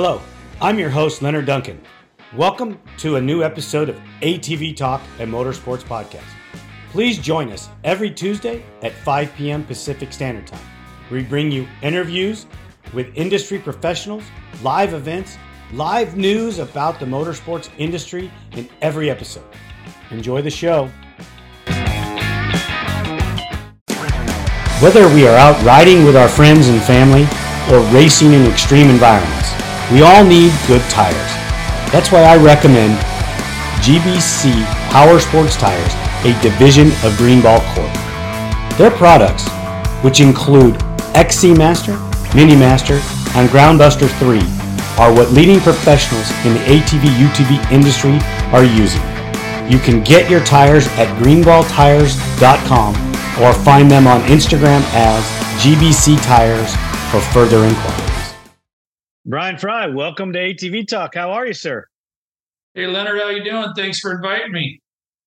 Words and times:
Hello, 0.00 0.22
I'm 0.60 0.78
your 0.78 0.90
host, 0.90 1.22
Leonard 1.22 1.46
Duncan. 1.46 1.82
Welcome 2.36 2.78
to 2.98 3.16
a 3.16 3.20
new 3.20 3.42
episode 3.42 3.88
of 3.88 4.00
ATV 4.22 4.76
Talk 4.76 5.02
and 5.18 5.28
Motorsports 5.28 5.82
Podcast. 5.82 6.22
Please 6.92 7.18
join 7.18 7.50
us 7.50 7.68
every 7.82 8.08
Tuesday 8.08 8.62
at 8.82 8.92
5 8.92 9.34
p.m. 9.34 9.64
Pacific 9.64 10.12
Standard 10.12 10.46
Time. 10.46 10.64
We 11.10 11.24
bring 11.24 11.50
you 11.50 11.66
interviews 11.82 12.46
with 12.94 13.10
industry 13.16 13.58
professionals, 13.58 14.22
live 14.62 14.94
events, 14.94 15.36
live 15.72 16.16
news 16.16 16.60
about 16.60 17.00
the 17.00 17.06
motorsports 17.06 17.68
industry 17.76 18.30
in 18.52 18.68
every 18.80 19.10
episode. 19.10 19.46
Enjoy 20.12 20.42
the 20.42 20.48
show. 20.48 20.88
Whether 24.80 25.12
we 25.12 25.26
are 25.26 25.36
out 25.36 25.60
riding 25.64 26.04
with 26.04 26.14
our 26.14 26.28
friends 26.28 26.68
and 26.68 26.80
family 26.82 27.26
or 27.72 27.80
racing 27.92 28.32
in 28.32 28.46
extreme 28.46 28.90
environments, 28.90 29.57
we 29.92 30.02
all 30.02 30.22
need 30.22 30.52
good 30.66 30.82
tires. 30.90 31.32
That's 31.90 32.12
why 32.12 32.22
I 32.22 32.36
recommend 32.36 32.98
GBC 33.80 34.52
Power 34.90 35.18
Sports 35.18 35.56
Tires, 35.56 35.92
a 36.24 36.38
division 36.42 36.88
of 37.04 37.16
Greenball 37.16 37.60
Corp. 37.74 37.92
Their 38.76 38.90
products, 38.90 39.48
which 40.04 40.20
include 40.20 40.76
XC 41.14 41.54
Master, 41.54 41.96
Mini 42.34 42.54
Master, 42.54 43.00
and 43.34 43.48
Groundbuster 43.48 44.08
3, 44.18 44.40
are 44.98 45.12
what 45.14 45.30
leading 45.32 45.60
professionals 45.60 46.30
in 46.44 46.52
the 46.54 46.60
ATV 46.60 47.08
UTV 47.26 47.72
industry 47.72 48.18
are 48.52 48.64
using. 48.64 49.02
You 49.70 49.78
can 49.78 50.02
get 50.02 50.30
your 50.30 50.44
tires 50.44 50.86
at 50.98 51.08
greenballtires.com 51.22 52.94
or 53.42 53.52
find 53.64 53.90
them 53.90 54.06
on 54.06 54.20
Instagram 54.22 54.82
as 54.92 55.24
GBC 55.62 56.22
Tires 56.22 56.74
for 57.10 57.20
further 57.32 57.64
inquiries. 57.64 58.07
Brian 59.28 59.58
Fry, 59.58 59.86
welcome 59.86 60.32
to 60.32 60.38
ATV 60.38 60.88
Talk. 60.88 61.14
How 61.14 61.32
are 61.32 61.46
you, 61.46 61.52
sir? 61.52 61.86
Hey 62.72 62.86
Leonard, 62.86 63.20
how 63.20 63.28
you 63.28 63.44
doing? 63.44 63.74
Thanks 63.76 64.00
for 64.00 64.12
inviting 64.12 64.52
me. 64.52 64.80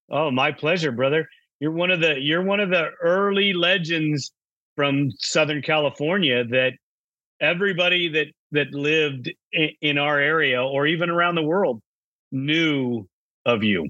Oh, 0.09 0.31
my 0.31 0.51
pleasure, 0.51 0.91
brother. 0.91 1.27
You're 1.59 1.71
one 1.71 1.91
of 1.91 2.01
the 2.01 2.15
you're 2.19 2.41
one 2.41 2.59
of 2.59 2.71
the 2.71 2.87
early 3.03 3.53
legends 3.53 4.31
from 4.75 5.11
Southern 5.19 5.61
California 5.61 6.43
that 6.45 6.71
everybody 7.39 8.09
that 8.09 8.25
that 8.53 8.73
lived 8.73 9.31
in, 9.53 9.69
in 9.81 9.97
our 9.99 10.17
area 10.17 10.63
or 10.63 10.87
even 10.87 11.11
around 11.11 11.35
the 11.35 11.43
world 11.43 11.79
knew 12.31 13.07
of 13.45 13.63
you. 13.63 13.87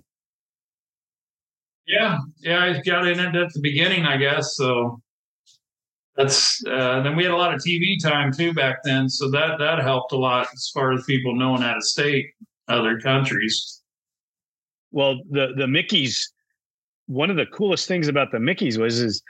Yeah, 1.87 2.17
yeah, 2.41 2.61
I 2.65 2.81
got 2.81 3.07
in 3.07 3.17
it 3.17 3.33
at 3.33 3.53
the 3.53 3.61
beginning, 3.61 4.05
I 4.05 4.17
guess. 4.17 4.57
So 4.57 4.99
that's 6.21 6.63
uh, 6.65 7.01
then 7.01 7.15
we 7.15 7.23
had 7.23 7.31
a 7.31 7.37
lot 7.37 7.53
of 7.53 7.61
TV 7.61 8.01
time 8.01 8.31
too 8.31 8.53
back 8.53 8.83
then, 8.83 9.09
so 9.09 9.29
that 9.31 9.57
that 9.59 9.79
helped 9.79 10.11
a 10.11 10.17
lot 10.17 10.47
as 10.53 10.69
far 10.73 10.93
as 10.93 11.03
people 11.05 11.35
knowing 11.35 11.63
out 11.63 11.77
of 11.77 11.83
state, 11.83 12.27
other 12.67 12.99
countries. 12.99 13.81
Well, 14.91 15.21
the 15.29 15.53
the 15.57 15.65
Mickeys, 15.65 16.17
one 17.07 17.29
of 17.29 17.37
the 17.37 17.45
coolest 17.47 17.87
things 17.87 18.07
about 18.07 18.31
the 18.31 18.37
Mickeys 18.37 18.77
was 18.77 18.99
is 18.99 19.21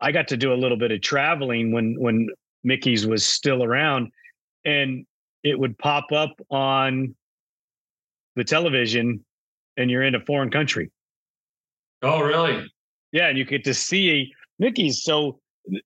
I 0.00 0.12
got 0.12 0.28
to 0.28 0.36
do 0.36 0.52
a 0.52 0.54
little 0.54 0.76
bit 0.76 0.92
of 0.92 1.00
traveling 1.00 1.72
when 1.72 1.96
when 1.98 2.28
Mickeys 2.66 3.06
was 3.06 3.24
still 3.24 3.62
around, 3.62 4.10
and 4.64 5.06
it 5.42 5.58
would 5.58 5.76
pop 5.78 6.12
up 6.12 6.34
on 6.50 7.14
the 8.36 8.44
television, 8.44 9.24
and 9.76 9.90
you're 9.90 10.02
in 10.02 10.14
a 10.14 10.20
foreign 10.20 10.50
country. 10.50 10.90
Oh, 12.02 12.20
really? 12.20 12.70
Yeah, 13.12 13.28
and 13.28 13.38
you 13.38 13.44
get 13.44 13.64
to 13.64 13.74
see 13.74 14.32
Mickeys. 14.60 14.96
So 14.96 15.40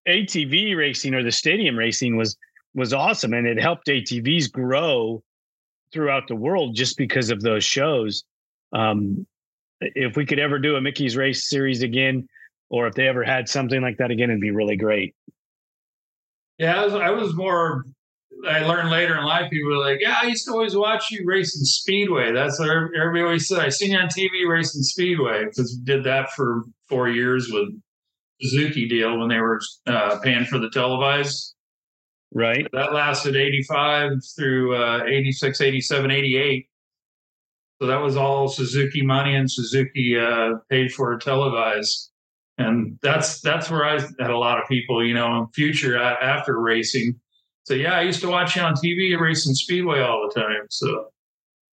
ATV 0.07 0.77
racing 0.77 1.15
or 1.15 1.23
the 1.23 1.33
stadium 1.33 1.77
racing 1.77 2.17
was 2.17 2.37
was 2.75 2.93
awesome, 2.93 3.33
and 3.33 3.47
it 3.47 3.61
helped 3.61 3.87
ATVs 3.87 4.51
grow 4.51 5.23
throughout 5.93 6.29
the 6.29 6.37
world 6.37 6.75
just 6.75 6.97
because 6.97 7.31
of 7.31 7.41
those 7.41 7.65
shows. 7.65 8.25
Um, 8.73 9.27
if 9.81 10.17
we 10.17 10.27
could 10.27 10.39
ever 10.39 10.59
do 10.59 10.77
a 10.77 10.81
Mickey's 10.81 11.17
Race 11.17 11.49
series 11.49 11.83
again, 11.83 12.29
or 12.69 12.87
if 12.87 12.95
they 12.95 13.09
ever 13.09 13.25
had 13.25 13.49
something 13.49 13.81
like 13.81 13.97
that 13.99 14.11
again, 14.11 14.31
it'd 14.31 14.41
be 14.41 14.51
really 14.51 14.77
great. 14.77 15.15
Yeah, 16.59 16.81
I 16.81 16.85
was, 16.85 16.95
I 16.95 17.11
was 17.11 17.35
more 17.35 17.85
I 18.47 18.61
learned 18.61 18.91
later 18.91 19.17
in 19.17 19.25
life, 19.25 19.51
people 19.51 19.71
were 19.71 19.79
like, 19.79 19.99
"Yeah, 20.01 20.17
I 20.23 20.27
used 20.27 20.45
to 20.47 20.53
always 20.53 20.77
watch 20.77 21.11
you 21.11 21.25
racing 21.25 21.65
Speedway." 21.65 22.33
That's 22.33 22.59
what 22.59 22.71
everybody 22.71 23.23
always 23.23 23.49
said. 23.49 23.61
I 23.61 23.69
seen 23.69 23.93
you 23.93 23.99
on 23.99 24.09
TV 24.09 24.49
racing 24.49 24.83
Speedway 24.83 25.45
because 25.45 25.77
did 25.79 26.05
that 26.05 26.31
for 26.33 26.65
four 26.89 27.09
years 27.09 27.49
with 27.51 27.69
Suzuki 28.41 28.89
deal 28.89 29.19
when 29.19 29.29
they 29.29 29.39
were 29.39 29.61
uh, 29.87 30.19
paying 30.21 30.45
for 30.45 30.59
the 30.59 30.71
televised. 30.71 31.55
Right. 32.33 32.67
That 32.73 32.93
lasted 32.93 33.37
85 33.37 34.13
through 34.37 34.77
uh, 34.77 35.05
86, 35.07 35.61
87, 35.61 36.11
88. 36.11 36.69
So 37.81 37.89
that 37.89 38.01
was 38.01 38.17
all 38.17 38.49
Suzuki 38.49 39.03
money 39.03 39.35
and 39.35 39.51
Suzuki 39.51 40.19
uh, 40.19 40.57
paid 40.69 40.93
for 40.93 41.17
televised. 41.19 42.11
And 42.59 42.99
that's 43.03 43.41
that's 43.41 43.71
where 43.71 43.85
I 43.85 44.01
had 44.01 44.31
a 44.31 44.37
lot 44.37 44.61
of 44.61 44.69
people, 44.69 45.07
you 45.07 45.15
know, 45.15 45.39
in 45.39 45.47
future 45.55 45.97
after 45.97 46.61
racing 46.61 47.19
so 47.69 47.75
yeah, 47.75 47.99
I 47.99 48.01
used 48.01 48.23
to 48.23 48.31
watch 48.31 48.57
you 48.57 48.63
on 48.63 48.73
TV 48.73 49.21
racing 49.21 49.53
speedway 49.53 50.01
all 50.01 50.27
the 50.27 50.41
time. 50.41 50.65
So 50.71 51.09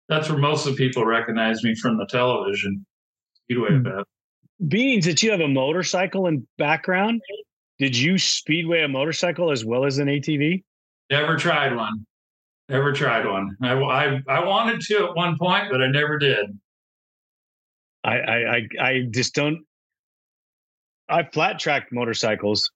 that's 0.09 0.31
where 0.31 0.39
most 0.39 0.67
of 0.67 0.73
the 0.73 0.79
people 0.79 1.05
recognize 1.05 1.63
me 1.63 1.75
from 1.75 1.99
the 1.99 2.07
television 2.07 2.87
speedway 3.35 3.69
hmm. 3.69 3.87
event. 3.87 4.07
Beings 4.69 5.07
that 5.07 5.23
you 5.23 5.31
have 5.31 5.41
a 5.41 5.49
motorcycle 5.49 6.27
in 6.27 6.47
background, 6.59 7.21
did 7.79 7.97
you 7.97 8.19
speedway 8.19 8.83
a 8.83 8.89
motorcycle 8.89 9.51
as 9.51 9.65
well 9.65 9.85
as 9.85 9.99
an 9.99 10.07
ATV? 10.09 10.63
Never 11.11 11.37
tried 11.37 11.75
one. 11.75 12.07
Never 12.69 12.93
tried 12.93 13.27
one. 13.27 13.57
I, 13.61 13.73
I, 13.73 14.21
I 14.29 14.45
wanted 14.45 14.81
to 14.83 15.09
at 15.09 15.17
one 15.17 15.37
point, 15.37 15.65
but 15.71 15.83
I 15.83 15.89
never 15.89 16.19
did. 16.19 16.59
I, 18.05 18.19
I, 18.19 18.69
I 18.81 19.01
just 19.11 19.35
don't. 19.35 19.61
I 21.09 21.25
flat 21.25 21.59
tracked 21.59 21.93
motorcycles, 21.93 22.71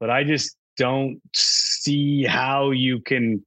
but 0.00 0.10
I 0.10 0.24
just 0.24 0.56
don't 0.76 1.20
see 1.34 2.24
how 2.24 2.70
you 2.70 3.00
can. 3.00 3.44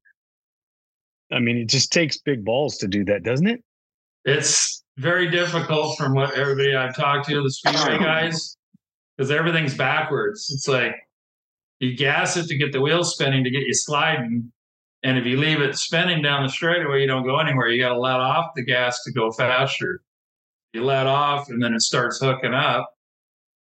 I 1.31 1.39
mean, 1.39 1.57
it 1.57 1.69
just 1.69 1.91
takes 1.91 2.17
big 2.17 2.45
balls 2.45 2.77
to 2.77 2.87
do 2.87 3.03
that, 3.05 3.23
doesn't 3.23 3.47
it? 3.47 3.63
It's 4.23 4.83
very 4.97 5.29
difficult 5.29 5.97
from 5.97 6.13
what 6.13 6.35
everybody 6.35 6.75
I've 6.75 6.95
talked 6.95 7.27
to, 7.29 7.43
the 7.43 7.51
speedway 7.51 7.97
guys, 7.99 8.57
because 9.17 9.31
everything's 9.31 9.75
backwards. 9.75 10.49
It's 10.53 10.67
like 10.67 10.95
you 11.79 11.95
gas 11.95 12.37
it 12.37 12.47
to 12.47 12.57
get 12.57 12.71
the 12.71 12.81
wheels 12.81 13.13
spinning 13.13 13.43
to 13.43 13.49
get 13.49 13.63
you 13.63 13.73
sliding. 13.73 14.51
And 15.03 15.17
if 15.17 15.25
you 15.25 15.37
leave 15.37 15.61
it 15.61 15.77
spinning 15.77 16.21
down 16.21 16.43
the 16.43 16.49
straightaway, 16.49 17.01
you 17.01 17.07
don't 17.07 17.25
go 17.25 17.37
anywhere. 17.37 17.67
You 17.67 17.81
got 17.81 17.93
to 17.93 17.99
let 17.99 18.19
off 18.19 18.51
the 18.55 18.63
gas 18.63 19.03
to 19.03 19.11
go 19.11 19.31
faster. 19.31 20.01
You 20.73 20.83
let 20.83 21.07
off, 21.07 21.49
and 21.49 21.61
then 21.61 21.73
it 21.73 21.81
starts 21.81 22.19
hooking 22.19 22.53
up. 22.53 22.89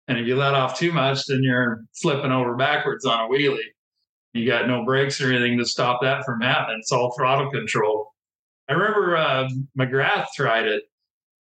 And 0.07 0.19
if 0.19 0.27
you 0.27 0.35
let 0.35 0.53
off 0.53 0.77
too 0.77 0.91
much, 0.91 1.25
then 1.25 1.41
you're 1.43 1.83
flipping 2.01 2.31
over 2.31 2.55
backwards 2.55 3.05
on 3.05 3.25
a 3.25 3.27
wheelie. 3.29 3.59
You 4.33 4.45
got 4.45 4.67
no 4.67 4.85
brakes 4.85 5.19
or 5.19 5.31
anything 5.31 5.57
to 5.57 5.65
stop 5.65 6.01
that 6.01 6.25
from 6.25 6.41
happening. 6.41 6.79
It's 6.79 6.91
all 6.91 7.13
throttle 7.17 7.51
control. 7.51 8.13
I 8.69 8.73
remember 8.73 9.17
uh, 9.17 9.49
McGrath 9.77 10.27
tried 10.35 10.67
it, 10.67 10.83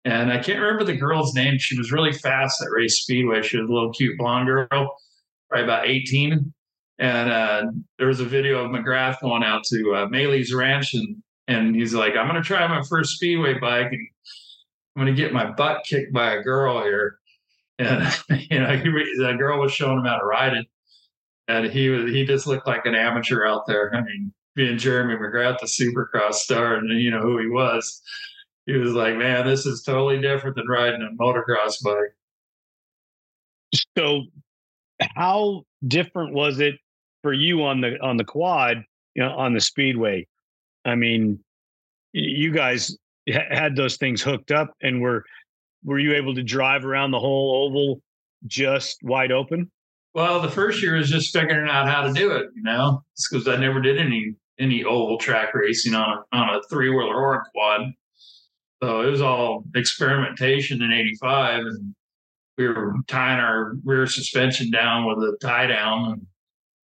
and 0.04 0.30
I 0.30 0.38
can't 0.38 0.60
remember 0.60 0.84
the 0.84 0.96
girl's 0.96 1.34
name. 1.34 1.58
She 1.58 1.78
was 1.78 1.90
really 1.90 2.12
fast 2.12 2.60
at 2.60 2.70
Race 2.70 3.00
Speedway. 3.00 3.42
She 3.42 3.58
was 3.58 3.68
a 3.68 3.72
little 3.72 3.92
cute 3.92 4.18
blonde 4.18 4.46
girl, 4.46 4.96
probably 5.48 5.64
about 5.64 5.86
18. 5.86 6.52
And 6.98 7.30
uh, 7.30 7.66
there 7.98 8.06
was 8.06 8.20
a 8.20 8.24
video 8.24 8.64
of 8.64 8.70
McGrath 8.70 9.20
going 9.20 9.42
out 9.42 9.64
to 9.64 9.94
uh, 9.94 10.06
Maley's 10.06 10.54
Ranch, 10.54 10.94
and 10.94 11.16
and 11.48 11.74
he's 11.74 11.92
like, 11.92 12.14
"I'm 12.16 12.28
going 12.28 12.40
to 12.40 12.46
try 12.46 12.66
my 12.68 12.82
first 12.88 13.16
speedway 13.16 13.58
bike, 13.58 13.88
and 13.90 14.08
I'm 14.94 15.02
going 15.02 15.14
to 15.14 15.20
get 15.20 15.32
my 15.32 15.50
butt 15.50 15.84
kicked 15.84 16.12
by 16.12 16.34
a 16.34 16.42
girl 16.42 16.82
here." 16.82 17.18
And 17.80 18.06
you 18.50 18.60
know, 18.60 18.76
he, 18.76 18.90
the 19.18 19.34
girl 19.36 19.60
was 19.60 19.72
showing 19.72 19.98
him 19.98 20.04
how 20.04 20.18
to 20.18 20.24
ride 20.24 20.54
it, 20.54 20.66
and 21.48 21.66
he 21.66 21.88
was 21.88 22.12
he 22.12 22.24
just 22.24 22.46
looked 22.46 22.68
like 22.68 22.86
an 22.86 22.94
amateur 22.94 23.44
out 23.44 23.66
there. 23.66 23.92
I 23.92 24.02
mean, 24.02 24.32
being 24.54 24.78
Jeremy 24.78 25.16
McGrath, 25.16 25.58
the 25.58 25.66
Supercross 25.66 26.34
star, 26.34 26.76
and 26.76 26.88
you 27.00 27.10
know 27.10 27.20
who 27.20 27.38
he 27.38 27.48
was. 27.48 28.02
He 28.66 28.72
was 28.72 28.92
like, 28.92 29.16
"Man, 29.16 29.46
this 29.46 29.66
is 29.66 29.82
totally 29.82 30.20
different 30.20 30.56
than 30.56 30.66
riding 30.66 31.02
a 31.02 31.22
motocross 31.22 31.82
bike." 31.82 32.14
So, 33.96 34.24
how 35.16 35.64
different 35.86 36.34
was 36.34 36.60
it 36.60 36.76
for 37.22 37.32
you 37.32 37.62
on 37.62 37.80
the 37.80 37.98
on 38.00 38.16
the 38.16 38.24
quad, 38.24 38.84
you 39.14 39.22
know, 39.22 39.30
on 39.30 39.54
the 39.54 39.60
speedway? 39.60 40.26
I 40.84 40.94
mean, 40.94 41.40
you 42.12 42.52
guys 42.52 42.96
had 43.28 43.76
those 43.76 43.96
things 43.96 44.22
hooked 44.22 44.50
up 44.50 44.74
and 44.82 45.00
were 45.00 45.24
were 45.84 45.98
you 45.98 46.14
able 46.14 46.34
to 46.34 46.42
drive 46.42 46.84
around 46.84 47.10
the 47.10 47.18
whole 47.18 47.66
oval 47.66 48.02
just 48.46 48.98
wide 49.02 49.32
open? 49.32 49.70
Well, 50.14 50.40
the 50.40 50.50
first 50.50 50.82
year 50.82 50.96
was 50.96 51.10
just 51.10 51.32
figuring 51.32 51.68
out 51.68 51.88
how 51.88 52.02
to 52.02 52.12
do 52.12 52.30
it, 52.32 52.50
you 52.54 52.62
know, 52.62 53.02
because 53.30 53.48
I 53.48 53.56
never 53.56 53.80
did 53.80 53.98
any 53.98 54.34
any 54.58 54.84
oval 54.84 55.18
track 55.18 55.52
racing 55.54 55.94
on 55.94 56.18
a, 56.32 56.36
on 56.36 56.54
a 56.54 56.62
three 56.70 56.88
wheeler 56.88 57.16
or 57.16 57.34
a 57.34 57.44
quad. 57.52 57.92
So 58.84 59.00
it 59.00 59.10
was 59.10 59.22
all 59.22 59.64
experimentation 59.74 60.82
in 60.82 60.92
'85, 60.92 61.60
and 61.64 61.94
we 62.58 62.68
were 62.68 62.96
tying 63.08 63.40
our 63.40 63.76
rear 63.82 64.06
suspension 64.06 64.70
down 64.70 65.06
with 65.06 65.16
a 65.20 65.38
tie 65.40 65.66
down, 65.66 66.12
and 66.12 66.26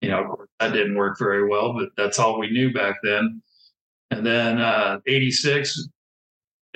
you 0.00 0.08
know 0.08 0.36
that 0.60 0.72
didn't 0.72 0.94
work 0.94 1.18
very 1.18 1.48
well, 1.48 1.72
but 1.72 1.88
that's 1.96 2.20
all 2.20 2.38
we 2.38 2.48
knew 2.48 2.72
back 2.72 2.94
then. 3.02 3.42
And 4.12 4.24
then 4.24 4.60
uh, 4.60 5.00
86, 5.04 5.88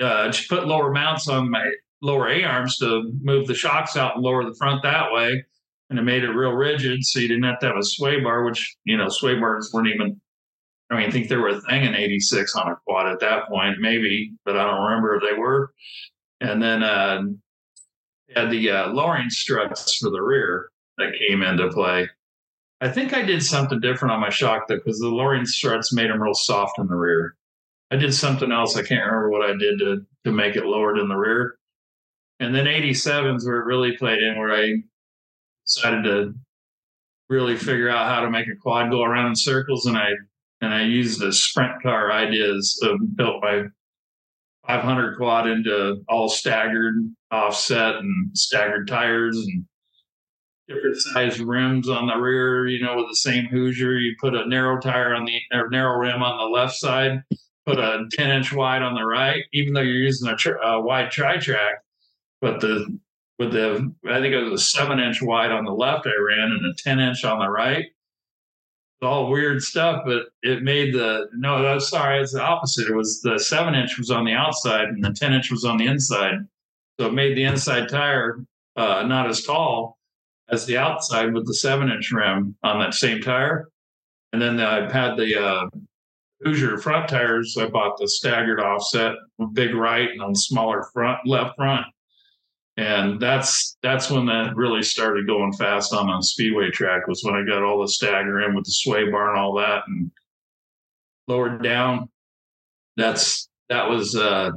uh, 0.01 0.29
just 0.31 0.49
put 0.49 0.67
lower 0.67 0.91
mounts 0.91 1.29
on 1.29 1.49
my 1.49 1.71
lower 2.01 2.27
A 2.27 2.43
arms 2.43 2.77
to 2.79 3.13
move 3.21 3.47
the 3.47 3.55
shocks 3.55 3.95
out 3.95 4.15
and 4.15 4.23
lower 4.23 4.43
the 4.43 4.55
front 4.55 4.83
that 4.83 5.13
way. 5.13 5.45
And 5.89 5.97
it 5.97 6.01
made 6.01 6.25
it 6.25 6.31
real 6.31 6.51
rigid. 6.51 7.05
So 7.05 7.19
you 7.19 7.29
didn't 7.29 7.43
have 7.43 7.59
to 7.59 7.67
have 7.67 7.77
a 7.77 7.83
sway 7.83 8.19
bar, 8.19 8.43
which, 8.43 8.75
you 8.83 8.97
know, 8.97 9.07
sway 9.07 9.35
bars 9.35 9.71
weren't 9.73 9.87
even, 9.87 10.19
I 10.89 10.97
mean, 10.97 11.07
I 11.07 11.11
think 11.11 11.29
they 11.29 11.35
were 11.35 11.49
a 11.49 11.61
thing 11.61 11.83
in 11.83 11.95
86 11.95 12.55
on 12.55 12.71
a 12.71 12.75
quad 12.85 13.11
at 13.11 13.19
that 13.21 13.47
point, 13.47 13.77
maybe, 13.79 14.33
but 14.45 14.55
I 14.55 14.65
don't 14.65 14.83
remember 14.83 15.15
if 15.15 15.23
they 15.23 15.37
were. 15.37 15.73
And 16.41 16.61
then 16.61 16.83
uh, 16.83 17.23
had 18.35 18.51
the 18.51 18.69
uh, 18.69 18.87
lowering 18.89 19.29
struts 19.29 19.97
for 19.97 20.09
the 20.11 20.21
rear 20.21 20.69
that 20.97 21.17
came 21.27 21.41
into 21.41 21.69
play. 21.69 22.09
I 22.81 22.89
think 22.89 23.13
I 23.13 23.23
did 23.23 23.41
something 23.41 23.79
different 23.79 24.13
on 24.13 24.19
my 24.19 24.29
shock 24.29 24.67
though, 24.67 24.75
because 24.75 24.99
the 24.99 25.07
lowering 25.07 25.45
struts 25.45 25.93
made 25.93 26.09
them 26.09 26.21
real 26.21 26.33
soft 26.33 26.77
in 26.77 26.87
the 26.87 26.95
rear. 26.95 27.35
I 27.91 27.95
did 27.95 28.13
something 28.13 28.51
else. 28.51 28.75
I 28.75 28.83
can't 28.83 29.05
remember 29.05 29.29
what 29.29 29.49
I 29.49 29.55
did 29.55 29.79
to 29.79 30.05
to 30.25 30.31
make 30.31 30.55
it 30.55 30.65
lowered 30.65 30.97
in 30.97 31.07
the 31.07 31.15
rear. 31.15 31.57
And 32.39 32.53
then 32.53 32.65
87s 32.65 33.45
where 33.45 33.59
it 33.59 33.65
really 33.65 33.95
played 33.95 34.21
in, 34.21 34.37
where 34.37 34.53
I 34.53 34.83
decided 35.65 36.03
to 36.03 36.33
really 37.29 37.55
figure 37.55 37.89
out 37.89 38.07
how 38.07 38.21
to 38.21 38.29
make 38.29 38.47
a 38.47 38.55
quad 38.55 38.91
go 38.91 39.03
around 39.03 39.27
in 39.27 39.35
circles, 39.35 39.85
and 39.85 39.97
I 39.97 40.11
and 40.65 40.73
I 40.73 40.83
used 40.83 41.19
the 41.19 41.31
sprint 41.31 41.81
car 41.81 42.11
ideas 42.11 42.79
of 42.83 43.15
built 43.15 43.41
my 43.41 43.63
500 44.67 45.17
quad 45.17 45.47
into 45.47 46.01
all 46.09 46.27
staggered 46.27 46.95
offset 47.31 47.95
and 47.95 48.35
staggered 48.35 48.87
tires 48.87 49.37
and 49.37 49.65
different 50.67 50.97
size 50.97 51.39
rims 51.39 51.87
on 51.87 52.07
the 52.07 52.15
rear, 52.15 52.67
you 52.67 52.83
know, 52.83 52.95
with 52.97 53.07
the 53.09 53.15
same 53.15 53.45
Hoosier. 53.45 53.97
You 53.97 54.15
put 54.19 54.33
a 54.33 54.47
narrow 54.47 54.79
tire 54.79 55.13
on 55.13 55.25
the 55.25 55.39
or 55.51 55.69
narrow 55.69 55.97
rim 55.99 56.23
on 56.23 56.37
the 56.37 56.57
left 56.57 56.73
side, 56.75 57.21
put 57.65 57.77
a 57.77 58.05
10 58.11 58.31
inch 58.31 58.51
wide 58.51 58.81
on 58.81 58.95
the 58.95 59.05
right, 59.05 59.43
even 59.53 59.73
though 59.73 59.81
you're 59.81 59.93
using 59.95 60.29
a, 60.29 60.51
a 60.67 60.81
wide 60.81 61.11
tri 61.11 61.37
track. 61.37 61.75
But 62.41 62.59
the 62.59 62.99
with 63.37 63.51
the 63.51 63.93
I 64.09 64.19
think 64.19 64.33
it 64.33 64.43
was 64.43 64.61
a 64.61 64.65
seven 64.65 64.99
inch 64.99 65.21
wide 65.21 65.51
on 65.51 65.65
the 65.65 65.71
left 65.71 66.07
I 66.07 66.13
ran 66.19 66.51
and 66.51 66.65
a 66.65 66.73
10 66.77 66.99
inch 66.99 67.23
on 67.23 67.39
the 67.39 67.49
right. 67.49 67.85
All 69.01 69.29
weird 69.29 69.61
stuff, 69.61 70.03
but 70.05 70.27
it 70.41 70.63
made 70.63 70.93
the 70.93 71.27
no, 71.33 71.77
sorry, 71.79 72.21
it's 72.21 72.33
the 72.33 72.41
opposite. 72.41 72.87
It 72.87 72.95
was 72.95 73.21
the 73.21 73.37
seven 73.37 73.75
inch 73.75 73.97
was 73.97 74.09
on 74.09 74.25
the 74.25 74.33
outside 74.33 74.87
and 74.87 75.03
the 75.03 75.11
10 75.11 75.33
inch 75.33 75.51
was 75.51 75.65
on 75.65 75.77
the 75.77 75.85
inside. 75.85 76.35
So 76.99 77.07
it 77.07 77.13
made 77.13 77.35
the 77.35 77.43
inside 77.43 77.89
tire 77.89 78.39
uh, 78.75 79.03
not 79.03 79.27
as 79.27 79.43
tall 79.43 79.97
as 80.49 80.65
the 80.65 80.77
outside 80.77 81.33
with 81.33 81.45
the 81.45 81.53
seven 81.53 81.91
inch 81.91 82.11
rim 82.11 82.55
on 82.63 82.79
that 82.79 82.93
same 82.93 83.21
tire. 83.21 83.69
And 84.33 84.41
then 84.41 84.59
I 84.59 84.91
had 84.91 85.17
the 85.17 85.41
uh, 85.41 85.69
Hoosier 86.41 86.77
front 86.77 87.09
tires. 87.09 87.57
I 87.57 87.67
bought 87.67 87.97
the 87.97 88.07
staggered 88.07 88.59
offset, 88.59 89.15
big 89.53 89.73
right 89.73 90.09
and 90.09 90.21
on 90.21 90.35
smaller 90.35 90.83
front, 90.93 91.19
left 91.25 91.55
front. 91.55 91.85
And 92.77 93.21
that's 93.21 93.77
that's 93.81 94.09
when 94.11 94.25
that 94.25 94.55
really 94.55 94.83
started 94.83 95.27
going 95.27 95.53
fast 95.53 95.93
on 95.93 96.09
a 96.09 96.21
speedway 96.21 96.71
track 96.71 97.07
was 97.07 97.23
when 97.23 97.35
I 97.35 97.45
got 97.45 97.63
all 97.63 97.81
the 97.81 97.87
stagger 97.87 98.41
in 98.41 98.53
with 98.53 98.65
the 98.65 98.71
sway 98.71 99.09
bar 99.09 99.29
and 99.29 99.39
all 99.39 99.55
that 99.55 99.83
and 99.87 100.11
lowered 101.27 101.63
down. 101.63 102.09
That's 102.97 103.47
that 103.69 103.89
was 103.89 104.15
uh 104.15 104.51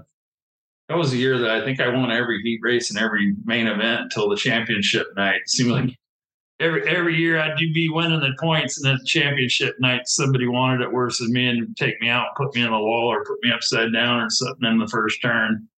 that 0.89 0.97
was 0.97 1.13
a 1.13 1.17
year 1.17 1.39
that 1.39 1.51
I 1.51 1.65
think 1.65 1.81
I 1.81 1.89
won 1.89 2.11
every 2.11 2.41
heat 2.43 2.61
race 2.63 2.91
and 2.91 2.99
every 2.99 3.35
main 3.45 3.67
event 3.67 4.03
until 4.03 4.29
the 4.29 4.37
championship 4.37 5.07
night. 5.17 5.43
It 5.43 5.51
seemed 5.51 5.71
like 5.71 5.97
every 6.61 6.89
every 6.89 7.15
year 7.15 7.39
I'd 7.41 7.57
be 7.57 7.89
winning 7.89 8.21
the 8.21 8.35
points, 8.41 8.79
and 8.79 8.87
then 8.87 8.99
the 8.99 9.07
championship 9.07 9.77
night 9.79 10.03
somebody 10.07 10.49
wanted 10.49 10.81
it 10.81 10.93
worse 10.93 11.19
than 11.19 11.33
me 11.33 11.47
and 11.49 11.77
take 11.77 12.01
me 12.01 12.09
out, 12.09 12.37
put 12.37 12.55
me 12.55 12.63
in 12.63 12.71
the 12.71 12.79
wall, 12.79 13.13
or 13.13 13.25
put 13.25 13.39
me 13.43 13.53
upside 13.53 13.93
down, 13.93 14.21
or 14.21 14.31
something 14.31 14.69
in 14.69 14.79
the 14.79 14.89
first 14.89 15.23
turn. 15.23 15.69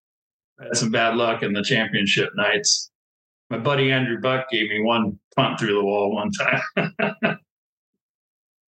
I 0.60 0.64
had 0.64 0.76
some 0.76 0.90
bad 0.90 1.16
luck 1.16 1.42
in 1.42 1.52
the 1.52 1.62
championship 1.62 2.30
nights. 2.36 2.90
My 3.48 3.58
buddy 3.58 3.90
Andrew 3.90 4.20
Buck 4.20 4.48
gave 4.50 4.68
me 4.68 4.80
one 4.82 5.18
punt 5.34 5.58
through 5.58 5.74
the 5.74 5.82
wall 5.82 6.14
one 6.14 6.30
time, 6.30 6.94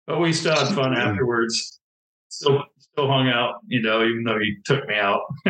but 0.06 0.20
we 0.20 0.32
still 0.32 0.54
had 0.54 0.68
fun 0.68 0.92
mm-hmm. 0.92 1.08
afterwards. 1.08 1.80
Still, 2.28 2.62
still 2.78 3.08
hung 3.08 3.28
out, 3.28 3.56
you 3.66 3.80
know, 3.80 4.04
even 4.04 4.22
though 4.22 4.38
he 4.38 4.56
took 4.64 4.86
me 4.86 4.94
out. 4.94 5.22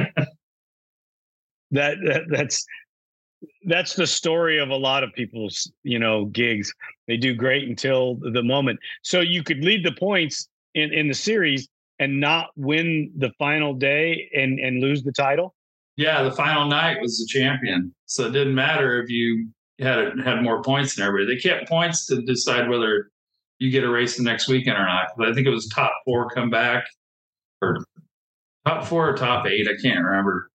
that, 1.72 1.96
that 2.04 2.22
that's 2.30 2.64
that's 3.66 3.94
the 3.94 4.06
story 4.06 4.58
of 4.58 4.70
a 4.70 4.76
lot 4.76 5.04
of 5.04 5.12
people's 5.12 5.70
you 5.82 5.98
know 5.98 6.26
gigs 6.26 6.72
they 7.06 7.16
do 7.16 7.34
great 7.34 7.68
until 7.68 8.16
the 8.32 8.42
moment 8.42 8.78
so 9.02 9.20
you 9.20 9.42
could 9.42 9.62
lead 9.62 9.84
the 9.84 9.92
points 9.92 10.48
in 10.74 10.92
in 10.92 11.08
the 11.08 11.14
series 11.14 11.68
and 11.98 12.18
not 12.20 12.46
win 12.56 13.12
the 13.16 13.30
final 13.38 13.74
day 13.74 14.28
and 14.34 14.58
and 14.58 14.80
lose 14.80 15.02
the 15.02 15.12
title 15.12 15.54
yeah 15.98 16.22
the 16.22 16.32
final 16.32 16.64
night 16.64 16.96
was 17.02 17.18
the 17.18 17.26
champion 17.28 17.94
so 18.06 18.26
it 18.26 18.32
didn't 18.32 18.54
matter 18.54 19.02
if 19.02 19.10
you 19.10 19.48
had 19.78 20.18
had 20.24 20.42
more 20.42 20.62
points 20.62 20.96
than 20.96 21.06
everybody 21.06 21.34
they 21.34 21.40
kept 21.40 21.68
points 21.68 22.06
to 22.06 22.22
decide 22.22 22.70
whether 22.70 23.10
you 23.58 23.70
get 23.70 23.84
a 23.84 23.90
race 23.90 24.16
the 24.16 24.22
next 24.22 24.48
weekend 24.48 24.78
or 24.78 24.86
not 24.86 25.08
but 25.18 25.28
i 25.28 25.34
think 25.34 25.46
it 25.46 25.50
was 25.50 25.68
top 25.68 25.92
four 26.06 26.30
come 26.30 26.48
back 26.48 26.84
or 27.60 27.84
top 28.66 28.86
four 28.86 29.10
or 29.10 29.14
top 29.14 29.46
eight 29.46 29.68
i 29.68 29.76
can't 29.82 30.02
remember 30.02 30.48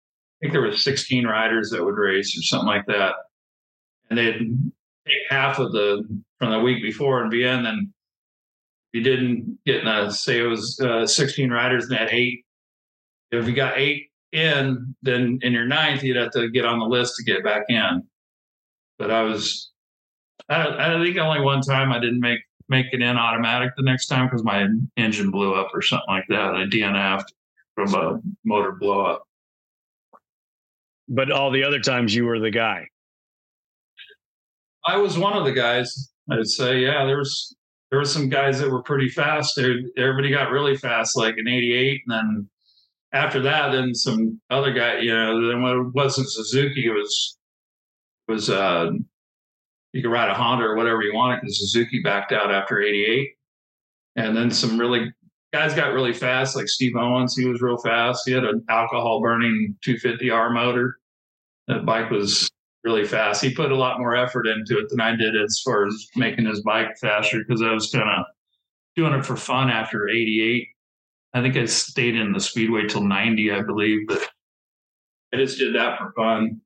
I 0.43 0.45
think 0.45 0.53
there 0.55 0.61
were 0.61 0.75
16 0.75 1.25
riders 1.25 1.69
that 1.69 1.85
would 1.85 1.95
race 1.95 2.37
or 2.37 2.41
something 2.41 2.67
like 2.67 2.85
that. 2.87 3.13
And 4.09 4.19
they'd 4.19 4.71
take 5.07 5.15
half 5.29 5.57
of 5.57 5.71
the 5.71 6.03
from 6.37 6.51
the 6.51 6.59
week 6.59 6.83
before 6.83 7.21
and 7.21 7.31
be 7.31 7.45
in. 7.45 7.65
And 7.65 7.93
you 8.91 9.03
didn't 9.03 9.57
get 9.65 9.77
in 9.77 9.87
a, 9.87 10.11
say 10.11 10.41
it 10.41 10.47
was 10.47 10.77
uh, 10.81 11.07
16 11.07 11.49
riders 11.49 11.85
and 11.85 11.97
had 11.97 12.09
eight. 12.11 12.43
If 13.31 13.47
you 13.47 13.53
got 13.53 13.77
eight 13.77 14.09
in, 14.33 14.95
then 15.01 15.39
in 15.41 15.53
your 15.53 15.65
ninth, 15.65 16.03
you'd 16.03 16.17
have 16.17 16.31
to 16.31 16.49
get 16.49 16.65
on 16.65 16.79
the 16.79 16.85
list 16.85 17.15
to 17.17 17.23
get 17.23 17.43
back 17.43 17.63
in. 17.69 18.03
But 18.97 19.11
I 19.11 19.21
was, 19.23 19.71
I, 20.49 20.95
I 20.95 21.03
think 21.03 21.17
only 21.17 21.41
one 21.41 21.61
time 21.61 21.91
I 21.91 21.99
didn't 21.99 22.19
make 22.19 22.39
make 22.69 22.87
it 22.93 23.01
in 23.01 23.17
automatic 23.17 23.71
the 23.75 23.83
next 23.83 24.07
time 24.07 24.25
because 24.25 24.43
my 24.43 24.67
engine 24.95 25.31
blew 25.31 25.53
up 25.53 25.69
or 25.73 25.81
something 25.81 26.07
like 26.07 26.25
that. 26.29 26.55
I 26.55 26.63
DNF'd 26.65 27.33
from 27.75 27.93
a 27.93 28.19
motor 28.45 28.71
blow 28.71 29.01
up 29.01 29.23
but 31.07 31.31
all 31.31 31.51
the 31.51 31.63
other 31.63 31.79
times 31.79 32.13
you 32.15 32.25
were 32.25 32.39
the 32.39 32.51
guy. 32.51 32.87
I 34.85 34.97
was 34.97 35.17
one 35.17 35.33
of 35.33 35.45
the 35.45 35.51
guys. 35.51 36.11
I'd 36.29 36.47
say, 36.47 36.79
yeah, 36.79 37.05
there 37.05 37.17
was 37.17 37.55
there 37.89 37.99
were 37.99 38.05
some 38.05 38.29
guys 38.29 38.59
that 38.59 38.71
were 38.71 38.81
pretty 38.81 39.09
fast. 39.09 39.57
Everybody 39.57 40.31
got 40.31 40.51
really 40.51 40.75
fast, 40.75 41.15
like 41.15 41.35
in 41.37 41.47
'88, 41.47 42.01
and 42.07 42.13
then 42.13 42.49
after 43.13 43.41
that, 43.41 43.71
then 43.71 43.93
some 43.93 44.41
other 44.49 44.73
guy. 44.73 44.99
You 44.99 45.13
know, 45.13 45.47
then 45.47 45.63
it 45.63 45.93
wasn't 45.93 46.29
Suzuki, 46.29 46.87
it 46.87 46.93
was 46.93 47.37
was 48.27 48.49
uh, 48.49 48.91
you 49.93 50.01
could 50.01 50.11
ride 50.11 50.29
a 50.29 50.33
Honda 50.33 50.65
or 50.65 50.75
whatever 50.75 51.01
you 51.01 51.13
wanted 51.13 51.41
because 51.41 51.59
Suzuki 51.59 52.01
backed 52.03 52.31
out 52.31 52.51
after 52.51 52.81
'88, 52.81 53.29
and 54.15 54.35
then 54.35 54.51
some 54.51 54.79
really 54.79 55.11
guys 55.53 55.75
got 55.75 55.93
really 55.93 56.13
fast, 56.13 56.55
like 56.55 56.67
Steve 56.67 56.95
Owens. 56.95 57.35
He 57.37 57.45
was 57.45 57.61
real 57.61 57.77
fast. 57.77 58.23
He 58.25 58.33
had 58.33 58.43
an 58.43 58.65
alcohol 58.69 59.21
burning 59.21 59.77
250R 59.85 60.51
motor. 60.51 60.97
That 61.67 61.85
bike 61.85 62.09
was 62.09 62.49
really 62.83 63.05
fast. 63.05 63.41
He 63.41 63.53
put 63.53 63.71
a 63.71 63.75
lot 63.75 63.99
more 63.99 64.15
effort 64.15 64.47
into 64.47 64.79
it 64.79 64.89
than 64.89 64.99
I 64.99 65.15
did 65.15 65.39
as 65.39 65.61
far 65.63 65.85
as 65.85 66.07
making 66.15 66.45
his 66.45 66.61
bike 66.61 66.97
faster 66.99 67.39
because 67.39 67.61
I 67.61 67.71
was 67.71 67.89
kind 67.91 68.09
of 68.09 68.25
doing 68.95 69.13
it 69.13 69.25
for 69.25 69.37
fun 69.37 69.69
after 69.69 70.09
88. 70.09 70.67
I 71.33 71.41
think 71.41 71.57
I 71.57 71.65
stayed 71.65 72.15
in 72.15 72.31
the 72.31 72.39
speedway 72.39 72.87
till 72.87 73.03
90, 73.03 73.51
I 73.51 73.61
believe, 73.63 74.07
but 74.07 74.21
I 75.33 75.37
just 75.37 75.57
did 75.57 75.75
that 75.75 75.97
for 75.97 76.13
fun. 76.15 76.61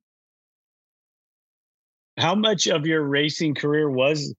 How 2.18 2.34
much 2.34 2.66
of 2.66 2.84
your 2.84 3.02
racing 3.02 3.54
career 3.54 3.88
was 3.88 4.34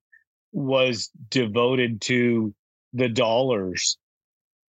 was 0.52 1.10
devoted 1.30 2.00
to 2.02 2.54
the 2.92 3.08
dollars 3.08 3.96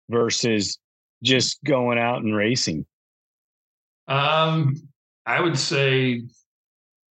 versus 0.08 0.78
just 1.22 1.62
going 1.64 1.98
out 1.98 2.22
and 2.22 2.34
racing? 2.34 2.84
Um, 4.08 4.74
I 5.24 5.40
would 5.40 5.58
say 5.58 6.22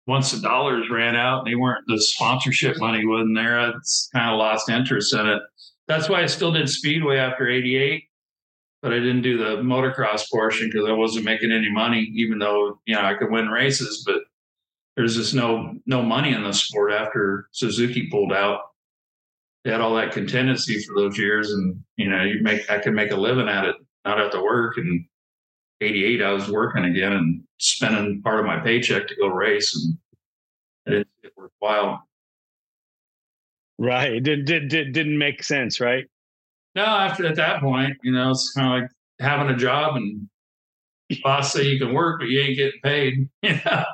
once 0.08 0.32
the 0.32 0.42
dollars 0.42 0.90
ran 0.90 1.16
out, 1.16 1.46
they 1.46 1.56
weren't 1.56 1.86
the 1.88 2.02
sponsorship 2.02 2.78
money 2.78 3.06
wasn't 3.06 3.36
there. 3.36 3.60
I 3.60 3.72
kind 4.14 4.32
of 4.32 4.40
lost 4.40 4.70
interest 4.70 5.14
in 5.14 5.28
it. 5.28 5.42
That's 5.88 6.10
why 6.10 6.22
I 6.22 6.26
still 6.26 6.52
did 6.52 6.70
speedway 6.70 7.18
after 7.18 7.50
'88, 7.50 8.09
but 8.82 8.94
I 8.94 9.00
didn't 9.00 9.22
do 9.22 9.38
the 9.38 9.58
motocross 9.58 10.30
portion 10.32 10.70
because 10.72 10.88
I 10.88 10.94
wasn't 10.94 11.26
making 11.26 11.52
any 11.52 11.70
money. 11.70 12.12
Even 12.16 12.40
though 12.40 12.80
you 12.86 12.96
know 12.96 13.02
I 13.02 13.16
could 13.16 13.32
win 13.32 13.50
races, 13.50 14.04
but 14.06 14.22
there's 14.96 15.16
just 15.16 15.34
no 15.34 15.74
no 15.86 16.02
money 16.02 16.34
in 16.34 16.44
the 16.44 16.54
sport 16.54 16.92
after 16.92 17.48
Suzuki 17.52 18.10
pulled 18.10 18.34
out 18.34 18.62
they 19.64 19.72
had 19.72 19.82
all 19.82 19.96
that 19.96 20.14
contingency 20.14 20.80
for 20.80 20.96
those 20.96 21.18
years, 21.18 21.52
and 21.52 21.84
you 21.98 22.10
know, 22.10 22.24
you 22.24 22.42
make 22.42 22.70
I 22.70 22.80
could 22.80 22.94
make 22.94 23.12
a 23.12 23.16
living 23.16 23.50
at 23.50 23.66
it, 23.66 23.76
not 24.06 24.18
have 24.18 24.32
to 24.32 24.42
work. 24.42 24.78
And 24.78 25.06
'88, 25.82 26.22
I 26.22 26.32
was 26.32 26.50
working 26.50 26.86
again 26.86 27.14
and 27.14 27.44
spending 27.58 28.22
part 28.22 28.40
of 28.40 28.46
my 28.46 28.60
paycheck 28.60 29.08
to 29.08 29.16
go 29.16 29.28
race, 29.28 29.76
and 30.86 30.96
it, 30.96 31.08
it 31.24 31.34
worthwhile. 31.36 32.08
Right. 33.78 34.22
Did, 34.22 34.44
did, 34.44 34.68
did, 34.68 34.92
didn't 34.92 35.18
make 35.18 35.42
sense, 35.42 35.80
right? 35.80 36.06
No, 36.76 36.86
after 36.86 37.26
at 37.26 37.36
that 37.36 37.62
point, 37.62 37.98
you 38.04 38.12
know, 38.12 38.32
it's 38.32 38.52
kind 38.52 38.68
of 38.68 38.82
like 38.82 38.92
having 39.20 39.54
a 39.54 39.58
job 39.58 39.96
and 39.96 40.30
boss 41.24 41.54
say 41.54 41.64
you 41.64 41.80
can 41.80 41.94
work, 41.94 42.20
but 42.20 42.30
you 42.30 42.40
ain't 42.40 42.58
getting 42.58 42.80
paid. 42.84 43.30
yeah. 43.42 43.86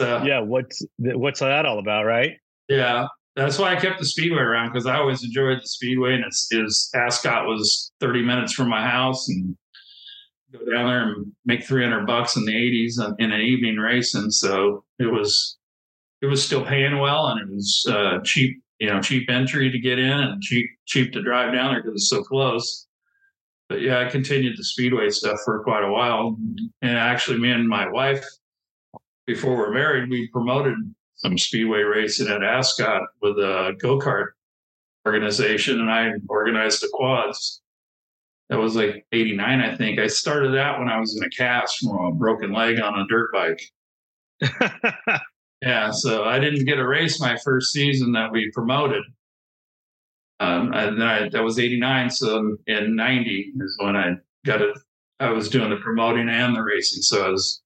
So, 0.00 0.22
yeah. 0.24 0.40
What's 0.40 0.84
what's 0.98 1.40
that 1.40 1.66
all 1.66 1.78
about, 1.78 2.04
right? 2.04 2.32
Yeah. 2.68 3.06
That's 3.36 3.58
why 3.58 3.74
I 3.74 3.80
kept 3.80 3.98
the 3.98 4.04
speedway 4.04 4.40
around 4.40 4.72
because 4.72 4.86
I 4.86 4.96
always 4.96 5.24
enjoyed 5.24 5.58
the 5.62 5.66
speedway, 5.66 6.14
and 6.14 6.24
it's 6.24 6.48
is 6.52 6.90
Ascot 6.94 7.46
was 7.46 7.92
30 8.00 8.22
minutes 8.22 8.52
from 8.52 8.68
my 8.68 8.86
house, 8.86 9.26
and 9.28 9.56
go 10.52 10.58
down 10.58 10.86
there 10.86 11.02
and 11.08 11.32
make 11.46 11.64
300 11.64 12.06
bucks 12.06 12.36
in 12.36 12.44
the 12.44 12.52
80s 12.52 13.14
in 13.18 13.32
an 13.32 13.40
evening 13.40 13.76
race, 13.76 14.14
and 14.14 14.32
So 14.32 14.84
it 14.98 15.10
was 15.10 15.56
it 16.20 16.26
was 16.26 16.44
still 16.44 16.64
paying 16.64 16.98
well, 16.98 17.26
and 17.28 17.40
it 17.40 17.54
was 17.54 17.86
uh, 17.88 18.18
cheap, 18.22 18.61
you 18.78 18.88
know, 18.88 19.00
cheap 19.00 19.30
entry 19.30 19.70
to 19.70 19.78
get 19.78 19.98
in, 19.98 20.10
and 20.10 20.42
cheap 20.42 20.70
cheap 20.86 21.12
to 21.12 21.22
drive 21.22 21.52
down 21.52 21.72
there 21.72 21.82
because 21.82 21.94
it's 21.94 22.10
so 22.10 22.22
close. 22.22 22.86
But 23.68 23.80
yeah, 23.80 24.00
I 24.00 24.10
continued 24.10 24.58
the 24.58 24.64
speedway 24.64 25.08
stuff 25.10 25.38
for 25.44 25.62
quite 25.62 25.84
a 25.84 25.90
while, 25.90 26.36
and 26.82 26.98
actually, 26.98 27.38
me 27.38 27.50
and 27.50 27.68
my 27.68 27.88
wife, 27.88 28.24
before 29.26 29.56
we're 29.56 29.72
married, 29.72 30.10
we 30.10 30.28
promoted 30.28 30.74
some 31.14 31.38
speedway 31.38 31.82
racing 31.82 32.28
at 32.28 32.42
Ascot 32.42 33.02
with 33.20 33.38
a 33.38 33.74
go 33.80 33.98
kart 33.98 34.30
organization, 35.06 35.80
and 35.80 35.90
I 35.90 36.12
organized 36.28 36.82
the 36.82 36.90
quads. 36.92 37.62
That 38.48 38.58
was 38.58 38.76
like 38.76 39.06
'89, 39.12 39.60
I 39.60 39.76
think. 39.76 39.98
I 39.98 40.06
started 40.06 40.54
that 40.54 40.78
when 40.78 40.88
I 40.88 40.98
was 40.98 41.16
in 41.16 41.22
a 41.22 41.30
cast 41.30 41.78
from 41.78 41.96
a 41.96 42.12
broken 42.12 42.52
leg 42.52 42.80
on 42.80 42.98
a 42.98 43.06
dirt 43.06 43.32
bike. 43.32 43.62
yeah, 45.62 45.92
so 45.92 46.24
I 46.24 46.40
didn't 46.40 46.64
get 46.64 46.80
a 46.80 46.86
race 46.86 47.20
my 47.20 47.38
first 47.38 47.72
season 47.72 48.12
that 48.12 48.32
we 48.32 48.50
promoted. 48.50 49.04
Um, 50.40 50.72
and 50.74 51.00
then 51.00 51.06
I, 51.06 51.28
that 51.28 51.44
was 51.44 51.60
'89. 51.60 52.10
So 52.10 52.56
in 52.66 52.96
'90 52.96 53.52
is 53.60 53.76
when 53.80 53.94
I 53.94 54.14
got 54.44 54.60
it. 54.60 54.76
I 55.20 55.30
was 55.30 55.48
doing 55.48 55.70
the 55.70 55.76
promoting 55.76 56.28
and 56.28 56.56
the 56.56 56.62
racing, 56.62 57.02
so 57.02 57.24
I 57.24 57.28
was 57.28 57.62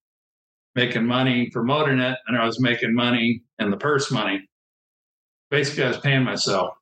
making 0.74 1.06
money 1.06 1.48
promoting 1.50 2.00
it, 2.00 2.18
and 2.26 2.36
I 2.36 2.44
was 2.44 2.60
making 2.60 2.94
money 2.94 3.42
in 3.58 3.70
the 3.70 3.78
purse 3.78 4.12
money. 4.12 4.46
Basically, 5.50 5.84
I 5.84 5.88
was 5.88 5.98
paying 5.98 6.22
myself. 6.22 6.74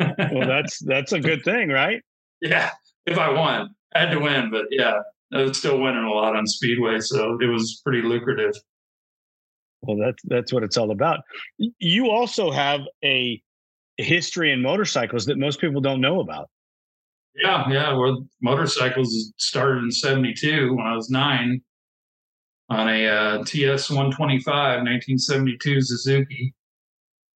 well, 0.00 0.48
that's 0.48 0.80
that's 0.80 1.12
a 1.12 1.20
good 1.20 1.44
thing, 1.44 1.68
right? 1.68 2.02
Yeah, 2.42 2.70
if 3.06 3.16
I 3.16 3.30
won, 3.30 3.70
I 3.94 4.00
had 4.00 4.10
to 4.10 4.20
win, 4.20 4.50
but 4.50 4.66
yeah, 4.68 5.00
I 5.32 5.40
was 5.40 5.56
still 5.56 5.80
winning 5.80 6.04
a 6.04 6.10
lot 6.10 6.36
on 6.36 6.46
Speedway, 6.46 7.00
so 7.00 7.38
it 7.40 7.46
was 7.46 7.80
pretty 7.82 8.06
lucrative. 8.06 8.52
Well, 9.82 9.96
that's 9.96 10.22
that's 10.24 10.52
what 10.52 10.62
it's 10.62 10.76
all 10.76 10.90
about. 10.90 11.20
You 11.58 12.10
also 12.10 12.50
have 12.50 12.80
a 13.04 13.40
history 13.96 14.52
in 14.52 14.62
motorcycles 14.62 15.26
that 15.26 15.38
most 15.38 15.60
people 15.60 15.80
don't 15.80 16.00
know 16.00 16.20
about. 16.20 16.48
Yeah, 17.34 17.68
yeah. 17.68 17.92
Well, 17.92 18.26
motorcycles 18.40 19.32
started 19.36 19.84
in 19.84 19.90
'72 19.90 20.74
when 20.74 20.86
I 20.86 20.94
was 20.94 21.10
nine 21.10 21.60
on 22.68 22.88
a 22.88 23.06
uh, 23.06 23.44
TS 23.44 23.90
125 23.90 24.46
1972 24.54 25.82
Suzuki. 25.82 26.54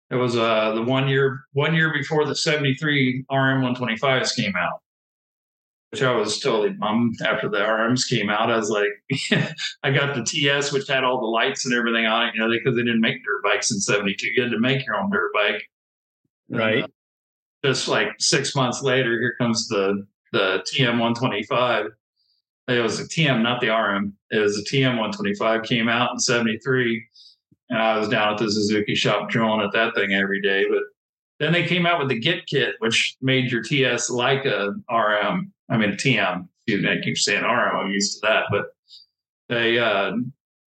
It 0.09 0.15
was 0.15 0.35
uh, 0.35 0.73
the 0.73 0.81
one 0.81 1.07
year 1.07 1.41
one 1.53 1.75
year 1.75 1.93
before 1.93 2.25
the 2.25 2.35
73 2.35 3.25
RM 3.29 3.61
125s 3.61 4.35
came 4.35 4.55
out, 4.55 4.81
which 5.91 6.03
I 6.03 6.15
was 6.15 6.39
totally 6.39 6.69
bummed 6.69 7.21
after 7.21 7.49
the 7.49 7.57
RMs 7.57 8.07
came 8.07 8.29
out. 8.29 8.51
I 8.51 8.57
was 8.57 8.69
like, 8.69 8.89
I 9.83 9.91
got 9.91 10.15
the 10.15 10.23
TS, 10.23 10.71
which 10.71 10.87
had 10.87 11.03
all 11.03 11.19
the 11.19 11.27
lights 11.27 11.65
and 11.65 11.73
everything 11.73 12.05
on 12.05 12.27
it, 12.27 12.35
you 12.35 12.41
know, 12.41 12.49
because 12.49 12.75
they 12.75 12.83
didn't 12.83 13.01
make 13.01 13.23
dirt 13.23 13.43
bikes 13.43 13.71
in 13.71 13.79
72. 13.79 14.27
You 14.35 14.43
had 14.43 14.51
to 14.51 14.59
make 14.59 14.85
your 14.85 14.95
own 14.95 15.09
dirt 15.09 15.31
bike. 15.33 15.63
Right. 16.49 16.75
And, 16.75 16.83
uh, 16.83 16.87
just 17.65 17.87
like 17.87 18.09
six 18.19 18.55
months 18.55 18.81
later, 18.81 19.19
here 19.19 19.35
comes 19.39 19.67
the 19.67 20.05
the 20.31 20.63
TM 20.71 20.99
125 20.99 21.87
it 22.69 22.81
was 22.81 22.99
a 22.99 23.07
TM, 23.07 23.41
not 23.41 23.61
the 23.61 23.69
RM. 23.69 24.13
It 24.29 24.37
was 24.37 24.57
a 24.57 24.63
TM 24.63 24.89
125 24.89 25.63
came 25.63 25.89
out 25.89 26.11
in 26.11 26.19
73. 26.19 27.03
And 27.69 27.79
I 27.79 27.97
was 27.97 28.09
down 28.09 28.33
at 28.33 28.39
the 28.39 28.51
Suzuki 28.51 28.95
shop 28.95 29.29
drilling 29.29 29.61
at 29.61 29.71
that 29.73 29.95
thing 29.95 30.13
every 30.13 30.41
day. 30.41 30.65
But 30.69 30.83
then 31.39 31.53
they 31.53 31.65
came 31.65 31.85
out 31.85 31.99
with 31.99 32.09
the 32.09 32.19
Git 32.19 32.45
kit, 32.45 32.75
which 32.79 33.15
made 33.21 33.51
your 33.51 33.63
TS 33.63 34.09
like 34.09 34.45
a 34.45 34.73
RM. 34.89 35.51
I 35.69 35.77
mean, 35.77 35.91
TM. 35.91 36.47
Excuse 36.57 36.83
me, 36.83 36.91
I 36.91 37.01
keep 37.03 37.17
saying 37.17 37.43
RM. 37.43 37.75
I'm 37.75 37.91
used 37.91 38.21
to 38.21 38.27
that. 38.27 38.43
But 38.51 38.65
they, 39.49 39.79
uh, 39.79 40.11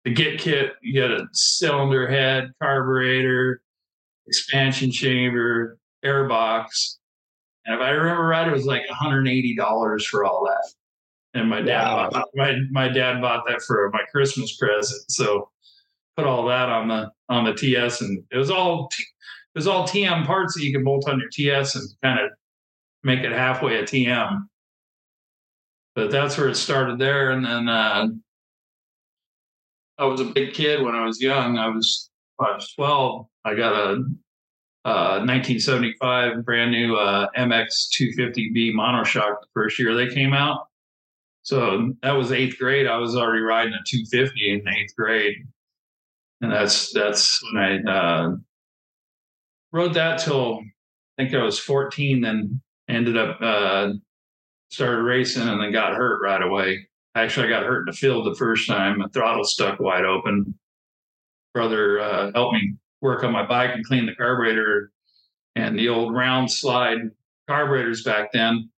the 0.04 0.12
Git 0.12 0.40
kit, 0.40 0.72
you 0.82 1.00
had 1.00 1.10
a 1.10 1.28
cylinder 1.32 2.08
head, 2.08 2.52
carburetor, 2.60 3.62
expansion 4.26 4.90
chamber, 4.90 5.78
airbox. 6.04 6.96
And 7.66 7.74
if 7.74 7.80
I 7.80 7.90
remember 7.90 8.26
right, 8.26 8.48
it 8.48 8.52
was 8.52 8.66
like 8.66 8.82
$180 8.88 10.04
for 10.04 10.24
all 10.24 10.46
that 10.46 10.72
and 11.34 11.48
my 11.48 11.60
dad 11.60 11.84
wow. 11.84 12.10
bought, 12.10 12.28
my 12.34 12.56
my 12.70 12.88
dad 12.88 13.20
bought 13.20 13.44
that 13.48 13.62
for 13.62 13.90
my 13.92 14.02
Christmas 14.10 14.56
present. 14.56 15.10
So 15.10 15.50
put 16.16 16.26
all 16.26 16.46
that 16.46 16.68
on 16.68 16.88
the 16.88 17.10
on 17.28 17.44
the 17.44 17.54
TS, 17.54 18.00
and 18.00 18.22
it 18.30 18.36
was 18.36 18.50
all 18.50 18.90
it 18.98 19.58
was 19.58 19.66
all 19.66 19.86
TM 19.86 20.26
parts 20.26 20.54
that 20.54 20.64
you 20.64 20.72
could 20.72 20.84
bolt 20.84 21.08
on 21.08 21.20
your 21.20 21.28
TS 21.30 21.76
and 21.76 21.88
kind 22.02 22.20
of 22.20 22.30
make 23.02 23.20
it 23.20 23.32
halfway 23.32 23.78
a 23.78 23.82
TM. 23.82 24.40
But 25.94 26.10
that's 26.10 26.38
where 26.38 26.48
it 26.48 26.54
started 26.54 26.98
there, 26.98 27.30
and 27.32 27.44
then 27.44 27.68
uh, 27.68 28.08
I 29.98 30.04
was 30.04 30.20
a 30.20 30.24
big 30.24 30.54
kid 30.54 30.82
when 30.82 30.94
I 30.94 31.04
was 31.04 31.20
young. 31.20 31.58
I 31.58 31.68
was 31.68 32.10
I 32.38 32.54
was 32.54 32.72
twelve. 32.74 33.26
I 33.44 33.54
got 33.54 33.72
a 33.72 34.04
uh, 34.84 35.20
1975 35.26 36.44
brand 36.44 36.70
new 36.70 36.96
uh, 36.96 37.28
MX 37.36 37.88
250B 37.98 38.72
monoshock 38.72 39.40
the 39.40 39.46
first 39.52 39.78
year 39.78 39.94
they 39.94 40.08
came 40.08 40.32
out. 40.32 40.68
So 41.42 41.92
that 42.02 42.12
was 42.12 42.32
eighth 42.32 42.58
grade. 42.58 42.86
I 42.86 42.96
was 42.96 43.16
already 43.16 43.42
riding 43.42 43.74
a 43.74 43.82
250 43.86 44.52
in 44.52 44.68
eighth 44.68 44.94
grade, 44.96 45.36
and 46.40 46.52
that's 46.52 46.92
that's 46.92 47.42
when 47.52 47.62
I 47.62 47.90
uh, 47.90 48.36
rode 49.72 49.94
that 49.94 50.18
till 50.18 50.60
I 51.18 51.24
think 51.24 51.34
I 51.34 51.42
was 51.42 51.58
14. 51.58 52.20
Then 52.20 52.60
ended 52.88 53.16
up 53.16 53.38
uh, 53.40 53.92
started 54.70 55.02
racing, 55.02 55.48
and 55.48 55.60
then 55.60 55.72
got 55.72 55.94
hurt 55.94 56.22
right 56.22 56.42
away. 56.42 56.86
Actually, 57.14 57.46
I 57.46 57.50
got 57.50 57.64
hurt 57.64 57.80
in 57.80 57.86
the 57.86 57.92
field 57.92 58.26
the 58.26 58.36
first 58.36 58.68
time. 58.68 58.98
My 58.98 59.08
throttle 59.08 59.44
stuck 59.44 59.80
wide 59.80 60.04
open. 60.04 60.54
Brother 61.52 62.00
uh, 62.00 62.30
helped 62.34 62.54
me 62.54 62.74
work 63.00 63.24
on 63.24 63.32
my 63.32 63.44
bike 63.44 63.70
and 63.74 63.84
clean 63.84 64.06
the 64.06 64.14
carburetor 64.14 64.92
and 65.56 65.76
the 65.76 65.88
old 65.88 66.14
round 66.14 66.50
slide 66.50 66.98
carburetors 67.48 68.04
back 68.04 68.30
then 68.32 68.70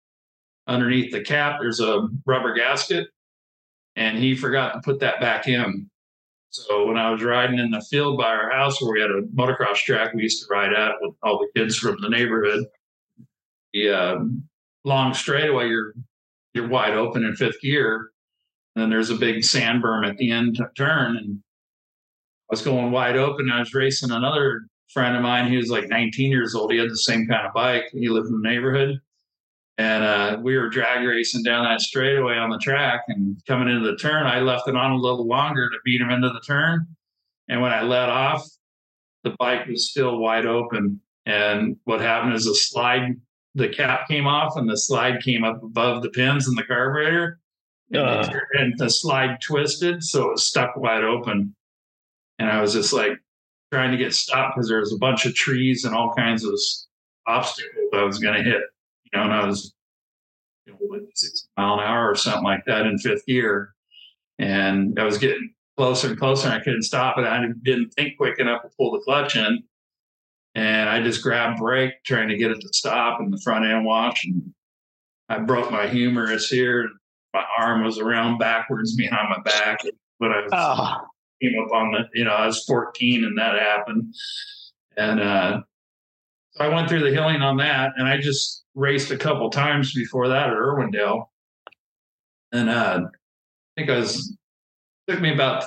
underneath 0.66 1.12
the 1.12 1.22
cap, 1.22 1.58
there's 1.60 1.80
a 1.80 2.08
rubber 2.26 2.54
gasket, 2.54 3.08
and 3.96 4.18
he 4.18 4.34
forgot 4.34 4.72
to 4.74 4.80
put 4.80 5.00
that 5.00 5.20
back 5.20 5.48
in. 5.48 5.88
So 6.50 6.86
when 6.86 6.98
I 6.98 7.10
was 7.10 7.22
riding 7.22 7.58
in 7.58 7.70
the 7.70 7.80
field 7.80 8.18
by 8.18 8.26
our 8.26 8.50
house 8.50 8.80
where 8.80 8.92
we 8.92 9.00
had 9.00 9.10
a 9.10 9.22
motocross 9.34 9.76
track 9.76 10.12
we 10.12 10.22
used 10.22 10.42
to 10.42 10.48
ride 10.52 10.74
at 10.74 10.92
with 11.00 11.14
all 11.22 11.38
the 11.38 11.48
kids 11.58 11.78
from 11.78 11.96
the 12.00 12.10
neighborhood, 12.10 12.64
the 13.72 13.90
uh, 13.90 14.18
long 14.84 15.14
straightaway, 15.14 15.68
you're 15.68 15.94
you're 16.54 16.68
wide 16.68 16.94
open 16.94 17.24
in 17.24 17.34
fifth 17.34 17.60
gear, 17.60 18.10
and 18.74 18.82
then 18.82 18.90
there's 18.90 19.10
a 19.10 19.16
big 19.16 19.44
sand 19.44 19.82
berm 19.82 20.06
at 20.06 20.16
the 20.16 20.30
end 20.30 20.58
turn, 20.76 21.16
and 21.16 21.38
I 21.38 22.52
was 22.52 22.62
going 22.62 22.90
wide 22.90 23.16
open. 23.16 23.50
I 23.50 23.60
was 23.60 23.74
racing 23.74 24.10
another 24.10 24.62
friend 24.92 25.16
of 25.16 25.22
mine. 25.22 25.50
He 25.50 25.56
was 25.56 25.70
like 25.70 25.88
19 25.88 26.30
years 26.30 26.54
old. 26.54 26.72
He 26.72 26.78
had 26.78 26.90
the 26.90 26.96
same 26.96 27.26
kind 27.26 27.46
of 27.46 27.54
bike. 27.54 27.84
He 27.92 28.08
lived 28.08 28.26
in 28.26 28.40
the 28.40 28.48
neighborhood 28.48 29.00
and 29.78 30.04
uh, 30.04 30.38
we 30.42 30.56
were 30.56 30.68
drag 30.68 31.06
racing 31.06 31.42
down 31.42 31.64
that 31.64 31.80
straightaway 31.80 32.36
on 32.36 32.50
the 32.50 32.58
track 32.58 33.02
and 33.08 33.40
coming 33.46 33.68
into 33.68 33.90
the 33.90 33.96
turn, 33.96 34.26
I 34.26 34.40
left 34.40 34.68
it 34.68 34.76
on 34.76 34.92
a 34.92 34.96
little 34.96 35.26
longer 35.26 35.70
to 35.70 35.76
beat 35.84 36.00
him 36.00 36.10
into 36.10 36.28
the 36.28 36.42
turn. 36.46 36.86
And 37.48 37.62
when 37.62 37.72
I 37.72 37.82
let 37.82 38.08
off, 38.08 38.46
the 39.24 39.34
bike 39.38 39.66
was 39.66 39.90
still 39.90 40.18
wide 40.18 40.46
open. 40.46 41.00
And 41.24 41.76
what 41.84 42.00
happened 42.00 42.34
is 42.34 42.46
a 42.46 42.54
slide, 42.54 43.16
the 43.54 43.68
cap 43.68 44.08
came 44.08 44.26
off 44.26 44.56
and 44.56 44.68
the 44.68 44.76
slide 44.76 45.22
came 45.22 45.44
up 45.44 45.62
above 45.62 46.02
the 46.02 46.10
pins 46.10 46.48
in 46.48 46.54
the 46.54 46.62
carburetor. 46.62 47.38
Uh. 47.94 48.26
And 48.54 48.72
the 48.78 48.88
slide 48.88 49.38
twisted, 49.42 50.02
so 50.02 50.28
it 50.28 50.30
was 50.30 50.46
stuck 50.46 50.76
wide 50.76 51.04
open. 51.04 51.54
And 52.38 52.48
I 52.48 52.60
was 52.62 52.72
just 52.72 52.94
like 52.94 53.18
trying 53.70 53.90
to 53.90 53.98
get 53.98 54.14
stopped 54.14 54.56
because 54.56 54.68
there 54.68 54.80
was 54.80 54.94
a 54.94 54.98
bunch 54.98 55.26
of 55.26 55.34
trees 55.34 55.84
and 55.84 55.94
all 55.94 56.14
kinds 56.14 56.42
of 56.44 56.58
obstacles 57.26 57.90
I 57.92 58.02
was 58.02 58.18
going 58.18 58.34
to 58.34 58.42
hit 58.42 58.62
you 59.12 59.18
know, 59.18 59.24
and 59.24 59.32
I 59.32 59.46
was 59.46 59.74
you 60.66 60.72
know, 60.72 60.78
like 60.90 61.02
six 61.14 61.48
mile 61.56 61.74
an 61.74 61.80
hour 61.80 62.10
or 62.10 62.14
something 62.14 62.44
like 62.44 62.64
that 62.66 62.86
in 62.86 62.98
fifth 62.98 63.26
gear. 63.26 63.74
And 64.38 64.98
I 64.98 65.04
was 65.04 65.18
getting 65.18 65.52
closer 65.76 66.08
and 66.08 66.18
closer 66.18 66.48
and 66.48 66.54
I 66.54 66.60
couldn't 66.60 66.82
stop 66.82 67.18
it. 67.18 67.24
I 67.24 67.46
didn't 67.62 67.90
think 67.90 68.16
quick 68.16 68.38
enough 68.38 68.62
to 68.62 68.70
pull 68.76 68.92
the 68.92 69.00
clutch 69.00 69.36
in. 69.36 69.62
And 70.54 70.88
I 70.88 71.02
just 71.02 71.22
grabbed 71.22 71.58
brake 71.58 71.94
trying 72.04 72.28
to 72.28 72.36
get 72.36 72.50
it 72.50 72.60
to 72.60 72.68
stop 72.72 73.20
in 73.20 73.30
the 73.30 73.40
front 73.42 73.64
end 73.64 73.84
wash. 73.84 74.24
And 74.24 74.52
I 75.28 75.38
broke 75.38 75.70
my 75.70 75.86
humerus 75.86 76.48
here. 76.48 76.82
And 76.82 76.90
my 77.32 77.44
arm 77.58 77.84
was 77.84 77.98
around 77.98 78.38
backwards 78.38 78.94
behind 78.94 79.28
my 79.30 79.42
back. 79.42 79.80
But 80.20 80.32
I 80.32 80.40
was, 80.42 80.50
oh. 80.52 81.06
came 81.42 81.58
up 81.62 81.72
on 81.72 81.92
the, 81.92 82.08
you 82.14 82.24
know, 82.24 82.32
I 82.32 82.46
was 82.46 82.64
14 82.64 83.24
and 83.24 83.38
that 83.38 83.58
happened. 83.58 84.14
And 84.96 85.20
uh, 85.20 85.60
so 86.50 86.64
I 86.64 86.68
went 86.68 86.88
through 86.88 87.02
the 87.02 87.10
healing 87.10 87.40
on 87.40 87.56
that. 87.56 87.92
And 87.96 88.06
I 88.06 88.18
just 88.18 88.64
raced 88.74 89.10
a 89.10 89.16
couple 89.16 89.48
times 89.48 89.94
before 89.94 90.28
that 90.28 90.50
at 90.50 90.54
Irwindale. 90.54 91.26
And 92.52 92.68
uh, 92.68 93.00
I 93.06 93.80
think 93.80 93.90
I 93.90 93.98
was 93.98 94.36
took 95.08 95.20
me 95.20 95.32
about 95.32 95.64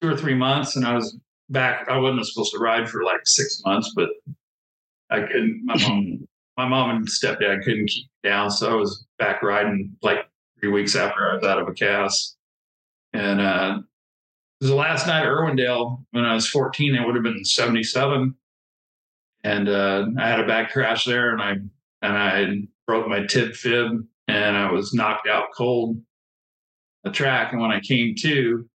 two 0.00 0.08
or 0.08 0.16
three 0.16 0.34
months, 0.34 0.76
and 0.76 0.84
I 0.84 0.94
was 0.94 1.16
back. 1.50 1.88
I 1.88 1.98
wasn't 1.98 2.26
supposed 2.26 2.52
to 2.52 2.58
ride 2.58 2.88
for 2.88 3.04
like 3.04 3.20
six 3.24 3.62
months, 3.64 3.92
but 3.94 4.08
I 5.10 5.20
couldn't. 5.20 5.62
My 5.64 5.76
mom, 5.76 6.28
my 6.56 6.68
mom 6.68 6.90
and 6.90 7.08
stepdad 7.08 7.62
couldn't 7.64 7.86
keep 7.88 8.04
me 8.04 8.30
down, 8.30 8.50
so 8.50 8.70
I 8.70 8.74
was 8.74 9.06
back 9.18 9.42
riding 9.42 9.96
like 10.02 10.28
three 10.60 10.70
weeks 10.70 10.96
after 10.96 11.30
I 11.30 11.34
was 11.34 11.44
out 11.44 11.60
of 11.60 11.68
a 11.68 11.72
cast. 11.72 12.36
And 13.12 13.40
uh, 13.40 13.78
it 13.78 14.64
was 14.64 14.70
the 14.70 14.76
last 14.76 15.06
night 15.06 15.22
at 15.22 15.28
Irwindale 15.28 16.04
when 16.12 16.24
I 16.24 16.34
was 16.34 16.48
14. 16.48 16.94
It 16.94 17.04
would 17.04 17.14
have 17.14 17.24
been 17.24 17.44
77, 17.44 18.34
and 19.44 19.68
uh, 19.68 20.06
I 20.18 20.28
had 20.28 20.40
a 20.40 20.46
back 20.46 20.72
crash 20.72 21.04
there, 21.04 21.30
and 21.30 21.42
I 21.42 21.52
and 22.02 22.18
I 22.18 22.62
broke 22.86 23.08
my 23.08 23.24
tib 23.26 23.54
fib, 23.54 24.06
and 24.28 24.56
I 24.56 24.70
was 24.70 24.94
knocked 24.94 25.28
out 25.28 25.48
cold. 25.56 26.00
The 27.04 27.10
track, 27.10 27.52
and 27.52 27.60
when 27.60 27.72
I 27.72 27.80
came 27.80 28.14
to, 28.20 28.68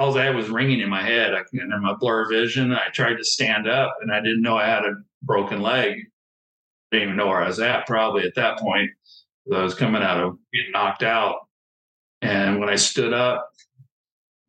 all 0.00 0.16
I 0.16 0.24
had 0.24 0.34
was 0.34 0.48
ringing 0.48 0.80
in 0.80 0.88
my 0.88 1.02
head 1.02 1.34
I, 1.34 1.42
and 1.52 1.72
in 1.72 1.82
my 1.82 1.94
blur 1.94 2.26
vision. 2.28 2.72
I 2.72 2.88
tried 2.92 3.16
to 3.16 3.24
stand 3.24 3.68
up 3.68 3.94
and 4.00 4.10
I 4.10 4.20
didn't 4.20 4.40
know 4.40 4.56
I 4.56 4.66
had 4.66 4.84
a 4.84 4.94
broken 5.22 5.60
leg. 5.60 5.92
I 5.92 6.96
didn't 6.96 7.08
even 7.08 7.16
know 7.16 7.26
where 7.26 7.42
I 7.42 7.48
was 7.48 7.60
at 7.60 7.86
probably 7.86 8.24
at 8.24 8.34
that 8.36 8.58
point. 8.58 8.90
I 9.52 9.62
was 9.62 9.74
coming 9.74 10.02
out 10.02 10.18
of 10.18 10.38
being 10.52 10.70
knocked 10.72 11.02
out. 11.02 11.36
And 12.22 12.60
when 12.60 12.70
I 12.70 12.76
stood 12.76 13.12
up, 13.12 13.46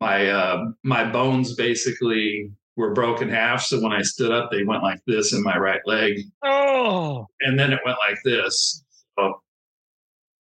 my 0.00 0.28
uh, 0.28 0.64
my 0.82 1.04
bones 1.04 1.54
basically 1.54 2.50
were 2.76 2.94
broken 2.94 3.28
half. 3.28 3.62
So 3.62 3.80
when 3.80 3.92
I 3.92 4.02
stood 4.02 4.32
up, 4.32 4.50
they 4.50 4.64
went 4.64 4.82
like 4.82 5.00
this 5.06 5.34
in 5.34 5.42
my 5.42 5.58
right 5.58 5.80
leg. 5.86 6.18
Oh. 6.42 7.26
And 7.40 7.58
then 7.58 7.72
it 7.72 7.80
went 7.84 7.98
like 8.08 8.18
this. 8.24 8.84
So 9.18 9.42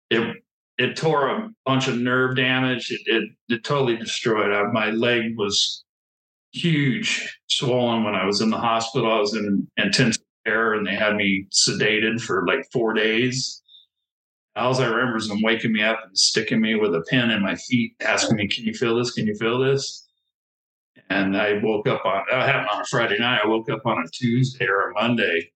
it 0.09 0.40
it 0.81 0.97
tore 0.97 1.29
a 1.29 1.50
bunch 1.65 1.88
of 1.88 1.97
nerve 1.97 2.35
damage. 2.35 2.91
It, 2.91 3.01
it, 3.05 3.29
it 3.50 3.63
totally 3.63 3.97
destroyed. 3.97 4.51
I, 4.51 4.63
my 4.71 4.89
leg 4.89 5.38
was 5.38 5.83
huge, 6.53 7.39
swollen 7.47 8.03
when 8.03 8.15
I 8.15 8.25
was 8.25 8.41
in 8.41 8.50
the 8.50 8.57
hospital. 8.57 9.11
I 9.11 9.19
was 9.19 9.35
in 9.35 9.67
intensive 9.77 10.23
care 10.45 10.73
and 10.73 10.85
they 10.85 10.95
had 10.95 11.15
me 11.15 11.45
sedated 11.51 12.19
for 12.19 12.45
like 12.47 12.65
four 12.73 12.93
days. 12.93 13.61
All 14.55 14.77
I 14.81 14.85
remember 14.85 15.17
is 15.17 15.29
them 15.29 15.41
waking 15.43 15.71
me 15.71 15.83
up 15.83 16.00
and 16.03 16.17
sticking 16.17 16.59
me 16.59 16.75
with 16.75 16.93
a 16.93 17.01
pin 17.09 17.29
in 17.29 17.41
my 17.41 17.55
feet, 17.55 17.95
asking 18.01 18.35
me, 18.35 18.47
Can 18.47 18.65
you 18.65 18.73
feel 18.73 18.97
this? 18.97 19.11
Can 19.11 19.27
you 19.27 19.35
feel 19.35 19.59
this? 19.59 20.09
And 21.09 21.38
I 21.38 21.59
woke 21.63 21.88
up 21.88 22.05
on 22.05 22.23
that 22.29 22.50
happened 22.50 22.69
on 22.73 22.81
a 22.81 22.85
Friday 22.85 23.17
night. 23.17 23.41
I 23.43 23.47
woke 23.47 23.69
up 23.69 23.85
on 23.85 24.03
a 24.03 24.09
Tuesday 24.11 24.65
or 24.65 24.89
a 24.89 24.93
Monday. 24.93 25.51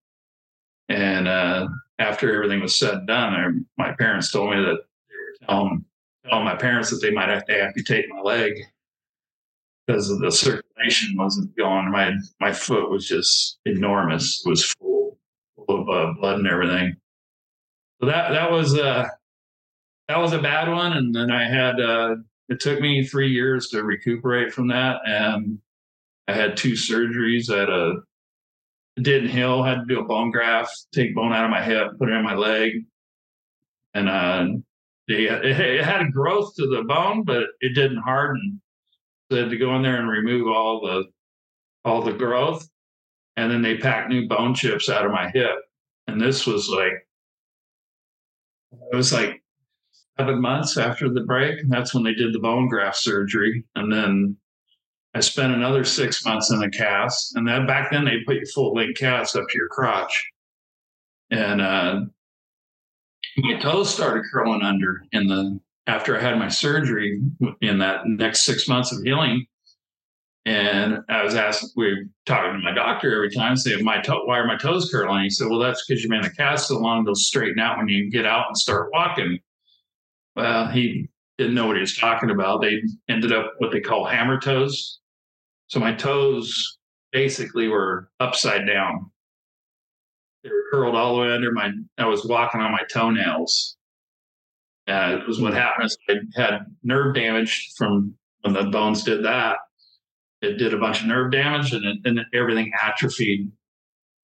And 0.87 1.27
uh, 1.27 1.67
after 1.99 2.33
everything 2.33 2.61
was 2.61 2.77
said 2.77 2.93
and 2.93 3.07
done, 3.07 3.33
I, 3.33 3.83
my 3.89 3.95
parents 3.95 4.31
told 4.31 4.51
me 4.51 4.61
that 4.61 4.79
tell 5.47 6.43
my 6.43 6.55
parents 6.55 6.89
that 6.89 6.97
they 7.01 7.11
might 7.11 7.29
have 7.29 7.45
to 7.45 7.63
amputate 7.63 8.05
my 8.09 8.21
leg 8.21 8.53
because 9.85 10.09
of 10.09 10.19
the 10.19 10.31
circulation 10.31 11.15
wasn't 11.17 11.55
going. 11.55 11.91
My 11.91 12.13
my 12.39 12.51
foot 12.51 12.89
was 12.89 13.07
just 13.07 13.59
enormous. 13.65 14.43
It 14.45 14.49
was 14.49 14.65
full, 14.65 15.17
full 15.55 15.81
of 15.81 15.89
uh, 15.89 16.13
blood 16.19 16.39
and 16.39 16.47
everything. 16.47 16.95
So 17.99 18.07
that 18.07 18.31
that 18.31 18.51
was 18.51 18.77
uh 18.77 19.07
that 20.07 20.19
was 20.19 20.33
a 20.33 20.41
bad 20.41 20.69
one. 20.69 20.93
And 20.93 21.13
then 21.13 21.31
I 21.31 21.47
had 21.47 21.79
uh, 21.79 22.15
it 22.49 22.59
took 22.59 22.79
me 22.79 23.05
three 23.05 23.31
years 23.31 23.69
to 23.69 23.83
recuperate 23.83 24.53
from 24.53 24.67
that, 24.69 24.97
and 25.05 25.59
I 26.27 26.33
had 26.33 26.57
two 26.57 26.73
surgeries. 26.73 27.49
I 27.49 27.63
a 27.63 29.01
didn't 29.01 29.29
heal. 29.29 29.63
Had 29.63 29.79
to 29.79 29.85
do 29.85 29.99
a 29.99 30.05
bone 30.05 30.31
graft, 30.31 30.87
take 30.93 31.15
bone 31.15 31.33
out 31.33 31.45
of 31.45 31.51
my 31.51 31.63
hip, 31.63 31.97
put 31.97 32.09
it 32.09 32.13
in 32.13 32.23
my 32.23 32.35
leg, 32.35 32.85
and 33.93 34.09
uh, 34.09 34.47
they, 35.07 35.23
it 35.27 35.83
had 35.83 36.11
growth 36.11 36.55
to 36.55 36.67
the 36.67 36.83
bone, 36.83 37.23
but 37.23 37.43
it 37.61 37.73
didn't 37.73 38.01
harden. 38.01 38.61
So 39.29 39.35
they 39.35 39.41
had 39.41 39.51
to 39.51 39.57
go 39.57 39.75
in 39.75 39.81
there 39.81 39.99
and 39.99 40.09
remove 40.09 40.47
all 40.47 40.81
the 40.81 41.05
all 41.83 42.01
the 42.01 42.13
growth, 42.13 42.67
and 43.37 43.51
then 43.51 43.61
they 43.61 43.77
packed 43.77 44.09
new 44.09 44.27
bone 44.27 44.55
chips 44.55 44.89
out 44.89 45.05
of 45.05 45.11
my 45.11 45.29
hip. 45.29 45.55
And 46.07 46.19
this 46.19 46.45
was 46.45 46.69
like 46.69 46.93
it 48.91 48.95
was 48.95 49.13
like 49.13 49.41
seven 50.17 50.41
months 50.41 50.77
after 50.77 51.09
the 51.09 51.21
break. 51.21 51.59
And 51.59 51.71
that's 51.71 51.93
when 51.93 52.03
they 52.03 52.13
did 52.13 52.33
the 52.33 52.39
bone 52.39 52.67
graft 52.67 52.97
surgery. 52.97 53.63
And 53.75 53.91
then 53.91 54.37
I 55.13 55.19
spent 55.19 55.53
another 55.53 55.83
six 55.83 56.25
months 56.25 56.51
in 56.51 56.63
a 56.63 56.69
cast. 56.69 57.35
And 57.35 57.47
then 57.47 57.65
back 57.65 57.91
then 57.91 58.05
they 58.05 58.23
put 58.25 58.37
you 58.37 58.45
full 58.53 58.73
length 58.73 58.99
cast 58.99 59.35
up 59.35 59.45
to 59.49 59.57
your 59.57 59.69
crotch. 59.69 60.29
And 61.31 61.61
uh, 61.61 62.01
my 63.37 63.59
toes 63.59 63.93
started 63.93 64.23
curling 64.31 64.61
under 64.61 65.03
in 65.11 65.27
the 65.27 65.59
after 65.87 66.17
I 66.17 66.21
had 66.21 66.39
my 66.39 66.47
surgery 66.47 67.21
in 67.61 67.77
that 67.79 68.07
next 68.07 68.43
six 68.43 68.67
months 68.67 68.91
of 68.91 69.03
healing. 69.03 69.45
And 70.47 70.99
I 71.09 71.23
was 71.23 71.35
asked, 71.35 71.73
we 71.75 71.85
were 71.85 72.01
talking 72.25 72.53
to 72.53 72.63
my 72.63 72.73
doctor 72.73 73.13
every 73.13 73.31
time, 73.31 73.55
saying, 73.55 73.83
my 73.83 73.99
toe, 73.99 74.25
why 74.25 74.37
are 74.37 74.47
my 74.47 74.57
toes 74.57 74.89
curling? 74.91 75.23
He 75.23 75.29
said, 75.29 75.47
well, 75.49 75.59
that's 75.59 75.85
because 75.85 76.03
you've 76.03 76.11
been 76.11 76.19
in 76.19 76.25
a 76.25 76.33
cast 76.33 76.67
so 76.67 76.77
long, 76.77 77.03
they'll 77.03 77.15
straighten 77.15 77.59
out 77.59 77.77
when 77.77 77.87
you 77.87 78.11
get 78.11 78.25
out 78.25 78.47
and 78.47 78.57
start 78.57 78.91
walking. 78.93 79.39
Well, 80.35 80.67
he 80.67 81.07
didn't 81.37 81.55
know 81.55 81.67
what 81.67 81.77
he 81.77 81.81
was 81.81 81.97
talking 81.97 82.29
about. 82.29 82.61
They 82.61 82.81
ended 83.09 83.31
up 83.31 83.53
what 83.57 83.71
they 83.71 83.79
call 83.79 84.05
hammer 84.05 84.39
toes. 84.39 84.99
So 85.67 85.79
my 85.79 85.93
toes 85.93 86.77
basically 87.11 87.67
were 87.67 88.09
upside 88.19 88.67
down 88.67 89.09
they 90.45 90.51
were 90.51 90.63
curled 90.71 90.95
all 90.95 91.15
the 91.15 91.21
way 91.23 91.31
under 91.31 91.51
my. 91.51 91.71
I 91.97 92.05
was 92.05 92.23
walking 92.23 92.61
on 92.61 92.71
my 92.71 92.83
toenails. 92.91 93.77
Uh, 94.87 95.17
it 95.19 95.27
was 95.27 95.41
what 95.41 95.55
happened. 95.55 95.89
I 96.07 96.17
had 96.35 96.65
nerve 96.83 97.15
damage 97.15 97.71
from 97.75 98.13
when 98.41 98.53
the 98.53 98.65
bones 98.65 99.03
did 99.03 99.25
that. 99.25 99.57
It 100.43 100.57
did 100.57 100.75
a 100.75 100.77
bunch 100.77 101.01
of 101.01 101.07
nerve 101.07 101.31
damage, 101.31 101.73
and, 101.73 101.83
it, 101.83 101.97
and 102.05 102.19
everything 102.31 102.71
atrophied. 102.79 103.51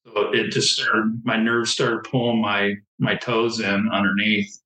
So 0.05 0.31
it 0.31 0.51
just 0.51 0.77
started. 0.77 1.21
My 1.23 1.37
nerves 1.37 1.71
started 1.71 2.03
pulling 2.03 2.39
my 2.39 2.75
my 2.99 3.15
toes 3.15 3.59
in 3.59 3.89
underneath, 3.91 4.61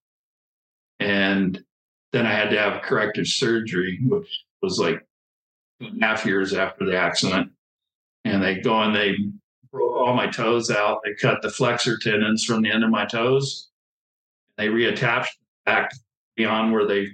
and 0.99 1.63
then 2.11 2.25
I 2.25 2.33
had 2.33 2.49
to 2.49 2.59
have 2.59 2.81
corrective 2.81 3.27
surgery, 3.27 3.99
which 4.03 4.43
was 4.61 4.77
like 4.77 4.99
two 5.79 5.87
and 5.87 6.03
a 6.03 6.05
half 6.05 6.25
years 6.25 6.53
after 6.53 6.85
the 6.85 6.97
accident. 6.97 7.51
And 8.25 8.43
they 8.43 8.55
go 8.55 8.81
and 8.81 8.93
they 8.93 9.15
all 9.81 10.13
my 10.13 10.27
toes 10.27 10.69
out. 10.71 11.01
They 11.03 11.13
cut 11.13 11.41
the 11.41 11.49
flexor 11.49 11.97
tendons 11.97 12.43
from 12.43 12.61
the 12.61 12.71
end 12.71 12.83
of 12.83 12.89
my 12.89 13.05
toes. 13.05 13.69
They 14.57 14.67
reattached 14.67 15.27
back 15.65 15.91
beyond 16.35 16.71
where 16.71 16.87
they 16.87 17.09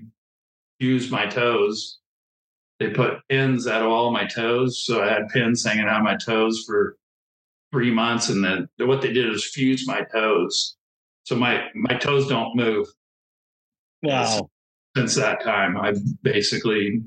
fused 0.80 1.12
my 1.12 1.26
toes. 1.26 2.00
They 2.80 2.90
put 2.90 3.20
pins 3.30 3.68
out 3.68 3.84
of 3.84 3.90
all 3.90 4.12
my 4.12 4.26
toes. 4.26 4.84
So 4.84 5.04
I 5.04 5.08
had 5.08 5.30
pins 5.30 5.64
hanging 5.64 5.88
out 5.88 5.98
of 5.98 6.04
my 6.04 6.18
toes 6.18 6.64
for 6.66 6.98
three 7.72 7.92
months. 7.92 8.30
And 8.30 8.44
then 8.44 8.68
what 8.80 9.02
they 9.02 9.14
did 9.14 9.32
is 9.32 9.46
fuse 9.46 9.88
my 9.88 10.02
toes. 10.12 10.76
So 11.24 11.36
my, 11.36 11.68
my 11.76 11.96
toes 11.96 12.28
don't 12.28 12.56
move. 12.56 12.88
Wow. 14.02 14.50
Since 14.98 15.16
that 15.16 15.44
time, 15.44 15.78
I 15.78 15.94
basically, 16.24 17.04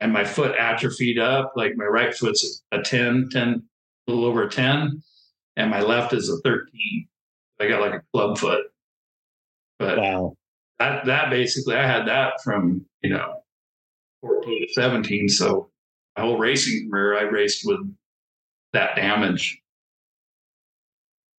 and 0.00 0.12
my 0.12 0.24
foot 0.24 0.56
atrophied 0.58 1.18
up. 1.18 1.52
Like 1.54 1.76
my 1.76 1.84
right 1.84 2.14
foot's 2.14 2.62
a 2.72 2.80
10, 2.80 3.28
10, 3.30 3.48
a 3.48 3.62
little 4.06 4.24
over 4.24 4.44
a 4.44 4.50
10, 4.50 5.02
and 5.56 5.70
my 5.70 5.80
left 5.80 6.12
is 6.12 6.28
a 6.28 6.36
13. 6.38 7.08
I 7.60 7.68
got 7.68 7.80
like 7.80 7.94
a 7.94 8.02
club 8.12 8.38
foot. 8.38 8.64
But 9.78 9.98
wow. 9.98 10.36
that 10.78 11.04
that 11.06 11.30
basically 11.30 11.76
I 11.76 11.86
had 11.86 12.06
that 12.08 12.34
from, 12.42 12.84
you 13.02 13.10
know, 13.10 13.42
14 14.22 14.66
to 14.66 14.72
17. 14.72 15.28
So 15.28 15.70
my 16.16 16.24
whole 16.24 16.38
racing 16.38 16.90
career 16.90 17.18
I 17.18 17.22
raced 17.22 17.62
with 17.66 17.80
that 18.72 18.96
damage. 18.96 19.60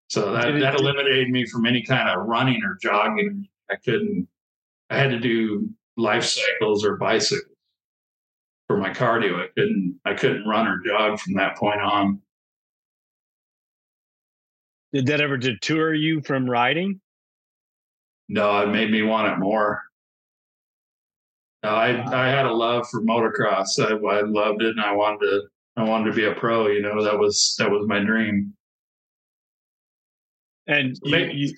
So 0.09 0.33
that, 0.33 0.59
that 0.61 0.79
eliminated 0.79 1.31
me 1.31 1.46
from 1.46 1.66
any 1.66 1.83
kind 1.83 2.09
of 2.09 2.26
running 2.26 2.62
or 2.62 2.79
jogging. 2.81 3.48
I 3.70 3.76
couldn't 3.76 4.29
I 4.90 4.98
had 4.98 5.11
to 5.11 5.18
do 5.18 5.68
life 5.96 6.24
cycles 6.24 6.85
or 6.85 6.96
bicycles 6.96 7.57
for 8.68 8.76
my 8.76 8.90
cardio. 8.90 9.42
I 9.42 9.48
couldn't 9.57 10.00
I 10.05 10.14
couldn't 10.14 10.46
run 10.46 10.66
or 10.66 10.81
jog 10.85 11.18
from 11.18 11.35
that 11.35 11.57
point 11.57 11.81
on. 11.81 12.20
Did 14.96 15.09
that 15.09 15.20
ever 15.20 15.37
deter 15.37 15.92
you 15.92 16.22
from 16.22 16.48
riding? 16.48 17.02
No, 18.30 18.61
it 18.61 18.68
made 18.68 18.90
me 18.90 19.02
want 19.02 19.30
it 19.30 19.38
more. 19.38 19.82
No, 21.62 21.68
I 21.68 21.88
I 21.88 22.28
had 22.28 22.46
a 22.46 22.50
love 22.50 22.88
for 22.88 23.02
motocross. 23.02 23.78
I, 23.78 23.90
I 23.92 24.22
loved 24.22 24.62
it, 24.62 24.70
and 24.70 24.80
I 24.80 24.92
wanted 24.92 25.26
to 25.26 25.42
I 25.76 25.82
wanted 25.85 26.12
to 26.12 26.16
be 26.16 26.24
a 26.24 26.32
pro. 26.32 26.68
You 26.68 26.80
know, 26.80 27.04
that 27.04 27.18
was 27.18 27.56
that 27.59 27.70
was 27.70 27.87
my 27.87 27.98
dream. 27.98 28.54
And 30.66 30.98
you, 31.02 31.18
you, 31.30 31.54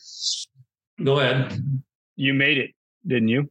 go 1.05 1.21
ahead. 1.21 1.63
You 2.17 2.35
made 2.35 2.59
it, 2.59 2.73
didn't 3.07 3.29
you? 3.29 3.49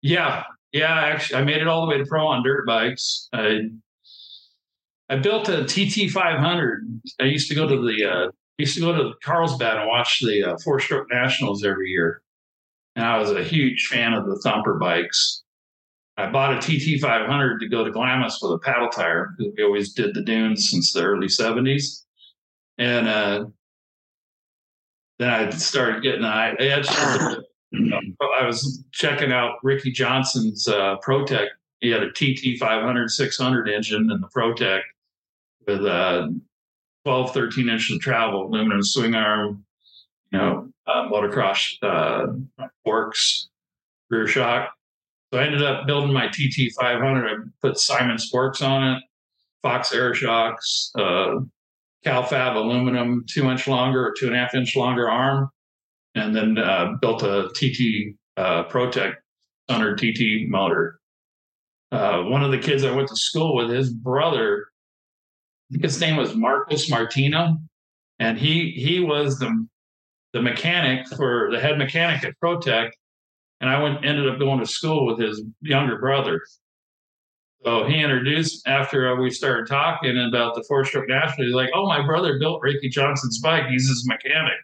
Yeah, 0.00 0.44
yeah. 0.70 0.94
Actually, 0.94 1.40
I 1.40 1.42
made 1.42 1.60
it 1.60 1.66
all 1.66 1.84
the 1.84 1.90
way 1.90 1.98
to 1.98 2.06
pro 2.06 2.24
on 2.24 2.44
dirt 2.44 2.68
bikes. 2.68 3.28
I 3.32 3.62
I 5.08 5.16
built 5.16 5.48
a 5.48 5.64
TT 5.64 6.12
500. 6.12 7.00
I 7.20 7.24
used 7.24 7.48
to 7.48 7.56
go 7.56 7.66
to 7.66 7.76
the 7.84 8.04
uh, 8.04 8.30
used 8.58 8.74
to 8.76 8.80
go 8.80 8.92
to 8.92 9.14
Carlsbad 9.22 9.78
and 9.78 9.88
watch 9.88 10.20
the 10.20 10.52
uh, 10.52 10.58
four 10.58 10.80
stroke 10.80 11.08
nationals 11.10 11.64
every 11.64 11.90
year. 11.90 12.22
and 12.96 13.04
I 13.04 13.18
was 13.18 13.30
a 13.30 13.42
huge 13.42 13.86
fan 13.86 14.12
of 14.12 14.26
the 14.26 14.36
Thumper 14.36 14.74
bikes. 14.74 15.42
I 16.16 16.30
bought 16.30 16.56
a 16.56 16.60
TT 16.60 17.00
500 17.00 17.58
to 17.58 17.68
go 17.68 17.84
to 17.84 17.90
Glamis 17.90 18.38
with 18.40 18.52
a 18.52 18.58
paddle 18.58 18.88
tire 18.88 19.34
we 19.38 19.64
always 19.64 19.92
did 19.92 20.14
the 20.14 20.22
dunes 20.22 20.70
since 20.70 20.92
the 20.92 21.02
early 21.02 21.26
70s. 21.26 22.04
And 22.78 23.08
uh, 23.08 23.46
then 25.18 25.30
I 25.30 25.50
started 25.50 26.02
getting 26.02 26.24
I 26.24 26.54
I 28.38 28.46
was 28.46 28.84
checking 28.92 29.32
out 29.32 29.56
Ricky 29.64 29.90
Johnson's 29.90 30.68
uh, 30.68 30.96
ProTech. 31.04 31.48
He 31.80 31.90
had 31.90 32.04
a 32.04 32.12
TT 32.12 32.58
500 32.58 33.10
600 33.10 33.68
engine 33.68 34.10
in 34.10 34.20
the 34.20 34.28
ProTech 34.28 34.82
with 35.66 35.84
a 35.84 36.40
12, 37.04 37.34
13 37.34 37.68
inch 37.68 37.90
of 37.90 38.00
travel, 38.00 38.46
aluminum 38.46 38.82
swing 38.82 39.14
arm, 39.14 39.64
you 40.32 40.38
know, 40.38 40.68
uh, 40.86 41.08
motocross 41.08 41.74
uh, 41.82 42.26
forks, 42.84 43.48
rear 44.10 44.26
shock. 44.26 44.70
So 45.32 45.40
I 45.40 45.44
ended 45.44 45.62
up 45.62 45.86
building 45.86 46.12
my 46.12 46.28
TT 46.28 46.72
500. 46.78 47.26
I 47.26 47.34
put 47.60 47.78
Simon's 47.78 48.28
forks 48.28 48.62
on 48.62 48.96
it, 48.96 49.02
Fox 49.62 49.92
air 49.92 50.14
shocks, 50.14 50.92
uh, 50.98 51.40
Calfab 52.04 52.56
aluminum, 52.56 53.24
two 53.28 53.50
inch 53.50 53.66
longer 53.66 54.06
or 54.06 54.14
two 54.18 54.26
and 54.26 54.36
a 54.36 54.38
half 54.38 54.54
inch 54.54 54.76
longer 54.76 55.10
arm, 55.10 55.50
and 56.14 56.34
then 56.34 56.58
uh, 56.58 56.92
built 57.00 57.22
a 57.22 57.48
TT 57.54 58.16
uh, 58.36 58.64
ProTech 58.64 59.14
100 59.66 59.98
TT 59.98 60.48
motor. 60.48 61.00
Uh, 61.90 62.22
one 62.24 62.42
of 62.42 62.50
the 62.50 62.58
kids 62.58 62.84
I 62.84 62.94
went 62.94 63.08
to 63.08 63.16
school 63.16 63.56
with, 63.56 63.70
his 63.70 63.92
brother, 63.92 64.66
his 65.70 66.00
name 66.00 66.16
was 66.16 66.34
Marcos 66.34 66.90
Martino, 66.90 67.56
and 68.18 68.38
he 68.38 68.70
he 68.70 69.00
was 69.00 69.38
the 69.38 69.66
the 70.32 70.42
mechanic 70.42 71.06
for 71.16 71.48
the 71.50 71.60
head 71.60 71.78
mechanic 71.78 72.24
at 72.24 72.34
ProTech, 72.42 72.90
and 73.60 73.70
I 73.70 73.82
went 73.82 74.04
ended 74.04 74.28
up 74.28 74.38
going 74.38 74.60
to 74.60 74.66
school 74.66 75.06
with 75.06 75.18
his 75.18 75.42
younger 75.60 75.98
brother. 75.98 76.40
So 77.64 77.84
he 77.86 78.00
introduced 78.00 78.66
after 78.68 79.16
we 79.16 79.30
started 79.30 79.66
talking 79.66 80.18
about 80.28 80.54
the 80.54 80.64
four 80.68 80.84
stroke 80.84 81.08
national. 81.08 81.46
He's 81.46 81.54
like, 81.54 81.70
"Oh, 81.74 81.86
my 81.86 82.04
brother 82.04 82.38
built 82.38 82.60
Ricky 82.62 82.88
Johnson's 82.88 83.40
bike. 83.40 83.66
He's 83.68 83.88
his 83.88 84.06
mechanic." 84.06 84.58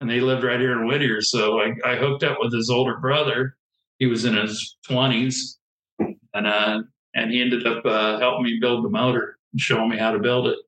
and 0.00 0.10
they 0.10 0.20
lived 0.20 0.44
right 0.44 0.60
here 0.60 0.72
in 0.72 0.86
Whittier. 0.86 1.22
So 1.22 1.60
I, 1.60 1.72
I 1.82 1.96
hooked 1.96 2.24
up 2.24 2.36
with 2.38 2.52
his 2.52 2.68
older 2.68 2.98
brother. 2.98 3.56
He 3.98 4.06
was 4.06 4.26
in 4.26 4.34
his 4.34 4.76
twenties, 4.86 5.58
and 5.98 6.46
uh, 6.46 6.82
and 7.14 7.30
he 7.30 7.40
ended 7.40 7.66
up 7.66 7.86
uh, 7.86 8.18
helping 8.18 8.44
me 8.44 8.58
build 8.60 8.84
the 8.84 8.90
motor 8.90 9.33
and 9.54 9.60
showing 9.60 9.88
me 9.88 9.96
how 9.96 10.10
to 10.10 10.18
build 10.18 10.48
it. 10.48 10.58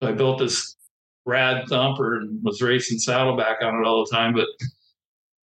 I 0.00 0.12
built 0.12 0.38
this 0.38 0.76
rad 1.26 1.66
thumper 1.68 2.16
and 2.16 2.42
was 2.42 2.62
racing 2.62 2.98
saddleback 2.98 3.58
on 3.62 3.74
it 3.74 3.86
all 3.86 4.06
the 4.06 4.16
time, 4.16 4.32
but 4.32 4.46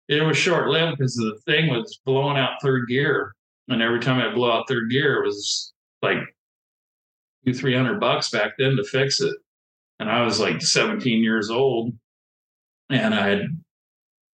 it 0.08 0.22
was 0.22 0.38
short 0.38 0.68
lived 0.68 0.96
because 0.96 1.14
the 1.14 1.38
thing 1.44 1.68
was 1.68 2.00
blowing 2.06 2.38
out 2.38 2.62
third 2.62 2.88
gear, 2.88 3.34
and 3.68 3.82
every 3.82 4.00
time 4.00 4.20
I 4.20 4.32
blow 4.32 4.50
out 4.50 4.68
third 4.68 4.90
gear, 4.90 5.22
it 5.22 5.26
was 5.26 5.74
like 6.00 6.18
two 7.44 7.52
three 7.52 7.76
hundred 7.76 8.00
bucks 8.00 8.30
back 8.30 8.52
then 8.58 8.76
to 8.76 8.84
fix 8.84 9.20
it, 9.20 9.34
and 9.98 10.10
I 10.10 10.24
was 10.24 10.40
like 10.40 10.62
17 10.62 11.22
years 11.22 11.50
old 11.50 11.92
and 12.90 13.14
I'd 13.14 13.46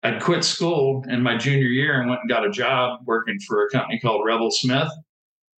I'd 0.03 0.23
quit 0.23 0.45
school 0.45 1.05
in 1.09 1.23
my 1.23 1.37
junior 1.37 1.67
year 1.67 2.01
and 2.01 2.11
went 2.11 2.21
and 2.23 2.29
got 2.29 2.47
a 2.47 2.51
job 2.51 3.01
working 3.07 3.39
for 3.47 3.65
a 3.65 3.71
company 3.71 3.99
called 3.99 4.25
Rebel 4.25 4.51
Smith. 4.51 4.89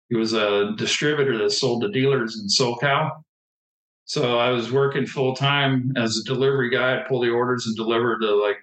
He 0.09 0.17
was 0.17 0.33
a 0.33 0.73
distributor 0.77 1.39
that 1.39 1.51
sold 1.51 1.83
to 1.83 1.89
dealers 1.91 2.39
in 2.39 2.47
SoCal. 2.47 3.11
So 4.05 4.39
I 4.39 4.51
was 4.51 4.71
working 4.71 5.05
full 5.05 5.35
time 5.35 5.93
as 5.97 6.17
a 6.17 6.25
delivery 6.25 6.71
guy. 6.71 6.97
I'd 6.97 7.09
pull 7.09 7.21
the 7.21 7.31
orders 7.31 7.67
and 7.67 7.75
deliver 7.75 8.19
to 8.19 8.35
like 8.37 8.59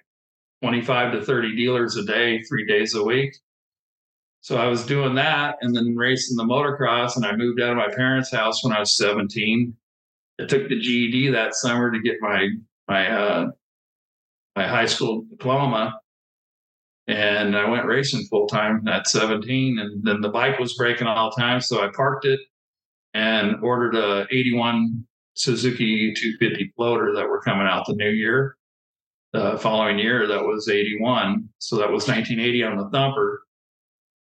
25 0.62 1.12
to 1.12 1.22
30 1.22 1.54
dealers 1.54 1.96
a 1.96 2.04
day, 2.04 2.42
three 2.42 2.66
days 2.66 2.94
a 2.94 3.04
week. 3.04 3.36
So 4.40 4.56
I 4.56 4.66
was 4.68 4.86
doing 4.86 5.14
that 5.16 5.56
and 5.60 5.74
then 5.74 5.94
racing 5.96 6.36
the 6.36 6.44
motocross. 6.44 7.16
And 7.16 7.26
I 7.26 7.36
moved 7.36 7.60
out 7.60 7.72
of 7.72 7.76
my 7.76 7.94
parents' 7.94 8.32
house 8.32 8.64
when 8.64 8.74
I 8.74 8.80
was 8.80 8.96
17. 8.96 9.74
I 10.40 10.46
took 10.46 10.68
the 10.68 10.80
GED 10.80 11.30
that 11.30 11.54
summer 11.54 11.90
to 11.90 12.00
get 12.00 12.16
my 12.20 12.48
my 12.88 13.10
uh, 13.10 13.50
my 14.56 14.66
high 14.66 14.86
school 14.86 15.24
diploma 15.30 15.98
and 17.06 17.56
I 17.56 17.68
went 17.68 17.86
racing 17.86 18.24
full 18.26 18.46
time 18.46 18.86
at 18.88 19.06
17. 19.06 19.78
And 19.78 20.02
then 20.02 20.20
the 20.20 20.30
bike 20.30 20.58
was 20.58 20.74
breaking 20.74 21.06
all 21.06 21.30
the 21.30 21.40
time. 21.40 21.60
So 21.60 21.82
I 21.82 21.90
parked 21.94 22.24
it 22.24 22.40
and 23.12 23.56
ordered 23.62 23.94
a 23.94 24.26
81 24.30 25.06
Suzuki 25.34 26.14
250 26.14 26.72
floater 26.76 27.12
that 27.14 27.28
were 27.28 27.42
coming 27.42 27.66
out 27.66 27.86
the 27.86 27.94
new 27.94 28.10
year. 28.10 28.56
The 29.32 29.58
following 29.58 29.98
year, 29.98 30.26
that 30.28 30.42
was 30.42 30.68
81. 30.68 31.48
So 31.58 31.76
that 31.76 31.90
was 31.90 32.06
1980 32.06 32.62
on 32.64 32.78
the 32.78 32.88
thumper. 32.90 33.42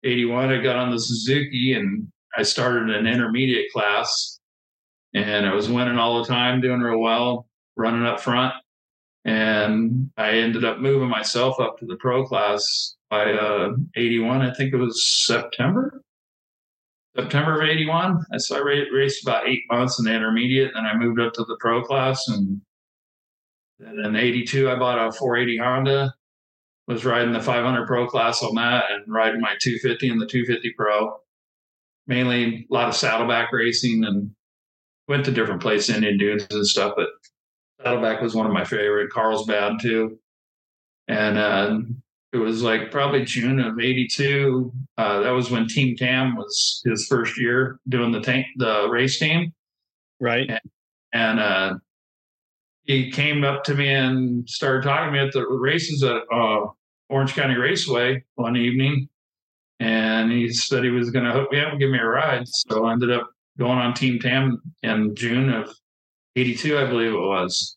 81, 0.03 0.51
I 0.51 0.63
got 0.63 0.77
on 0.77 0.91
the 0.91 0.99
Suzuki 0.99 1.75
and 1.75 2.09
I 2.37 2.43
started 2.43 2.91
an 2.91 3.07
intermediate 3.07 3.71
class 3.73 4.41
and 5.15 5.47
I 5.47 5.55
was 5.55 5.69
winning 5.69 5.99
all 5.99 6.19
the 6.19 6.29
time, 6.29 6.61
doing 6.61 6.81
real 6.81 6.99
well, 6.99 7.47
running 7.77 8.05
up 8.05 8.21
front 8.21 8.55
and 9.25 10.11
I 10.17 10.33
ended 10.33 10.65
up 10.65 10.81
moving 10.81 11.09
myself 11.09 11.59
up 11.59 11.79
to 11.79 11.87
the 11.87 11.97
pro 11.97 12.25
class 12.25 12.97
by 13.09 13.33
uh, 13.33 13.71
81. 13.97 14.43
I 14.43 14.53
think 14.53 14.75
it 14.75 14.77
was 14.77 15.25
September, 15.27 16.03
September 17.17 17.61
of 17.61 17.69
81. 17.69 18.25
So 18.39 18.57
I 18.57 18.61
raced 18.93 19.23
about 19.23 19.49
eight 19.49 19.63
months 19.71 19.99
in 19.99 20.05
the 20.05 20.15
intermediate, 20.15 20.73
and 20.75 20.87
I 20.87 20.95
moved 20.97 21.21
up 21.21 21.33
to 21.35 21.45
the 21.45 21.57
pro 21.59 21.83
class. 21.83 22.29
And 22.29 22.61
then 23.79 23.99
in 24.05 24.17
82, 24.17 24.69
I 24.69 24.77
bought 24.77 24.99
a 24.99 25.13
480 25.13 25.59
Honda, 25.59 26.15
was 26.87 27.05
riding 27.05 27.33
the 27.33 27.41
500 27.41 27.87
pro 27.87 28.07
class 28.07 28.43
on 28.43 28.55
that, 28.57 28.85
and 28.91 29.05
riding 29.13 29.41
my 29.41 29.55
250 29.61 30.09
and 30.09 30.21
the 30.21 30.27
250 30.27 30.75
pro. 30.77 31.17
Mainly 32.07 32.67
a 32.71 32.75
lot 32.75 32.89
of 32.89 32.95
saddleback 32.95 33.53
racing 33.53 34.05
and 34.05 34.31
went 35.09 35.25
to 35.25 35.31
different 35.31 35.63
places, 35.63 35.95
Indian 35.95 36.19
dunes 36.19 36.47
and 36.51 36.67
stuff, 36.67 36.93
but 36.97 37.09
Saddleback 37.85 38.23
was 38.23 38.35
one 38.35 38.47
of 38.47 38.53
my 38.53 38.65
favorite. 38.65 39.11
Carlsbad 39.11 39.81
too, 39.81 40.19
and 41.09 41.37
uh, 41.37 41.79
it 42.33 42.39
was 42.39 42.63
like 42.63 42.91
probably 42.91 43.25
June 43.25 43.61
of 43.61 43.79
'82. 43.79 44.73
Uh, 44.97 45.21
that 45.21 45.31
was 45.31 45.51
when 45.51 45.69
Team 45.69 45.97
Tam 45.97 46.35
was 46.37 46.83
his 46.85 47.07
first 47.07 47.39
year 47.39 47.79
doing 47.89 48.11
the 48.11 48.21
tank, 48.21 48.47
the 48.57 48.89
race 48.89 49.19
team, 49.19 49.53
right? 50.19 50.49
And, 50.49 50.61
and 51.13 51.41
uh, 51.41 51.75
he 52.85 53.11
came 53.11 53.45
up 53.45 53.65
to 53.65 53.75
me 53.75 53.93
and 53.93 54.49
started 54.49 54.83
talking 54.83 55.13
to 55.13 55.13
me 55.13 55.27
at 55.27 55.33
the 55.33 55.47
races 55.47 56.03
at 56.03 56.23
uh, 56.33 56.67
Orange 57.11 57.35
County 57.35 57.57
Raceway 57.57 58.25
one 58.37 58.57
evening, 58.57 59.09
and 59.79 60.33
he 60.33 60.51
said 60.51 60.85
he 60.85 60.91
was 60.91 61.11
going 61.11 61.27
to 61.27 61.33
hook 61.33 61.53
me 61.53 61.61
up 61.61 61.73
and 61.73 61.81
give 61.81 61.91
me 61.91 61.99
a 61.99 62.07
ride. 62.07 62.49
So 62.49 62.87
I 62.87 62.93
ended 62.93 63.11
up 63.11 63.31
going 63.59 63.79
on 63.79 63.93
Team 63.93 64.19
Tam 64.19 64.63
in 64.83 65.15
June 65.15 65.51
of 65.51 65.75
82, 66.37 66.79
I 66.79 66.87
believe 66.87 67.13
it 67.13 67.19
was. 67.19 67.77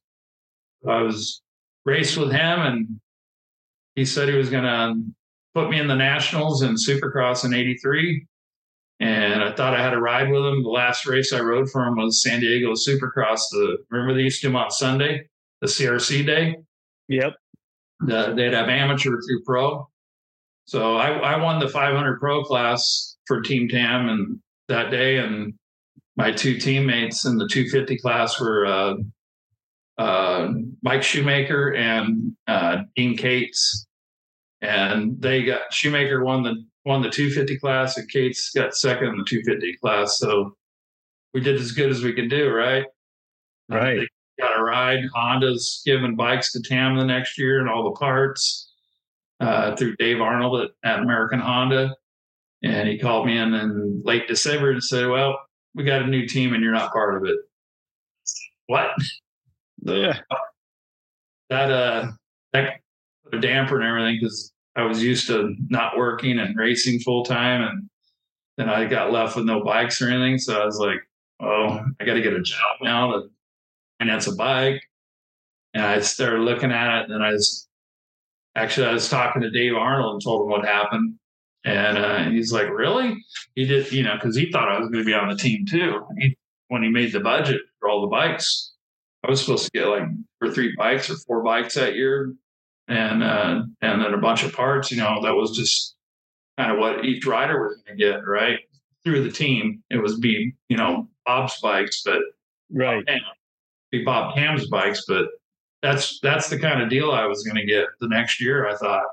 I 0.87 1.01
was 1.01 1.41
raced 1.85 2.17
with 2.17 2.31
him, 2.31 2.59
and 2.59 2.99
he 3.95 4.05
said 4.05 4.29
he 4.29 4.35
was 4.35 4.49
going 4.49 4.63
to 4.63 4.95
put 5.53 5.69
me 5.69 5.79
in 5.79 5.87
the 5.87 5.95
nationals 5.95 6.61
and 6.61 6.77
Supercross 6.77 7.45
in 7.45 7.53
'83. 7.53 8.25
And 8.99 9.43
I 9.43 9.53
thought 9.53 9.75
I 9.75 9.81
had 9.81 9.93
a 9.93 9.99
ride 9.99 10.31
with 10.31 10.43
him. 10.43 10.63
The 10.63 10.69
last 10.69 11.05
race 11.05 11.31
I 11.31 11.39
rode 11.39 11.69
for 11.69 11.83
him 11.83 11.97
was 11.97 12.23
San 12.23 12.39
Diego 12.39 12.73
Supercross. 12.73 13.41
The 13.51 13.77
remember 13.89 14.15
they 14.15 14.23
used 14.23 14.41
to 14.41 14.49
do 14.49 14.55
on 14.55 14.71
Sunday, 14.71 15.29
the 15.61 15.67
CRC 15.67 16.25
day. 16.25 16.55
Yep. 17.07 17.33
The, 17.99 18.33
they'd 18.35 18.53
have 18.53 18.69
amateur 18.69 19.11
through 19.11 19.43
pro. 19.45 19.87
So 20.65 20.97
I, 20.97 21.09
I 21.09 21.37
won 21.41 21.59
the 21.59 21.69
500 21.69 22.19
pro 22.19 22.43
class 22.43 23.17
for 23.25 23.41
Team 23.41 23.67
Tam 23.69 24.09
and 24.09 24.39
that 24.67 24.91
day, 24.91 25.17
and 25.17 25.53
my 26.17 26.31
two 26.31 26.57
teammates 26.57 27.25
in 27.25 27.37
the 27.37 27.47
250 27.47 27.97
class 27.99 28.39
were 28.41 28.65
uh, 28.65 28.95
uh, 29.99 30.49
Mike 30.81 31.03
Shoemaker 31.03 31.73
and 31.75 32.35
uh, 32.47 32.83
Dean 32.95 33.15
Cates, 33.15 33.87
and 34.61 35.21
they 35.21 35.43
got 35.43 35.71
Shoemaker 35.71 36.23
won 36.23 36.43
the 36.43 36.65
won 36.85 37.01
the 37.01 37.09
250 37.09 37.59
class, 37.59 37.97
and 37.97 38.09
Cates 38.09 38.51
got 38.51 38.75
second 38.75 39.09
in 39.09 39.17
the 39.17 39.25
250 39.25 39.77
class. 39.77 40.17
So 40.17 40.55
we 41.33 41.41
did 41.41 41.55
as 41.55 41.71
good 41.71 41.91
as 41.91 42.03
we 42.03 42.13
could 42.13 42.29
do, 42.29 42.49
right? 42.49 42.85
Right. 43.69 43.99
They 43.99 44.43
got 44.43 44.59
a 44.59 44.63
ride. 44.63 45.03
Honda's 45.13 45.81
giving 45.85 46.15
bikes 46.15 46.51
to 46.53 46.61
Tam 46.61 46.95
the 46.95 47.05
next 47.05 47.37
year 47.37 47.59
and 47.59 47.69
all 47.69 47.83
the 47.83 47.99
parts 47.99 48.71
uh, 49.39 49.75
through 49.75 49.97
Dave 49.97 50.21
Arnold 50.21 50.61
at, 50.61 50.89
at 50.89 50.99
American 50.99 51.39
Honda. 51.39 51.95
And 52.63 52.87
he 52.87 52.97
called 52.97 53.27
me 53.27 53.37
in 53.37 53.53
in 53.53 54.01
late 54.03 54.27
December 54.27 54.71
and 54.71 54.83
said, 54.83 55.07
"Well, 55.09 55.37
we 55.77 55.83
got 55.83 56.01
a 56.01 56.07
new 56.07 56.27
team 56.27 56.53
and 56.53 56.63
you're 56.63 56.73
not 56.73 56.91
part 56.91 57.15
of 57.15 57.29
it. 57.29 57.37
What? 58.65 58.89
Yeah. 59.77 60.19
That 61.49 61.71
uh 61.71 62.11
that 62.51 62.79
put 63.23 63.35
a 63.35 63.39
damper 63.39 63.79
and 63.79 63.87
everything 63.87 64.19
because 64.19 64.51
I 64.75 64.81
was 64.83 65.01
used 65.01 65.27
to 65.27 65.55
not 65.69 65.97
working 65.97 66.39
and 66.39 66.57
racing 66.57 66.99
full 66.99 67.23
time 67.23 67.61
and 67.61 67.89
then 68.57 68.69
I 68.69 68.85
got 68.85 69.11
left 69.11 69.35
with 69.35 69.45
no 69.45 69.63
bikes 69.63 70.01
or 70.01 70.09
anything. 70.09 70.39
So 70.39 70.59
I 70.59 70.65
was 70.65 70.79
like, 70.79 70.99
oh, 71.39 71.79
I 72.01 72.05
gotta 72.05 72.21
get 72.21 72.33
a 72.33 72.41
job 72.41 72.77
now 72.81 73.11
to 73.11 73.29
finance 73.99 74.25
a 74.25 74.35
bike. 74.35 74.81
And 75.75 75.85
I 75.85 75.99
started 76.01 76.41
looking 76.41 76.71
at 76.71 77.03
it 77.03 77.11
and 77.11 77.23
I 77.23 77.33
was 77.33 77.67
actually, 78.55 78.87
I 78.87 78.93
was 78.93 79.09
talking 79.09 79.43
to 79.43 79.51
Dave 79.51 79.75
Arnold 79.75 80.13
and 80.13 80.23
told 80.23 80.41
him 80.41 80.49
what 80.49 80.65
happened. 80.65 81.19
And 81.67 81.97
uh, 81.97 82.29
he's 82.29 82.53
like, 82.53 82.69
really? 82.69 83.21
He 83.55 83.65
did, 83.65 83.91
you 83.91 84.01
know, 84.01 84.15
because 84.15 84.37
he 84.37 84.49
thought 84.49 84.71
I 84.71 84.79
was 84.79 84.89
going 84.89 85.03
to 85.03 85.05
be 85.05 85.13
on 85.13 85.27
the 85.27 85.35
team 85.35 85.65
too. 85.65 85.99
He, 86.17 86.37
when 86.69 86.81
he 86.81 86.89
made 86.89 87.11
the 87.11 87.19
budget 87.19 87.59
for 87.79 87.89
all 87.89 88.01
the 88.01 88.07
bikes, 88.07 88.71
I 89.25 89.29
was 89.29 89.41
supposed 89.41 89.65
to 89.65 89.71
get 89.71 89.87
like 89.87 90.03
for 90.39 90.49
three 90.49 90.73
bikes 90.77 91.09
or 91.09 91.17
four 91.27 91.43
bikes 91.43 91.75
that 91.75 91.95
year, 91.95 92.33
and 92.87 93.21
uh, 93.21 93.63
and 93.81 94.01
then 94.01 94.13
a 94.13 94.17
bunch 94.17 94.43
of 94.43 94.53
parts. 94.53 94.91
You 94.91 94.97
know, 94.97 95.19
that 95.21 95.35
was 95.35 95.57
just 95.57 95.95
kind 96.57 96.71
of 96.71 96.79
what 96.79 97.03
each 97.03 97.25
rider 97.25 97.61
was 97.61 97.81
going 97.85 97.97
to 97.97 98.03
get 98.03 98.25
right 98.25 98.59
through 99.03 99.23
the 99.23 99.31
team. 99.31 99.83
It 99.89 99.97
was 99.97 100.17
be 100.19 100.53
you 100.69 100.77
know 100.77 101.09
Bob's 101.25 101.59
bikes, 101.59 102.01
but 102.05 102.19
right, 102.71 103.03
be 103.91 104.05
Bob 104.05 104.35
Tam's 104.35 104.69
bikes, 104.69 105.03
but 105.05 105.25
that's 105.81 106.19
that's 106.21 106.49
the 106.49 106.59
kind 106.59 106.81
of 106.81 106.89
deal 106.89 107.11
I 107.11 107.25
was 107.25 107.43
going 107.43 107.57
to 107.57 107.65
get 107.65 107.87
the 107.99 108.07
next 108.07 108.39
year. 108.39 108.69
I 108.69 108.75
thought, 108.77 109.03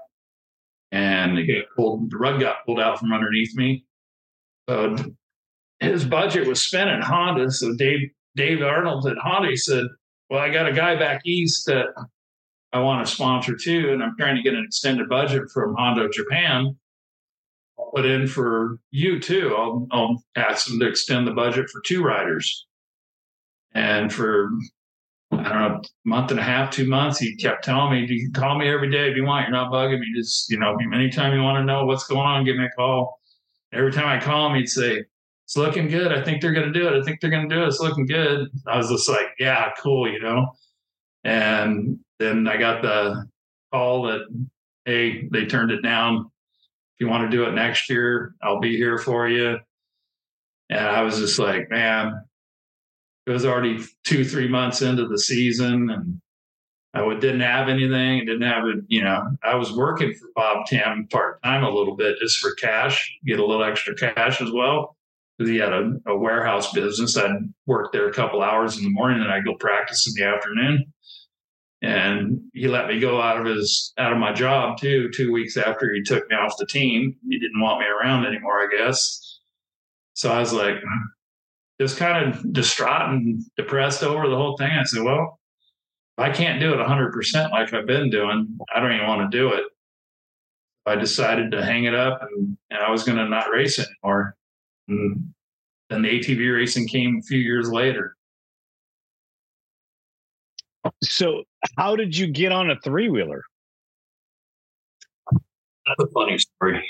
and 0.95 1.37
pulled, 1.75 2.09
the 2.13 2.17
rug 2.17 2.39
got 2.41 2.65
pulled 2.65 2.79
out 2.79 3.01
from 3.01 3.13
underneath 3.13 3.55
me. 3.57 3.85
So 4.69 4.97
his 5.81 6.05
budget 6.05 6.47
was 6.47 6.63
spent 6.63 6.89
at 6.89 7.03
Honda. 7.03 7.51
So 7.51 7.75
Dave 7.75 8.11
Dave 8.37 8.63
Arnold 8.63 9.07
at 9.07 9.19
Honda 9.19 9.57
said, 9.57 9.87
"Well, 10.31 10.41
I 10.41 10.51
got 10.51 10.69
a 10.69 10.73
guy 10.73 10.95
back 10.95 11.23
east 11.27 11.67
that 11.67 11.87
I 12.73 12.79
want 12.79 13.05
to 13.05 13.13
sponsor 13.13 13.57
too, 13.57 13.91
and 13.93 14.03
I'm 14.03 14.17
trying 14.17 14.37
to 14.37 14.43
get 14.43 14.55
an 14.55 14.65
extended 14.65 15.09
budget 15.09 15.51
from 15.53 15.75
Honda 15.75 16.09
Japan. 16.11 16.77
I'll 17.77 17.91
put 17.91 18.07
in 18.07 18.29
for 18.29 18.79
you 18.93 19.19
too. 19.19 19.53
I'll, 19.57 19.89
I'll 19.91 20.23
ask 20.37 20.69
them 20.69 20.79
to 20.79 20.87
extend 20.87 21.27
the 21.27 21.33
budget 21.33 21.69
for 21.71 21.83
two 21.85 22.05
riders." 22.05 22.67
And 23.77 24.13
for 24.13 24.51
I 25.41 25.49
don't 25.49 25.73
know, 25.73 25.83
month 26.05 26.31
and 26.31 26.41
a 26.41 26.43
half, 26.43 26.71
two 26.71 26.89
months, 26.89 27.19
he 27.19 27.37
kept 27.37 27.65
telling 27.65 27.93
me, 27.93 28.07
"You 28.07 28.25
can 28.25 28.33
call 28.33 28.59
me 28.59 28.69
every 28.69 28.91
day 28.91 29.11
if 29.11 29.17
you 29.17 29.25
want. 29.25 29.49
You're 29.49 29.57
not 29.57 29.73
bugging 29.73 30.01
me. 30.01 30.07
Just 30.15 30.51
you 30.51 30.59
know, 30.59 30.77
anytime 30.93 31.35
you 31.35 31.43
want 31.43 31.59
to 31.59 31.65
know 31.65 31.85
what's 31.85 32.07
going 32.07 32.27
on, 32.27 32.45
give 32.45 32.57
me 32.57 32.65
a 32.65 32.71
call." 32.71 33.19
Every 33.73 33.93
time 33.93 34.07
I 34.07 34.21
call 34.23 34.49
him, 34.49 34.57
he'd 34.57 34.69
say, 34.69 35.05
"It's 35.45 35.57
looking 35.57 35.89
good. 35.89 36.13
I 36.13 36.23
think 36.23 36.41
they're 36.41 36.53
going 36.53 36.73
to 36.73 36.79
do 36.79 36.89
it. 36.89 36.99
I 36.99 37.03
think 37.03 37.21
they're 37.21 37.31
going 37.31 37.49
to 37.49 37.55
do 37.55 37.63
it. 37.63 37.67
It's 37.67 37.81
looking 37.81 38.07
good." 38.07 38.49
I 38.67 38.77
was 38.77 38.89
just 38.89 39.09
like, 39.09 39.29
"Yeah, 39.39 39.71
cool," 39.83 40.11
you 40.11 40.21
know. 40.21 40.53
And 41.25 41.99
then 42.19 42.47
I 42.47 42.57
got 42.57 42.83
the 42.83 43.27
call 43.73 44.05
that, 44.05 44.23
"Hey, 44.85 45.29
they 45.33 45.47
turned 45.47 45.71
it 45.71 45.83
down. 45.83 46.31
If 46.95 47.01
you 47.01 47.09
want 47.09 47.31
to 47.31 47.37
do 47.37 47.45
it 47.45 47.53
next 47.53 47.91
year, 47.91 48.35
I'll 48.43 48.61
be 48.61 48.77
here 48.77 48.99
for 48.99 49.29
you." 49.29 49.59
And 50.71 50.81
I 50.81 51.03
was 51.03 51.19
just 51.19 51.39
like, 51.39 51.71
"Man, 51.71 52.15
it 53.27 53.31
was 53.31 53.47
already 53.47 53.83
two, 54.05 54.25
three 54.25 54.49
months 54.49 54.83
into 54.83 55.09
the 55.09 55.19
season 55.19 55.91
and 55.91 56.21
I 56.95 57.15
didn't 57.15 57.41
have 57.41 57.69
anything. 57.69 58.25
Didn't 58.25 58.43
have 58.43 58.67
it, 58.67 58.85
you 58.87 59.03
know, 59.03 59.37
I 59.43 59.57
was 59.57 59.73
working 59.73 60.15
for 60.15 60.29
Bob 60.35 60.67
Tam 60.67 61.09
part 61.11 61.43
time 61.43 61.65
a 61.65 61.71
little 61.71 61.97
bit 61.97 62.19
just 62.21 62.39
for 62.39 62.55
cash, 62.55 63.13
get 63.27 63.41
a 63.41 63.45
little 63.45 63.65
extra 63.65 63.95
cash 63.95 64.41
as 64.41 64.51
well. 64.53 64.97
Because 65.37 65.51
he 65.51 65.57
had 65.57 65.73
a, 65.73 65.95
a, 66.07 66.17
warehouse 66.17 66.73
business. 66.73 67.17
I'd 67.17 67.53
work 67.67 67.91
there 67.91 68.09
a 68.09 68.13
couple 68.13 68.41
hours 68.41 68.79
in 68.79 68.85
the 68.85 68.91
morning 68.91 69.21
and 69.21 69.33
I'd 69.33 69.45
go 69.45 69.57
practice 69.57 70.07
in 70.07 70.15
the 70.15 70.31
afternoon. 70.31 70.93
And 71.83 72.41
he 72.53 72.69
let 72.69 72.87
me 72.87 73.01
go 73.01 73.21
out 73.21 73.41
of 73.41 73.45
his 73.45 73.93
out 73.99 74.13
of 74.13 74.19
my 74.19 74.33
job 74.33 74.79
too, 74.79 75.11
two 75.13 75.33
weeks 75.33 75.57
after 75.57 75.93
he 75.93 76.03
took 76.03 76.31
me 76.31 76.37
off 76.37 76.57
the 76.57 76.67
team. 76.67 77.17
He 77.29 77.41
didn't 77.41 77.61
want 77.61 77.81
me 77.81 77.87
around 77.87 78.27
anymore, 78.27 78.61
I 78.61 78.69
guess. 78.77 79.41
So 80.13 80.31
I 80.31 80.39
was 80.39 80.53
like, 80.53 80.77
just 81.81 81.97
kind 81.97 82.29
of 82.29 82.53
distraught 82.53 83.11
and 83.11 83.43
depressed 83.57 84.03
over 84.03 84.29
the 84.29 84.37
whole 84.37 84.57
thing. 84.57 84.71
I 84.71 84.85
said, 84.85 85.03
well, 85.03 85.41
I 86.17 86.31
can't 86.31 86.61
do 86.61 86.73
it 86.73 86.79
100% 86.79 87.51
like 87.51 87.73
I've 87.73 87.87
been 87.87 88.11
doing. 88.11 88.57
I 88.75 88.81
don't 88.81 88.93
even 88.93 89.07
want 89.07 89.31
to 89.31 89.37
do 89.37 89.53
it. 89.53 89.65
I 90.87 90.95
decided 90.97 91.51
to 91.53 91.65
hang 91.65 91.85
it 91.85 91.95
up 91.95 92.21
and, 92.23 92.57
and 92.71 92.81
I 92.81 92.91
was 92.91 93.05
going 93.05 93.19
to 93.19 93.29
not 93.29 93.51
race 93.51 93.79
anymore. 93.79 94.37
And 94.87 95.35
then 95.89 96.03
the 96.03 96.09
ATV 96.09 96.55
racing 96.55 96.87
came 96.89 97.19
a 97.19 97.27
few 97.27 97.39
years 97.39 97.71
later. 97.71 98.17
So, 101.03 101.45
how 101.79 101.97
did 101.97 102.15
you 102.15 102.27
get 102.27 102.53
on 102.53 102.71
a 102.71 102.79
three 102.81 103.09
wheeler? 103.09 103.43
That's 105.33 106.01
a 106.01 106.07
funny 106.09 106.37
story. 106.39 106.87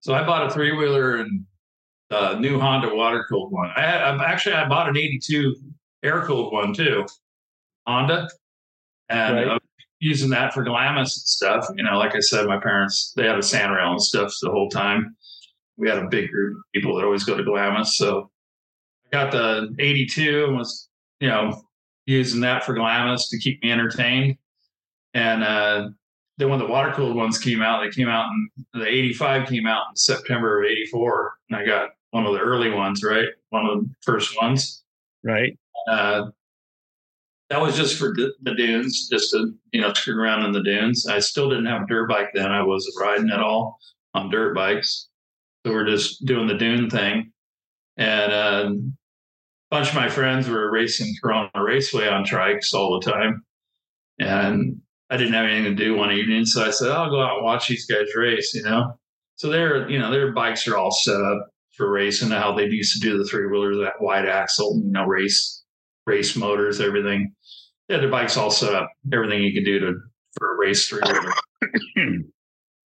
So, 0.00 0.14
I 0.14 0.24
bought 0.24 0.46
a 0.46 0.50
three 0.50 0.72
wheeler 0.72 1.16
and 1.16 1.44
uh, 2.10 2.36
new 2.38 2.58
Honda 2.58 2.94
water 2.94 3.24
cooled 3.28 3.52
one. 3.52 3.70
I 3.76 3.82
actually 4.24 4.54
I 4.54 4.68
bought 4.68 4.88
an 4.88 4.96
'82 4.96 5.54
air 6.02 6.24
cooled 6.24 6.52
one 6.52 6.72
too, 6.72 7.06
Honda, 7.86 8.28
and 9.08 9.36
right. 9.36 9.48
uh, 9.48 9.58
using 10.00 10.30
that 10.30 10.54
for 10.54 10.62
Glamis 10.62 11.16
and 11.16 11.26
stuff. 11.26 11.66
You 11.76 11.84
know, 11.84 11.98
like 11.98 12.14
I 12.14 12.20
said, 12.20 12.46
my 12.46 12.58
parents 12.58 13.12
they 13.16 13.26
had 13.26 13.36
a 13.36 13.42
sandrail 13.42 13.90
and 13.90 14.02
stuff 14.02 14.32
the 14.40 14.50
whole 14.50 14.68
time. 14.68 15.16
We 15.76 15.88
had 15.88 15.98
a 15.98 16.08
big 16.08 16.30
group 16.30 16.56
of 16.56 16.62
people 16.74 16.96
that 16.96 17.04
always 17.04 17.24
go 17.24 17.36
to 17.36 17.44
Glamis, 17.44 17.96
so 17.96 18.30
I 19.06 19.16
got 19.16 19.32
the 19.32 19.74
'82 19.78 20.46
and 20.46 20.56
was 20.56 20.88
you 21.20 21.28
know 21.28 21.62
using 22.06 22.40
that 22.40 22.64
for 22.64 22.72
Glamis 22.72 23.28
to 23.28 23.38
keep 23.38 23.62
me 23.62 23.70
entertained. 23.70 24.38
And 25.14 25.44
uh, 25.44 25.90
then 26.38 26.48
when 26.48 26.58
the 26.58 26.66
water 26.66 26.92
cooled 26.92 27.16
ones 27.16 27.38
came 27.38 27.60
out, 27.60 27.82
they 27.82 27.90
came 27.90 28.08
out 28.08 28.30
in 28.30 28.80
the 28.80 28.86
85 28.86 29.48
came 29.48 29.66
out 29.66 29.84
in 29.90 29.96
September 29.96 30.62
of 30.62 30.70
84. 30.70 31.34
And 31.50 31.56
I 31.58 31.66
got 31.66 31.90
one 32.10 32.26
of 32.26 32.32
the 32.32 32.40
early 32.40 32.70
ones, 32.70 33.02
right? 33.04 33.28
One 33.50 33.66
of 33.66 33.80
the 33.80 33.90
first 34.02 34.40
ones. 34.40 34.82
Right. 35.24 35.58
Uh, 35.88 36.26
that 37.50 37.60
was 37.60 37.76
just 37.76 37.98
for 37.98 38.14
the 38.14 38.54
dunes, 38.54 39.08
just 39.10 39.30
to, 39.30 39.54
you 39.72 39.80
know, 39.80 39.92
screw 39.94 40.20
around 40.20 40.44
in 40.44 40.52
the 40.52 40.62
dunes. 40.62 41.06
I 41.06 41.18
still 41.18 41.48
didn't 41.48 41.66
have 41.66 41.82
a 41.82 41.86
dirt 41.86 42.08
bike 42.08 42.28
then. 42.34 42.52
I 42.52 42.62
wasn't 42.62 43.00
riding 43.00 43.30
at 43.30 43.40
all 43.40 43.78
on 44.14 44.30
dirt 44.30 44.54
bikes. 44.54 45.08
So 45.64 45.72
we're 45.72 45.86
just 45.86 46.24
doing 46.26 46.46
the 46.46 46.54
dune 46.54 46.90
thing. 46.90 47.32
And 47.96 48.32
uh, 48.32 48.70
a 48.70 49.74
bunch 49.74 49.88
of 49.88 49.94
my 49.94 50.08
friends 50.08 50.48
were 50.48 50.70
racing 50.70 51.14
Corona 51.22 51.50
Raceway 51.56 52.06
on 52.08 52.24
trikes 52.24 52.74
all 52.74 53.00
the 53.00 53.10
time. 53.10 53.42
And 54.18 54.80
I 55.10 55.16
didn't 55.16 55.32
have 55.32 55.46
anything 55.46 55.76
to 55.76 55.84
do 55.84 55.96
one 55.96 56.12
evening. 56.12 56.44
So 56.44 56.64
I 56.64 56.70
said, 56.70 56.90
I'll 56.90 57.10
go 57.10 57.22
out 57.22 57.36
and 57.36 57.44
watch 57.44 57.68
these 57.68 57.86
guys 57.86 58.14
race, 58.14 58.52
you 58.54 58.62
know? 58.62 58.98
So 59.36 59.48
they're 59.48 59.88
you 59.88 59.98
know, 59.98 60.10
their 60.10 60.32
bikes 60.32 60.68
are 60.68 60.76
all 60.76 60.90
set 60.90 61.20
up 61.20 61.48
for 61.78 61.90
racing, 61.90 62.30
how 62.30 62.52
they 62.52 62.64
used 62.64 63.00
to 63.00 63.08
do 63.08 63.16
the 63.16 63.24
three 63.24 63.46
wheelers, 63.46 63.78
that 63.78 64.02
wide 64.02 64.28
axle, 64.28 64.78
you 64.84 64.90
know, 64.90 65.04
race, 65.04 65.62
race 66.06 66.36
motors, 66.36 66.80
everything. 66.80 67.32
Yeah, 67.88 67.98
their 67.98 68.10
bikes 68.10 68.36
all 68.36 68.50
set 68.50 68.74
up, 68.74 68.90
everything 69.12 69.42
you 69.42 69.54
can 69.54 69.64
do 69.64 69.78
to 69.78 69.94
for 70.36 70.54
a 70.54 70.58
race 70.58 70.88
three 70.88 71.00
wheeler. 71.00 71.32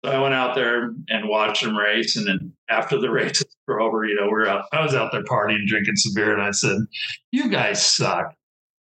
so 0.04 0.10
I 0.10 0.18
went 0.18 0.34
out 0.34 0.56
there 0.56 0.94
and 1.08 1.28
watched 1.28 1.62
them 1.62 1.76
race. 1.76 2.16
And 2.16 2.26
then 2.26 2.52
after 2.68 2.98
the 2.98 3.10
races 3.10 3.46
were 3.68 3.80
over, 3.80 4.04
you 4.04 4.16
know, 4.16 4.26
we 4.26 4.32
are 4.32 4.48
out, 4.48 4.64
I 4.72 4.82
was 4.82 4.94
out 4.94 5.12
there 5.12 5.22
partying, 5.22 5.66
drinking 5.66 5.96
some 5.96 6.14
beer, 6.14 6.32
and 6.32 6.42
I 6.42 6.50
said, 6.50 6.78
You 7.30 7.48
guys 7.48 7.84
suck. 7.84 8.34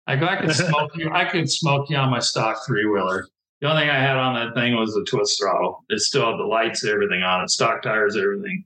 I 0.08 0.16
go, 0.16 0.26
I 0.26 0.38
could 0.38 0.56
smoke 0.56 0.92
you, 0.96 1.12
I 1.12 1.26
could 1.26 1.52
smoke 1.52 1.90
you 1.90 1.98
on 1.98 2.10
my 2.10 2.20
stock 2.20 2.66
three 2.66 2.86
wheeler. 2.86 3.28
The 3.62 3.70
only 3.70 3.84
thing 3.84 3.92
I 3.92 4.00
had 4.00 4.18
on 4.18 4.34
that 4.36 4.56
thing 4.56 4.76
was 4.76 4.94
the 4.94 5.06
twist 5.08 5.40
throttle. 5.40 5.86
It 5.90 6.00
still 6.00 6.26
had 6.32 6.38
the 6.38 6.44
lights, 6.44 6.86
everything 6.86 7.22
on 7.22 7.44
it, 7.44 7.50
stock 7.50 7.82
tires, 7.82 8.18
everything 8.18 8.66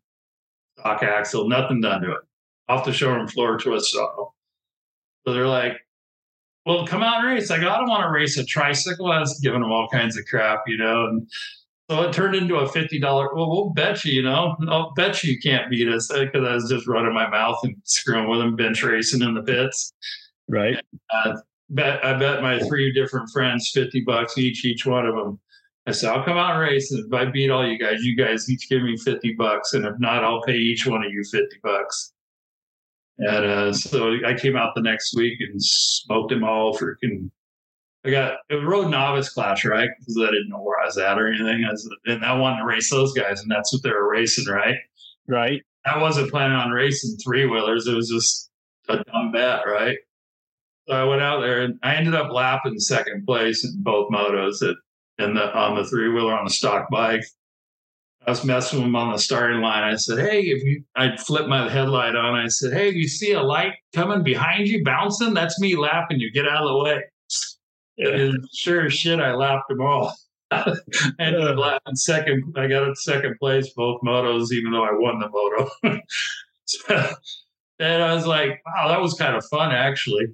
stock 0.80 1.04
axle, 1.04 1.48
nothing 1.48 1.82
done 1.82 2.02
to 2.02 2.12
it. 2.12 2.22
Off 2.70 2.86
the 2.86 2.94
showroom 2.94 3.28
floor 3.28 3.58
twist 3.58 3.94
throttle. 3.94 4.36
So 5.26 5.34
they're 5.34 5.48
like, 5.48 5.74
well, 6.66 6.86
come 6.86 7.02
out 7.02 7.20
and 7.20 7.28
race. 7.28 7.50
I 7.50 7.60
go, 7.60 7.70
I 7.70 7.78
don't 7.78 7.90
want 7.90 8.04
to 8.04 8.10
race 8.10 8.38
a 8.38 8.46
tricycle. 8.46 9.12
I 9.12 9.20
was 9.20 9.40
giving 9.40 9.62
them 9.62 9.72
all 9.72 9.88
kinds 9.88 10.18
of 10.18 10.26
crap, 10.26 10.63
you 10.68 10.78
know. 10.78 11.08
And 11.08 11.28
so 11.90 12.02
it 12.02 12.12
turned 12.12 12.36
into 12.36 12.58
a 12.58 12.68
$50, 12.68 13.02
well, 13.02 13.50
we'll 13.50 13.70
bet 13.70 14.04
you, 14.04 14.12
you 14.12 14.22
know, 14.22 14.58
I'll 14.68 14.92
bet 14.94 15.24
you 15.24 15.34
you 15.34 15.40
can't 15.40 15.70
beat 15.70 15.88
us 15.88 16.10
because 16.10 16.46
I 16.46 16.56
was 16.56 16.70
just 16.70 16.86
running 16.86 17.13
my 17.13 17.30
mouth 17.30 17.58
and 17.63 17.78
screwing 17.86 18.28
with 18.30 18.40
them, 18.40 18.58
bench 18.58 18.84
racing 18.84 19.22
in 19.22 19.34
the 19.34 19.44
pits. 19.44 19.94
Right. 20.50 20.78
And, 21.12 21.38
uh, 21.38 21.38
bet 21.70 22.04
I 22.04 22.18
bet 22.18 22.42
my 22.42 22.60
three 22.60 22.92
different 22.92 23.30
friends 23.30 23.72
50 23.74 24.02
bucks 24.02 24.38
each, 24.38 24.66
each 24.66 24.86
one 24.86 25.06
of 25.06 25.16
them. 25.16 25.40
I 25.88 25.91
said, 25.91 26.10
I'll 26.10 26.23
come 26.23 26.38
out 26.38 26.52
and 26.52 26.60
race. 26.60 26.91
And 26.91 27.06
if 27.06 27.13
I 27.13 27.26
beat 27.26 27.50
all 27.50 27.65
you 27.65 27.80
guys, 27.80 28.04
you 28.04 28.17
guys 28.17 28.50
each 28.50 28.69
give 28.69 28.84
me 28.84 28.97
50 28.97 29.36
bucks. 29.36 29.73
And 29.73 29.86
if 29.86 29.97
not, 30.00 30.23
I'll 30.23 30.41
pay 30.41 30.58
each 30.58 30.86
one 30.86 31.04
of 31.04 31.12
you 31.12 31.23
50 31.23 31.47
bucks. 31.63 32.13
And 33.19 33.45
uh, 33.45 33.73
so 33.73 34.15
I 34.26 34.34
came 34.34 34.58
out 34.58 34.76
the 34.76 34.82
next 34.82 35.15
week 35.15 35.39
and 35.39 35.63
smoked 35.63 36.30
them 36.30 36.43
all 36.43 36.78
freaking. 36.78 37.32
I 38.06 38.12
got 38.12 38.39
a 38.52 38.58
road 38.58 38.89
novice 38.89 39.30
class, 39.30 39.63
right? 39.63 39.89
Because 39.97 40.17
I 40.21 40.32
didn't 40.32 40.50
know 40.50 40.62
where 40.62 40.80
I 40.80 40.86
was 40.86 40.97
at 40.97 41.17
or 41.17 41.28
anything. 41.30 41.65
I 41.65 41.71
was, 41.71 41.89
and 42.06 42.23
I 42.23 42.38
wanted 42.38 42.60
to 42.60 42.65
race 42.65 42.91
those 42.91 43.13
guys, 43.13 43.41
and 43.41 43.50
that's 43.50 43.73
what 43.73 43.82
they 43.82 43.89
were 43.89 44.12
racing, 44.12 44.45
right? 44.45 44.78
Right. 45.28 45.63
I 45.86 45.97
wasn't 46.00 46.30
planning 46.30 46.58
on 46.58 46.71
racing 46.71 47.17
three 47.17 47.45
wheelers. 47.45 47.88
It 47.88 47.95
was 47.95 48.10
just 48.10 48.50
a 48.89 49.04
dumb 49.06 49.32
bet, 49.32 49.62
right? 49.65 49.97
So 50.88 50.93
I 50.93 51.04
went 51.06 51.21
out 51.21 51.41
there 51.41 51.62
and 51.62 51.80
I 51.84 51.95
ended 51.95 52.13
up 52.13 52.32
lapping 52.32 52.80
second 52.80 53.26
place 53.26 53.65
in 53.65 53.82
both 53.82 54.12
motos. 54.12 54.62
At 54.62 54.76
and 55.17 55.36
the 55.36 55.56
on 55.56 55.75
the 55.75 55.86
three 55.86 56.10
wheeler 56.10 56.38
on 56.38 56.45
the 56.45 56.51
stock 56.51 56.89
bike. 56.89 57.23
I 58.25 58.32
was 58.32 58.43
messing 58.43 58.80
with 58.80 58.88
him 58.88 58.95
on 58.95 59.13
the 59.13 59.19
starting 59.19 59.62
line. 59.62 59.84
I 59.84 59.95
said, 59.95 60.19
"Hey, 60.19 60.41
if 60.41 60.63
you," 60.63 60.84
I 60.95 61.15
flipped 61.15 61.47
my 61.47 61.69
headlight 61.69 62.15
on. 62.15 62.36
I 62.36 62.47
said, 62.47 62.73
"Hey, 62.73 62.89
if 62.89 62.95
you 62.95 63.08
see 63.08 63.32
a 63.32 63.41
light 63.41 63.73
coming 63.93 64.23
behind 64.23 64.67
you 64.67 64.84
bouncing, 64.84 65.34
that's 65.34 65.60
me 65.60 65.77
lapping 65.77 66.19
you. 66.19 66.32
Get 66.32 66.47
out 66.47 66.63
of 66.63 66.69
the 66.69 66.84
way." 66.84 67.03
And 67.99 68.47
sure 68.53 68.86
as 68.86 68.93
shit, 68.93 69.19
I 69.19 69.34
lapped 69.34 69.69
them 69.69 69.82
all. 69.82 70.15
I 70.51 70.75
ended 71.19 71.43
up 71.47 71.82
second. 71.95 72.53
I 72.56 72.67
got 72.67 72.89
a 72.89 72.95
second 72.95 73.38
place 73.39 73.73
both 73.75 74.01
motos, 74.01 74.51
even 74.51 74.71
though 74.71 74.84
I 74.84 74.91
won 74.91 75.19
the 75.19 75.30
moto. 75.30 75.69
so, 76.65 77.13
and 77.80 78.03
I 78.03 78.13
was 78.13 78.25
like, 78.25 78.62
wow, 78.65 78.88
that 78.88 79.01
was 79.01 79.13
kind 79.15 79.36
of 79.36 79.43
fun 79.45 79.71
actually. 79.71 80.27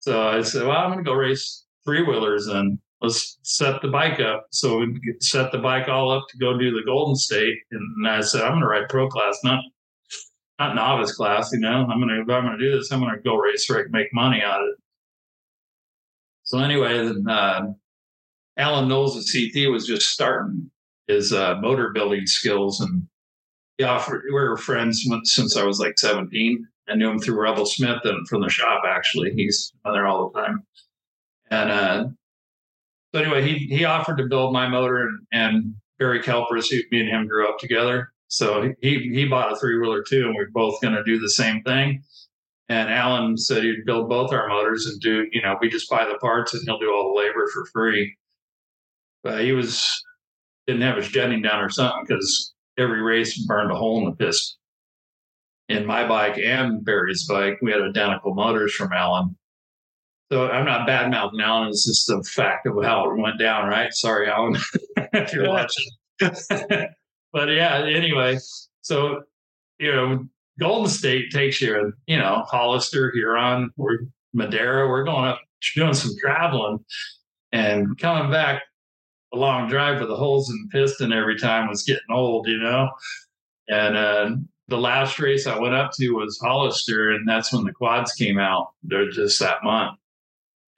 So 0.00 0.28
I 0.28 0.42
said, 0.42 0.66
well, 0.66 0.78
I'm 0.78 0.92
going 0.92 1.04
to 1.04 1.08
go 1.08 1.14
race 1.14 1.64
three 1.84 2.02
wheelers 2.02 2.46
and 2.46 2.78
let's 3.00 3.38
set 3.42 3.80
the 3.82 3.88
bike 3.88 4.20
up. 4.20 4.46
So 4.50 4.78
we 4.78 5.00
set 5.20 5.52
the 5.52 5.58
bike 5.58 5.88
all 5.88 6.10
up 6.10 6.26
to 6.30 6.38
go 6.38 6.56
do 6.56 6.72
the 6.72 6.84
Golden 6.84 7.16
State. 7.16 7.58
And 7.70 8.08
I 8.08 8.20
said, 8.20 8.42
I'm 8.42 8.52
going 8.52 8.60
to 8.60 8.66
ride 8.66 8.88
pro 8.88 9.08
class, 9.08 9.38
not 9.44 9.62
not 10.58 10.74
novice 10.74 11.14
class. 11.14 11.50
You 11.52 11.60
know, 11.60 11.86
I'm 11.90 12.00
going 12.00 12.08
to 12.08 12.32
I'm 12.32 12.44
going 12.44 12.58
to 12.58 12.64
do 12.64 12.76
this, 12.76 12.92
I'm 12.92 13.00
going 13.00 13.14
to 13.14 13.20
go 13.20 13.36
race 13.36 13.66
can 13.66 13.90
make 13.90 14.12
money 14.12 14.42
on 14.42 14.62
it. 14.62 14.74
So 16.44 16.58
anyway, 16.58 16.98
then 17.06 17.28
uh, 17.28 17.72
Alan 18.56 18.88
Knowles 18.88 19.16
at 19.16 19.32
CT 19.32 19.70
was 19.70 19.86
just 19.86 20.10
starting 20.10 20.70
his 21.06 21.32
uh, 21.32 21.56
motor 21.60 21.90
building 21.90 22.26
skills, 22.26 22.80
and 22.80 23.06
he 23.78 23.84
offered. 23.84 24.24
We 24.26 24.32
were 24.32 24.56
friends 24.56 25.06
since 25.24 25.56
I 25.56 25.64
was 25.64 25.80
like 25.80 25.98
17. 25.98 26.66
I 26.88 26.94
knew 26.96 27.08
him 27.08 27.20
through 27.20 27.40
Rebel 27.40 27.66
Smith 27.66 28.00
and 28.04 28.26
from 28.28 28.42
the 28.42 28.48
shop. 28.48 28.82
Actually, 28.86 29.32
he's 29.32 29.72
there 29.84 30.06
all 30.06 30.28
the 30.28 30.40
time. 30.40 30.66
And 31.50 31.70
uh, 31.70 32.04
so 33.12 33.20
anyway, 33.20 33.42
he 33.42 33.66
he 33.66 33.84
offered 33.84 34.18
to 34.18 34.26
build 34.26 34.52
my 34.52 34.68
motor, 34.68 35.08
and, 35.08 35.18
and 35.32 35.74
Barry 35.98 36.20
Kelpers, 36.20 36.70
who 36.70 36.80
me 36.90 37.00
and 37.00 37.08
him 37.08 37.26
grew 37.26 37.48
up 37.48 37.58
together. 37.58 38.12
So 38.28 38.72
he 38.80 39.10
he 39.12 39.26
bought 39.26 39.52
a 39.52 39.56
three 39.56 39.78
wheeler 39.78 40.02
too, 40.02 40.26
and 40.26 40.34
we 40.36 40.44
are 40.44 40.50
both 40.52 40.80
going 40.80 40.94
to 40.94 41.04
do 41.04 41.18
the 41.18 41.30
same 41.30 41.62
thing. 41.62 42.02
And 42.68 42.88
Alan 42.88 43.36
said 43.36 43.64
he'd 43.64 43.84
build 43.84 44.08
both 44.08 44.32
our 44.32 44.46
motors 44.46 44.86
and 44.86 45.00
do, 45.00 45.26
you 45.32 45.42
know, 45.42 45.58
we 45.60 45.68
just 45.68 45.90
buy 45.90 46.04
the 46.04 46.18
parts 46.18 46.54
and 46.54 46.62
he'll 46.64 46.78
do 46.78 46.92
all 46.92 47.12
the 47.12 47.20
labor 47.20 47.48
for 47.52 47.66
free. 47.66 48.16
But 49.24 49.42
he 49.42 49.50
was 49.50 50.00
didn't 50.68 50.82
have 50.82 50.96
his 50.96 51.08
jetting 51.08 51.42
down 51.42 51.64
or 51.64 51.68
something 51.68 52.04
because 52.06 52.54
every 52.78 53.02
race 53.02 53.36
burned 53.44 53.72
a 53.72 53.74
hole 53.74 53.98
in 53.98 54.04
the 54.04 54.12
piston. 54.12 54.56
In 55.68 55.84
my 55.84 56.06
bike 56.06 56.38
and 56.38 56.84
Barry's 56.84 57.26
bike, 57.26 57.58
we 57.60 57.72
had 57.72 57.82
identical 57.82 58.34
motors 58.34 58.72
from 58.72 58.92
Alan. 58.92 59.36
So 60.30 60.48
I'm 60.48 60.64
not 60.64 60.86
bad 60.86 61.10
mouthing 61.10 61.40
Alan. 61.40 61.68
It's 61.68 61.86
just 61.86 62.06
the 62.06 62.22
fact 62.22 62.66
of 62.66 62.82
how 62.84 63.10
it 63.10 63.16
went 63.16 63.38
down, 63.38 63.68
right? 63.68 63.92
Sorry, 63.92 64.28
Alan, 64.28 64.56
if 64.96 65.32
you're 65.32 65.48
watching. 65.48 65.86
but 66.20 67.48
yeah, 67.48 67.84
anyway, 67.84 68.38
so 68.80 69.22
you 69.78 69.92
know, 69.92 70.28
Golden 70.60 70.88
State 70.88 71.32
takes 71.32 71.60
you, 71.60 71.92
you 72.06 72.18
know, 72.18 72.44
Hollister, 72.46 73.10
Huron, 73.12 73.70
we're 73.76 74.00
Madera. 74.32 74.88
We're 74.88 75.04
going 75.04 75.24
up, 75.24 75.40
doing 75.74 75.94
some 75.94 76.12
traveling, 76.20 76.84
and 77.50 77.98
coming 77.98 78.30
back 78.30 78.62
a 79.32 79.36
long 79.36 79.68
drive 79.68 80.00
with 80.00 80.08
the 80.08 80.16
holes 80.16 80.50
in 80.50 80.56
the 80.62 80.78
piston 80.78 81.12
every 81.12 81.38
time 81.38 81.68
was 81.68 81.82
getting 81.82 82.02
old, 82.10 82.46
you 82.46 82.58
know. 82.58 82.90
And 83.68 83.96
uh, 83.96 84.36
the 84.68 84.78
last 84.78 85.18
race 85.18 85.46
I 85.46 85.58
went 85.58 85.74
up 85.74 85.92
to 85.94 86.10
was 86.10 86.38
Hollister, 86.40 87.10
and 87.10 87.28
that's 87.28 87.52
when 87.52 87.64
the 87.64 87.72
quads 87.72 88.12
came 88.12 88.38
out. 88.38 88.74
They're 88.82 89.10
just 89.10 89.40
that 89.40 89.64
month. 89.64 89.99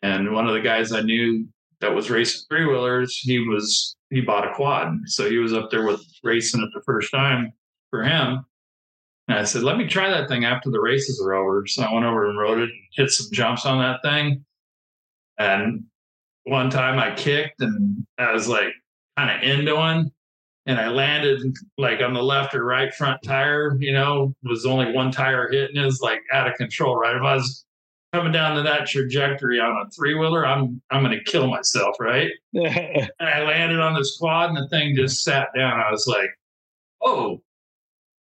And 0.03 0.33
one 0.33 0.47
of 0.47 0.55
the 0.55 0.61
guys 0.61 0.93
I 0.93 1.01
knew 1.01 1.47
that 1.81 1.95
was 1.95 2.11
racing 2.11 2.43
three 2.49 2.67
wheelers, 2.67 3.17
he 3.19 3.39
was 3.41 3.97
he 4.11 4.21
bought 4.21 4.47
a 4.47 4.55
quad, 4.55 4.95
so 5.07 5.29
he 5.29 5.39
was 5.39 5.55
up 5.55 5.71
there 5.71 5.87
with 5.87 6.03
racing 6.23 6.63
it 6.63 6.69
the 6.75 6.83
first 6.83 7.11
time 7.11 7.53
for 7.91 8.03
him. 8.03 8.45
And 9.29 9.39
I 9.39 9.45
said, 9.45 9.63
let 9.63 9.79
me 9.79 9.87
try 9.87 10.11
that 10.11 10.29
thing 10.29 10.45
after 10.45 10.71
the 10.71 10.81
races 10.81 11.21
are 11.25 11.35
over. 11.35 11.67
So 11.67 11.83
I 11.83 11.93
went 11.93 12.05
over 12.05 12.29
and 12.29 12.39
rode 12.39 12.59
it, 12.59 12.71
hit 12.93 13.11
some 13.11 13.29
jumps 13.33 13.65
on 13.65 13.79
that 13.79 14.03
thing. 14.03 14.45
And 15.39 15.85
one 16.45 16.71
time 16.71 16.99
I 16.99 17.15
kicked 17.15 17.61
and 17.61 18.05
I 18.19 18.33
was 18.33 18.49
like 18.49 18.75
kind 19.17 19.31
of 19.31 19.49
into 19.49 19.77
one 19.77 20.11
and 20.67 20.79
I 20.79 20.89
landed 20.89 21.41
like 21.79 22.01
on 22.01 22.15
the 22.15 22.23
left 22.23 22.55
or 22.55 22.65
right 22.65 22.93
front 22.93 23.21
tire, 23.23 23.77
you 23.79 23.93
know, 23.93 24.35
was 24.43 24.67
only 24.67 24.93
one 24.93 25.11
tire 25.11 25.49
hitting 25.51 25.83
is 25.83 26.01
like 26.01 26.21
out 26.33 26.49
of 26.49 26.55
control, 26.55 26.97
right? 26.97 27.17
If 27.17 27.23
I 27.23 27.35
was 27.35 27.65
coming 28.13 28.33
down 28.33 28.57
to 28.57 28.63
that 28.63 28.87
trajectory 28.87 29.59
on 29.59 29.87
a 29.87 29.91
three 29.91 30.15
wheeler, 30.15 30.47
I'm 30.47 30.81
I'm 30.91 31.03
gonna 31.03 31.23
kill 31.25 31.49
myself, 31.49 31.97
right? 31.99 32.31
and 32.55 33.11
I 33.21 33.43
landed 33.43 33.81
on 33.81 33.95
this 33.95 34.17
quad 34.19 34.51
and 34.51 34.59
the 34.59 34.69
thing 34.69 34.95
just 34.95 35.23
sat 35.23 35.49
down. 35.57 35.81
I 35.81 35.91
was 35.91 36.07
like, 36.07 36.31
oh, 37.01 37.43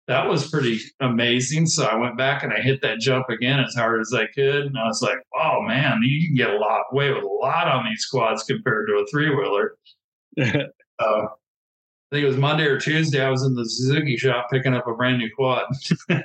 that 0.07 0.27
was 0.27 0.49
pretty 0.49 0.79
amazing. 0.99 1.65
So 1.65 1.85
I 1.85 1.95
went 1.95 2.17
back 2.17 2.43
and 2.43 2.53
I 2.53 2.61
hit 2.61 2.81
that 2.81 2.99
jump 2.99 3.29
again 3.29 3.59
as 3.59 3.73
hard 3.75 4.01
as 4.01 4.13
I 4.13 4.27
could. 4.27 4.65
And 4.65 4.77
I 4.77 4.85
was 4.85 5.01
like, 5.01 5.17
oh 5.35 5.61
man, 5.61 5.99
you 6.03 6.27
can 6.27 6.35
get 6.35 6.51
a 6.51 6.57
lot 6.57 6.83
away 6.91 7.11
with 7.11 7.23
a 7.23 7.27
lot 7.27 7.67
on 7.67 7.85
these 7.85 8.05
quads 8.05 8.43
compared 8.43 8.87
to 8.87 8.93
a 8.95 9.07
three 9.07 9.29
wheeler. 9.29 9.77
uh, 10.39 11.25
I 12.11 12.15
think 12.15 12.23
it 12.23 12.27
was 12.27 12.37
Monday 12.37 12.65
or 12.65 12.79
Tuesday. 12.79 13.23
I 13.23 13.29
was 13.29 13.43
in 13.43 13.55
the 13.55 13.67
Suzuki 13.67 14.15
shop 14.15 14.47
picking 14.51 14.75
up 14.75 14.87
a 14.87 14.93
brand 14.93 15.17
new 15.17 15.29
quad. 15.35 15.65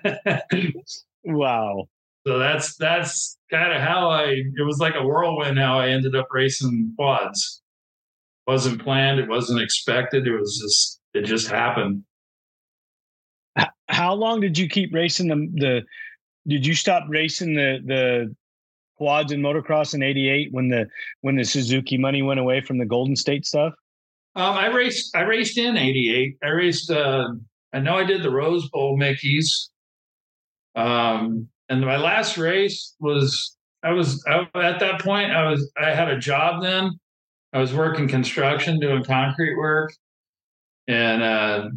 wow. 1.25 1.89
So 2.27 2.39
that's 2.39 2.77
that's 2.77 3.39
kind 3.51 3.73
of 3.73 3.81
how 3.81 4.11
I. 4.11 4.43
It 4.57 4.65
was 4.65 4.79
like 4.79 4.95
a 4.97 5.03
whirlwind 5.03 5.59
how 5.59 5.79
I 5.79 5.89
ended 5.89 6.15
up 6.15 6.29
racing 6.31 6.95
quads. 6.97 7.63
wasn't 8.47 8.83
planned. 8.83 9.21
It 9.21 9.29
wasn't 9.29 9.61
expected. 9.61 10.27
It 10.27 10.37
was 10.37 10.59
just 10.59 11.01
it 11.15 11.25
just 11.25 11.49
happened 11.49 12.05
how 13.91 14.15
long 14.15 14.41
did 14.41 14.57
you 14.57 14.69
keep 14.69 14.95
racing 14.95 15.29
the 15.29 15.49
the 15.61 15.83
did 16.49 16.67
you 16.67 16.75
stop 16.75 17.05
racing 17.09 17.55
the 17.55 17.81
the 17.85 18.35
quads 18.97 19.33
and 19.33 19.45
motocross 19.45 19.95
in 19.95 20.03
88 20.03 20.53
when 20.53 20.69
the 20.69 20.89
when 21.21 21.37
the 21.37 21.45
Suzuki 21.45 21.99
money 21.99 22.23
went 22.23 22.41
away 22.41 22.61
from 22.61 22.79
the 22.79 22.87
Golden 22.87 23.17
State 23.17 23.45
stuff? 23.45 23.75
Um, 24.37 24.57
I 24.57 24.69
raced 24.69 25.15
I 25.15 25.23
raced 25.23 25.59
in 25.59 25.77
88. 25.77 26.37
I 26.43 26.49
raced 26.49 26.91
uh 26.91 27.29
I 27.73 27.81
know 27.81 27.97
I 27.97 28.05
did 28.05 28.23
the 28.23 28.31
Rose 28.31 28.69
Bowl 28.71 28.99
Mickeys. 28.99 29.69
Um 30.77 31.49
and 31.71 31.81
my 31.81 31.97
last 31.97 32.37
race 32.37 32.95
was 33.01 33.57
I 33.83 33.93
was 33.93 34.23
I, 34.27 34.41
at 34.57 34.81
that 34.81 35.01
point 35.01 35.31
I 35.31 35.51
was 35.51 35.73
I 35.81 35.91
had 35.95 36.09
a 36.09 36.19
job 36.19 36.63
then. 36.63 36.99
I 37.53 37.59
was 37.59 37.73
working 37.73 38.07
construction 38.07 38.79
doing 38.79 39.05
concrete 39.05 39.57
work. 39.57 39.95
And 40.89 41.23
uh 41.23 41.69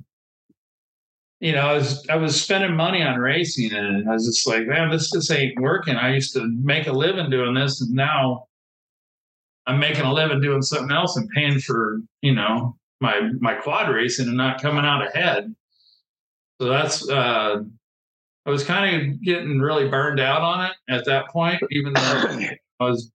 you 1.39 1.51
know, 1.51 1.67
I 1.67 1.73
was 1.73 2.07
I 2.07 2.15
was 2.15 2.41
spending 2.41 2.73
money 2.73 3.03
on 3.03 3.19
racing, 3.19 3.73
and 3.73 4.09
I 4.09 4.13
was 4.13 4.25
just 4.25 4.47
like, 4.47 4.65
man, 4.65 4.89
this 4.89 5.11
just 5.11 5.29
ain't 5.29 5.59
working. 5.59 5.97
I 5.97 6.13
used 6.13 6.33
to 6.35 6.47
make 6.63 6.87
a 6.87 6.93
living 6.93 7.29
doing 7.29 7.53
this, 7.53 7.81
and 7.81 7.91
now 7.91 8.47
I'm 9.67 9.77
making 9.77 10.05
a 10.05 10.13
living 10.13 10.39
doing 10.39 10.61
something 10.61 10.95
else 10.95 11.17
and 11.17 11.29
paying 11.35 11.59
for 11.59 11.99
you 12.21 12.33
know 12.33 12.77
my 13.01 13.29
my 13.41 13.55
quad 13.55 13.93
racing 13.93 14.29
and 14.29 14.37
not 14.37 14.61
coming 14.61 14.85
out 14.85 15.05
ahead. 15.05 15.53
So 16.61 16.69
that's 16.69 17.09
uh, 17.09 17.63
I 18.45 18.49
was 18.49 18.63
kind 18.63 18.95
of 18.95 19.21
getting 19.21 19.59
really 19.59 19.87
burned 19.87 20.19
out 20.19 20.41
on 20.41 20.65
it 20.65 20.73
at 20.89 21.05
that 21.05 21.29
point, 21.29 21.61
even 21.71 21.93
though 21.93 22.01
I 22.79 22.83
was 22.83 23.11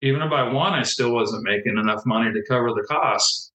even 0.00 0.22
if 0.22 0.32
I 0.32 0.52
won, 0.52 0.74
I 0.74 0.82
still 0.82 1.12
wasn't 1.12 1.44
making 1.44 1.76
enough 1.76 2.06
money 2.06 2.32
to 2.32 2.42
cover 2.48 2.70
the 2.70 2.86
costs. 2.88 3.50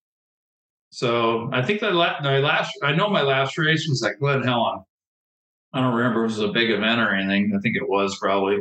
So 0.90 1.50
I 1.54 1.64
think 1.64 1.80
that 1.82 1.94
my 1.94 2.40
last, 2.40 2.78
I 2.84 2.94
know 2.94 3.10
my 3.10 3.22
last 3.22 3.58
race 3.58 3.88
was 3.88 4.04
at 4.04 4.20
Glen 4.20 4.44
Helen. 4.44 4.84
I 5.74 5.82
don't 5.82 5.96
remember 5.96 6.26
if 6.26 6.32
it 6.32 6.40
was 6.40 6.50
a 6.50 6.52
big 6.52 6.70
event 6.70 7.02
or 7.02 7.16
anything. 7.16 7.54
I 7.56 7.60
think 7.62 7.76
it 7.76 7.90
was 7.90 8.18
probably. 8.20 8.60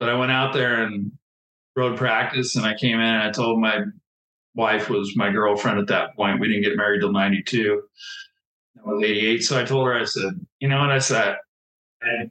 But 0.00 0.08
I 0.08 0.14
went 0.14 0.32
out 0.32 0.52
there 0.52 0.82
and 0.82 1.12
rode 1.76 1.96
practice, 1.96 2.56
and 2.56 2.64
I 2.66 2.74
came 2.74 2.98
in 2.98 3.06
and 3.06 3.22
I 3.22 3.30
told 3.30 3.60
my 3.60 3.84
wife 4.54 4.90
was 4.90 5.14
my 5.16 5.30
girlfriend 5.30 5.78
at 5.78 5.86
that 5.88 6.16
point. 6.16 6.40
We 6.40 6.48
didn't 6.48 6.64
get 6.64 6.76
married 6.76 7.00
till 7.00 7.12
'92. 7.12 7.82
I 8.78 8.88
was 8.88 9.02
88, 9.04 9.42
so 9.42 9.60
I 9.60 9.64
told 9.64 9.86
her, 9.86 9.94
I 9.94 10.04
said, 10.04 10.46
you 10.58 10.68
know 10.68 10.80
what? 10.80 10.90
I 10.90 10.98
said, 10.98 11.36
I 12.02 12.30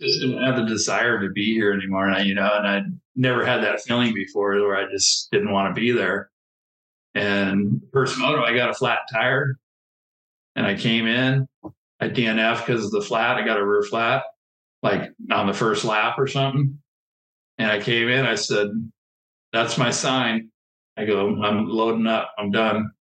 just 0.00 0.20
didn't 0.20 0.42
have 0.42 0.56
the 0.56 0.66
desire 0.66 1.20
to 1.20 1.30
be 1.30 1.54
here 1.54 1.72
anymore, 1.72 2.06
and 2.06 2.16
I, 2.16 2.22
you 2.22 2.34
know, 2.34 2.50
and 2.52 2.66
I 2.66 2.82
never 3.16 3.44
had 3.44 3.62
that 3.62 3.80
feeling 3.80 4.14
before 4.14 4.52
where 4.52 4.76
I 4.76 4.90
just 4.90 5.30
didn't 5.30 5.52
want 5.52 5.74
to 5.74 5.80
be 5.80 5.92
there. 5.92 6.30
And 7.14 7.82
first 7.92 8.18
moto, 8.18 8.42
I 8.42 8.54
got 8.54 8.70
a 8.70 8.74
flat 8.74 9.00
tire, 9.12 9.58
and 10.54 10.66
I 10.66 10.74
came 10.74 11.06
in. 11.06 11.48
I 12.00 12.08
DNF 12.08 12.64
because 12.64 12.84
of 12.84 12.90
the 12.92 13.00
flat. 13.00 13.38
I 13.38 13.44
got 13.44 13.58
a 13.58 13.66
rear 13.66 13.82
flat, 13.82 14.22
like 14.82 15.10
on 15.30 15.46
the 15.46 15.52
first 15.52 15.84
lap 15.84 16.16
or 16.18 16.28
something. 16.28 16.78
And 17.58 17.70
I 17.70 17.80
came 17.80 18.08
in. 18.08 18.24
I 18.24 18.36
said, 18.36 18.68
"That's 19.52 19.78
my 19.78 19.90
sign." 19.90 20.50
I 20.96 21.06
go, 21.06 21.42
"I'm 21.42 21.66
loading 21.66 22.06
up. 22.06 22.32
I'm 22.38 22.52
done." 22.52 22.92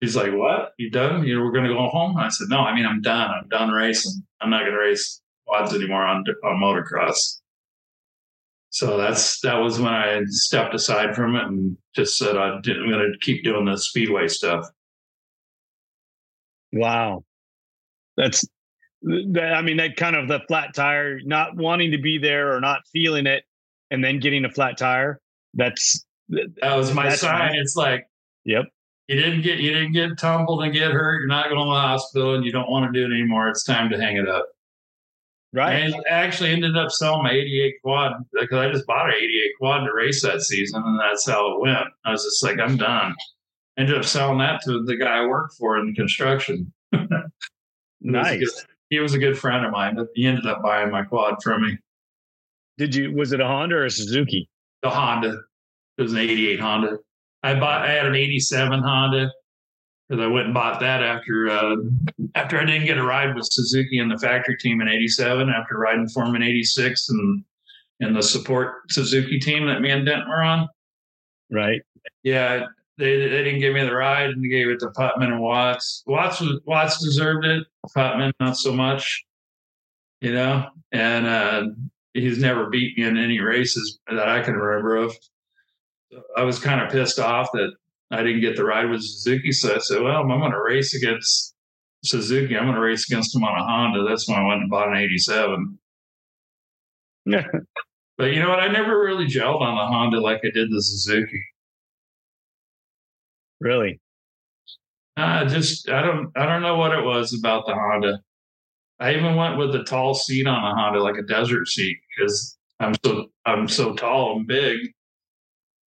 He's 0.00 0.16
like, 0.16 0.32
"What? 0.32 0.72
You 0.78 0.90
done? 0.90 1.24
You 1.24 1.40
we're 1.42 1.52
going 1.52 1.64
to 1.64 1.74
go 1.74 1.88
home?" 1.88 2.16
I 2.16 2.28
said, 2.28 2.48
"No. 2.48 2.60
I 2.60 2.74
mean, 2.74 2.86
I'm 2.86 3.02
done. 3.02 3.30
I'm 3.30 3.48
done 3.48 3.70
racing. 3.70 4.22
I'm 4.40 4.50
not 4.50 4.60
going 4.60 4.72
to 4.72 4.78
race 4.78 5.20
quads 5.46 5.74
anymore 5.74 6.02
on 6.02 6.24
on 6.44 6.60
motocross." 6.60 7.40
so 8.70 8.96
that's 8.96 9.40
that 9.40 9.56
was 9.56 9.80
when 9.80 9.92
I 9.92 10.22
stepped 10.26 10.74
aside 10.74 11.14
from 11.14 11.34
it 11.34 11.44
and 11.44 11.76
just 11.94 12.16
said 12.16 12.36
I 12.36 12.54
am 12.54 12.62
going 12.62 12.88
to 12.90 13.12
keep 13.20 13.42
doing 13.44 13.64
the 13.64 13.76
speedway 13.76 14.28
stuff. 14.28 14.64
Wow, 16.72 17.24
that's 18.16 18.46
That, 19.02 19.54
I 19.54 19.62
mean 19.62 19.78
that 19.78 19.96
kind 19.96 20.14
of 20.14 20.28
the 20.28 20.40
flat 20.46 20.72
tire, 20.74 21.18
not 21.24 21.56
wanting 21.56 21.90
to 21.90 21.98
be 21.98 22.18
there 22.18 22.54
or 22.56 22.60
not 22.60 22.82
feeling 22.92 23.26
it, 23.26 23.42
and 23.90 24.04
then 24.04 24.20
getting 24.20 24.44
a 24.44 24.50
flat 24.50 24.78
tire. 24.78 25.20
That's 25.54 26.04
that 26.28 26.76
was 26.76 26.94
my 26.94 27.08
sign. 27.08 27.56
It's 27.56 27.74
like, 27.74 28.06
yep, 28.44 28.66
you 29.10 29.16
didn't 29.16 29.42
get 29.42 29.58
you 29.58 29.72
didn't 29.72 29.90
get 29.90 30.16
tumbled 30.18 30.62
and 30.62 30.72
get 30.72 30.92
hurt. 30.92 31.18
You're 31.18 31.26
not 31.26 31.48
going 31.48 31.58
to 31.58 31.64
the 31.64 31.80
hospital, 31.80 32.36
and 32.36 32.44
you 32.44 32.52
don't 32.52 32.70
want 32.70 32.86
to 32.86 32.96
do 32.96 33.04
it 33.04 33.12
anymore. 33.12 33.48
It's 33.48 33.64
time 33.64 33.90
to 33.90 34.00
hang 34.00 34.16
it 34.16 34.28
up. 34.28 34.46
Right. 35.52 35.72
And 35.72 35.96
I 36.08 36.10
actually 36.10 36.52
ended 36.52 36.76
up 36.76 36.92
selling 36.92 37.24
my 37.24 37.32
88 37.32 37.74
quad 37.82 38.12
because 38.32 38.56
I 38.56 38.70
just 38.70 38.86
bought 38.86 39.08
an 39.08 39.16
88 39.16 39.50
quad 39.58 39.84
to 39.84 39.92
race 39.92 40.22
that 40.22 40.42
season, 40.42 40.84
and 40.86 41.00
that's 41.00 41.28
how 41.28 41.52
it 41.52 41.60
went. 41.60 41.88
I 42.04 42.12
was 42.12 42.22
just 42.22 42.40
like, 42.44 42.60
I'm 42.60 42.76
done. 42.76 43.16
Ended 43.76 43.98
up 43.98 44.04
selling 44.04 44.38
that 44.38 44.60
to 44.66 44.84
the 44.84 44.96
guy 44.96 45.24
I 45.24 45.26
worked 45.26 45.54
for 45.54 45.76
in 45.76 45.92
construction. 45.92 46.72
nice. 48.00 48.38
Was 48.38 48.52
good, 48.52 48.64
he 48.90 49.00
was 49.00 49.14
a 49.14 49.18
good 49.18 49.36
friend 49.36 49.66
of 49.66 49.72
mine. 49.72 49.96
but 49.96 50.06
He 50.14 50.24
ended 50.24 50.46
up 50.46 50.62
buying 50.62 50.92
my 50.92 51.02
quad 51.02 51.42
from 51.42 51.62
me. 51.62 51.78
Did 52.78 52.94
you? 52.94 53.12
Was 53.12 53.32
it 53.32 53.40
a 53.40 53.46
Honda 53.46 53.74
or 53.74 53.86
a 53.86 53.90
Suzuki? 53.90 54.48
The 54.84 54.90
Honda. 54.90 55.40
It 55.98 56.02
was 56.02 56.12
an 56.12 56.18
88 56.18 56.60
Honda. 56.60 56.98
I 57.42 57.54
bought. 57.54 57.88
I 57.88 57.92
had 57.92 58.06
an 58.06 58.14
87 58.14 58.82
Honda 58.82 59.30
because 60.10 60.24
I 60.24 60.26
went 60.26 60.46
and 60.46 60.54
bought 60.54 60.80
that 60.80 61.02
after 61.02 61.48
uh, 61.48 61.76
after 62.34 62.58
I 62.58 62.64
didn't 62.64 62.86
get 62.86 62.98
a 62.98 63.02
ride 63.02 63.34
with 63.34 63.46
Suzuki 63.50 63.98
and 63.98 64.10
the 64.10 64.18
factory 64.18 64.56
team 64.56 64.80
in 64.80 64.88
'87. 64.88 65.48
After 65.48 65.78
riding 65.78 66.08
for 66.08 66.24
him 66.24 66.34
in 66.34 66.42
'86 66.42 67.08
and 67.10 67.44
and 68.00 68.16
the 68.16 68.22
support 68.22 68.90
Suzuki 68.90 69.38
team 69.38 69.66
that 69.66 69.80
me 69.80 69.90
and 69.90 70.04
Dent 70.04 70.26
were 70.28 70.42
on. 70.42 70.68
Right. 71.50 71.80
Yeah, 72.22 72.66
they 72.98 73.18
they 73.18 73.44
didn't 73.44 73.60
give 73.60 73.74
me 73.74 73.82
the 73.82 73.94
ride 73.94 74.30
and 74.30 74.44
they 74.44 74.48
gave 74.48 74.68
it 74.68 74.80
to 74.80 74.88
Putman 74.88 75.32
and 75.32 75.40
Watts. 75.40 76.02
Watts 76.06 76.40
was, 76.40 76.60
Watts 76.64 77.02
deserved 77.02 77.46
it. 77.46 77.64
Putman 77.96 78.32
not 78.40 78.56
so 78.56 78.72
much. 78.72 79.24
You 80.20 80.34
know, 80.34 80.66
and 80.92 81.26
uh, 81.26 81.62
he's 82.12 82.38
never 82.38 82.68
beat 82.68 82.98
me 82.98 83.04
in 83.04 83.16
any 83.16 83.40
races 83.40 83.98
that 84.08 84.28
I 84.28 84.42
can 84.42 84.54
remember 84.54 84.96
of. 84.96 85.16
I 86.36 86.42
was 86.42 86.58
kind 86.58 86.80
of 86.80 86.90
pissed 86.90 87.18
off 87.18 87.50
that 87.52 87.72
I 88.10 88.22
didn't 88.22 88.40
get 88.40 88.56
the 88.56 88.64
ride 88.64 88.90
with 88.90 89.02
Suzuki. 89.02 89.52
So 89.52 89.74
I 89.74 89.78
said, 89.78 90.02
well, 90.02 90.22
I'm 90.22 90.28
going 90.28 90.50
to 90.50 90.60
race 90.60 90.94
against 90.94 91.54
Suzuki. 92.04 92.56
I'm 92.56 92.64
going 92.64 92.74
to 92.74 92.80
race 92.80 93.10
against 93.10 93.34
him 93.34 93.44
on 93.44 93.58
a 93.58 93.64
Honda. 93.64 94.04
That's 94.08 94.28
when 94.28 94.38
I 94.38 94.46
went 94.46 94.62
and 94.62 94.70
bought 94.70 94.88
an 94.88 94.96
87. 94.96 95.78
Yeah. 97.26 97.46
but 98.18 98.32
you 98.32 98.40
know 98.40 98.48
what? 98.48 98.60
I 98.60 98.68
never 98.68 98.98
really 98.98 99.26
gelled 99.26 99.60
on 99.60 99.76
the 99.76 99.86
Honda 99.86 100.20
like 100.20 100.40
I 100.44 100.50
did 100.50 100.70
the 100.70 100.82
Suzuki. 100.82 101.42
Really? 103.60 104.00
Uh, 105.16 105.44
just 105.44 105.88
I 105.90 106.00
don't 106.00 106.32
I 106.34 106.46
don't 106.46 106.62
know 106.62 106.76
what 106.76 106.96
it 106.96 107.04
was 107.04 107.34
about 107.38 107.66
the 107.66 107.74
Honda. 107.74 108.20
I 109.00 109.14
even 109.14 109.36
went 109.36 109.58
with 109.58 109.72
the 109.72 109.84
tall 109.84 110.14
seat 110.14 110.46
on 110.46 110.64
a 110.64 110.74
Honda, 110.74 111.02
like 111.02 111.16
a 111.18 111.22
desert 111.22 111.68
seat, 111.68 111.98
because 112.16 112.56
I'm 112.80 112.94
so 113.04 113.30
I'm 113.44 113.68
so 113.68 113.94
tall 113.94 114.38
and 114.38 114.46
big. 114.46 114.78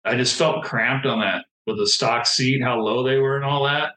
I 0.06 0.16
just 0.16 0.38
felt 0.38 0.64
cramped 0.64 1.06
on 1.06 1.20
that 1.20 1.46
with 1.68 1.78
the 1.78 1.88
stock 1.88 2.26
seat, 2.26 2.62
how 2.62 2.80
low 2.80 3.04
they 3.04 3.18
were 3.18 3.36
and 3.36 3.46
all 3.46 3.64
that. 3.66 3.94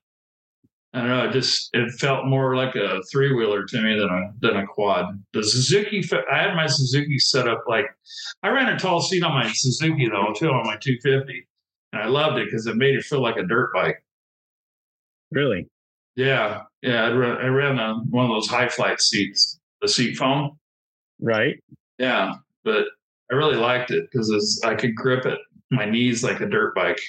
I 0.92 1.00
don't 1.00 1.09
know. 1.09 1.28
It 1.28 1.32
just 1.32 1.70
it 1.72 1.90
felt 1.94 2.26
more 2.26 2.55
like 2.55 2.76
a 2.76 3.02
three 3.11 3.34
wheeler 3.34 3.64
to 3.64 3.82
me 3.82 3.98
than 3.98 4.09
a 4.09 4.32
than 4.40 4.57
a 4.62 4.66
quad. 4.66 5.20
The 5.32 5.42
Suzuki, 5.42 6.05
I 6.30 6.38
had 6.38 6.55
my 6.55 6.68
Suzuki 6.68 7.18
set 7.18 7.48
up 7.48 7.64
like 7.66 7.86
I 8.44 8.50
ran 8.50 8.68
a 8.68 8.78
tall 8.78 9.02
seat 9.02 9.24
on 9.24 9.32
my 9.32 9.50
Suzuki 9.52 10.09
though 10.09 10.32
too 10.36 10.50
on 10.50 10.64
my 10.64 10.76
250, 10.76 11.48
and 11.92 12.02
I 12.02 12.07
loved 12.07 12.38
it 12.38 12.44
because 12.44 12.66
it 12.66 12.76
made 12.76 12.94
it 12.94 13.05
feel 13.05 13.20
like 13.20 13.36
a 13.36 13.42
dirt 13.42 13.72
bike. 13.74 14.05
Really? 15.32 15.66
Yeah, 16.14 16.62
yeah. 16.80 17.07
I 17.07 17.11
ran, 17.11 17.36
I 17.38 17.46
ran 17.46 17.78
a, 17.80 17.94
one 18.11 18.26
of 18.26 18.30
those 18.30 18.46
high 18.46 18.68
flight 18.68 19.00
seats, 19.00 19.59
the 19.82 19.88
seat 19.88 20.16
foam. 20.16 20.57
Right. 21.20 21.61
Yeah, 21.98 22.34
but 22.62 22.84
I 23.32 23.34
really 23.34 23.57
liked 23.57 23.90
it 23.90 24.09
because 24.12 24.62
I 24.64 24.76
could 24.76 24.94
grip 24.94 25.26
it 25.26 25.40
my 25.74 25.84
knees 25.84 26.22
like 26.22 26.40
a 26.40 26.46
dirt 26.46 26.74
bike. 26.74 27.00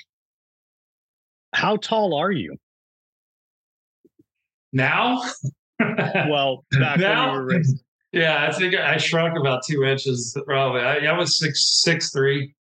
How 1.54 1.78
tall 1.78 2.14
are 2.14 2.32
you? 2.32 2.56
Now? 4.74 5.22
well, 5.80 6.66
back 6.72 7.00
now, 7.00 7.28
when 7.28 7.34
you 7.34 7.40
were 7.40 7.46
racing. 7.46 7.80
Yeah, 8.12 8.48
I 8.48 8.54
think 8.54 8.76
I 8.76 8.98
shrunk 8.98 9.38
about 9.38 9.62
two 9.70 9.84
inches 9.84 10.38
probably. 10.46 10.82
I, 10.82 11.00
I 11.00 11.18
was 11.18 11.38
six 11.38 11.82
six 11.84 12.12
three. 12.12 12.54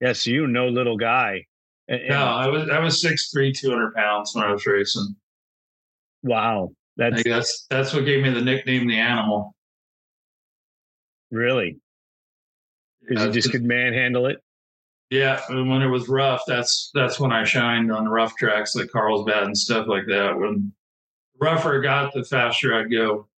Yes, 0.00 0.26
you 0.26 0.46
no 0.46 0.68
little 0.68 0.98
guy. 0.98 1.44
And, 1.88 2.08
no, 2.08 2.24
I 2.24 2.46
was 2.48 2.68
I 2.68 2.78
was 2.78 3.00
six 3.00 3.30
three, 3.30 3.52
two 3.52 3.70
hundred 3.70 3.94
pounds 3.94 4.32
when 4.34 4.44
I 4.44 4.52
was 4.52 4.66
racing. 4.66 5.16
Wow, 6.22 6.72
that's 6.96 7.22
that's 7.24 7.66
that's 7.70 7.94
what 7.94 8.04
gave 8.04 8.22
me 8.22 8.30
the 8.30 8.42
nickname 8.42 8.86
the 8.86 8.98
animal. 8.98 9.54
Really? 11.30 11.78
Because 13.06 13.24
you 13.24 13.32
just 13.32 13.52
could 13.52 13.64
manhandle 13.64 14.26
it. 14.26 14.42
Yeah, 15.10 15.40
when 15.48 15.82
it 15.82 15.86
was 15.86 16.08
rough, 16.08 16.42
that's 16.46 16.90
that's 16.92 17.20
when 17.20 17.30
I 17.30 17.44
shined 17.44 17.92
on 17.92 18.04
the 18.04 18.10
rough 18.10 18.34
tracks 18.36 18.74
like 18.74 18.90
Carlsbad 18.90 19.44
and 19.44 19.56
stuff 19.56 19.86
like 19.86 20.06
that. 20.08 20.36
When 20.36 20.72
rougher 21.40 21.76
it 21.76 21.82
got, 21.82 22.12
the 22.12 22.24
faster 22.24 22.74
I'd 22.74 22.90
go. 22.90 23.28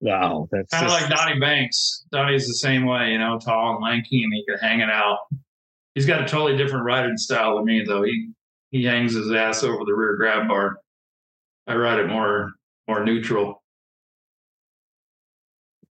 Wow, 0.00 0.48
that's 0.50 0.72
kind 0.72 0.86
of 0.86 0.92
like 0.92 1.10
Donnie 1.10 1.38
Banks. 1.38 2.06
Donnie's 2.10 2.48
the 2.48 2.54
same 2.54 2.86
way, 2.86 3.12
you 3.12 3.18
know, 3.18 3.38
tall 3.38 3.74
and 3.74 3.84
lanky, 3.84 4.24
and 4.24 4.32
he 4.32 4.42
can 4.46 4.56
hang 4.56 4.80
it 4.80 4.88
out. 4.88 5.18
He's 5.94 6.06
got 6.06 6.22
a 6.22 6.26
totally 6.26 6.56
different 6.56 6.86
riding 6.86 7.18
style 7.18 7.56
than 7.56 7.66
me, 7.66 7.84
though. 7.84 8.02
He 8.02 8.30
he 8.70 8.84
hangs 8.84 9.12
his 9.12 9.30
ass 9.30 9.62
over 9.62 9.84
the 9.84 9.92
rear 9.92 10.16
grab 10.16 10.48
bar. 10.48 10.78
I 11.66 11.74
ride 11.74 11.98
it 11.98 12.08
more 12.08 12.52
more 12.88 13.04
neutral. 13.04 13.59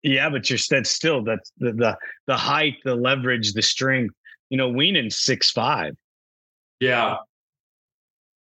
Yeah, 0.04 0.30
but 0.30 0.48
you're 0.48 0.58
that's 0.70 0.90
still 0.90 1.24
that's 1.24 1.50
the 1.58 1.72
the 1.72 1.96
the 2.26 2.36
height, 2.36 2.76
the 2.84 2.94
leverage, 2.94 3.54
the 3.54 3.62
strength 3.62 4.14
you 4.54 4.58
know, 4.58 4.70
Wienen's 4.70 5.18
six 5.18 5.50
five. 5.50 5.96
Yeah. 6.78 7.16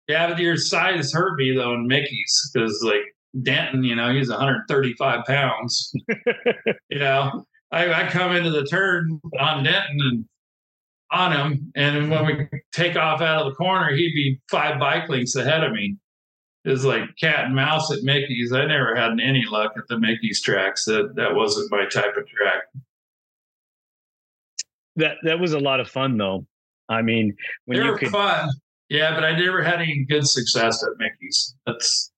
Yeah, 0.09 0.29
but 0.29 0.39
your 0.39 0.57
size 0.59 1.13
hurt 1.13 1.37
me 1.37 1.55
though 1.57 1.75
in 1.75 1.87
Mickey's 1.87 2.51
because 2.53 2.83
like 2.85 3.17
Denton, 3.43 3.83
you 3.83 3.95
know, 3.95 4.13
he's 4.13 4.29
135 4.29 5.25
pounds. 5.25 5.93
you 6.91 6.99
know, 6.99 7.47
I, 7.71 7.93
I 7.93 8.11
come 8.11 8.37
into 8.37 8.51
the 8.51 8.65
turn 8.67 9.21
on 9.41 9.65
Denton 9.65 9.99
and 10.01 10.25
on 11.13 11.33
him, 11.33 11.73
and 11.77 12.11
when 12.11 12.27
we 12.27 12.47
take 12.73 12.97
off 12.97 13.21
out 13.21 13.47
of 13.47 13.53
the 13.53 13.55
corner, 13.55 13.95
he'd 13.95 14.15
be 14.15 14.41
five 14.51 14.79
bike 14.79 15.09
lengths 15.09 15.37
ahead 15.37 15.63
of 15.65 15.73
me. 15.73 15.97
It's 16.65 16.85
like 16.85 17.03
cat 17.21 17.47
and 17.47 17.55
mouse 17.55 17.91
at 17.91 18.03
Mickey's. 18.03 18.53
I 18.53 18.65
never 18.67 18.95
had 18.95 19.19
any 19.21 19.45
luck 19.51 19.73
at 19.77 19.89
the 19.89 19.99
Mickey's 19.99 20.41
tracks. 20.43 20.85
That 20.85 21.15
that 21.17 21.35
wasn't 21.35 21.73
my 21.73 21.87
type 21.87 22.17
of 22.17 22.27
track 22.29 22.63
that 24.97 25.17
that 25.23 25.39
was 25.39 25.53
a 25.53 25.59
lot 25.59 25.81
of 25.81 25.89
fun 25.89 26.17
though. 26.17 26.47
I 26.89 27.03
mean, 27.03 27.35
when 27.65 27.79
they 27.79 27.85
you 27.85 27.91
were 27.91 27.99
could, 27.99 28.11
fun, 28.11 28.51
yeah, 28.89 29.15
but 29.15 29.25
I 29.25 29.39
never 29.39 29.63
had 29.63 29.81
any 29.81 30.05
good 30.09 30.27
success 30.27 30.83
at 30.83 30.91
Mickey's. 30.99 31.55
That's 31.67 32.11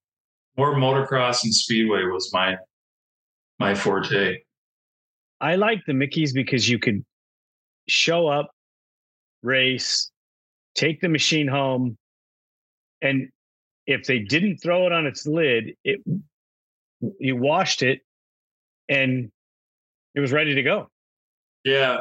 more 0.57 0.74
motocross 0.74 1.45
and 1.45 1.55
speedway 1.55 2.03
was 2.05 2.30
my 2.32 2.57
my 3.59 3.74
forte. 3.74 4.38
I 5.40 5.57
like 5.57 5.80
the 5.86 5.95
Mickey's 5.95 6.32
because 6.32 6.68
you 6.68 6.78
could 6.78 7.05
show 7.86 8.26
up, 8.26 8.51
race, 9.42 10.11
take 10.74 11.01
the 11.01 11.09
machine 11.09 11.47
home, 11.47 11.97
and 13.03 13.28
if 13.87 14.07
they 14.07 14.20
didn't 14.20 14.59
throw 14.59 14.87
it 14.87 14.93
on 14.93 15.07
its 15.07 15.26
lid, 15.26 15.76
it 15.85 16.01
you 17.18 17.37
washed 17.37 17.82
it 17.82 18.01
and 18.89 19.30
it 20.14 20.20
was 20.20 20.32
ready 20.32 20.55
to 20.55 20.62
go. 20.62 20.91
Yeah, 21.64 22.01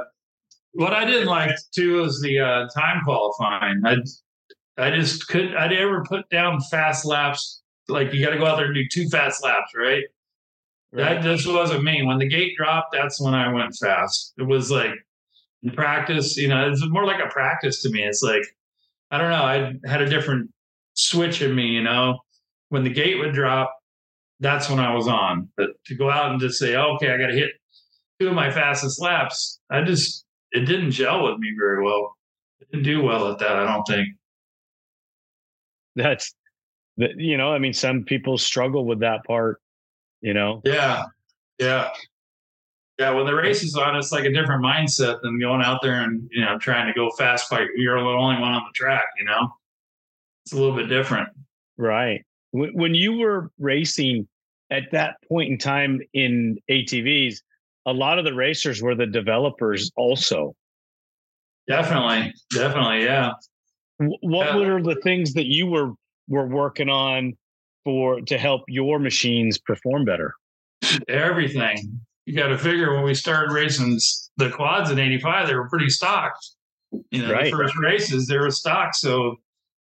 what 0.74 0.94
I 0.94 1.06
didn't 1.06 1.28
like 1.28 1.56
too 1.74 2.02
was 2.02 2.22
the 2.22 2.40
uh, 2.40 2.68
time 2.70 3.04
qualifying. 3.04 3.82
I 3.86 3.98
I 4.78 4.92
just 4.92 5.28
couldn't 5.28 5.56
I'd 5.56 5.74
ever 5.74 6.04
put 6.04 6.30
down 6.30 6.60
fast 6.62 7.06
laps. 7.06 7.62
Like 7.88 8.14
you 8.14 8.24
got 8.24 8.32
to 8.32 8.40
go 8.40 8.46
out 8.46 8.58
there 8.58 8.66
and 8.66 8.76
do 8.76 8.88
two 8.92 9.08
fast 9.10 9.44
laps, 9.44 9.72
right? 9.76 10.04
right? 10.94 11.22
That 11.22 11.38
just 11.38 11.48
wasn't 11.48 11.84
me. 11.84 12.04
When 12.04 12.18
the 12.18 12.28
gate 12.28 12.56
dropped, 12.58 12.94
that's 12.94 13.20
when 13.20 13.34
I 13.34 13.52
went 13.52 13.76
fast. 13.76 14.34
It 14.38 14.44
was 14.44 14.72
like 14.72 14.94
in 15.64 15.72
practice, 15.72 16.38
you 16.38 16.48
know, 16.48 16.70
it's 16.70 16.86
more 16.88 17.06
like 17.06 17.24
a 17.24 17.30
practice 17.30 17.82
to 17.84 17.90
me. 17.90 18.04
It's 18.04 18.24
like 18.24 18.44
I 19.12 19.18
don't 19.18 19.30
know. 19.30 19.44
I 19.44 19.74
had 19.88 20.02
a 20.02 20.10
different 20.10 20.50
switch 20.94 21.42
in 21.42 21.56
me, 21.56 21.68
you 21.68 21.84
know. 21.84 22.20
When 22.70 22.84
the 22.84 22.90
gate 22.90 23.20
would 23.20 23.34
drop, 23.34 23.76
that's 24.40 24.70
when 24.70 24.80
I 24.80 24.94
was 24.94 25.08
on. 25.08 25.50
But 25.58 25.70
to 25.86 25.96
go 25.96 26.10
out 26.10 26.32
and 26.32 26.40
just 26.40 26.60
say, 26.60 26.76
oh, 26.76 26.96
okay, 26.96 27.12
I 27.12 27.18
got 27.18 27.28
to 27.28 27.36
hit 27.36 27.52
two 28.20 28.28
of 28.28 28.34
my 28.34 28.52
fastest 28.52 29.02
laps, 29.02 29.60
I 29.70 29.82
just 29.84 30.26
it 30.52 30.62
didn't 30.62 30.92
gel 30.92 31.24
with 31.24 31.40
me 31.40 31.54
very 31.58 31.84
well. 31.84 32.16
It 32.60 32.72
didn't 32.72 32.86
do 32.86 33.02
well 33.02 33.32
at 33.32 33.40
that. 33.40 33.56
I 33.56 33.66
don't 33.66 33.86
think. 33.86 34.08
That's, 35.96 36.34
you 36.98 37.38
know, 37.38 37.54
I 37.54 37.60
mean, 37.60 37.74
some 37.74 38.04
people 38.04 38.38
struggle 38.38 38.86
with 38.86 39.00
that 39.00 39.24
part. 39.26 39.62
You 40.22 40.34
know. 40.34 40.62
Yeah, 40.64 41.04
yeah, 41.60 41.90
yeah. 42.98 43.12
When 43.12 43.26
the 43.26 43.36
race 43.36 43.62
is 43.62 43.76
on, 43.76 43.96
it's 43.98 44.12
like 44.12 44.24
a 44.24 44.32
different 44.32 44.64
mindset 44.64 45.22
than 45.22 45.40
going 45.40 45.62
out 45.62 45.82
there 45.82 46.02
and 46.02 46.30
you 46.32 46.46
know 46.46 46.58
trying 46.58 46.88
to 46.88 46.94
go 46.94 47.10
fast. 47.18 47.50
Fight. 47.50 47.68
You're 47.76 48.00
the 48.00 48.06
only 48.06 48.40
one 48.40 48.54
on 48.54 48.64
the 48.64 48.74
track. 48.74 49.04
You 49.20 49.26
know, 49.26 49.54
it's 50.46 50.54
a 50.54 50.58
little 50.58 50.76
bit 50.76 50.88
different. 50.88 51.30
Right. 51.78 52.22
When 52.52 52.94
you 52.94 53.14
were 53.18 53.50
racing 53.58 54.28
at 54.70 54.84
that 54.92 55.16
point 55.28 55.52
in 55.52 55.58
time 55.58 56.02
in 56.14 56.58
ATVs, 56.70 57.38
a 57.86 57.94
lot 57.94 58.20
of 58.20 58.26
the 58.26 58.34
racers 58.34 58.82
were 58.82 58.96
the 58.96 59.08
developers 59.08 59.92
also. 59.96 60.56
Definitely, 61.68 62.34
definitely, 62.52 63.04
yeah. 63.04 63.32
What 63.98 64.48
yeah. 64.48 64.56
were 64.56 64.82
the 64.82 65.00
things 65.04 65.34
that 65.34 65.46
you 65.46 65.68
were 65.68 65.94
were 66.28 66.48
working 66.48 66.90
on 66.90 67.34
for 67.84 68.22
to 68.22 68.38
help 68.38 68.64
your 68.68 69.00
machines 69.00 69.58
perform 69.58 70.06
better? 70.06 70.34
Everything. 71.08 72.02
You 72.26 72.36
got 72.36 72.48
to 72.48 72.58
figure 72.58 72.94
when 72.94 73.04
we 73.04 73.14
started 73.14 73.52
racing 73.54 74.00
the 74.38 74.50
quads 74.50 74.92
in 74.92 75.00
'85, 75.00 75.48
they 75.48 75.56
were 75.56 75.70
pretty 75.70 75.90
stocked. 75.90 76.46
You 77.12 77.24
know, 77.24 77.34
right. 77.34 77.46
the 77.46 77.52
first 77.52 77.78
races 77.78 78.28
they 78.28 78.38
were 78.38 78.52
stocked, 78.52 78.96
so 78.96 79.38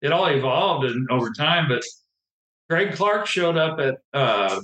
it 0.01 0.11
all 0.11 0.27
evolved 0.27 0.85
and 0.85 1.09
over 1.09 1.31
time. 1.31 1.67
But 1.67 1.83
Greg 2.69 2.93
Clark 2.95 3.27
showed 3.27 3.57
up 3.57 3.79
at 3.79 3.97
uh, 4.13 4.61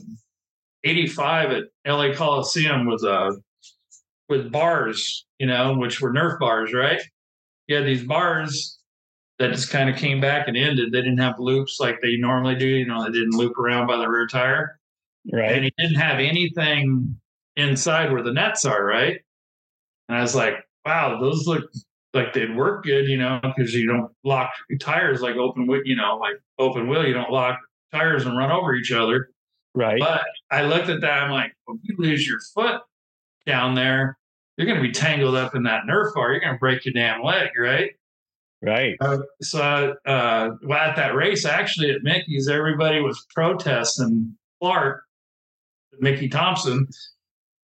85 0.83 1.51
at 1.51 1.63
LA 1.87 2.13
Coliseum 2.13 2.85
with 2.85 3.03
uh 3.03 3.33
with 4.29 4.51
bars, 4.51 5.25
you 5.39 5.47
know, 5.47 5.75
which 5.77 6.01
were 6.01 6.13
Nerf 6.13 6.39
bars, 6.39 6.73
right? 6.73 7.01
He 7.67 7.73
had 7.73 7.85
these 7.85 8.03
bars 8.03 8.79
that 9.39 9.51
just 9.51 9.69
kind 9.69 9.89
of 9.89 9.95
came 9.95 10.21
back 10.21 10.47
and 10.47 10.55
ended. 10.55 10.91
They 10.91 11.01
didn't 11.01 11.19
have 11.19 11.39
loops 11.39 11.79
like 11.79 11.99
they 12.01 12.17
normally 12.17 12.55
do, 12.55 12.67
you 12.67 12.85
know, 12.85 13.03
they 13.03 13.11
didn't 13.11 13.35
loop 13.35 13.57
around 13.57 13.87
by 13.87 13.97
the 13.97 14.07
rear 14.07 14.27
tire. 14.27 14.79
Right. 15.31 15.51
And 15.51 15.63
he 15.63 15.73
didn't 15.77 15.99
have 15.99 16.19
anything 16.19 17.19
inside 17.55 18.11
where 18.11 18.23
the 18.23 18.33
nets 18.33 18.65
are, 18.65 18.83
right? 18.83 19.19
And 20.07 20.17
I 20.17 20.21
was 20.21 20.35
like, 20.35 20.55
wow, 20.85 21.19
those 21.19 21.47
look 21.47 21.69
like 22.13 22.33
they'd 22.33 22.55
work 22.55 22.83
good, 22.83 23.07
you 23.07 23.17
know, 23.17 23.39
because 23.41 23.73
you 23.73 23.87
don't 23.87 24.11
lock 24.23 24.51
tires 24.79 25.21
like 25.21 25.35
open 25.35 25.67
wheel, 25.67 25.81
you 25.83 25.95
know, 25.95 26.17
like 26.17 26.35
open 26.59 26.87
wheel, 26.87 27.05
you 27.05 27.13
don't 27.13 27.31
lock 27.31 27.59
tires 27.91 28.25
and 28.25 28.37
run 28.37 28.51
over 28.51 28.75
each 28.75 28.91
other. 28.91 29.29
Right. 29.75 29.99
But 29.99 30.23
I 30.51 30.63
looked 30.63 30.89
at 30.89 31.01
that, 31.01 31.23
I'm 31.23 31.31
like, 31.31 31.53
well, 31.67 31.77
if 31.81 31.89
you 31.89 31.95
lose 31.97 32.27
your 32.27 32.39
foot 32.53 32.81
down 33.45 33.73
there, 33.73 34.17
you're 34.57 34.67
going 34.67 34.77
to 34.77 34.87
be 34.87 34.91
tangled 34.91 35.35
up 35.35 35.55
in 35.55 35.63
that 35.63 35.83
Nerf 35.89 36.13
bar. 36.13 36.31
You're 36.31 36.41
going 36.41 36.53
to 36.53 36.59
break 36.59 36.85
your 36.85 36.93
damn 36.93 37.23
leg, 37.23 37.49
right? 37.57 37.91
Right. 38.61 38.95
Uh, 39.01 39.19
so 39.41 39.95
uh, 40.05 40.51
well, 40.63 40.77
at 40.77 40.95
that 40.95 41.15
race, 41.15 41.45
actually 41.45 41.91
at 41.91 42.03
Mickey's, 42.03 42.47
everybody 42.47 43.01
was 43.01 43.25
protesting 43.33 44.37
Clark, 44.61 45.03
Mickey 45.99 46.29
Thompson, 46.29 46.87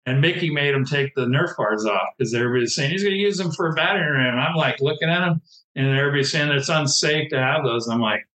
and 0.05 0.19
Mickey 0.19 0.51
made 0.51 0.73
him 0.73 0.85
take 0.85 1.15
the 1.15 1.25
Nerf 1.25 1.55
bars 1.55 1.85
off 1.85 2.09
because 2.17 2.33
everybody's 2.33 2.75
saying 2.75 2.91
he's 2.91 3.03
going 3.03 3.15
to 3.15 3.19
use 3.19 3.37
them 3.37 3.51
for 3.51 3.69
a 3.69 3.73
battery 3.73 4.11
ram. 4.17 4.37
I'm 4.37 4.55
like 4.55 4.81
looking 4.81 5.09
at 5.09 5.25
him, 5.25 5.41
and 5.75 5.87
everybody's 5.87 6.31
saying 6.31 6.51
it's 6.51 6.69
unsafe 6.69 7.29
to 7.29 7.39
have 7.39 7.63
those. 7.63 7.87
I'm 7.87 8.01
like, 8.01 8.27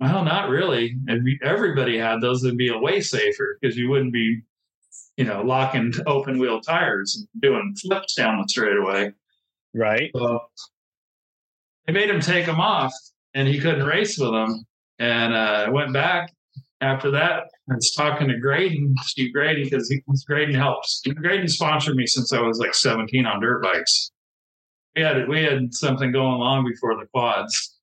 well, 0.00 0.24
not 0.24 0.48
really. 0.48 0.96
If 1.06 1.42
everybody 1.42 1.96
had 1.96 2.20
those, 2.20 2.44
it'd 2.44 2.58
be 2.58 2.68
a 2.68 2.78
way 2.78 3.00
safer 3.00 3.58
because 3.60 3.76
you 3.76 3.88
wouldn't 3.88 4.12
be, 4.12 4.42
you 5.16 5.24
know, 5.24 5.42
locking 5.42 5.92
open 6.06 6.38
wheel 6.38 6.60
tires 6.60 7.16
and 7.16 7.42
doing 7.42 7.74
flips 7.80 8.14
down 8.14 8.38
the 8.38 8.48
straightaway. 8.48 9.12
Right. 9.72 10.10
So 10.14 10.40
they 11.86 11.92
made 11.92 12.10
him 12.10 12.20
take 12.20 12.46
them 12.46 12.60
off, 12.60 12.92
and 13.32 13.46
he 13.46 13.60
couldn't 13.60 13.86
race 13.86 14.18
with 14.18 14.32
them. 14.32 14.64
And 14.98 15.32
uh, 15.32 15.64
I 15.66 15.70
went 15.70 15.92
back 15.92 16.32
after 16.80 17.10
that. 17.10 17.44
I 17.70 17.74
was 17.74 17.92
talking 17.92 18.28
to 18.28 18.38
Graydon, 18.38 18.94
Steve 19.02 19.32
Graydon, 19.32 19.64
because 19.64 20.24
Graydon 20.26 20.54
helps. 20.54 21.02
Graydon 21.16 21.48
sponsored 21.48 21.96
me 21.96 22.06
since 22.06 22.32
I 22.32 22.40
was 22.40 22.58
like 22.58 22.74
17 22.74 23.26
on 23.26 23.40
dirt 23.40 23.62
bikes. 23.62 24.10
We 24.96 25.02
had 25.02 25.28
we 25.28 25.42
had 25.42 25.72
something 25.72 26.10
going 26.10 26.40
long 26.40 26.64
before 26.64 26.96
the 26.96 27.06
quads 27.06 27.80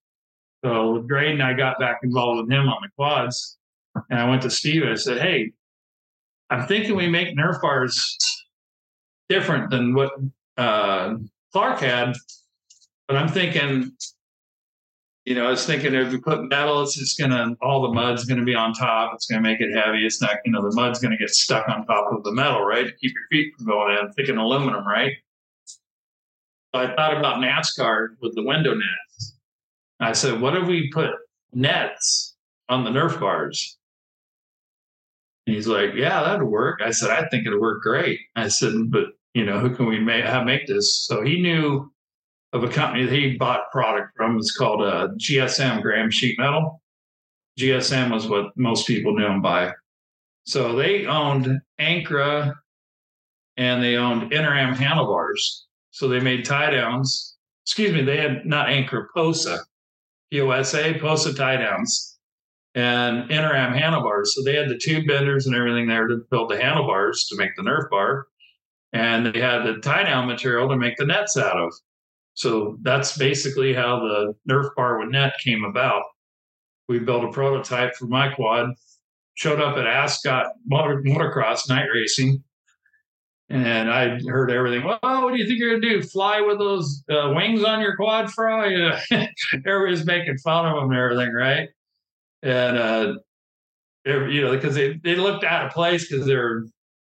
so 0.64 0.94
with 0.94 1.08
Graydon, 1.08 1.42
I 1.42 1.54
got 1.54 1.80
back 1.80 2.00
involved 2.04 2.42
with 2.42 2.52
him 2.52 2.68
on 2.68 2.82
the 2.82 2.90
quads. 2.96 3.58
And 4.10 4.20
I 4.20 4.30
went 4.30 4.42
to 4.44 4.50
Steve 4.50 4.82
and 4.84 4.92
I 4.92 4.96
said, 4.96 5.20
Hey, 5.20 5.52
I'm 6.50 6.68
thinking 6.68 6.96
we 6.96 7.08
make 7.08 7.36
Nerf 7.38 7.62
bars 7.62 8.18
different 9.30 9.70
than 9.70 9.94
what 9.94 10.12
uh, 10.58 11.16
Clark 11.52 11.80
had. 11.80 12.14
But 13.08 13.18
I'm 13.18 13.28
thinking, 13.28 13.92
you 15.28 15.36
know, 15.36 15.46
I 15.46 15.50
was 15.50 15.66
thinking 15.66 15.94
if 15.94 16.14
you 16.14 16.22
put 16.22 16.48
metal, 16.48 16.82
it's 16.84 16.96
just 16.96 17.20
gonna 17.20 17.54
all 17.62 17.82
the 17.82 17.94
mud's 17.94 18.24
gonna 18.24 18.46
be 18.46 18.56
on 18.56 18.72
top. 18.72 19.12
It's 19.14 19.26
gonna 19.26 19.42
make 19.42 19.60
it 19.60 19.76
heavy. 19.76 20.06
It's 20.06 20.22
not, 20.22 20.38
you 20.46 20.54
know, 20.54 20.62
the 20.62 20.74
mud's 20.74 21.00
gonna 21.00 21.18
get 21.18 21.32
stuck 21.32 21.68
on 21.68 21.86
top 21.86 22.14
of 22.14 22.24
the 22.24 22.32
metal, 22.32 22.62
right? 22.62 22.86
To 22.86 22.94
keep 22.94 23.12
your 23.12 23.28
feet 23.30 23.54
from 23.58 23.66
going 23.66 23.98
in. 23.98 24.10
Thinking 24.14 24.38
aluminum, 24.38 24.88
right? 24.88 25.12
So 25.66 26.80
I 26.80 26.96
thought 26.96 27.18
about 27.18 27.42
NASCAR 27.42 28.16
with 28.22 28.36
the 28.36 28.44
window 28.44 28.74
nets. 28.74 29.36
I 30.00 30.14
said, 30.14 30.40
what 30.40 30.56
if 30.56 30.66
we 30.66 30.90
put 30.94 31.10
nets 31.52 32.38
on 32.70 32.86
the 32.86 32.90
Nerf 32.90 33.20
bars? 33.20 33.78
And 35.46 35.58
he's 35.58 35.68
like, 35.68 35.94
yeah, 35.94 36.24
that'd 36.24 36.42
work. 36.42 36.80
I 36.82 36.92
said, 36.92 37.10
I 37.10 37.28
think 37.28 37.46
it'd 37.46 37.60
work 37.60 37.84
great. 37.84 38.22
I 38.38 38.48
said, 38.48 38.72
but 38.90 39.08
you 39.34 39.46
know, 39.46 39.60
who 39.60 39.76
can 39.76 39.88
we 39.88 40.00
make, 40.00 40.24
how 40.24 40.42
make 40.42 40.68
this? 40.68 41.06
So 41.06 41.22
he 41.22 41.42
knew 41.42 41.92
of 42.58 42.64
a 42.64 42.74
company 42.74 43.06
that 43.06 43.14
he 43.14 43.38
bought 43.38 43.72
product 43.72 44.12
from. 44.16 44.38
It's 44.38 44.56
called 44.56 44.82
uh, 44.82 45.10
GSM, 45.18 45.82
Graham 45.82 46.10
Sheet 46.10 46.38
Metal. 46.40 46.82
GSM 47.60 48.12
was 48.12 48.28
what 48.28 48.48
most 48.56 48.88
people 48.88 49.16
knew 49.16 49.26
him 49.26 49.42
by. 49.42 49.72
So 50.46 50.76
they 50.76 51.06
owned 51.06 51.60
Ancra 51.80 52.54
and 53.58 53.84
they 53.84 53.96
owned 53.96 54.32
Interam 54.32 54.76
handlebars. 54.76 55.68
So 55.92 56.08
they 56.08 56.20
made 56.20 56.46
tie 56.46 56.72
downs. 56.72 57.38
Excuse 57.66 57.94
me, 57.94 58.02
they 58.02 58.18
had 58.18 58.46
not 58.46 58.70
Ancra, 58.70 59.08
POSA. 59.14 59.60
POSA, 60.32 60.96
POSA 61.00 61.34
tie 61.34 61.58
downs, 61.58 62.18
and 62.76 63.30
Interam 63.30 63.74
handlebars. 63.74 64.36
So 64.36 64.44
they 64.44 64.56
had 64.56 64.70
the 64.70 64.78
tube 64.78 65.08
benders 65.08 65.48
and 65.48 65.56
everything 65.56 65.88
there 65.88 66.08
to 66.08 66.24
build 66.30 66.52
the 66.52 66.62
handlebars 66.62 67.26
to 67.30 67.38
make 67.38 67.56
the 67.56 67.64
Nerf 67.64 67.90
bar. 67.90 68.28
And 68.94 69.26
they 69.26 69.40
had 69.40 69.64
the 69.64 69.80
tie 69.82 70.04
down 70.04 70.28
material 70.28 70.70
to 70.70 70.78
make 70.78 70.98
the 70.98 71.06
nets 71.06 71.38
out 71.38 71.58
of. 71.58 71.74
So 72.38 72.78
that's 72.84 73.18
basically 73.18 73.74
how 73.74 74.00
the 74.00 74.36
Nerf 74.48 74.70
bar 74.76 75.00
with 75.00 75.10
net 75.10 75.34
came 75.44 75.64
about. 75.64 76.04
We 76.88 77.00
built 77.00 77.24
a 77.24 77.32
prototype 77.32 77.96
for 77.96 78.06
my 78.06 78.30
quad, 78.30 78.70
showed 79.34 79.60
up 79.60 79.76
at 79.76 79.88
Ascot 79.88 80.52
Motor, 80.68 81.02
Motocross 81.02 81.68
night 81.68 81.88
racing, 81.92 82.44
and 83.50 83.90
I 83.90 84.20
heard 84.28 84.52
everything. 84.52 84.84
Well, 84.84 85.00
what 85.02 85.34
do 85.34 85.40
you 85.40 85.48
think 85.48 85.58
you're 85.58 85.80
gonna 85.80 85.96
do? 85.96 86.04
Fly 86.04 86.40
with 86.42 86.60
those 86.60 87.04
uh, 87.10 87.34
wings 87.36 87.64
on 87.64 87.82
your 87.82 87.96
quad, 87.96 88.32
fry? 88.32 89.02
Everybody's 89.66 90.06
making 90.06 90.38
fun 90.38 90.68
of 90.68 90.76
them 90.76 90.92
and 90.92 91.00
everything, 91.00 91.34
right? 91.34 91.70
And 92.44 92.78
uh, 92.78 93.14
you 94.06 94.42
know, 94.42 94.52
because 94.52 94.76
they 94.76 95.00
they 95.04 95.16
looked 95.16 95.44
out 95.44 95.66
of 95.66 95.72
place 95.72 96.08
because 96.08 96.28
they're 96.28 96.66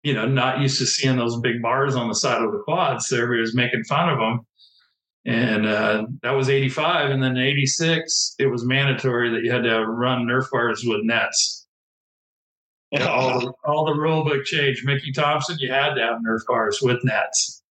you 0.04 0.14
know 0.14 0.26
not 0.26 0.62
used 0.62 0.80
to 0.80 0.86
seeing 0.86 1.18
those 1.18 1.42
big 1.42 1.62
bars 1.62 1.98
on 1.98 2.08
the 2.08 2.16
side 2.16 2.42
of 2.42 2.54
the 2.54 2.60
quad, 2.60 3.02
so 3.02 3.18
everybody 3.18 3.42
was 3.42 3.54
making 3.54 3.84
fun 3.84 4.08
of 4.08 4.18
them. 4.18 4.46
And 5.30 5.66
uh, 5.68 6.08
that 6.24 6.32
was 6.32 6.50
85. 6.50 7.12
And 7.12 7.22
then 7.22 7.38
86, 7.38 8.36
it 8.40 8.48
was 8.48 8.66
mandatory 8.66 9.30
that 9.30 9.44
you 9.44 9.52
had 9.52 9.64
to 9.64 9.86
run 9.86 10.26
Nerf 10.26 10.50
bars 10.52 10.84
with 10.86 11.02
nets 11.04 11.60
all, 12.98 13.40
the, 13.40 13.54
all 13.66 13.86
the 13.86 13.94
rule 13.94 14.24
book 14.24 14.46
changed. 14.46 14.86
Mickey 14.86 15.12
Thompson, 15.12 15.58
you 15.60 15.72
had 15.72 15.96
to 15.96 16.02
have 16.02 16.20
Nerf 16.28 16.46
bars 16.48 16.80
with 16.82 17.04
nets. 17.04 17.62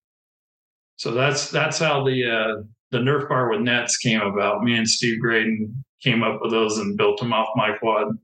So 0.97 1.13
that's 1.13 1.51
that's 1.51 1.79
how 1.79 2.05
the 2.05 2.25
uh, 2.31 2.63
the 2.91 2.99
Nerf 2.99 3.29
bar 3.29 3.51
with 3.51 3.61
nets 3.61 3.97
came 3.97 4.21
about. 4.21 4.63
Me 4.63 4.77
and 4.77 4.89
Steve 4.89 5.21
Graydon 5.21 5.85
came 6.03 6.23
up 6.23 6.41
with 6.41 6.51
those 6.51 6.79
and 6.79 6.97
built 6.97 7.19
them 7.19 7.33
off 7.33 7.49
my 7.57 7.73
quad. 7.73 8.19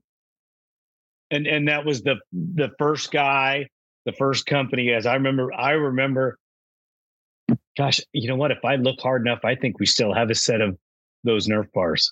And 1.31 1.47
and 1.47 1.67
that 1.67 1.85
was 1.85 2.01
the 2.01 2.15
the 2.31 2.71
first 2.77 3.11
guy, 3.11 3.67
the 4.05 4.13
first 4.13 4.45
company. 4.45 4.91
As 4.91 5.05
I 5.05 5.13
remember, 5.13 5.53
I 5.53 5.71
remember. 5.71 6.37
Gosh, 7.77 7.99
you 8.13 8.27
know 8.27 8.35
what? 8.35 8.51
If 8.51 8.63
I 8.63 8.75
look 8.75 8.99
hard 9.01 9.21
enough, 9.21 9.39
I 9.43 9.55
think 9.55 9.79
we 9.79 9.85
still 9.85 10.13
have 10.13 10.29
a 10.29 10.35
set 10.35 10.61
of 10.61 10.77
those 11.23 11.47
Nerf 11.47 11.71
bars. 11.73 12.11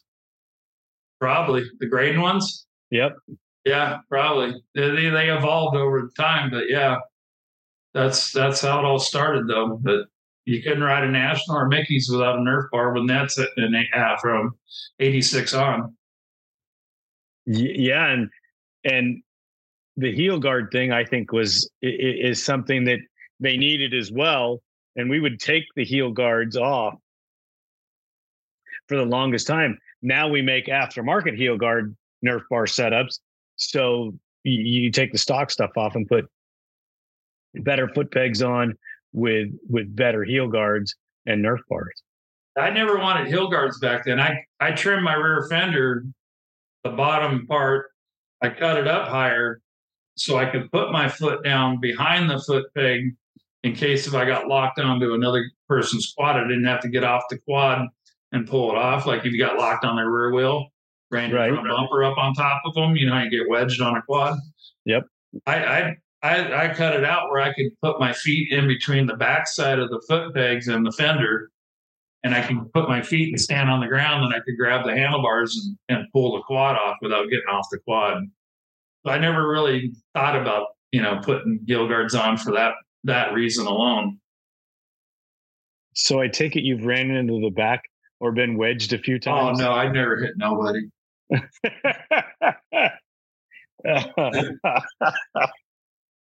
Probably 1.19 1.63
the 1.79 1.87
Graydon 1.87 2.21
ones. 2.21 2.65
Yep. 2.91 3.15
Yeah, 3.65 3.99
probably. 4.09 4.61
They, 4.75 5.09
they 5.09 5.29
evolved 5.29 5.77
over 5.77 6.09
time, 6.17 6.49
but 6.49 6.65
yeah, 6.67 6.97
that's 7.93 8.31
that's 8.31 8.61
how 8.61 8.79
it 8.79 8.85
all 8.85 8.99
started, 8.99 9.47
though. 9.47 9.79
But 9.81 10.07
you 10.45 10.61
couldn't 10.61 10.83
ride 10.83 11.05
a 11.05 11.09
national 11.09 11.57
or 11.57 11.67
Mickey's 11.69 12.09
without 12.11 12.37
a 12.37 12.41
Nerf 12.41 12.69
bar 12.71 12.93
with 12.93 13.03
nets 13.03 13.39
in 13.57 13.85
uh, 13.95 14.17
from 14.17 14.57
'86 14.99 15.53
on. 15.53 15.95
Yeah, 17.45 18.07
and 18.07 18.29
and 18.83 19.23
the 19.95 20.13
heel 20.13 20.39
guard 20.39 20.69
thing, 20.71 20.91
I 20.91 21.05
think, 21.05 21.31
was 21.31 21.69
is 21.81 22.43
something 22.43 22.83
that 22.85 22.99
they 23.39 23.57
needed 23.57 23.93
as 23.93 24.11
well. 24.11 24.61
And 24.95 25.09
we 25.09 25.19
would 25.19 25.39
take 25.39 25.63
the 25.75 25.83
heel 25.83 26.11
guards 26.11 26.55
off 26.55 26.95
for 28.87 28.97
the 28.97 29.05
longest 29.05 29.47
time. 29.47 29.77
Now 30.01 30.27
we 30.27 30.41
make 30.41 30.67
aftermarket 30.67 31.35
heel 31.35 31.57
guard 31.57 31.95
Nerf 32.25 32.41
bar 32.49 32.65
setups 32.65 33.19
so 33.55 34.13
you, 34.43 34.91
take 34.91 35.11
the 35.11 35.17
stock 35.17 35.51
stuff 35.51 35.71
off 35.77 35.95
and 35.95 36.07
put 36.07 36.25
better 37.55 37.87
foot 37.87 38.11
pegs 38.11 38.41
on 38.41 38.77
with 39.13 39.49
with 39.69 39.95
better 39.95 40.23
heel 40.23 40.47
guards 40.47 40.95
and 41.25 41.43
Nerf 41.43 41.59
bars. 41.69 42.03
I 42.57 42.69
never 42.69 42.97
wanted 42.97 43.27
heel 43.27 43.47
guards 43.49 43.79
back 43.79 44.05
then. 44.05 44.19
I 44.19 44.43
I 44.59 44.71
trimmed 44.71 45.03
my 45.03 45.13
rear 45.15 45.47
fender, 45.49 46.05
the 46.83 46.91
bottom 46.91 47.47
part. 47.47 47.87
I 48.41 48.49
cut 48.49 48.77
it 48.77 48.87
up 48.87 49.07
higher 49.07 49.61
so 50.17 50.37
I 50.37 50.45
could 50.45 50.71
put 50.71 50.91
my 50.91 51.07
foot 51.07 51.43
down 51.43 51.79
behind 51.79 52.29
the 52.29 52.39
foot 52.39 52.65
peg 52.75 53.15
in 53.63 53.73
case 53.73 54.07
if 54.07 54.13
I 54.13 54.25
got 54.25 54.47
locked 54.47 54.79
onto 54.79 55.13
another 55.13 55.49
person's 55.67 56.13
quad, 56.15 56.35
I 56.37 56.43
didn't 56.43 56.65
have 56.65 56.81
to 56.81 56.89
get 56.89 57.03
off 57.03 57.23
the 57.29 57.37
quad 57.39 57.87
and 58.31 58.47
pull 58.47 58.71
it 58.71 58.77
off. 58.77 59.05
Like 59.05 59.25
if 59.25 59.31
you 59.31 59.39
got 59.39 59.57
locked 59.57 59.85
on 59.85 59.95
their 59.95 60.09
rear 60.09 60.33
wheel, 60.33 60.67
ran 61.11 61.29
your 61.29 61.39
Right. 61.39 61.51
front 61.51 61.67
bumper 61.67 62.03
up 62.03 62.17
on 62.17 62.33
top 62.33 62.61
of 62.65 62.73
them, 62.73 62.95
you 62.95 63.05
know, 63.07 63.13
how 63.13 63.23
you 63.23 63.29
get 63.29 63.47
wedged 63.49 63.81
on 63.81 63.95
a 63.95 64.01
quad. 64.01 64.37
Yep. 64.85 65.03
I, 65.45 65.63
I 65.63 65.95
I 66.21 66.65
I 66.65 66.73
cut 66.73 66.95
it 66.95 67.03
out 67.03 67.29
where 67.29 67.41
I 67.41 67.53
could 67.53 67.67
put 67.81 67.99
my 67.99 68.13
feet 68.13 68.51
in 68.51 68.67
between 68.67 69.05
the 69.07 69.15
backside 69.15 69.79
of 69.79 69.89
the 69.89 70.01
foot 70.07 70.33
pegs 70.33 70.67
and 70.67 70.85
the 70.85 70.91
fender, 70.91 71.49
and 72.23 72.35
I 72.35 72.41
can 72.41 72.65
put 72.73 72.87
my 72.89 73.01
feet 73.01 73.29
and 73.29 73.39
stand 73.39 73.69
on 73.69 73.79
the 73.79 73.87
ground, 73.87 74.23
and 74.25 74.33
I 74.33 74.39
could 74.39 74.57
grab 74.57 74.85
the 74.85 74.93
handlebars 74.93 75.75
and, 75.89 75.97
and 75.99 76.11
pull 76.11 76.35
the 76.35 76.43
quad 76.43 76.75
off 76.75 76.97
without 77.01 77.29
getting 77.29 77.47
off 77.51 77.67
the 77.71 77.79
quad. 77.79 78.23
But 79.03 79.13
I 79.13 79.17
never 79.19 79.47
really 79.47 79.93
thought 80.13 80.35
about 80.35 80.67
you 80.91 81.01
know 81.01 81.19
putting 81.23 81.59
heel 81.65 81.87
guards 81.87 82.15
on 82.15 82.37
for 82.37 82.51
that 82.53 82.73
that 83.03 83.33
reason 83.33 83.65
alone. 83.65 84.19
So 85.95 86.19
I 86.19 86.27
take 86.27 86.55
it 86.55 86.63
you've 86.63 86.85
ran 86.85 87.11
into 87.11 87.39
the 87.41 87.51
back 87.51 87.83
or 88.19 88.31
been 88.31 88.57
wedged 88.57 88.93
a 88.93 88.97
few 88.97 89.19
times. 89.19 89.59
Oh 89.59 89.63
no, 89.63 89.71
I'd 89.73 89.93
never 89.93 90.17
hit 90.17 90.33
nobody. 90.37 90.89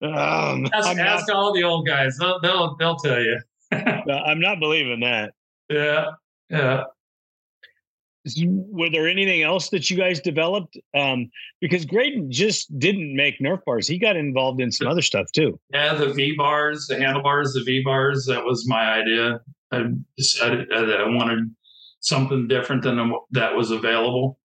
um, 0.02 0.66
Ask, 0.74 0.98
not, 0.98 1.00
ask 1.00 1.34
all 1.34 1.54
the 1.54 1.64
old 1.64 1.86
guys; 1.88 2.18
they'll 2.18 2.40
they'll, 2.40 2.76
they'll 2.78 2.96
tell 2.96 3.22
you. 3.22 3.40
I'm 3.72 4.40
not 4.40 4.60
believing 4.60 5.02
that. 5.02 5.34
Yeah, 5.70 6.06
yeah. 6.50 6.84
Were 8.44 8.90
there 8.90 9.08
anything 9.08 9.44
else 9.44 9.70
that 9.70 9.90
you 9.90 9.96
guys 9.96 10.20
developed? 10.20 10.78
Um, 10.94 11.30
because 11.62 11.86
Graydon 11.86 12.32
just 12.32 12.78
didn't 12.78 13.16
make 13.16 13.40
Nerf 13.40 13.64
bars; 13.66 13.88
he 13.88 13.98
got 13.98 14.18
involved 14.18 14.60
in 14.62 14.72
some 14.72 14.88
other 14.88 15.02
stuff 15.02 15.32
too. 15.32 15.60
Yeah, 15.74 15.94
the 15.94 16.14
V 16.14 16.36
bars, 16.38 16.88
the 16.88 17.00
handlebars, 17.00 17.54
the 17.54 17.64
V 17.64 17.82
bars. 17.84 18.26
That 18.26 18.44
was 18.44 18.68
my 18.68 18.92
idea. 18.94 19.40
I 19.72 19.86
decided 20.18 20.68
that 20.70 21.00
I 21.00 21.08
wanted 21.08 21.54
something 22.02 22.48
different 22.48 22.84
than 22.84 23.14
that 23.32 23.56
was 23.56 23.72
available. 23.72 24.40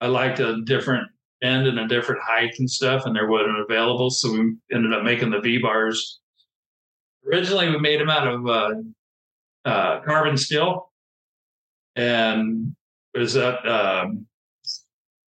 I 0.00 0.06
liked 0.08 0.40
a 0.40 0.62
different 0.62 1.08
end 1.42 1.66
and 1.66 1.78
a 1.78 1.88
different 1.88 2.20
height 2.22 2.54
and 2.58 2.70
stuff, 2.70 3.06
and 3.06 3.14
there 3.16 3.28
wasn't 3.28 3.58
available. 3.58 4.10
So 4.10 4.32
we 4.32 4.56
ended 4.72 4.92
up 4.92 5.02
making 5.02 5.30
the 5.30 5.40
V 5.40 5.58
bars. 5.58 6.20
Originally, 7.26 7.70
we 7.70 7.78
made 7.78 8.00
them 8.00 8.10
out 8.10 8.26
of 8.26 8.46
uh, 8.46 8.74
uh, 9.64 10.00
carbon 10.00 10.36
steel, 10.36 10.92
and 11.96 12.74
was 13.14 13.36
at 13.36 13.66
um, 13.66 14.26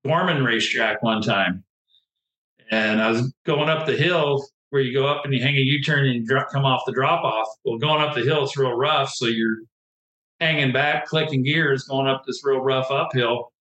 Gorman 0.06 0.44
racetrack 0.44 1.02
one 1.04 1.22
time, 1.22 1.64
and 2.72 3.02
I 3.02 3.12
was 3.12 3.34
going 3.46 3.70
up 3.70 3.86
the 3.86 3.98
hill 3.98 4.46
where 4.70 4.82
you 4.82 4.94
go 4.94 5.08
up 5.08 5.26
and 5.26 5.34
you 5.34 5.42
hang 5.42 5.56
a 5.56 5.60
U-turn 5.60 6.08
and 6.08 6.28
drop, 6.28 6.50
come 6.52 6.66
off 6.66 6.84
the 6.86 6.92
drop 6.92 7.24
off. 7.24 7.48
Well, 7.66 7.78
going 7.78 8.02
up 8.02 8.14
the 8.14 8.22
hill, 8.22 8.44
it's 8.44 8.58
real 8.58 8.74
rough, 8.74 9.10
so 9.10 9.26
you're 9.26 9.58
hanging 10.40 10.72
back, 10.72 11.06
clicking 11.08 11.44
gears, 11.44 11.86
going 11.86 12.08
up 12.08 12.24
this 12.26 12.44
real 12.44 12.60
rough 12.60 12.92
uphill. 12.92 13.52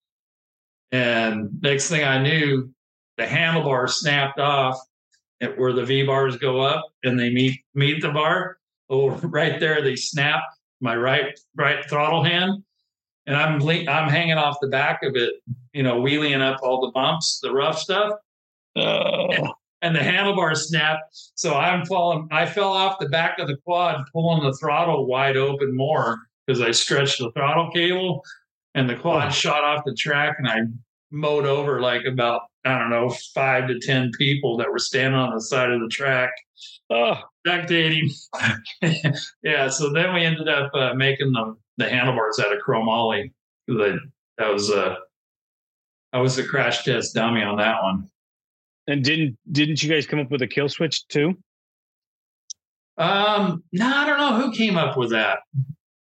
And 0.91 1.49
next 1.61 1.89
thing 1.89 2.03
I 2.03 2.21
knew, 2.21 2.71
the 3.17 3.25
handlebar 3.25 3.89
snapped 3.89 4.39
off 4.39 4.79
at 5.41 5.57
where 5.57 5.73
the 5.73 5.85
V 5.85 6.03
bars 6.03 6.37
go 6.37 6.61
up 6.61 6.85
and 7.03 7.19
they 7.19 7.29
meet 7.29 7.59
meet 7.73 8.01
the 8.01 8.11
bar. 8.11 8.57
Oh, 8.89 9.09
right 9.23 9.59
there, 9.59 9.81
they 9.81 9.95
snap 9.95 10.41
my 10.81 10.95
right 10.95 11.37
right 11.55 11.87
throttle 11.89 12.23
hand, 12.23 12.63
and 13.29 13.37
I'm 13.37 13.59
le- 13.59 13.85
I'm 13.87 14.09
hanging 14.09 14.37
off 14.39 14.57
the 14.59 14.67
back 14.67 15.03
of 15.03 15.15
it, 15.15 15.35
you 15.73 15.83
know, 15.83 16.01
wheeling 16.01 16.41
up 16.41 16.59
all 16.63 16.81
the 16.81 16.91
bumps, 16.91 17.39
the 17.43 17.53
rough 17.53 17.77
stuff 17.79 18.13
Uh, 18.75 19.27
and 19.81 19.95
the 19.95 19.99
handlebar 19.99 20.55
snapped. 20.57 21.03
So 21.35 21.53
I'm 21.55 21.85
falling. 21.85 22.27
I 22.31 22.45
fell 22.45 22.73
off 22.73 22.99
the 22.99 23.07
back 23.09 23.39
of 23.39 23.47
the 23.47 23.57
quad, 23.65 24.03
pulling 24.11 24.43
the 24.43 24.53
throttle 24.57 25.05
wide 25.05 25.37
open 25.37 25.75
more 25.75 26.17
because 26.45 26.59
I 26.61 26.71
stretched 26.71 27.19
the 27.19 27.31
throttle 27.31 27.69
cable, 27.71 28.23
and 28.75 28.89
the 28.89 28.95
quad 28.95 29.27
Oh. 29.27 29.31
shot 29.31 29.63
off 29.63 29.83
the 29.85 29.95
track, 29.95 30.35
and 30.39 30.47
I 30.49 30.59
mowed 31.11 31.45
over 31.45 31.79
like 31.81 32.05
about 32.05 32.41
I 32.65 32.77
don't 32.77 32.89
know 32.89 33.09
five 33.33 33.67
to 33.69 33.79
ten 33.79 34.11
people 34.17 34.57
that 34.57 34.69
were 34.71 34.79
standing 34.79 35.19
on 35.19 35.33
the 35.33 35.41
side 35.41 35.71
of 35.71 35.79
the 35.81 35.87
track, 35.87 36.31
oh, 36.89 37.15
spectating. 37.47 38.09
yeah. 39.43 39.69
So 39.69 39.91
then 39.93 40.13
we 40.13 40.25
ended 40.25 40.49
up 40.49 40.71
uh, 40.73 40.93
making 40.93 41.31
the 41.31 41.55
the 41.79 41.89
handlebars 41.89 42.39
out 42.39 42.53
of 42.55 42.59
chromoly. 42.61 43.31
That 43.67 43.99
that 44.37 44.53
was 44.53 44.69
uh, 44.69 44.95
I 46.13 46.19
was 46.19 46.37
a 46.37 46.43
crash 46.47 46.83
test 46.83 47.15
dummy 47.15 47.41
on 47.41 47.57
that 47.57 47.81
one. 47.81 48.07
and 48.87 49.03
didn't 49.03 49.37
didn't 49.51 49.81
you 49.83 49.89
guys 49.89 50.05
come 50.05 50.19
up 50.19 50.29
with 50.31 50.41
a 50.41 50.47
kill 50.47 50.69
switch 50.69 51.07
too? 51.07 51.33
Um, 52.97 53.63
no, 53.71 53.87
I 53.87 54.05
don't 54.05 54.17
know 54.17 54.35
who 54.41 54.51
came 54.51 54.77
up 54.77 54.97
with 54.97 55.11
that. 55.11 55.39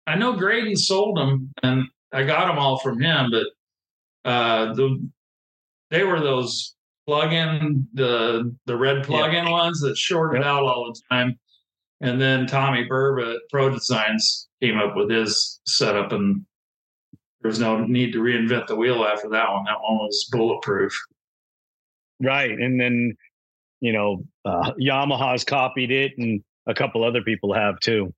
I 0.07 0.16
know 0.16 0.33
Graydon 0.33 0.77
sold 0.77 1.16
them, 1.16 1.53
and 1.62 1.85
I 2.12 2.25
got 2.25 2.49
them 2.49 2.59
all 2.59 2.79
from 2.81 3.01
him. 3.01 3.31
But 3.31 4.29
uh, 4.29 4.75
the 4.75 5.09
they 5.91 6.03
were 6.05 6.21
those 6.21 6.75
plug-in 7.07 7.87
the 7.95 8.55
the 8.66 8.77
red 8.77 9.05
plug-in 9.05 9.49
ones 9.51 9.81
that 9.81 9.97
shorted 9.97 10.39
Yep. 10.39 10.47
out 10.47 10.62
all 10.64 10.93
the 10.93 11.01
time. 11.14 11.39
And 12.01 12.21
then 12.21 12.47
Tommy 12.47 12.87
Burba 12.89 13.35
at 13.35 13.41
Pro 13.51 13.71
Designs 13.71 14.49
came 14.63 14.79
up 14.79 14.97
with 14.97 15.11
his 15.11 15.61
setup, 15.67 16.13
and 16.13 16.45
there 17.41 17.49
was 17.49 17.59
no 17.59 17.85
need 17.85 18.13
to 18.13 18.21
reinvent 18.21 18.67
the 18.67 18.77
wheel 18.77 19.05
after 19.05 19.29
that 19.29 19.51
one. 19.51 19.65
That 19.65 19.81
one 19.83 19.99
was 19.99 20.29
bulletproof. 20.33 20.99
Right, 22.23 22.51
and 22.51 22.81
then 22.81 23.17
you 23.81 23.93
know 23.93 24.25
uh, 24.45 24.73
Yamaha's 24.81 25.45
copied 25.45 25.91
it, 25.91 26.13
and 26.17 26.43
a 26.67 26.75
couple 26.75 27.05
other 27.05 27.23
people 27.23 27.53
have 27.53 27.79
too. 27.81 28.15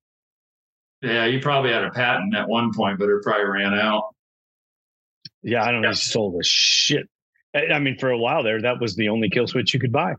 Yeah, 1.01 1.25
you 1.25 1.41
probably 1.41 1.71
had 1.71 1.83
a 1.83 1.91
patent 1.91 2.33
at 2.33 2.47
one 2.47 2.71
point, 2.73 2.99
but 2.99 3.09
it 3.09 3.21
probably 3.23 3.45
ran 3.45 3.73
out. 3.73 4.15
Yeah, 5.41 5.65
I 5.65 5.71
don't 5.73 5.81
know. 5.81 5.89
He 5.89 5.95
sold 5.95 6.35
a 6.35 6.43
shit. 6.43 7.09
I 7.53 7.67
I 7.67 7.79
mean, 7.79 7.97
for 7.97 8.09
a 8.09 8.17
while 8.17 8.43
there, 8.43 8.61
that 8.61 8.79
was 8.79 8.95
the 8.95 9.09
only 9.09 9.29
kill 9.29 9.47
switch 9.47 9.73
you 9.73 9.79
could 9.81 9.91
buy. 9.91 10.13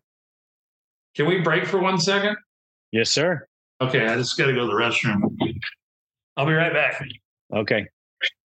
Can 1.16 1.26
we 1.26 1.40
break 1.40 1.64
for 1.64 1.78
one 1.78 1.98
second? 1.98 2.36
Yes, 2.92 3.10
sir. 3.10 3.46
Okay, 3.88 4.06
I 4.06 4.16
just 4.16 4.38
got 4.38 4.46
to 4.46 4.54
go 4.54 4.60
to 4.60 4.66
the 4.66 4.72
restroom. 4.72 5.20
I'll 6.38 6.46
be 6.46 6.54
right 6.54 6.72
back. 6.72 7.04
Okay. 7.54 7.86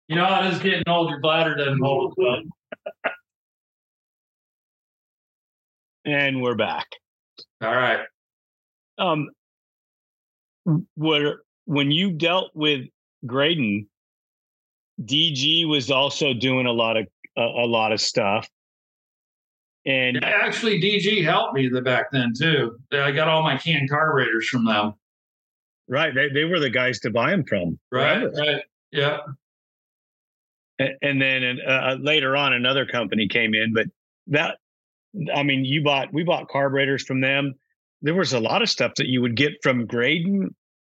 You 0.08 0.16
know, 0.16 0.24
I 0.24 0.50
was 0.50 0.58
getting 0.58 0.84
old. 0.88 1.12
Your 1.12 1.20
bladder 1.20 1.56
doesn't 1.56 1.80
hold 1.80 2.16
well. 2.18 2.42
And 6.06 6.42
we're 6.42 6.56
back. 6.56 6.88
All 7.62 7.76
right. 7.76 8.00
Um, 8.98 9.30
what 10.96 11.22
when 11.66 11.92
you 11.92 12.12
dealt 12.12 12.52
with 12.56 12.86
Graydon, 13.26 13.88
DG 15.04 15.68
was 15.68 15.92
also 15.92 16.34
doing 16.34 16.66
a 16.66 16.72
lot 16.72 16.98
of 16.98 17.06
a, 17.38 17.42
a 17.42 17.68
lot 17.68 17.92
of 17.92 18.02
stuff, 18.02 18.50
and 19.86 20.24
Actually, 20.24 20.82
DG 20.82 21.24
helped 21.24 21.54
me 21.54 21.70
the 21.70 21.82
back 21.82 22.12
then 22.12 22.34
too. 22.36 22.80
I 22.92 23.12
got 23.12 23.28
all 23.28 23.44
my 23.44 23.58
canned 23.58 23.90
carburetors 23.90 24.48
from 24.48 24.66
them. 24.66 24.94
Right, 25.88 26.14
they, 26.14 26.30
they 26.30 26.44
were 26.46 26.60
the 26.60 26.70
guys 26.70 27.00
to 27.02 27.10
buy 27.10 27.32
them 27.32 27.44
from, 27.46 27.78
Right. 27.92 28.20
forever. 28.22 28.32
Right. 28.38 28.64
Yeah. 28.92 29.18
A- 30.80 30.96
and 31.02 31.22
then 31.22 31.60
uh, 31.68 31.98
later 32.00 32.36
on 32.36 32.54
another 32.54 32.86
company 32.86 33.28
came 33.28 33.54
in 33.56 33.74
but 33.74 33.88
that 34.28 34.58
i 35.36 35.42
mean 35.42 35.66
you 35.66 35.82
bought 35.84 36.14
we 36.14 36.24
bought 36.24 36.48
carburetors 36.50 37.04
from 37.04 37.20
them 37.22 37.54
there 38.04 38.14
was 38.14 38.34
a 38.34 38.40
lot 38.40 38.62
of 38.62 38.70
stuff 38.70 38.92
that 38.98 39.08
you 39.08 39.22
would 39.22 39.36
get 39.36 39.54
from 39.64 39.88
graydon 39.88 40.54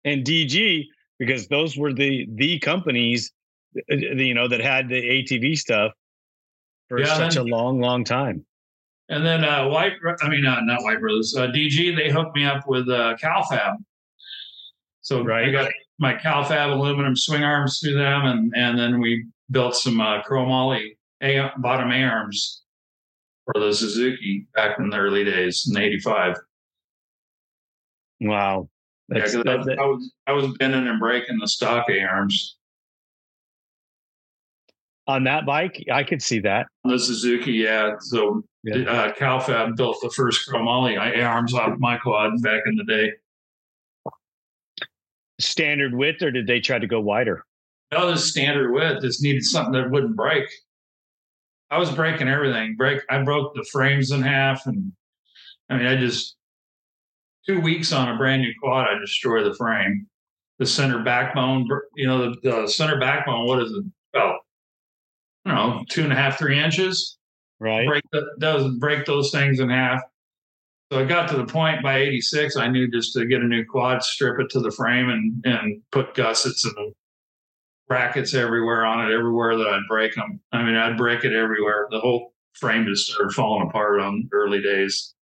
and 0.05 0.25
dg 0.25 0.85
because 1.21 1.47
those 1.49 1.77
were 1.77 1.93
the 1.93 2.27
the 2.35 2.59
companies 2.59 3.31
uh, 3.93 3.95
you 3.95 4.35
know 4.35 4.49
that 4.49 4.61
had 4.61 4.89
the 4.89 5.01
atv 5.01 5.57
stuff 5.57 5.93
for 6.89 6.99
Yeah, 7.01 7.15
such 7.17 7.35
then- 7.35 7.45
a 7.45 7.47
long 7.47 7.81
long 7.81 8.03
time 8.05 8.45
And 9.11 9.25
then 9.25 9.43
uh, 9.45 9.69
White, 9.69 9.93
I 10.23 10.29
mean, 10.29 10.45
uh, 10.45 10.61
not 10.63 10.83
White 10.83 11.01
Brothers, 11.01 11.35
uh, 11.35 11.47
DG, 11.47 11.97
they 11.97 12.11
hooked 12.11 12.37
me 12.37 12.45
up 12.45 12.67
with 12.69 12.89
uh, 12.91 13.17
CalFab. 13.23 13.77
So 15.09 15.21
I 15.21 15.25
Right. 15.25 15.53
got 15.53 15.71
my 15.99 16.15
CalFab 16.17 16.71
aluminum 16.71 17.17
swing 17.17 17.43
arms 17.43 17.81
through 17.81 17.95
them, 17.97 18.27
and 18.27 18.53
and 18.55 18.79
then 18.79 19.01
we 19.01 19.25
built 19.51 19.75
some 19.75 19.99
uh, 20.03 20.23
chromoly 20.23 20.99
A 21.23 21.51
bottom 21.57 21.91
A 21.91 22.05
arms 22.05 22.63
for 23.47 23.59
the 23.59 23.73
Suzuki 23.73 24.47
back 24.55 24.79
in 24.79 24.91
the 24.91 24.99
early 24.99 25.25
days 25.25 25.67
in 25.67 25.81
'85. 25.83 26.37
wow 28.21 28.69
Yeah, 29.09 29.21
That's, 29.21 29.35
'cause 29.35 29.45
that- 29.45 29.79
I, 29.79 29.83
I 29.83 29.87
was 29.87 30.13
I 30.27 30.33
was 30.33 30.47
bending 30.59 30.87
and 30.87 31.01
breaking 31.01 31.39
the 31.39 31.49
stock 31.49 31.87
A 31.89 32.03
arms. 32.03 32.57
on 35.07 35.25
that 35.25 35.47
bike 35.47 35.83
i 35.91 36.05
could 36.05 36.21
see 36.21 36.39
that 36.41 36.67
The 36.85 36.99
Suzuki, 36.99 37.53
yeah. 37.53 37.93
So 38.01 38.43
Yeah. 38.63 38.77
uh, 38.91 39.15
CalFab 39.15 39.75
built 39.75 39.97
the 40.03 40.11
first 40.11 40.47
chromoly 40.47 40.99
A 40.99 41.23
arms 41.23 41.55
off 41.55 41.79
my 41.79 41.97
quad 41.97 42.43
back 42.43 42.65
in 42.67 42.77
the 42.77 42.85
day. 42.85 43.13
Standard 45.41 45.95
width 45.95 46.23
or 46.23 46.31
did 46.31 46.47
they 46.47 46.61
try 46.61 46.79
to 46.79 46.87
go 46.87 47.01
wider 47.01 47.45
No, 47.93 48.11
this 48.11 48.31
standard 48.31 48.73
width 48.73 49.03
just 49.03 49.23
needed 49.23 49.45
something 49.45 49.73
that 49.73 49.91
wouldn't 49.91 50.17
break. 50.17 50.49
I 51.71 51.79
was 51.79 51.91
breaking 51.91 52.29
everything. 52.29 52.77
Break. 52.77 53.03
I 53.11 53.23
broke 53.23 53.55
the 53.55 53.67
frames 53.71 54.11
in 54.11 54.23
half, 54.23 54.67
and 54.67 54.93
I 55.69 55.77
mean, 55.77 55.87
I 55.87 55.97
just 55.97 56.37
two 57.47 57.61
weeks 57.61 57.93
on 57.93 58.09
a 58.09 58.17
brand 58.17 58.43
new 58.43 58.53
quad, 58.63 58.87
I 58.89 58.99
destroy 58.99 59.45
the 59.45 59.55
frame. 59.55 60.07
The 60.59 60.67
center 60.67 61.03
backbone, 61.03 61.69
you 61.95 62.07
know, 62.07 62.31
the, 62.31 62.37
the 62.43 62.69
center 62.69 62.99
backbone, 62.99 63.47
what 63.47 63.63
is 63.63 63.71
it? 63.71 63.85
About, 64.15 64.41
I 65.45 65.55
don't 65.55 65.77
know, 65.77 65.85
two 65.89 66.03
and 66.03 66.13
a 66.13 66.17
half, 66.17 66.39
three 66.39 66.59
inches. 66.59 67.19
Right. 67.61 67.87
Break 67.87 68.05
the, 68.13 68.27
does 68.39 68.75
break 68.79 69.05
those 69.05 69.31
things 69.31 69.61
in 69.61 69.71
half. 69.71 70.01
So 70.91 70.99
I 70.99 71.05
got 71.05 71.29
to 71.29 71.37
the 71.37 71.45
point 71.45 71.83
by 71.83 71.99
86, 71.99 72.57
I 72.57 72.69
knew 72.69 72.91
just 72.91 73.13
to 73.13 73.27
get 73.27 73.43
a 73.43 73.47
new 73.47 73.65
quad, 73.65 74.03
strip 74.03 74.41
it 74.41 74.49
to 74.51 74.61
the 74.61 74.71
frame 74.71 75.11
and, 75.11 75.45
and 75.45 75.83
put 75.93 76.15
gussets 76.15 76.65
and 76.65 76.95
brackets 77.89 78.33
everywhere 78.33 78.87
on 78.87 79.05
it, 79.05 79.15
everywhere 79.15 79.57
that 79.59 79.67
I'd 79.67 79.87
break 79.87 80.15
them. 80.15 80.41
I 80.53 80.63
mean, 80.63 80.77
I'd 80.77 80.97
break 80.97 81.25
it 81.25 81.35
everywhere. 81.35 81.89
The 81.91 82.01
whole 82.01 82.33
frame 82.55 82.87
just 82.87 83.11
started 83.11 83.35
falling 83.35 83.69
apart 83.69 84.01
on 84.01 84.29
early 84.33 84.63
days. 84.63 85.15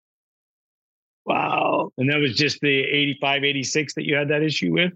Wow. 1.25 1.91
And 1.97 2.11
that 2.11 2.19
was 2.19 2.35
just 2.35 2.59
the 2.61 2.81
85, 2.81 3.43
86 3.43 3.93
that 3.95 4.05
you 4.05 4.15
had 4.15 4.29
that 4.29 4.43
issue 4.43 4.71
with? 4.71 4.93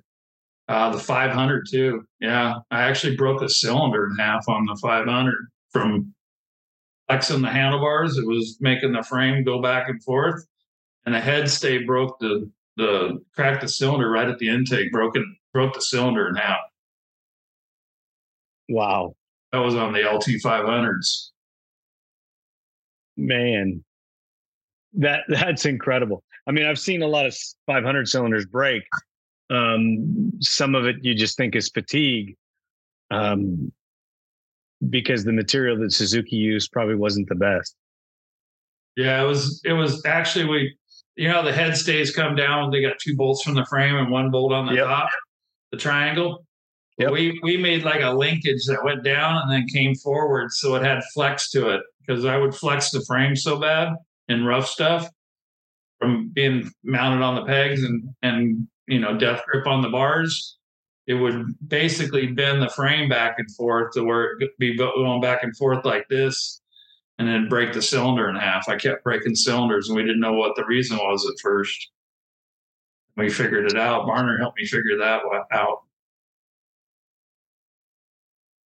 Uh, 0.68 0.92
the 0.92 1.00
500 1.00 1.66
too. 1.68 2.04
Yeah. 2.20 2.56
I 2.70 2.84
actually 2.84 3.16
broke 3.16 3.42
a 3.42 3.50
cylinder 3.50 4.06
in 4.06 4.18
half 4.18 4.48
on 4.48 4.68
the 4.68 4.78
500 4.80 5.36
from 5.72 6.14
flexing 7.08 7.42
the 7.42 7.50
handlebars. 7.50 8.20
It 8.20 8.28
was 8.28 8.58
making 8.62 8.92
the 8.92 9.02
frame 9.02 9.44
go 9.44 9.60
back 9.64 9.90
and 9.90 10.02
forth. 10.04 10.46
And 11.06 11.16
the 11.16 11.20
head 11.20 11.50
stay 11.50 11.84
broke 11.84 12.20
the, 12.20 12.50
the 12.78 13.24
cracked 13.36 13.62
the 13.62 13.68
cylinder 13.68 14.10
right 14.10 14.28
at 14.28 14.38
the 14.38 14.50
intake, 14.50 14.92
broken, 14.92 15.38
broke 15.54 15.74
the 15.74 15.82
cylinder 15.82 16.28
in 16.28 16.36
half. 16.36 16.60
Wow. 18.68 19.16
That 19.52 19.60
was 19.60 19.76
on 19.76 19.94
the 19.94 20.02
LT 20.02 20.42
500s. 20.44 21.30
Man, 23.18 23.84
that 24.94 25.24
that's 25.28 25.66
incredible. 25.66 26.24
I 26.48 26.52
mean, 26.52 26.66
I've 26.66 26.80
seen 26.80 27.02
a 27.02 27.08
lot 27.08 27.26
of 27.26 27.36
500 27.66 28.08
cylinders 28.08 28.46
break. 28.46 28.84
Um, 29.50 30.32
some 30.40 30.76
of 30.76 30.86
it 30.86 30.98
you 31.02 31.16
just 31.16 31.36
think 31.36 31.56
is 31.56 31.70
fatigue, 31.70 32.36
um, 33.12 33.72
because 34.90 35.24
the 35.24 35.34
material 35.34 35.78
that 35.80 35.92
Suzuki 35.92 36.38
used 36.38 36.72
probably 36.72 36.96
wasn't 36.96 37.28
the 37.30 37.36
best. 37.36 37.76
Yeah, 38.96 39.22
it 39.22 39.26
was. 39.26 39.62
It 39.66 39.74
was 39.74 40.04
actually 40.06 40.46
we. 40.46 40.78
You 41.20 41.28
know, 41.28 41.44
the 41.44 41.52
head 41.52 41.76
stays 41.76 42.16
come 42.16 42.38
down. 42.38 42.72
They 42.72 42.82
got 42.82 42.98
two 42.98 43.14
bolts 43.14 43.44
from 43.44 43.56
the 43.56 43.66
frame 43.66 43.98
and 43.98 44.10
one 44.10 44.32
bolt 44.32 44.54
on 44.54 44.68
the 44.68 44.76
Yep. 44.76 44.86
top, 44.86 45.10
the 45.70 45.78
triangle. 45.78 46.46
Yep. 46.98 47.12
We 47.12 47.38
we 47.44 47.58
made 47.58 47.84
like 47.84 48.02
a 48.02 48.12
linkage 48.12 48.64
that 48.68 48.86
went 48.86 49.04
down 49.04 49.42
and 49.42 49.52
then 49.52 49.66
came 49.68 49.96
forward, 49.96 50.54
so 50.54 50.76
it 50.76 50.82
had 50.84 51.02
flex 51.14 51.52
to 51.52 51.70
it. 51.72 51.82
Because 52.00 52.24
I 52.24 52.38
would 52.38 52.56
flex 52.56 52.92
the 52.92 53.02
frame 53.06 53.36
so 53.36 53.60
bad 53.60 53.90
in 54.30 54.46
rough 54.46 54.66
stuff 54.68 55.10
from 56.00 56.30
being 56.34 56.72
mounted 56.84 57.22
on 57.22 57.36
the 57.36 57.44
pegs 57.46 57.84
and 57.84 58.02
and 58.22 58.70
you 58.88 59.00
know 59.00 59.18
death 59.18 59.44
grip 59.46 59.68
on 59.68 59.82
the 59.82 59.90
bars. 59.90 60.58
It 61.06 61.16
would 61.16 61.54
basically 61.68 62.28
bend 62.28 62.62
the 62.62 62.70
frame 62.70 63.10
back 63.10 63.36
and 63.40 63.52
forth 63.56 63.92
to 63.96 64.04
where 64.06 64.24
it 64.24 64.38
could 64.40 64.50
be 64.58 64.78
going 64.78 65.20
back 65.20 65.44
and 65.44 65.56
forth 65.58 65.84
like 65.84 66.08
this, 66.08 66.62
and 67.20 67.28
then 67.28 67.50
break 67.50 67.74
the 67.74 67.82
cylinder 67.82 68.30
in 68.30 68.36
half. 68.38 68.68
I 68.70 68.78
kept 68.78 69.04
breaking 69.04 69.36
cylinders, 69.36 69.90
and 69.90 69.96
we 69.96 70.04
didn't 70.04 70.22
know 70.22 70.34
what 70.34 70.56
the 70.56 70.66
reason 70.66 70.98
was 70.98 71.30
at 71.30 71.40
first. 71.42 71.90
We 73.18 73.30
figured 73.30 73.66
it 73.70 73.78
out. 73.78 74.06
Varner 74.06 74.38
helped 74.38 74.58
me 74.58 74.66
figure 74.66 74.98
that 74.98 75.22
out. 75.52 75.80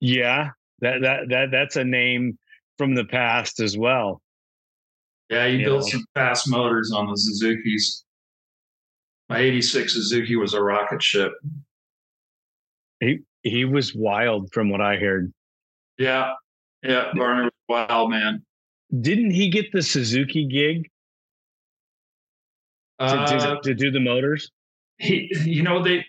Yeah, 0.01 0.51
that 0.81 1.03
that 1.03 1.29
that 1.29 1.51
that's 1.53 1.77
a 1.77 1.85
name 1.85 2.37
from 2.77 2.95
the 2.97 3.05
past 3.05 3.61
as 3.61 3.79
well. 3.79 4.21
Yeah, 5.31 5.47
you 5.47 5.59
You 5.59 5.65
built 5.67 5.83
know. 5.85 5.89
some 5.91 6.05
fast 6.15 6.49
motors 6.51 6.93
on 6.93 7.07
the 7.09 7.17
Suzuki's. 7.17 8.05
My 9.29 9.39
86 9.39 9.93
Suzuki 9.95 10.37
was 10.37 10.53
a 10.53 10.61
rocket 10.63 11.01
ship. 11.03 11.33
He 12.99 13.21
he 13.45 13.65
was 13.65 13.95
wild 13.95 14.53
from 14.53 14.69
what 14.69 14.81
I 14.81 14.97
heard. 14.97 15.33
Yeah. 15.97 16.33
Yeah. 16.83 17.13
Varner 17.17 17.45
was 17.45 17.53
wild 17.69 18.11
man. 18.11 18.45
Didn't 19.01 19.31
he 19.31 19.49
get 19.49 19.73
the 19.73 19.83
Suzuki 19.83 20.47
gig 20.47 20.91
to, 23.01 23.07
Uh, 23.07 23.27
to, 23.27 23.61
to 23.63 23.75
do 23.75 23.91
the 23.91 24.01
motors? 24.01 24.51
he, 24.99 25.31
you 25.45 25.63
know, 25.63 25.83
they, 25.83 26.05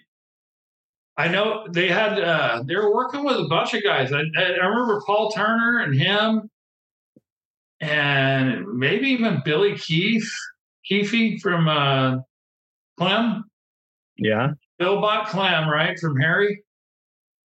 I 1.17 1.27
know 1.27 1.65
they 1.71 1.87
had, 1.87 2.19
uh, 2.19 2.63
they 2.65 2.75
were 2.75 2.93
working 2.93 3.23
with 3.23 3.37
a 3.37 3.47
bunch 3.47 3.73
of 3.73 3.83
guys. 3.83 4.11
I, 4.11 4.21
I 4.37 4.43
I 4.43 4.65
remember 4.65 5.01
Paul 5.05 5.31
Turner 5.31 5.79
and 5.79 5.95
him 5.99 6.49
and 7.79 8.65
maybe 8.73 9.07
even 9.09 9.41
Billy 9.45 9.77
Keefe, 9.77 10.35
Keefe 10.85 11.41
from, 11.41 11.67
uh, 11.67 12.17
Clem. 12.97 13.45
Yeah. 14.17 14.49
Bill 14.79 15.01
bought 15.01 15.27
Clem, 15.27 15.69
right, 15.69 15.97
from 15.99 16.19
Harry. 16.19 16.63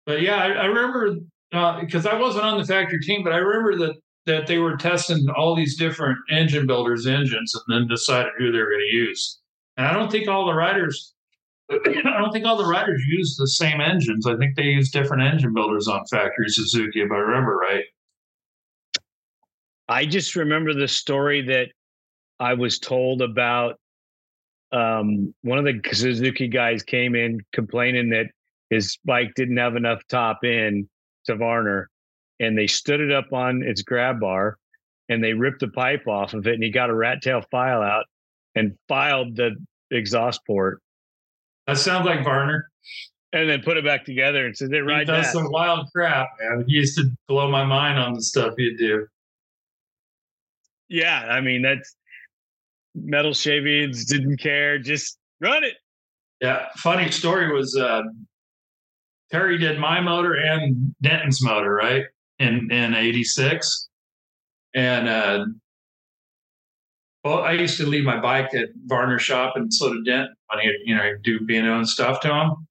But 0.07 0.23
yeah, 0.23 0.37
I, 0.37 0.49
I 0.49 0.65
remember 0.67 1.17
because 1.53 2.07
I 2.07 2.19
wasn't 2.19 2.45
on 2.45 2.59
the 2.59 2.65
factory 2.65 3.01
team, 3.01 3.23
but 3.23 3.33
I 3.33 3.37
remember 3.37 3.87
that 3.87 3.97
that 4.25 4.47
they 4.47 4.59
were 4.59 4.77
testing 4.77 5.29
all 5.37 5.57
these 5.57 5.77
different 5.77 6.17
engine 6.31 6.67
builders' 6.67 7.07
engines 7.07 7.53
and 7.55 7.65
then 7.69 7.89
decided 7.89 8.33
who 8.39 8.53
they 8.53 8.59
were 8.59 8.71
going 8.71 8.87
to 8.89 8.97
use. 8.97 9.41
And 9.77 9.87
I 9.87 9.93
don't 9.93 10.13
think 10.13 10.29
all 10.29 10.47
the 10.47 10.55
riders, 10.55 11.15
I 11.71 11.77
don't 12.19 12.33
think 12.33 12.47
all 12.47 12.57
the 12.57 12.65
riders 12.65 13.03
used 13.09 13.39
the 13.39 13.49
same 13.49 13.81
engines. 13.81 14.27
I 14.27 14.37
think 14.37 14.55
they 14.55 14.63
used 14.63 14.93
different 14.93 15.25
engine 15.25 15.53
builders 15.53 15.89
on 15.89 16.05
factory 16.07 16.49
Suzuki, 16.49 17.01
if 17.01 17.11
I 17.11 17.17
remember 17.17 17.57
right. 17.57 17.85
I 19.89 20.07
just 20.07 20.37
remember 20.37 20.73
the 20.73 20.89
story 20.89 21.43
that 21.47 21.69
I 22.39 22.55
was 22.55 22.79
told 22.79 23.23
about. 23.23 23.77
Um, 24.71 25.35
one 25.43 25.59
of 25.59 25.65
the 25.65 25.81
Suzuki 25.93 26.49
guys 26.49 26.83
came 26.83 27.15
in 27.15 27.41
complaining 27.53 28.09
that 28.11 28.27
his 28.71 28.97
bike 29.05 29.33
didn't 29.35 29.59
have 29.59 29.77
enough 29.77 30.01
top 30.09 30.39
end 30.45 30.87
to 31.27 31.37
Varner, 31.37 31.89
and 32.41 32.57
they 32.57 32.67
stood 32.67 33.01
it 33.01 33.13
up 33.13 33.33
on 33.33 33.63
its 33.63 33.83
grab 33.83 34.21
bar, 34.21 34.57
and 35.09 35.23
they 35.23 35.33
ripped 35.33 35.61
the 35.61 35.69
pipe 35.69 36.07
off 36.09 36.35
of 36.35 36.47
it, 36.47 36.55
and 36.55 36.63
he 36.63 36.71
got 36.71 36.91
a 36.91 36.95
rat 36.95 37.23
tail 37.23 37.43
file 37.51 37.83
out 37.83 38.05
and 38.55 38.77
filed 38.89 39.37
the 39.37 39.57
exhaust 39.91 40.41
port, 40.47 40.81
That 41.67 41.79
sounds 41.79 42.07
like 42.07 42.25
Varner. 42.25 42.69
and 43.33 43.49
then 43.49 43.63
put 43.63 43.77
it 43.77 43.85
back 43.85 44.05
together 44.05 44.45
and 44.47 44.57
said, 44.57 44.69
"It 44.73 44.77
He 44.77 44.81
right 44.81 45.07
does 45.07 45.27
that." 45.27 45.33
some 45.33 45.51
wild 45.51 45.89
crap, 45.95 46.29
man. 46.41 46.65
He 46.67 46.75
used 46.77 46.97
to 46.99 47.11
blow 47.29 47.51
my 47.51 47.65
mind 47.65 47.99
on 47.99 48.13
the 48.15 48.23
stuff 48.23 48.55
he'd 48.57 48.77
do. 48.79 49.07
Yeah, 50.89 51.21
I 51.31 51.41
mean 51.41 51.63
that's 51.63 51.97
metal 52.95 53.33
shavings 53.33 54.05
didn't 54.05 54.37
care, 54.39 54.79
just 54.79 55.19
run 55.41 55.65
it. 55.65 55.75
Yeah, 56.41 56.69
funny 56.77 57.11
story 57.11 57.53
was 57.53 57.77
uh, 57.77 58.03
Terry 59.33 59.57
did 59.57 59.79
my 59.79 60.01
motor 60.01 60.35
and 60.35 60.95
Denton's 61.01 61.43
motor, 61.43 61.75
right? 61.75 62.05
In 62.39 62.71
in 62.71 62.95
'86, 62.95 63.89
and 64.75 65.09
uh, 65.09 65.47
well, 67.25 67.39
I 67.39 67.53
used 67.53 67.79
to 67.79 67.87
leave 67.87 68.05
my 68.05 68.21
bike 68.21 68.53
at 68.55 68.69
Varner 68.87 69.19
shop, 69.19 69.55
and 69.57 69.73
so 69.73 69.95
did 69.95 70.05
Denton 70.05 70.35
when 70.49 70.61
he 70.63 70.73
you 70.85 70.95
know 70.95 71.15
do 71.23 71.41
B&O 71.41 71.77
and 71.77 71.89
stuff 71.89 72.21
to 72.21 72.35
him. 72.35 72.69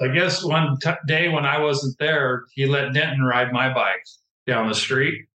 I 0.00 0.08
guess 0.08 0.44
one 0.44 0.76
t- 0.80 0.90
day 1.08 1.28
when 1.28 1.44
I 1.44 1.58
wasn't 1.58 1.98
there, 1.98 2.44
he 2.54 2.66
let 2.66 2.92
Denton 2.92 3.24
ride 3.24 3.52
my 3.52 3.74
bike 3.74 4.04
down 4.46 4.68
the 4.68 4.74
street. 4.74 5.26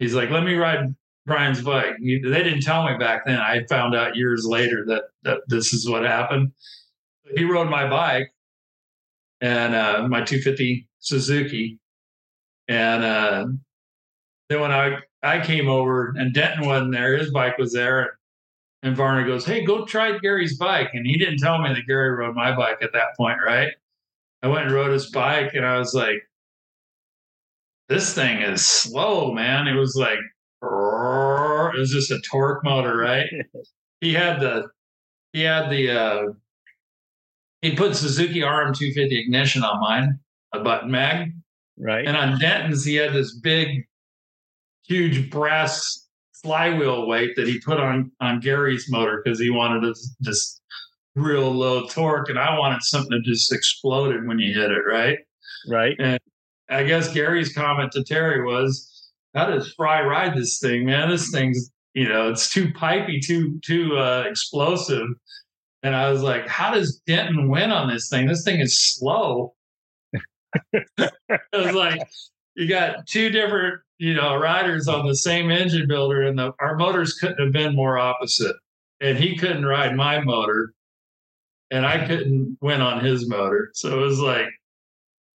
He's 0.00 0.14
like, 0.14 0.30
"Let 0.30 0.42
me 0.42 0.54
ride 0.54 0.96
Brian's 1.26 1.62
bike." 1.62 1.94
They 2.00 2.18
didn't 2.18 2.62
tell 2.62 2.90
me 2.90 2.96
back 2.98 3.24
then. 3.24 3.38
I 3.38 3.64
found 3.68 3.94
out 3.94 4.16
years 4.16 4.44
later 4.44 4.84
that 4.88 5.04
that 5.22 5.42
this 5.46 5.72
is 5.72 5.88
what 5.88 6.02
happened. 6.02 6.50
He 7.36 7.44
rode 7.44 7.70
my 7.70 7.88
bike 7.88 8.34
and 9.44 9.74
uh, 9.74 10.08
my 10.08 10.22
250 10.22 10.88
Suzuki, 11.00 11.78
and 12.66 13.04
uh, 13.04 13.46
then 14.48 14.60
when 14.60 14.72
I 14.72 14.96
I 15.22 15.44
came 15.44 15.68
over 15.68 16.14
and 16.16 16.32
Denton 16.32 16.66
wasn't 16.66 16.92
there, 16.92 17.18
his 17.18 17.30
bike 17.30 17.58
was 17.58 17.70
there, 17.74 18.18
and 18.82 18.96
Varner 18.96 19.26
goes, 19.26 19.44
"Hey, 19.44 19.62
go 19.62 19.84
try 19.84 20.16
Gary's 20.18 20.56
bike," 20.56 20.88
and 20.94 21.06
he 21.06 21.18
didn't 21.18 21.38
tell 21.38 21.58
me 21.60 21.68
that 21.74 21.86
Gary 21.86 22.10
rode 22.12 22.34
my 22.34 22.56
bike 22.56 22.78
at 22.80 22.94
that 22.94 23.14
point, 23.18 23.38
right? 23.44 23.70
I 24.42 24.48
went 24.48 24.64
and 24.64 24.74
rode 24.74 24.92
his 24.92 25.10
bike, 25.10 25.52
and 25.52 25.66
I 25.66 25.78
was 25.78 25.92
like, 25.92 26.26
"This 27.90 28.14
thing 28.14 28.40
is 28.40 28.66
slow, 28.66 29.30
man." 29.30 29.68
It 29.68 29.74
was 29.74 29.94
like, 29.94 30.20
it 30.62 31.78
was 31.78 31.92
just 31.92 32.10
a 32.10 32.20
torque 32.20 32.64
motor, 32.64 32.96
right? 32.96 33.28
he 34.00 34.14
had 34.14 34.40
the 34.40 34.68
he 35.34 35.42
had 35.42 35.68
the 35.68 35.90
uh 35.90 36.32
he 37.64 37.74
put 37.74 37.96
Suzuki 37.96 38.40
RM250 38.40 39.18
ignition 39.18 39.62
on 39.64 39.80
mine, 39.80 40.18
a 40.52 40.60
button 40.60 40.90
mag, 40.90 41.32
Right. 41.78 42.06
and 42.06 42.16
on 42.16 42.38
Denton's 42.38 42.84
he 42.84 42.94
had 42.94 43.12
this 43.12 43.34
big, 43.40 43.86
huge 44.86 45.30
brass 45.30 46.06
flywheel 46.42 47.06
weight 47.08 47.34
that 47.36 47.48
he 47.48 47.58
put 47.60 47.80
on 47.80 48.12
on 48.20 48.38
Gary's 48.40 48.90
motor 48.90 49.22
because 49.24 49.40
he 49.40 49.50
wanted 49.50 49.84
it 49.84 49.96
just 50.22 50.60
real 51.16 51.50
low 51.50 51.86
torque, 51.86 52.28
and 52.28 52.38
I 52.38 52.58
wanted 52.58 52.82
something 52.82 53.10
that 53.12 53.24
just 53.24 53.52
exploded 53.52 54.26
when 54.26 54.38
you 54.38 54.52
hit 54.52 54.70
it, 54.70 54.82
right? 54.86 55.18
right. 55.68 55.96
And 55.98 56.20
I 56.68 56.82
guess 56.84 57.12
Gary's 57.12 57.52
comment 57.52 57.92
to 57.92 58.04
Terry 58.04 58.44
was, 58.44 59.10
"How 59.34 59.46
does 59.46 59.72
Fry 59.72 60.02
ride 60.02 60.36
this 60.36 60.58
thing, 60.58 60.84
man? 60.84 61.08
This 61.08 61.30
thing's 61.30 61.70
you 61.94 62.08
know, 62.08 62.28
it's 62.28 62.50
too 62.52 62.72
pipey, 62.72 63.24
too 63.24 63.58
too 63.64 63.96
uh, 63.96 64.24
explosive. 64.28 65.06
And 65.84 65.94
I 65.94 66.10
was 66.10 66.22
like, 66.22 66.48
how 66.48 66.72
does 66.72 67.02
Denton 67.06 67.50
win 67.50 67.70
on 67.70 67.88
this 67.88 68.08
thing? 68.08 68.26
This 68.26 68.42
thing 68.42 68.58
is 68.58 68.94
slow. 68.94 69.54
it 70.72 71.10
was 71.52 71.74
like 71.74 72.00
you 72.54 72.66
got 72.66 73.06
two 73.06 73.28
different, 73.28 73.80
you 73.98 74.14
know, 74.14 74.34
riders 74.34 74.88
on 74.88 75.06
the 75.06 75.14
same 75.14 75.50
engine 75.50 75.86
builder, 75.86 76.22
and 76.22 76.38
the, 76.38 76.52
our 76.58 76.76
motors 76.76 77.12
couldn't 77.14 77.38
have 77.38 77.52
been 77.52 77.76
more 77.76 77.98
opposite. 77.98 78.56
And 79.02 79.18
he 79.18 79.36
couldn't 79.36 79.66
ride 79.66 79.94
my 79.94 80.20
motor, 80.20 80.72
and 81.70 81.84
I 81.84 82.06
couldn't 82.06 82.56
win 82.62 82.80
on 82.80 83.04
his 83.04 83.28
motor. 83.28 83.68
So 83.74 84.00
it 84.00 84.02
was 84.02 84.20
like, 84.20 84.48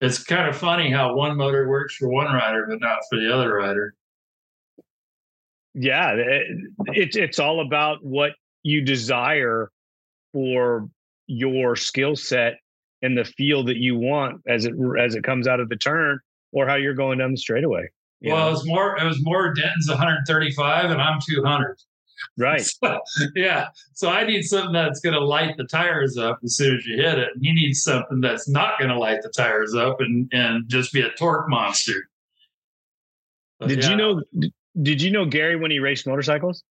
it's 0.00 0.24
kind 0.24 0.48
of 0.48 0.56
funny 0.56 0.90
how 0.90 1.14
one 1.14 1.36
motor 1.36 1.68
works 1.68 1.94
for 1.94 2.08
one 2.08 2.26
rider, 2.26 2.66
but 2.68 2.80
not 2.80 2.98
for 3.08 3.20
the 3.20 3.32
other 3.32 3.54
rider. 3.54 3.94
Yeah, 5.74 6.14
it, 6.14 6.46
it's 6.86 7.16
it's 7.16 7.38
all 7.38 7.60
about 7.60 8.04
what 8.04 8.32
you 8.64 8.80
desire 8.80 9.70
for 10.32 10.88
your 11.26 11.76
skill 11.76 12.16
set 12.16 12.54
and 13.02 13.16
the 13.16 13.24
feel 13.24 13.64
that 13.64 13.76
you 13.76 13.96
want 13.96 14.40
as 14.46 14.64
it 14.64 14.74
as 14.98 15.14
it 15.14 15.24
comes 15.24 15.46
out 15.46 15.60
of 15.60 15.68
the 15.68 15.76
turn 15.76 16.18
or 16.52 16.66
how 16.66 16.74
you're 16.74 16.94
going 16.94 17.18
down 17.18 17.30
the 17.30 17.36
straightaway. 17.36 17.88
Well, 18.22 18.36
know? 18.36 18.48
it 18.48 18.50
was 18.50 18.66
more 18.66 18.98
it 18.98 19.04
was 19.04 19.22
more 19.22 19.54
Denton's 19.54 19.88
135 19.88 20.90
and 20.90 21.00
I'm 21.00 21.18
200. 21.26 21.76
Right. 22.36 22.60
So, 22.60 23.00
yeah. 23.34 23.68
So 23.94 24.10
I 24.10 24.26
need 24.26 24.42
something 24.42 24.74
that's 24.74 25.00
going 25.00 25.14
to 25.14 25.24
light 25.24 25.56
the 25.56 25.64
tires 25.64 26.18
up 26.18 26.38
as 26.44 26.54
soon 26.54 26.76
as 26.76 26.84
you 26.84 26.96
hit 26.96 27.18
it. 27.18 27.30
And 27.34 27.42
he 27.42 27.52
needs 27.54 27.82
something 27.82 28.20
that's 28.20 28.46
not 28.46 28.78
going 28.78 28.90
to 28.90 28.98
light 28.98 29.22
the 29.22 29.32
tires 29.34 29.74
up 29.74 30.00
and 30.00 30.28
and 30.30 30.68
just 30.68 30.92
be 30.92 31.00
a 31.00 31.08
torque 31.12 31.48
monster. 31.48 32.10
But 33.58 33.70
did 33.70 33.84
yeah. 33.84 33.90
you 33.90 33.96
know 33.96 34.22
did 34.82 35.00
you 35.00 35.10
know 35.10 35.24
Gary 35.24 35.56
when 35.56 35.70
he 35.70 35.78
raced 35.78 36.06
motorcycles? 36.06 36.62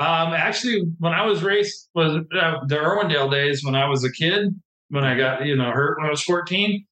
Um, 0.00 0.32
actually, 0.32 0.80
when 0.98 1.12
I 1.12 1.26
was 1.26 1.42
raced 1.42 1.90
was 1.94 2.16
uh, 2.16 2.54
the 2.66 2.76
Irwindale 2.76 3.30
days 3.30 3.62
when 3.62 3.74
I 3.74 3.86
was 3.86 4.02
a 4.02 4.10
kid, 4.10 4.48
when 4.88 5.04
I 5.04 5.14
got 5.14 5.44
you 5.44 5.54
know 5.56 5.70
hurt 5.70 5.98
when 5.98 6.06
I 6.06 6.10
was 6.10 6.22
14. 6.22 6.86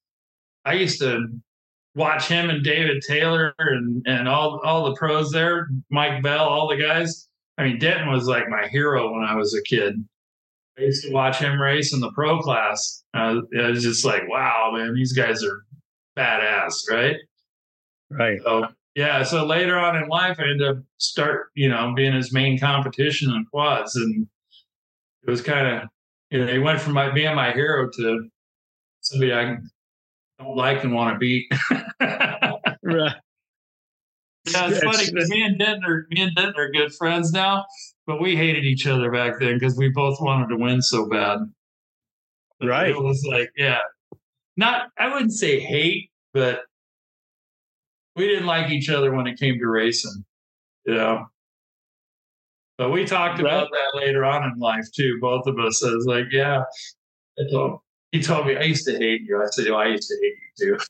I 0.67 0.75
used 0.75 1.01
to 1.01 1.27
watch 1.95 2.29
him 2.29 2.51
and 2.51 2.63
David 2.63 3.03
Taylor 3.09 3.55
and 3.59 4.05
and 4.07 4.29
all 4.29 4.61
all 4.63 4.85
the 4.85 4.95
pros 4.95 5.31
there, 5.31 5.69
Mike 5.91 6.23
Bell, 6.23 6.47
all 6.47 6.69
the 6.69 6.77
guys. 6.77 7.29
I 7.57 7.65
mean, 7.65 7.79
Denton 7.79 8.13
was 8.13 8.27
like 8.27 8.51
my 8.51 8.69
hero 8.69 9.11
when 9.11 9.25
I 9.25 9.35
was 9.37 9.55
a 9.55 9.63
kid. 9.63 9.95
I 10.79 10.83
used 10.83 11.05
to 11.05 11.11
watch 11.11 11.39
him 11.39 11.59
race 11.59 11.95
in 11.95 12.01
the 12.01 12.13
pro 12.13 12.39
class. 12.41 13.03
Uh, 13.15 13.41
it 13.53 13.71
was 13.71 13.83
just 13.83 14.05
like, 14.05 14.29
wow, 14.29 14.71
man, 14.75 14.95
these 14.95 15.15
guys 15.15 15.43
are 15.43 15.65
badass, 16.17 16.75
right? 16.91 17.17
Right. 18.11 18.39
So 18.45 18.69
yeah, 18.99 19.23
so 19.23 19.47
later 19.47 19.79
on 19.79 19.95
in 19.95 20.09
life, 20.09 20.39
I 20.41 20.51
ended 20.51 20.67
up 20.67 20.79
start, 20.97 21.51
you 21.55 21.69
know, 21.69 21.93
being 21.95 22.13
his 22.13 22.33
main 22.33 22.59
competition 22.59 23.31
in 23.31 23.45
quads, 23.45 23.95
and 23.95 24.27
it 25.25 25.31
was 25.31 25.41
kind 25.41 25.69
of, 25.69 25.89
you 26.31 26.45
know, 26.45 26.53
he 26.53 26.59
went 26.59 26.81
from 26.81 26.95
my 26.95 27.09
being 27.09 27.37
my 27.37 27.53
hero 27.53 27.89
to 27.97 28.29
somebody 29.03 29.33
I 29.33 29.59
don't 30.41 30.57
like 30.57 30.83
and 30.83 30.93
want 30.93 31.15
to 31.15 31.19
beat. 31.21 31.47
right. 31.71 33.15
Yeah, 34.51 34.69
it's 34.69 34.83
funny 34.83 35.07
because 35.13 35.31
me 35.31 35.43
and 35.43 35.57
Denton 35.57 35.85
are 35.85 36.07
me 36.11 36.23
and 36.23 36.35
Denton 36.35 36.59
are 36.59 36.73
good 36.73 36.93
friends 36.93 37.31
now, 37.31 37.67
but 38.05 38.21
we 38.21 38.35
hated 38.35 38.65
each 38.65 38.85
other 38.89 39.13
back 39.13 39.39
then 39.39 39.61
because 39.61 39.77
we 39.77 39.91
both 39.91 40.21
wanted 40.21 40.49
to 40.49 40.57
win 40.57 40.83
so 40.83 41.09
bad. 41.09 41.39
Right. 42.61 42.91
It 42.91 43.01
was 43.01 43.25
like, 43.31 43.53
yeah, 43.57 43.79
not 44.57 44.89
I 44.99 45.13
wouldn't 45.13 45.35
say 45.35 45.61
hate, 45.61 46.11
but 46.35 46.63
we 48.19 48.27
didn't 48.27 48.47
like 48.47 48.71
each 48.71 48.91
other 48.91 49.15
when 49.15 49.27
it 49.27 49.39
came 49.39 49.59
to 49.59 49.67
racing, 49.67 50.25
you 50.85 50.95
know. 50.95 51.27
But 52.77 52.91
we 52.91 53.05
talked 53.05 53.41
about 53.41 53.69
that 53.71 53.99
later 53.99 54.25
on 54.25 54.45
in 54.45 54.59
life 54.59 54.87
too. 54.95 55.19
Both 55.21 55.47
of 55.47 55.59
us. 55.59 55.83
I 55.85 55.91
was 55.91 56.07
like, 56.07 56.27
yeah. 56.31 56.63
Told, 57.51 57.81
he 58.13 58.21
told 58.21 58.47
me 58.47 58.57
I 58.57 58.63
used 58.63 58.87
to 58.87 58.99
hate 58.99 59.23
you. 59.23 59.41
I 59.41 59.47
said, 59.47 59.69
oh, 59.69 59.77
I 59.77 59.87
used 59.87 60.09
to 60.09 60.17
hate 60.21 60.35
you 60.59 60.77
too. 60.77 60.85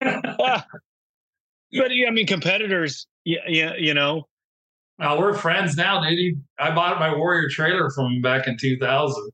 but 0.00 1.90
I 1.90 2.10
mean, 2.10 2.26
competitors, 2.26 3.06
yeah, 3.24 3.40
yeah, 3.46 3.74
you 3.78 3.94
know. 3.94 4.26
Well, 4.98 5.18
we're 5.18 5.34
friends 5.34 5.76
now, 5.76 6.02
dude. 6.02 6.42
I 6.58 6.74
bought 6.74 6.98
my 6.98 7.14
Warrior 7.14 7.48
trailer 7.48 7.90
from 7.90 8.12
him 8.12 8.22
back 8.22 8.46
in 8.46 8.56
2000. 8.58 9.30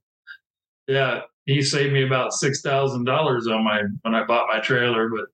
Yeah, 0.88 1.20
he 1.46 1.62
saved 1.62 1.92
me 1.92 2.04
about 2.04 2.32
six 2.32 2.62
thousand 2.62 3.04
dollars 3.04 3.46
on 3.46 3.64
my 3.64 3.82
when 4.02 4.14
I 4.14 4.24
bought 4.24 4.48
my 4.48 4.60
trailer, 4.60 5.08
but 5.08 5.26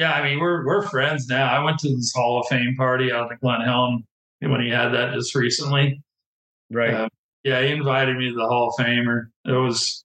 yeah, 0.00 0.12
I 0.12 0.24
mean, 0.24 0.40
we're 0.40 0.64
we're 0.64 0.88
friends 0.88 1.28
now. 1.28 1.46
I 1.46 1.62
went 1.62 1.78
to 1.80 1.94
this 1.94 2.10
Hall 2.14 2.40
of 2.40 2.46
Fame 2.46 2.74
party 2.74 3.12
out 3.12 3.30
in 3.30 3.36
Glen 3.42 3.60
Helen 3.60 4.02
when 4.40 4.62
he 4.62 4.70
had 4.70 4.88
that 4.94 5.12
just 5.12 5.34
recently. 5.34 6.02
Right. 6.70 6.94
Uh, 6.94 7.08
yeah, 7.44 7.60
he 7.60 7.72
invited 7.72 8.16
me 8.16 8.30
to 8.30 8.34
the 8.34 8.48
Hall 8.48 8.68
of 8.68 8.82
Famer. 8.82 9.24
It 9.44 9.52
was, 9.52 10.02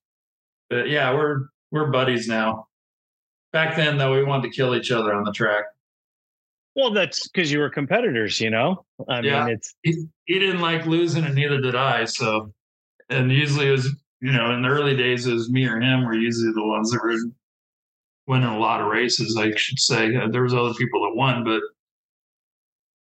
but 0.70 0.89
yeah, 0.89 1.14
we're 1.14 1.46
we're 1.72 1.91
buddies 1.91 2.28
now. 2.28 2.68
Back 3.54 3.78
then, 3.78 3.98
though, 3.98 4.14
we 4.14 4.26
wanted 4.26 4.52
to 4.52 4.56
kill 4.56 4.76
each 4.76 4.91
other 4.91 5.14
on 5.14 5.24
the 5.24 5.32
track. 5.32 5.64
Well, 6.76 6.91
that's 6.91 7.30
because 7.30 7.50
you 7.50 7.60
were 7.60 7.70
competitors, 7.70 8.41
you 8.41 8.50
know. 8.50 8.84
I 9.08 9.22
yeah, 9.22 9.46
mean, 9.46 9.54
it's 9.54 9.76
he, 9.84 10.08
he 10.26 10.39
didn't 10.39 10.60
like 10.60 10.86
losing, 10.86 11.24
and 11.24 11.36
neither 11.36 11.62
did 11.62 11.76
I. 11.76 12.04
So, 12.04 12.54
and 13.10 13.32
usually 13.32 13.70
it 13.70 13.72
was, 13.72 13.89
you 14.20 14.34
know, 14.34 14.52
in 14.52 14.62
the 14.62 14.68
early 14.68 14.98
days, 14.98 15.26
it 15.26 15.34
was 15.34 15.50
me 15.50 15.66
or 15.66 15.80
him 15.80 16.04
were 16.04 16.16
usually 16.16 16.52
the 16.52 16.68
ones 16.68 16.91
that 16.91 17.02
were 17.02 17.16
winning 18.28 18.49
a 18.49 18.57
lot 18.57 18.82
of 18.82 18.88
races, 18.88 19.38
I 19.38 19.55
should 19.55 19.80
say. 19.80 20.15
Uh, 20.15 20.28
there 20.30 20.43
was 20.43 20.53
other 20.53 20.73
people 20.73 21.03
that 21.03 21.15
won, 21.15 21.43
but 21.43 21.61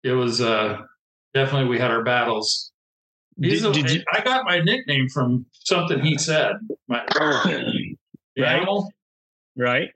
it 0.03 0.13
was 0.13 0.41
uh, 0.41 0.82
definitely 1.34 1.69
we 1.69 1.80
had 1.80 1.91
our 1.91 2.03
battles. 2.03 2.71
Did, 3.39 3.65
a, 3.65 3.71
did 3.71 3.89
you, 3.89 4.03
I 4.13 4.21
got 4.21 4.45
my 4.45 4.59
nickname 4.59 5.09
from 5.09 5.45
something 5.53 5.99
he 6.01 6.17
said. 6.17 6.55
My 6.88 7.03
right, 7.19 7.65
right. 9.57 9.89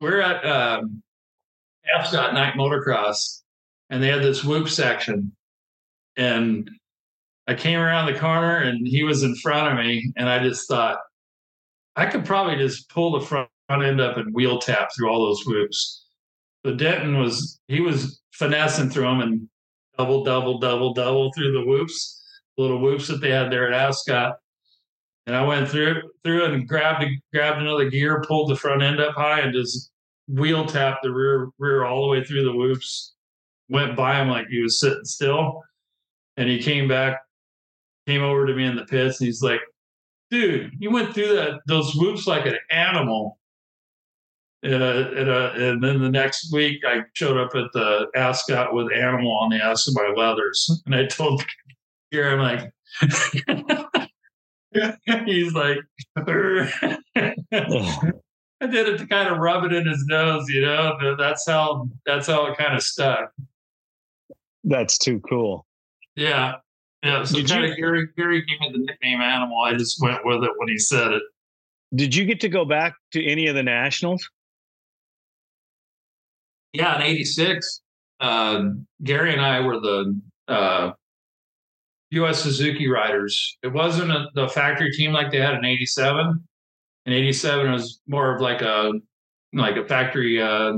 We're 0.00 0.20
at 0.20 0.44
um, 0.44 1.02
Ascot 1.94 2.32
Night 2.32 2.54
Motocross, 2.54 3.42
and 3.90 4.02
they 4.02 4.08
had 4.08 4.22
this 4.22 4.42
whoop 4.42 4.68
section, 4.68 5.32
and 6.16 6.70
I 7.46 7.54
came 7.54 7.78
around 7.78 8.06
the 8.06 8.18
corner, 8.18 8.58
and 8.58 8.86
he 8.86 9.02
was 9.02 9.24
in 9.24 9.34
front 9.36 9.68
of 9.68 9.84
me, 9.84 10.12
and 10.16 10.28
I 10.28 10.42
just 10.42 10.68
thought 10.68 10.98
I 11.96 12.06
could 12.06 12.24
probably 12.24 12.56
just 12.56 12.88
pull 12.88 13.12
the 13.18 13.26
front 13.26 13.48
end 13.80 14.00
up 14.00 14.16
and 14.16 14.34
wheel 14.34 14.58
tap 14.58 14.90
through 14.94 15.08
all 15.08 15.24
those 15.24 15.44
whoops. 15.46 16.06
The 16.64 16.74
Denton 16.74 17.18
was 17.18 17.60
he 17.68 17.80
was 17.80 18.20
finessing 18.32 18.90
through 18.90 19.04
them 19.04 19.20
and 19.20 19.48
double, 19.96 20.24
double, 20.24 20.58
double, 20.58 20.92
double 20.92 21.32
through 21.32 21.52
the 21.52 21.64
whoops, 21.64 22.22
little 22.58 22.80
whoops 22.80 23.08
that 23.08 23.20
they 23.20 23.30
had 23.30 23.50
there 23.50 23.72
at 23.72 23.88
Ascot. 23.88 24.36
And 25.26 25.36
I 25.36 25.44
went 25.44 25.68
through 25.68 26.02
through 26.24 26.44
and 26.46 26.68
grabbed 26.68 27.04
grabbed 27.32 27.60
another 27.60 27.88
gear, 27.88 28.22
pulled 28.26 28.50
the 28.50 28.56
front 28.56 28.82
end 28.82 29.00
up 29.00 29.14
high, 29.14 29.40
and 29.40 29.54
just 29.54 29.90
wheel 30.28 30.66
tapped 30.66 31.02
the 31.02 31.12
rear 31.12 31.48
rear 31.58 31.84
all 31.84 32.02
the 32.02 32.08
way 32.08 32.24
through 32.24 32.44
the 32.44 32.56
whoops. 32.56 33.14
Went 33.68 33.96
by 33.96 34.20
him 34.20 34.28
like 34.28 34.46
he 34.48 34.60
was 34.60 34.80
sitting 34.80 35.04
still, 35.04 35.62
and 36.36 36.48
he 36.48 36.60
came 36.60 36.88
back, 36.88 37.20
came 38.06 38.22
over 38.22 38.46
to 38.46 38.54
me 38.54 38.64
in 38.64 38.76
the 38.76 38.84
pits, 38.84 39.20
and 39.20 39.26
he's 39.26 39.42
like, 39.42 39.60
"Dude, 40.30 40.72
you 40.78 40.90
went 40.90 41.14
through 41.14 41.34
that 41.34 41.60
those 41.66 41.94
whoops 41.94 42.26
like 42.26 42.46
an 42.46 42.58
animal." 42.70 43.38
And, 44.64 44.82
uh, 44.82 45.10
and, 45.16 45.28
uh, 45.28 45.50
and 45.56 45.82
then 45.82 46.00
the 46.00 46.08
next 46.08 46.52
week, 46.52 46.84
I 46.86 47.00
showed 47.14 47.36
up 47.36 47.56
at 47.56 47.72
the 47.72 48.06
Ascot 48.14 48.72
with 48.72 48.92
animal 48.92 49.32
on 49.32 49.50
the 49.50 49.56
ass 49.56 49.88
of 49.88 49.94
my 49.94 50.14
leathers, 50.16 50.82
and 50.86 50.94
I 50.94 51.06
told 51.06 51.42
here 52.12 52.30
I'm 52.30 52.38
like, 52.38 52.72
he's 55.26 55.52
like, 55.52 55.78
I 58.62 58.66
did 58.66 58.88
it 58.88 58.98
to 58.98 59.06
kind 59.06 59.28
of 59.28 59.38
rub 59.38 59.64
it 59.64 59.72
in 59.72 59.86
his 59.86 60.04
nose, 60.06 60.48
you 60.48 60.62
know. 60.62 61.16
That's 61.18 61.48
how 61.48 61.88
that's 62.06 62.28
how 62.28 62.46
it 62.46 62.56
kind 62.56 62.74
of 62.74 62.82
stuck. 62.82 63.32
That's 64.62 64.96
too 64.96 65.20
cool. 65.28 65.66
Yeah, 66.14 66.56
yeah. 67.02 67.24
So 67.24 67.38
did 67.38 67.48
kind 67.48 67.64
you, 67.64 67.72
of 67.72 67.76
Gary 67.76 68.08
Gary 68.16 68.42
gave 68.42 68.60
me 68.60 68.70
the 68.72 68.78
nickname 68.78 69.20
Animal. 69.20 69.60
I 69.62 69.74
just 69.74 70.00
went 70.00 70.24
with 70.24 70.44
it 70.44 70.50
when 70.56 70.68
he 70.68 70.78
said 70.78 71.12
it. 71.12 71.22
Did 71.94 72.14
you 72.14 72.24
get 72.24 72.40
to 72.40 72.48
go 72.48 72.64
back 72.64 72.94
to 73.12 73.24
any 73.24 73.48
of 73.48 73.56
the 73.56 73.62
nationals? 73.62 74.28
Yeah, 76.72 76.96
in 76.96 77.02
'86, 77.02 77.82
uh, 78.20 78.62
Gary 79.02 79.32
and 79.32 79.40
I 79.40 79.60
were 79.60 79.78
the 79.80 80.20
uh, 80.48 80.92
U.S. 82.12 82.42
Suzuki 82.42 82.88
riders. 82.88 83.58
It 83.62 83.72
wasn't 83.72 84.10
a, 84.10 84.26
the 84.34 84.48
factory 84.48 84.90
team 84.92 85.12
like 85.12 85.30
they 85.30 85.40
had 85.40 85.54
in 85.54 85.64
'87. 85.64 86.42
In 87.06 87.12
'87, 87.12 87.66
it 87.66 87.70
was 87.70 88.00
more 88.06 88.34
of 88.34 88.40
like 88.40 88.62
a 88.62 88.92
like 89.52 89.76
a 89.76 89.86
factory 89.86 90.40
uh, 90.40 90.74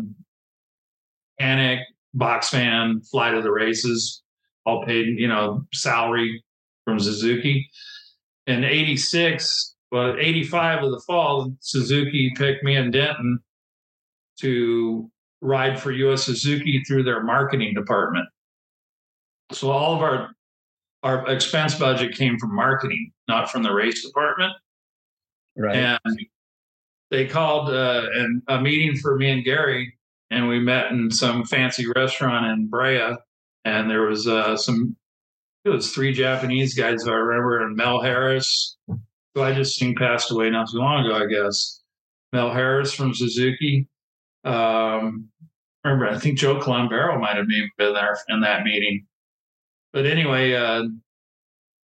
mechanic, 1.38 1.80
box 2.12 2.48
fan, 2.48 3.00
fly 3.10 3.30
to 3.30 3.40
the 3.40 3.50
races, 3.50 4.22
all 4.66 4.84
paid, 4.84 5.18
you 5.18 5.28
know, 5.28 5.64
salary 5.72 6.42
from 6.84 6.98
Suzuki. 6.98 7.68
In 8.46 8.64
'86, 8.64 9.76
well, 9.92 10.16
'85 10.18 10.84
of 10.84 10.90
the 10.90 11.02
fall, 11.06 11.54
Suzuki 11.60 12.32
picked 12.36 12.64
me 12.64 12.74
and 12.74 12.92
Denton 12.92 13.38
to 14.40 15.10
ride 15.44 15.78
for 15.78 15.92
US 15.92 16.24
Suzuki 16.24 16.82
through 16.84 17.04
their 17.04 17.22
marketing 17.22 17.74
department. 17.74 18.26
So 19.52 19.70
all 19.70 19.94
of 19.94 20.00
our 20.00 20.30
our 21.02 21.28
expense 21.28 21.74
budget 21.74 22.16
came 22.16 22.38
from 22.38 22.54
marketing, 22.54 23.12
not 23.28 23.50
from 23.50 23.62
the 23.62 23.72
race 23.72 24.04
department. 24.04 24.54
Right. 25.54 25.76
And 25.76 26.18
they 27.10 27.26
called 27.26 27.68
uh, 27.68 28.06
an, 28.14 28.42
a 28.48 28.58
meeting 28.58 28.96
for 28.96 29.16
me 29.16 29.30
and 29.30 29.44
Gary, 29.44 29.98
and 30.30 30.48
we 30.48 30.58
met 30.58 30.90
in 30.92 31.10
some 31.10 31.44
fancy 31.44 31.86
restaurant 31.94 32.46
in 32.46 32.68
Brea. 32.68 33.16
And 33.66 33.90
there 33.90 34.02
was 34.02 34.26
uh, 34.26 34.56
some, 34.56 34.96
it 35.66 35.68
was 35.68 35.92
three 35.92 36.14
Japanese 36.14 36.74
guys 36.74 37.06
I 37.06 37.12
remember, 37.12 37.64
and 37.64 37.76
Mel 37.76 38.00
Harris, 38.00 38.78
who 39.34 39.42
I 39.42 39.52
just 39.52 39.76
seen 39.76 39.94
passed 39.94 40.30
away 40.30 40.48
not 40.48 40.70
too 40.70 40.78
long 40.78 41.04
ago, 41.04 41.16
I 41.16 41.26
guess. 41.26 41.82
Mel 42.32 42.50
Harris 42.50 42.94
from 42.94 43.14
Suzuki. 43.14 43.86
Um, 44.44 45.28
remember, 45.84 46.08
I 46.08 46.18
think 46.18 46.38
Joe 46.38 46.60
Colombero 46.60 47.18
might 47.18 47.36
have 47.36 47.46
been 47.46 47.70
there 47.78 48.18
in 48.28 48.40
that 48.40 48.64
meeting. 48.64 49.06
But 49.92 50.06
anyway, 50.06 50.54
uh, 50.54 50.84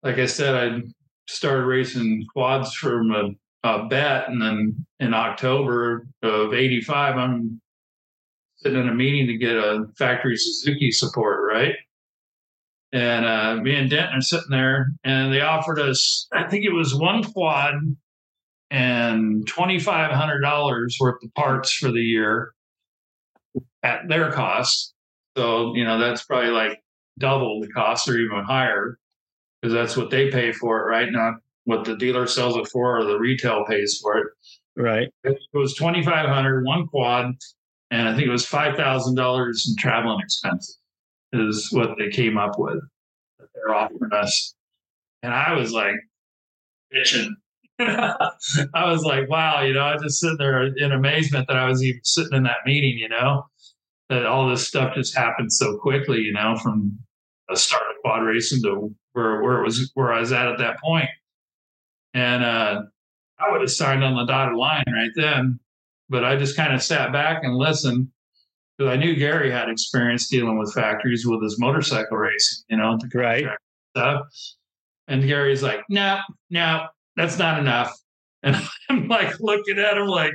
like 0.02 0.18
I 0.18 0.26
said, 0.26 0.54
I 0.54 0.82
started 1.26 1.64
racing 1.64 2.26
quads 2.32 2.74
from 2.74 3.10
a 3.10 3.30
uh, 3.66 3.88
bet, 3.88 4.28
and 4.28 4.40
then 4.40 4.86
in 5.00 5.14
October 5.14 6.06
of 6.22 6.54
'85, 6.54 7.16
I'm 7.16 7.60
sitting 8.58 8.80
in 8.80 8.88
a 8.88 8.94
meeting 8.94 9.26
to 9.26 9.36
get 9.36 9.56
a 9.56 9.86
factory 9.96 10.36
Suzuki 10.36 10.90
support, 10.92 11.40
right? 11.50 11.74
And 12.92 13.24
uh, 13.24 13.56
me 13.56 13.74
and 13.74 13.90
Denton 13.90 14.18
are 14.18 14.22
sitting 14.22 14.50
there, 14.50 14.92
and 15.04 15.32
they 15.32 15.40
offered 15.40 15.78
us, 15.78 16.26
I 16.32 16.44
think 16.44 16.64
it 16.64 16.72
was 16.72 16.94
one 16.94 17.22
quad 17.22 17.74
and 18.70 19.46
twenty 19.46 19.78
five 19.78 20.12
hundred 20.12 20.40
dollars 20.40 20.96
worth 21.00 21.22
of 21.22 21.34
parts 21.34 21.72
for 21.72 21.90
the 21.90 22.00
year 22.00 22.52
at 23.82 24.08
their 24.08 24.32
cost. 24.32 24.94
So 25.36 25.74
you 25.74 25.84
know 25.84 25.98
that's 25.98 26.24
probably 26.24 26.50
like 26.50 26.82
double 27.18 27.60
the 27.60 27.68
cost 27.68 28.08
or 28.08 28.16
even 28.18 28.44
higher 28.44 28.98
because 29.60 29.74
that's 29.74 29.96
what 29.96 30.10
they 30.10 30.30
pay 30.30 30.52
for 30.52 30.80
it, 30.80 30.84
right? 30.84 31.08
Not 31.10 31.34
what 31.64 31.84
the 31.84 31.96
dealer 31.96 32.26
sells 32.26 32.56
it 32.56 32.68
for 32.68 32.98
or 32.98 33.04
the 33.04 33.18
retail 33.18 33.64
pays 33.64 33.98
for 34.02 34.18
it. 34.18 34.26
Right. 34.76 35.08
It 35.24 35.38
was 35.52 35.74
twenty 35.74 36.02
five 36.04 36.28
hundred 36.28 36.64
one 36.64 36.86
quad, 36.86 37.34
and 37.90 38.08
I 38.08 38.14
think 38.14 38.26
it 38.26 38.30
was 38.30 38.46
five 38.46 38.76
thousand 38.76 39.16
dollars 39.16 39.66
in 39.68 39.76
traveling 39.76 40.20
expenses 40.20 40.78
is 41.32 41.68
what 41.72 41.90
they 41.98 42.08
came 42.08 42.38
up 42.38 42.58
with 42.58 42.80
that 43.38 43.48
they're 43.54 43.74
offering 43.74 44.12
us. 44.12 44.54
And 45.22 45.34
I 45.34 45.52
was 45.52 45.72
like 45.72 45.96
bitching. 46.94 47.28
I 47.80 48.90
was 48.90 49.04
like, 49.04 49.28
wow, 49.28 49.62
you 49.62 49.74
know, 49.74 49.84
I 49.84 49.96
just 49.98 50.20
sitting 50.20 50.38
there 50.38 50.64
in 50.64 50.92
amazement 50.92 51.46
that 51.48 51.56
I 51.56 51.68
was 51.68 51.82
even 51.82 52.00
sitting 52.02 52.36
in 52.36 52.42
that 52.44 52.58
meeting, 52.66 52.98
you 52.98 53.08
know, 53.08 53.46
that 54.08 54.26
all 54.26 54.48
this 54.48 54.66
stuff 54.66 54.94
just 54.94 55.16
happened 55.16 55.52
so 55.52 55.76
quickly, 55.78 56.20
you 56.20 56.32
know, 56.32 56.56
from 56.56 56.98
a 57.50 57.56
start 57.56 57.82
of 57.90 58.00
quad 58.02 58.22
racing 58.22 58.62
to 58.62 58.94
where 59.12 59.42
where 59.42 59.60
it 59.60 59.64
was 59.64 59.90
where 59.94 60.12
I 60.12 60.20
was 60.20 60.32
at 60.32 60.48
at 60.48 60.58
that 60.58 60.80
point. 60.80 61.08
And 62.14 62.44
uh, 62.44 62.82
I 63.38 63.50
would 63.50 63.60
have 63.60 63.70
signed 63.70 64.02
on 64.02 64.16
the 64.16 64.24
dotted 64.24 64.56
line 64.56 64.84
right 64.88 65.10
then. 65.14 65.60
But 66.08 66.24
I 66.24 66.36
just 66.36 66.56
kind 66.56 66.72
of 66.72 66.82
sat 66.82 67.12
back 67.12 67.44
and 67.44 67.54
listened 67.54 68.08
because 68.76 68.92
I 68.92 68.96
knew 68.96 69.14
Gary 69.14 69.50
had 69.50 69.68
experience 69.68 70.28
dealing 70.28 70.58
with 70.58 70.72
factories 70.72 71.26
with 71.26 71.42
his 71.42 71.58
motorcycle 71.58 72.16
racing, 72.16 72.64
you 72.68 72.76
know, 72.78 72.96
the 72.96 73.18
right 73.18 73.44
stuff. 73.94 74.26
And 75.06 75.22
Gary's 75.22 75.62
like, 75.62 75.80
no, 75.88 76.20
no, 76.48 76.86
that's 77.16 77.38
not 77.38 77.58
enough. 77.58 77.94
And 78.42 78.56
I'm 78.88 79.08
like 79.08 79.38
looking 79.40 79.78
at 79.78 79.98
him 79.98 80.06
like, 80.06 80.32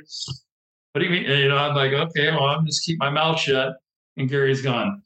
what 0.94 1.00
do 1.00 1.06
you 1.06 1.12
mean? 1.12 1.24
You 1.24 1.50
know, 1.50 1.58
I'm 1.58 1.76
like, 1.76 1.92
okay, 1.92 2.32
well, 2.32 2.46
I'm 2.46 2.66
just 2.66 2.86
keep 2.86 3.00
my 3.00 3.10
mouth 3.10 3.40
shut. 3.40 3.76
And 4.16 4.30
Gary's 4.30 4.62
gone, 4.62 5.02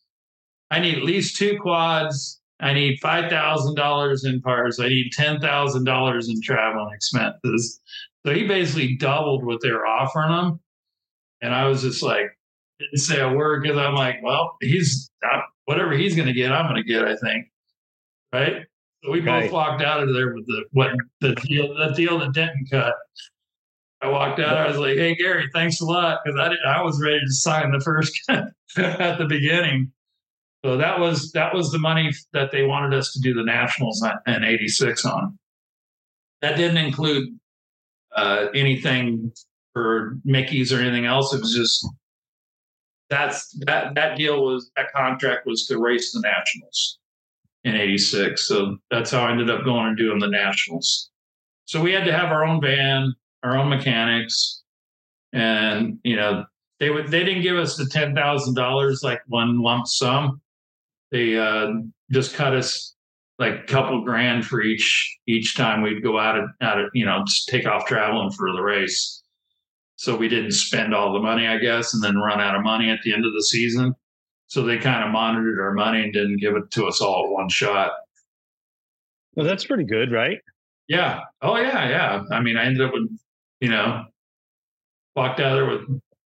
I 0.69 0.79
need 0.79 0.97
at 0.97 1.03
least 1.03 1.37
two 1.37 1.57
quads 1.59 2.41
I 2.59 2.73
need 2.73 2.99
five 2.99 3.29
thousand 3.29 3.75
dollars 3.75 4.23
in 4.23 4.41
parts. 4.41 4.79
I 4.79 4.87
need 4.87 5.11
ten 5.11 5.39
thousand 5.39 5.83
dollars 5.83 6.29
in 6.29 6.41
travel 6.41 6.89
expenses. 6.93 7.79
So 8.25 8.33
he 8.33 8.47
basically 8.47 8.95
doubled 8.95 9.45
what 9.45 9.61
they 9.61 9.71
were 9.71 9.85
offering 9.85 10.31
him, 10.31 10.59
and 11.41 11.53
I 11.53 11.65
was 11.67 11.81
just 11.83 12.01
like, 12.01 12.25
didn't 12.79 12.97
say 12.97 13.21
a 13.21 13.29
word 13.29 13.61
because 13.61 13.77
I'm 13.77 13.93
like, 13.93 14.17
well, 14.23 14.57
he's 14.61 15.09
whatever 15.65 15.93
he's 15.93 16.15
going 16.15 16.27
to 16.27 16.33
get, 16.33 16.51
I'm 16.51 16.67
going 16.67 16.81
to 16.81 16.87
get. 16.87 17.05
I 17.05 17.15
think, 17.15 17.45
right? 18.33 18.63
So 19.03 19.11
we 19.11 19.21
right. 19.21 19.43
both 19.43 19.51
walked 19.51 19.83
out 19.83 20.01
of 20.01 20.13
there 20.13 20.33
with 20.33 20.47
the 20.47 20.63
what 20.71 20.91
the 21.21 21.35
deal 21.35 21.75
the 21.75 21.93
deal 21.95 22.17
that 22.19 22.33
Denton 22.33 22.65
cut. 22.71 22.95
I 24.01 24.09
walked 24.09 24.39
out. 24.39 24.57
I 24.57 24.67
was 24.67 24.77
like, 24.77 24.97
"Hey 24.97 25.15
Gary, 25.15 25.49
thanks 25.53 25.81
a 25.81 25.85
lot," 25.85 26.19
because 26.23 26.39
I 26.39 26.49
did, 26.49 26.59
I 26.67 26.81
was 26.81 27.01
ready 27.01 27.19
to 27.19 27.31
sign 27.31 27.71
the 27.71 27.79
first 27.79 28.19
at 28.29 29.17
the 29.17 29.25
beginning. 29.27 29.91
So 30.63 30.77
that 30.77 30.99
was 30.99 31.31
that 31.31 31.53
was 31.53 31.71
the 31.71 31.79
money 31.79 32.11
that 32.33 32.51
they 32.51 32.63
wanted 32.63 32.93
us 32.97 33.13
to 33.13 33.19
do 33.19 33.33
the 33.33 33.43
nationals 33.43 34.05
in 34.27 34.43
'86 34.43 35.05
on. 35.05 35.37
That 36.41 36.57
didn't 36.57 36.77
include 36.77 37.29
uh, 38.15 38.47
anything 38.53 39.31
for 39.73 40.17
Mickey's 40.25 40.71
or 40.71 40.79
anything 40.79 41.05
else. 41.05 41.33
It 41.33 41.39
was 41.39 41.55
just 41.55 41.87
that's 43.09 43.49
that 43.65 43.95
that 43.95 44.17
deal 44.17 44.43
was 44.43 44.71
that 44.75 44.91
contract 44.93 45.45
was 45.45 45.65
to 45.67 45.79
race 45.79 46.11
the 46.11 46.19
nationals 46.19 46.99
in 47.63 47.75
'86. 47.75 48.47
So 48.47 48.77
that's 48.91 49.11
how 49.11 49.25
I 49.25 49.31
ended 49.31 49.49
up 49.49 49.63
going 49.63 49.87
and 49.87 49.97
doing 49.97 50.19
the 50.19 50.27
nationals. 50.27 51.09
So 51.65 51.81
we 51.81 51.91
had 51.91 52.05
to 52.05 52.13
have 52.13 52.31
our 52.31 52.45
own 52.45 52.61
van, 52.61 53.13
our 53.47 53.57
own 53.57 53.69
mechanics, 53.69 54.63
and 55.33 55.99
you 56.03 56.15
know 56.15 56.45
they 56.79 56.89
would 56.89 57.07
they 57.09 57.23
didn't 57.23 57.43
give 57.43 57.57
us 57.57 57.77
the 57.77 57.87
ten 57.87 58.13
thousand 58.13 58.55
dollars 58.55 59.01
like 59.03 59.21
one 59.27 59.61
lump 59.61 59.87
sum 59.87 60.41
they 61.11 61.37
uh, 61.37 61.71
just 62.11 62.35
cut 62.35 62.53
us 62.53 62.95
like 63.39 63.53
a 63.53 63.63
couple 63.63 64.03
grand 64.03 64.45
for 64.45 64.61
each 64.61 65.17
each 65.27 65.55
time 65.55 65.81
we'd 65.81 66.03
go 66.03 66.19
out 66.19 66.37
of 66.37 66.49
out 66.61 66.79
of 66.79 66.89
you 66.93 67.05
know 67.05 67.23
just 67.25 67.47
take 67.47 67.67
off 67.67 67.85
traveling 67.85 68.31
for 68.31 68.51
the 68.51 68.61
race. 68.61 69.23
So 69.95 70.15
we 70.15 70.27
didn't 70.27 70.51
spend 70.51 70.93
all 70.93 71.11
the 71.11 71.19
money, 71.19 71.47
I 71.47 71.57
guess, 71.57 71.93
and 71.93 72.03
then 72.03 72.17
run 72.17 72.39
out 72.39 72.55
of 72.55 72.63
money 72.63 72.91
at 72.91 72.99
the 73.03 73.13
end 73.13 73.25
of 73.25 73.33
the 73.33 73.43
season. 73.43 73.95
So 74.45 74.61
they 74.61 74.77
kind 74.77 75.03
of 75.03 75.11
monitored 75.11 75.59
our 75.59 75.73
money 75.73 76.03
and 76.03 76.13
didn't 76.13 76.37
give 76.37 76.55
it 76.55 76.69
to 76.71 76.85
us 76.85 77.01
all 77.01 77.25
at 77.25 77.31
one 77.31 77.49
shot. 77.49 77.91
Well, 79.35 79.45
that's 79.45 79.65
pretty 79.65 79.85
good, 79.85 80.11
right? 80.11 80.37
Yeah. 80.87 81.21
Oh 81.41 81.57
yeah, 81.57 81.89
yeah. 81.89 82.23
I 82.31 82.41
mean, 82.41 82.57
I 82.57 82.65
ended 82.65 82.85
up 82.85 82.93
with, 82.93 83.09
you 83.59 83.69
know, 83.69 84.05
walked 85.15 85.39
out 85.39 85.55
there 85.55 85.65
with 85.65 85.81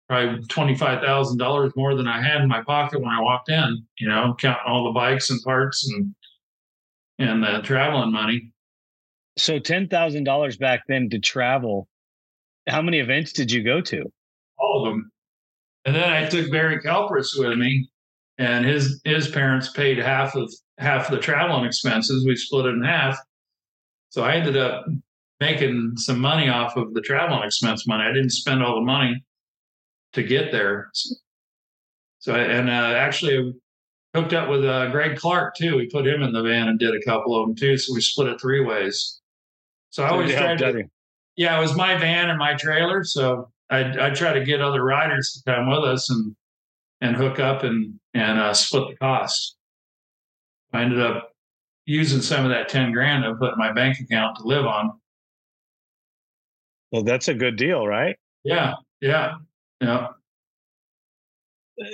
probably 0.08 0.44
twenty 0.46 0.74
five 0.74 1.02
thousand 1.02 1.38
dollars 1.38 1.72
more 1.76 1.94
than 1.94 2.08
I 2.08 2.20
had 2.20 2.40
in 2.40 2.48
my 2.48 2.62
pocket 2.62 3.00
when 3.00 3.10
I 3.10 3.20
walked 3.20 3.48
in. 3.48 3.86
You 3.98 4.08
know, 4.08 4.34
counting 4.38 4.62
all 4.66 4.84
the 4.84 4.92
bikes 4.92 5.30
and 5.30 5.40
parts 5.42 5.88
and 5.90 6.14
and 7.18 7.42
the 7.42 7.60
traveling 7.62 8.12
money. 8.12 8.52
So 9.38 9.58
ten 9.58 9.88
thousand 9.88 10.24
dollars 10.24 10.56
back 10.56 10.82
then 10.88 11.08
to 11.10 11.18
travel. 11.18 11.88
How 12.68 12.82
many 12.82 12.98
events 12.98 13.32
did 13.32 13.50
you 13.50 13.62
go 13.62 13.80
to? 13.80 14.04
All 14.58 14.86
of 14.86 14.92
them. 14.92 15.10
And 15.84 15.94
then 15.94 16.10
I 16.10 16.28
took 16.28 16.50
Barry 16.50 16.78
Kelpris 16.80 17.38
with 17.38 17.56
me, 17.56 17.88
and 18.38 18.66
his 18.66 19.00
his 19.04 19.28
parents 19.28 19.70
paid 19.70 19.98
half 19.98 20.34
of 20.34 20.52
half 20.78 21.06
of 21.06 21.12
the 21.12 21.20
traveling 21.20 21.64
expenses. 21.64 22.26
We 22.26 22.36
split 22.36 22.66
it 22.66 22.70
in 22.70 22.82
half. 22.82 23.18
So 24.10 24.24
I 24.24 24.34
ended 24.34 24.56
up 24.56 24.84
making 25.40 25.94
some 25.96 26.20
money 26.20 26.48
off 26.48 26.76
of 26.76 26.94
the 26.94 27.00
traveling 27.00 27.42
expense 27.42 27.86
money. 27.86 28.04
I 28.04 28.12
didn't 28.12 28.30
spend 28.30 28.62
all 28.62 28.74
the 28.74 28.80
money 28.82 29.24
to 30.12 30.22
get 30.22 30.52
there. 30.52 30.90
So, 32.18 32.34
and 32.34 32.68
uh, 32.68 32.72
actually 32.72 33.54
hooked 34.14 34.34
up 34.34 34.48
with 34.48 34.64
uh, 34.64 34.90
Greg 34.90 35.16
Clark 35.16 35.56
too. 35.56 35.76
We 35.76 35.88
put 35.88 36.06
him 36.06 36.22
in 36.22 36.32
the 36.32 36.42
van 36.42 36.68
and 36.68 36.78
did 36.78 36.94
a 36.94 37.02
couple 37.02 37.34
of 37.34 37.46
them 37.46 37.56
too. 37.56 37.78
So 37.78 37.94
we 37.94 38.00
split 38.00 38.28
it 38.28 38.40
three 38.40 38.64
ways. 38.64 39.20
So, 39.90 40.04
I 40.04 40.10
always 40.10 40.32
tried 40.34 40.58
to, 40.58 40.84
yeah, 41.36 41.56
it 41.56 41.60
was 41.60 41.74
my 41.74 41.96
van 41.96 42.28
and 42.28 42.38
my 42.38 42.54
trailer. 42.54 43.02
So 43.02 43.50
I 43.70 44.08
I 44.08 44.10
try 44.10 44.32
to 44.32 44.44
get 44.44 44.60
other 44.60 44.84
riders 44.84 45.32
to 45.32 45.50
come 45.50 45.70
with 45.70 45.84
us 45.84 46.10
and 46.10 46.36
and 47.00 47.16
hook 47.16 47.38
up 47.38 47.62
and 47.62 47.98
and 48.14 48.38
uh, 48.38 48.52
split 48.52 48.90
the 48.90 48.96
cost. 48.96 49.56
I 50.72 50.82
ended 50.82 51.00
up 51.00 51.32
using 51.86 52.20
some 52.20 52.44
of 52.44 52.50
that 52.50 52.68
ten 52.68 52.92
grand 52.92 53.24
I 53.24 53.32
put 53.32 53.52
in 53.52 53.58
my 53.58 53.72
bank 53.72 53.98
account 54.00 54.36
to 54.36 54.42
live 54.44 54.66
on. 54.66 54.92
Well, 56.92 57.02
that's 57.02 57.28
a 57.28 57.34
good 57.34 57.56
deal, 57.56 57.86
right? 57.86 58.16
Yeah, 58.44 58.74
yeah. 59.00 59.34
Yeah. 59.80 60.08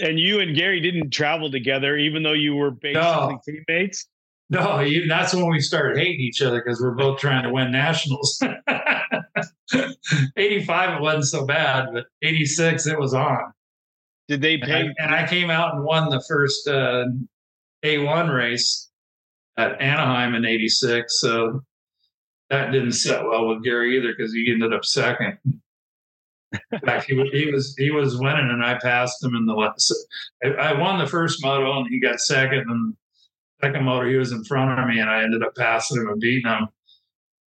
And 0.02 0.18
you 0.18 0.40
and 0.40 0.56
Gary 0.56 0.80
didn't 0.80 1.10
travel 1.10 1.50
together, 1.50 1.96
even 1.96 2.22
though 2.22 2.32
you 2.32 2.56
were 2.56 2.72
basically 2.72 3.02
no. 3.02 3.40
teammates. 3.46 4.08
No, 4.48 4.82
even, 4.82 5.08
that's 5.08 5.34
when 5.34 5.48
we 5.48 5.60
started 5.60 5.98
hating 5.98 6.20
each 6.20 6.40
other 6.42 6.62
because 6.64 6.80
we're 6.80 6.94
both 6.94 7.18
trying 7.18 7.42
to 7.44 7.50
win 7.50 7.72
nationals. 7.72 8.40
85 10.36 10.96
it 10.96 11.02
wasn't 11.02 11.24
so 11.24 11.46
bad, 11.46 11.86
but 11.92 12.06
86 12.22 12.86
it 12.86 12.98
was 12.98 13.14
on. 13.14 13.52
Did 14.28 14.40
they 14.40 14.58
pay? 14.58 14.80
And 14.80 14.94
I, 14.98 15.04
and 15.04 15.14
I 15.14 15.26
came 15.26 15.50
out 15.50 15.74
and 15.74 15.84
won 15.84 16.10
the 16.10 16.22
first 16.28 16.66
uh, 16.68 17.06
A1 17.84 18.34
race 18.34 18.90
at 19.56 19.80
Anaheim 19.80 20.34
in 20.34 20.44
86. 20.44 21.20
So 21.20 21.62
that 22.50 22.72
didn't 22.72 22.92
sit 22.92 23.22
well 23.24 23.48
with 23.48 23.64
Gary 23.64 23.96
either 23.96 24.14
because 24.16 24.32
he 24.32 24.50
ended 24.52 24.72
up 24.72 24.84
second. 24.84 25.38
In 26.52 26.80
fact, 26.84 27.06
he 27.06 27.14
was, 27.14 27.28
he 27.32 27.50
was 27.50 27.74
he 27.76 27.90
was 27.90 28.18
winning, 28.18 28.50
and 28.50 28.64
I 28.64 28.78
passed 28.78 29.22
him 29.22 29.34
in 29.34 29.46
the 29.46 29.54
last. 29.54 29.92
I, 30.44 30.48
I 30.48 30.78
won 30.78 30.98
the 30.98 31.06
first 31.06 31.42
moto, 31.42 31.78
and 31.78 31.88
he 31.88 32.00
got 32.00 32.20
second, 32.20 32.70
and 32.70 32.94
second 33.62 33.84
motor, 33.84 34.08
he 34.08 34.16
was 34.16 34.32
in 34.32 34.44
front 34.44 34.78
of 34.78 34.86
me, 34.86 35.00
and 35.00 35.10
I 35.10 35.22
ended 35.22 35.42
up 35.42 35.54
passing 35.56 36.00
him 36.00 36.08
and 36.08 36.20
beating 36.20 36.50
him. 36.50 36.68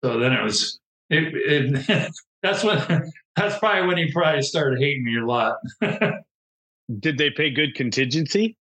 So 0.04 0.20
then 0.20 0.34
it 0.34 0.44
was 0.44 0.80
it. 1.10 1.34
it 1.34 2.12
that's 2.44 2.64
when 2.64 3.12
that's 3.36 3.58
probably 3.60 3.88
when 3.88 3.98
he 3.98 4.12
probably 4.12 4.42
started 4.42 4.80
hating 4.80 5.04
me 5.04 5.20
a 5.20 5.26
lot. 5.26 5.58
Did 7.00 7.18
they 7.18 7.30
pay 7.30 7.50
good 7.50 7.76
contingency? 7.76 8.56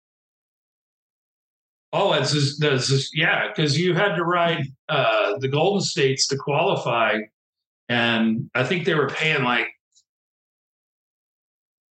Oh, 1.93 2.13
it's 2.13 2.33
just, 2.33 2.61
just 2.61 3.17
yeah, 3.17 3.49
because 3.49 3.79
you 3.79 3.95
had 3.95 4.17
to 4.17 4.25
ride 4.25 4.65
uh, 4.89 5.39
the 5.39 5.49
Golden 5.49 5.81
States 5.81 6.27
to 6.29 6.37
qualify, 6.37 7.19
and 7.89 8.51
I 8.55 8.65
think 8.65 8.85
they 8.85 8.95
were 8.95 9.09
paying 9.09 9.45
like 9.45 9.69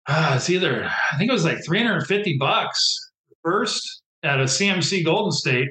uh, 0.07 0.33
it's 0.35 0.49
either 0.49 0.85
I 0.85 1.17
think 1.17 1.29
it 1.29 1.33
was 1.33 1.45
like 1.45 1.63
350 1.65 2.37
bucks 2.37 3.11
first 3.43 4.01
at 4.23 4.39
a 4.39 4.45
CMC 4.45 5.05
Golden 5.05 5.31
State 5.31 5.69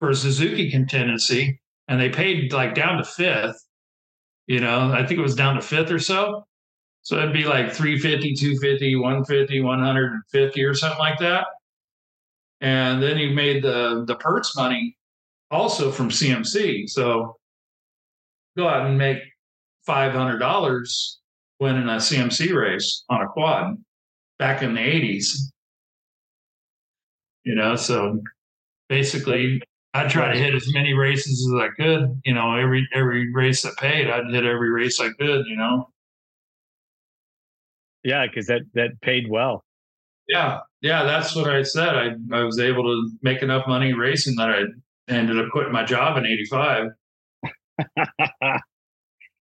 for 0.00 0.14
Suzuki 0.14 0.70
contingency, 0.70 1.60
and 1.88 2.00
they 2.00 2.08
paid 2.08 2.52
like 2.52 2.74
down 2.74 2.98
to 2.98 3.04
fifth. 3.04 3.62
You 4.46 4.60
know, 4.60 4.92
I 4.92 5.04
think 5.04 5.18
it 5.18 5.22
was 5.22 5.34
down 5.34 5.56
to 5.56 5.62
fifth 5.62 5.90
or 5.90 5.98
so. 5.98 6.46
So 7.02 7.18
it'd 7.18 7.32
be 7.32 7.44
like 7.44 7.72
350, 7.72 8.34
250, 8.34 8.96
150, 8.96 9.60
150 9.60 10.64
or 10.64 10.74
something 10.74 10.98
like 10.98 11.18
that. 11.20 11.46
And 12.60 13.02
then 13.02 13.18
you 13.18 13.30
made 13.30 13.62
the 13.62 14.04
the 14.06 14.16
Perts 14.16 14.56
money 14.56 14.96
also 15.50 15.90
from 15.90 16.08
CMC. 16.08 16.88
So 16.88 17.36
go 18.56 18.68
out 18.68 18.86
and 18.86 18.96
make 18.96 19.18
five 19.84 20.12
hundred 20.12 20.38
dollars 20.38 21.20
winning 21.60 21.88
a 21.88 21.96
CMC 21.96 22.54
race 22.54 23.04
on 23.08 23.22
a 23.22 23.28
quad 23.28 23.76
back 24.38 24.62
in 24.62 24.74
the 24.74 24.80
eighties. 24.80 25.52
You 27.44 27.54
know, 27.54 27.76
so 27.76 28.20
basically 28.88 29.62
I'd 29.94 30.10
try 30.10 30.32
to 30.32 30.38
hit 30.38 30.54
as 30.54 30.72
many 30.74 30.92
races 30.94 31.48
as 31.48 31.62
I 31.62 31.68
could. 31.68 32.20
You 32.24 32.34
know, 32.34 32.54
every 32.54 32.86
every 32.92 33.32
race 33.32 33.62
that 33.62 33.76
paid, 33.76 34.10
I'd 34.10 34.30
hit 34.30 34.44
every 34.44 34.70
race 34.70 35.00
I 35.00 35.08
could. 35.18 35.46
You 35.46 35.56
know. 35.56 35.88
Yeah, 38.02 38.26
because 38.26 38.46
that 38.46 38.62
that 38.74 39.00
paid 39.00 39.30
well. 39.30 39.64
Yeah, 40.28 40.60
yeah, 40.80 41.04
that's 41.04 41.36
what 41.36 41.48
I 41.48 41.62
said. 41.62 41.94
I 41.94 42.10
I 42.32 42.42
was 42.42 42.58
able 42.58 42.82
to 42.84 43.10
make 43.22 43.42
enough 43.42 43.66
money 43.68 43.92
racing 43.92 44.36
that 44.36 44.50
I 44.50 44.62
ended 45.08 45.38
up 45.38 45.50
quitting 45.52 45.72
my 45.72 45.84
job 45.84 46.16
in 46.16 46.26
'85. 46.26 46.88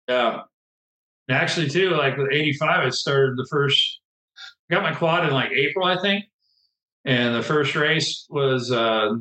yeah, 0.09 0.41
and 1.29 1.39
actually, 1.39 1.69
too, 1.69 1.91
like 1.91 2.17
with 2.17 2.33
'85, 2.33 2.87
I 2.87 2.91
started 2.91 3.37
the 3.37 3.47
first. 3.51 4.01
Got 4.71 4.83
my 4.83 4.95
quad 4.95 5.27
in 5.27 5.33
like 5.33 5.51
April, 5.53 5.87
I 5.87 6.01
think, 6.01 6.25
and 7.05 7.35
the 7.35 7.43
first 7.43 7.75
race 7.77 8.27
was 8.31 8.73
uh 8.73 9.13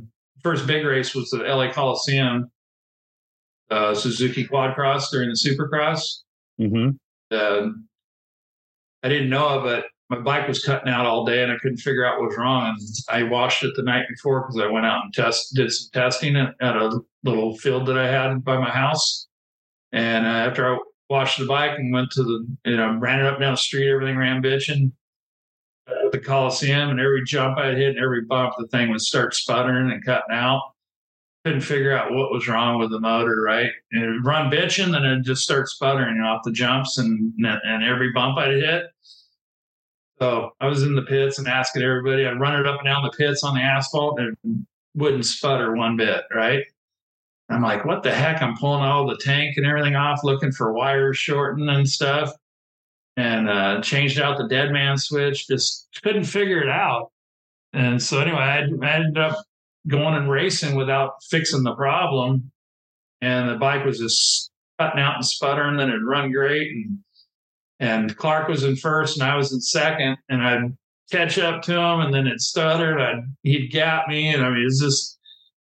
first 0.41 0.66
big 0.68 0.86
race 0.86 1.14
was 1.14 1.30
the 1.30 1.39
LA 1.39 1.72
Coliseum, 1.72 2.49
uh, 3.70 3.93
Suzuki 3.93 4.45
Quad 4.45 4.76
Cross 4.76 5.12
during 5.12 5.30
the 5.30 5.36
Supercross. 5.36 6.22
Mm-hmm. 6.59 6.89
Uh, 7.32 7.70
I 9.03 9.09
didn't 9.09 9.30
know 9.30 9.59
it, 9.59 9.64
but 9.64 9.86
my 10.12 10.20
bike 10.20 10.45
was 10.45 10.62
cutting 10.62 10.91
out 10.91 11.05
all 11.05 11.26
day 11.26 11.41
and 11.41 11.49
I 11.49 11.57
couldn't 11.59 11.78
figure 11.78 12.05
out 12.05 12.20
what 12.20 12.28
was 12.28 12.38
wrong. 12.38 12.68
And 12.68 12.80
I 13.07 13.24
washed 13.24 13.64
it 13.64 13.72
the 13.78 13.82
night 13.82 14.07
before 14.09 14.41
because 14.41 14.59
I 14.59 14.68
went 14.68 14.86
out 14.86 15.05
and 15.05 15.14
test 15.14 15.55
did 15.55 15.72
some 15.72 15.89
testing 15.93 16.36
at, 16.36 16.53
a 16.59 16.99
little 17.24 17.57
field 17.57 17.86
that 17.86 17.97
I 17.97 18.12
had 18.12 18.43
by 18.43 18.57
my 18.57 18.70
house. 18.70 19.28
And 19.93 20.26
uh, 20.26 20.30
after 20.30 20.76
I 20.76 20.80
washed 21.09 21.39
the 21.39 21.45
bike 21.45 21.80
and 21.80 21.93
went 21.93 22.12
to 22.12 22.24
the, 22.24 22.45
you 22.66 22.76
know, 22.76 22.97
ran 22.99 23.22
it 23.22 23.26
up 23.26 23.39
down 23.39 23.53
the 23.53 23.57
street, 23.57 23.89
everything 23.89 24.18
ran 24.18 24.43
bitching 24.43 24.91
uh, 25.88 26.09
the 26.12 26.20
Coliseum, 26.20 26.89
and 26.89 26.99
every 26.99 27.24
jump 27.24 27.57
I 27.57 27.72
hit 27.72 27.95
and 27.95 28.03
every 28.03 28.22
bump, 28.22 28.55
the 28.57 28.68
thing 28.68 28.89
would 28.89 29.01
start 29.01 29.34
sputtering 29.34 29.91
and 29.91 30.05
cutting 30.05 30.36
out. 30.36 30.74
Couldn't 31.45 31.62
figure 31.62 31.97
out 31.97 32.12
what 32.12 32.34
was 32.34 32.49
wrong 32.49 32.80
with 32.80 32.91
the 32.91 32.99
motor, 32.99 33.41
right? 33.41 33.72
And 33.93 34.03
it 34.03 34.07
would 34.07 34.26
run 34.26 34.51
bitching, 34.51 34.91
then 34.91 35.05
it'd 35.05 35.24
just 35.24 35.43
start 35.43 35.70
sputtering 35.70 36.20
off 36.20 36.43
the 36.43 36.51
jumps 36.51 36.97
and 36.97 37.34
and 37.39 37.84
every 37.84 38.12
bump 38.12 38.38
I'd 38.38 38.51
hit. 38.51 38.84
So 40.22 40.51
I 40.61 40.67
was 40.67 40.84
in 40.84 40.93
the 40.93 41.01
pits 41.01 41.39
and 41.39 41.47
asking 41.47 41.82
everybody. 41.82 42.28
I'd 42.28 42.39
run 42.39 42.59
it 42.59 42.67
up 42.67 42.80
and 42.80 42.86
down 42.86 43.01
the 43.03 43.17
pits 43.17 43.43
on 43.43 43.55
the 43.55 43.61
asphalt, 43.61 44.19
and 44.19 44.38
wouldn't 44.93 45.26
sputter 45.26 45.76
one 45.76 45.97
bit, 45.97 46.26
right? 46.32 46.63
I'm 47.49 47.63
like, 47.63 47.86
what 47.86 48.03
the 48.03 48.13
heck? 48.13 48.41
I'm 48.41 48.55
pulling 48.55 48.84
all 48.84 49.07
the 49.07 49.17
tank 49.17 49.57
and 49.57 49.65
everything 49.65 49.95
off, 49.95 50.24
looking 50.24 50.51
for 50.51 50.74
wires 50.74 51.17
shortened 51.17 51.69
and 51.69 51.89
stuff 51.89 52.32
and 53.17 53.49
uh, 53.49 53.82
changed 53.82 54.19
out 54.19 54.38
the 54.38 54.47
dead 54.47 54.72
man 54.72 54.97
switch. 54.97 55.47
Just 55.47 55.88
couldn't 56.03 56.24
figure 56.26 56.61
it 56.61 56.69
out. 56.69 57.11
And 57.74 58.01
so 58.01 58.19
anyway, 58.19 58.38
I, 58.38 58.59
I 58.59 58.91
ended 58.93 59.17
up 59.17 59.43
going 59.88 60.13
and 60.13 60.30
racing 60.30 60.76
without 60.76 61.15
fixing 61.30 61.63
the 61.63 61.74
problem, 61.74 62.51
and 63.22 63.49
the 63.49 63.55
bike 63.55 63.86
was 63.86 63.97
just 63.97 64.51
cutting 64.80 65.01
out 65.01 65.15
and 65.15 65.26
sputtering. 65.26 65.78
Then 65.78 65.89
it'd 65.89 66.03
run 66.03 66.32
great, 66.32 66.72
and 66.72 66.99
and 67.82 68.15
Clark 68.15 68.47
was 68.47 68.63
in 68.63 68.77
first, 68.77 69.19
and 69.19 69.29
I 69.29 69.36
was 69.36 69.51
in 69.51 69.59
second, 69.59 70.17
and 70.29 70.41
I'd 70.41 70.77
catch 71.11 71.38
up 71.38 71.63
to 71.63 71.73
him, 71.73 71.99
and 71.99 72.13
then 72.13 72.27
it 72.27 72.39
stuttered. 72.39 73.01
I'd 73.01 73.23
he'd 73.43 73.71
gap 73.71 74.07
me, 74.07 74.29
and 74.29 74.45
I 74.45 74.49
mean 74.49 74.65
it's 74.65 74.79
just 74.79 75.19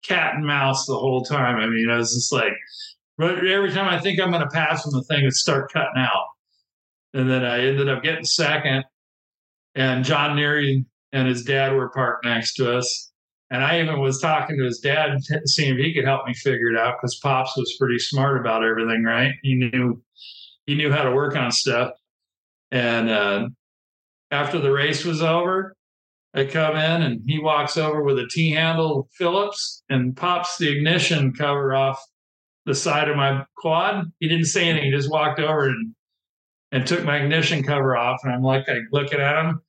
cat 0.04 0.34
and 0.34 0.46
mouse 0.46 0.86
the 0.86 0.94
whole 0.94 1.24
time. 1.24 1.56
I 1.56 1.66
mean, 1.66 1.90
I 1.90 1.96
was 1.96 2.14
just 2.14 2.32
like, 2.32 2.52
every 3.20 3.72
time 3.72 3.88
I 3.88 3.98
think 3.98 4.20
I'm 4.20 4.30
going 4.30 4.42
to 4.42 4.54
pass 4.54 4.86
him, 4.86 4.92
the 4.92 5.02
thing 5.04 5.24
would 5.24 5.34
start 5.34 5.72
cutting 5.72 5.96
out. 5.96 6.26
And 7.14 7.28
then 7.28 7.44
I 7.44 7.60
ended 7.60 7.88
up 7.88 8.02
getting 8.02 8.24
second. 8.24 8.84
And 9.74 10.04
John 10.04 10.36
Neary 10.36 10.84
and 11.12 11.26
his 11.26 11.42
dad 11.42 11.74
were 11.74 11.88
parked 11.88 12.24
next 12.24 12.54
to 12.54 12.76
us. 12.76 13.12
And 13.50 13.64
I 13.64 13.80
even 13.80 14.00
was 14.00 14.20
talking 14.20 14.56
to 14.58 14.64
his 14.64 14.78
dad, 14.78 15.18
seeing 15.46 15.74
if 15.74 15.84
he 15.84 15.94
could 15.94 16.04
help 16.04 16.26
me 16.26 16.34
figure 16.34 16.68
it 16.68 16.78
out 16.78 16.96
because 17.00 17.18
Pops 17.22 17.56
was 17.56 17.76
pretty 17.78 17.98
smart 17.98 18.40
about 18.40 18.64
everything, 18.64 19.04
right? 19.04 19.32
He 19.42 19.54
knew 19.54 20.02
he 20.66 20.74
knew 20.74 20.90
how 20.90 21.02
to 21.02 21.12
work 21.12 21.36
on 21.36 21.50
stuff. 21.50 21.90
And 22.74 23.08
uh, 23.08 23.48
after 24.32 24.58
the 24.58 24.72
race 24.72 25.04
was 25.04 25.22
over, 25.22 25.76
I 26.34 26.44
come 26.44 26.74
in 26.74 27.02
and 27.02 27.22
he 27.24 27.38
walks 27.38 27.76
over 27.76 28.02
with 28.02 28.18
a 28.18 28.26
T 28.28 28.50
handle 28.50 29.08
Phillips 29.12 29.84
and 29.88 30.16
pops 30.16 30.58
the 30.58 30.76
ignition 30.76 31.32
cover 31.32 31.72
off 31.72 32.04
the 32.66 32.74
side 32.74 33.08
of 33.08 33.16
my 33.16 33.44
quad. 33.56 34.06
He 34.18 34.28
didn't 34.28 34.46
say 34.46 34.68
anything. 34.68 34.90
He 34.90 34.96
just 34.96 35.10
walked 35.10 35.38
over 35.38 35.68
and 35.68 35.94
and 36.72 36.84
took 36.84 37.04
my 37.04 37.18
ignition 37.18 37.62
cover 37.62 37.96
off. 37.96 38.18
And 38.24 38.32
I'm 38.32 38.42
like, 38.42 38.68
I 38.68 38.78
looking 38.90 39.20
at 39.20 39.44
him 39.44 39.62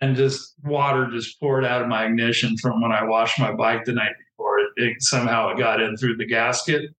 and 0.00 0.16
just 0.16 0.54
water 0.64 1.10
just 1.10 1.38
poured 1.38 1.66
out 1.66 1.82
of 1.82 1.88
my 1.88 2.06
ignition 2.06 2.56
from 2.56 2.80
when 2.80 2.92
I 2.92 3.04
washed 3.04 3.38
my 3.38 3.52
bike 3.52 3.84
the 3.84 3.92
night 3.92 4.12
before. 4.30 4.58
It, 4.60 4.70
it 4.76 5.02
somehow 5.02 5.50
it 5.50 5.58
got 5.58 5.82
in 5.82 5.98
through 5.98 6.16
the 6.16 6.26
gasket. 6.26 6.92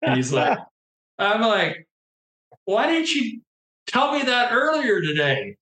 And 0.00 0.16
he's 0.16 0.32
like, 0.32 0.58
I'm 1.18 1.42
like, 1.42 1.86
why 2.64 2.86
didn't 2.86 3.14
you 3.14 3.42
tell 3.88 4.12
me 4.12 4.22
that 4.22 4.52
earlier 4.52 5.00
today? 5.00 5.56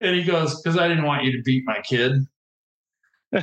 And 0.00 0.16
he 0.16 0.24
goes, 0.24 0.60
because 0.60 0.78
I 0.78 0.88
didn't 0.88 1.04
want 1.04 1.24
you 1.24 1.32
to 1.32 1.42
beat 1.42 1.64
my 1.66 1.80
kid. 1.80 2.26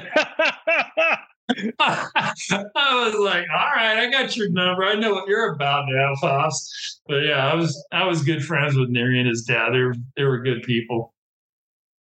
I 1.79 3.03
was 3.03 3.15
like, 3.15 3.45
all 3.53 3.71
right, 3.75 3.97
I 3.97 4.09
got 4.09 4.35
your 4.37 4.49
number. 4.49 4.83
I 4.83 4.95
know 4.95 5.13
what 5.13 5.27
you're 5.27 5.53
about 5.53 5.85
now, 5.89 6.13
Pops. 6.19 7.01
But 7.07 7.23
yeah, 7.23 7.51
I 7.51 7.55
was 7.55 7.83
I 7.91 8.05
was 8.05 8.23
good 8.23 8.43
friends 8.43 8.75
with 8.75 8.89
Neri 8.89 9.19
and 9.19 9.27
his 9.27 9.43
dad. 9.43 9.71
They 9.73 9.79
were 9.79 9.95
they 10.15 10.23
were 10.23 10.39
good 10.39 10.63
people. 10.63 11.13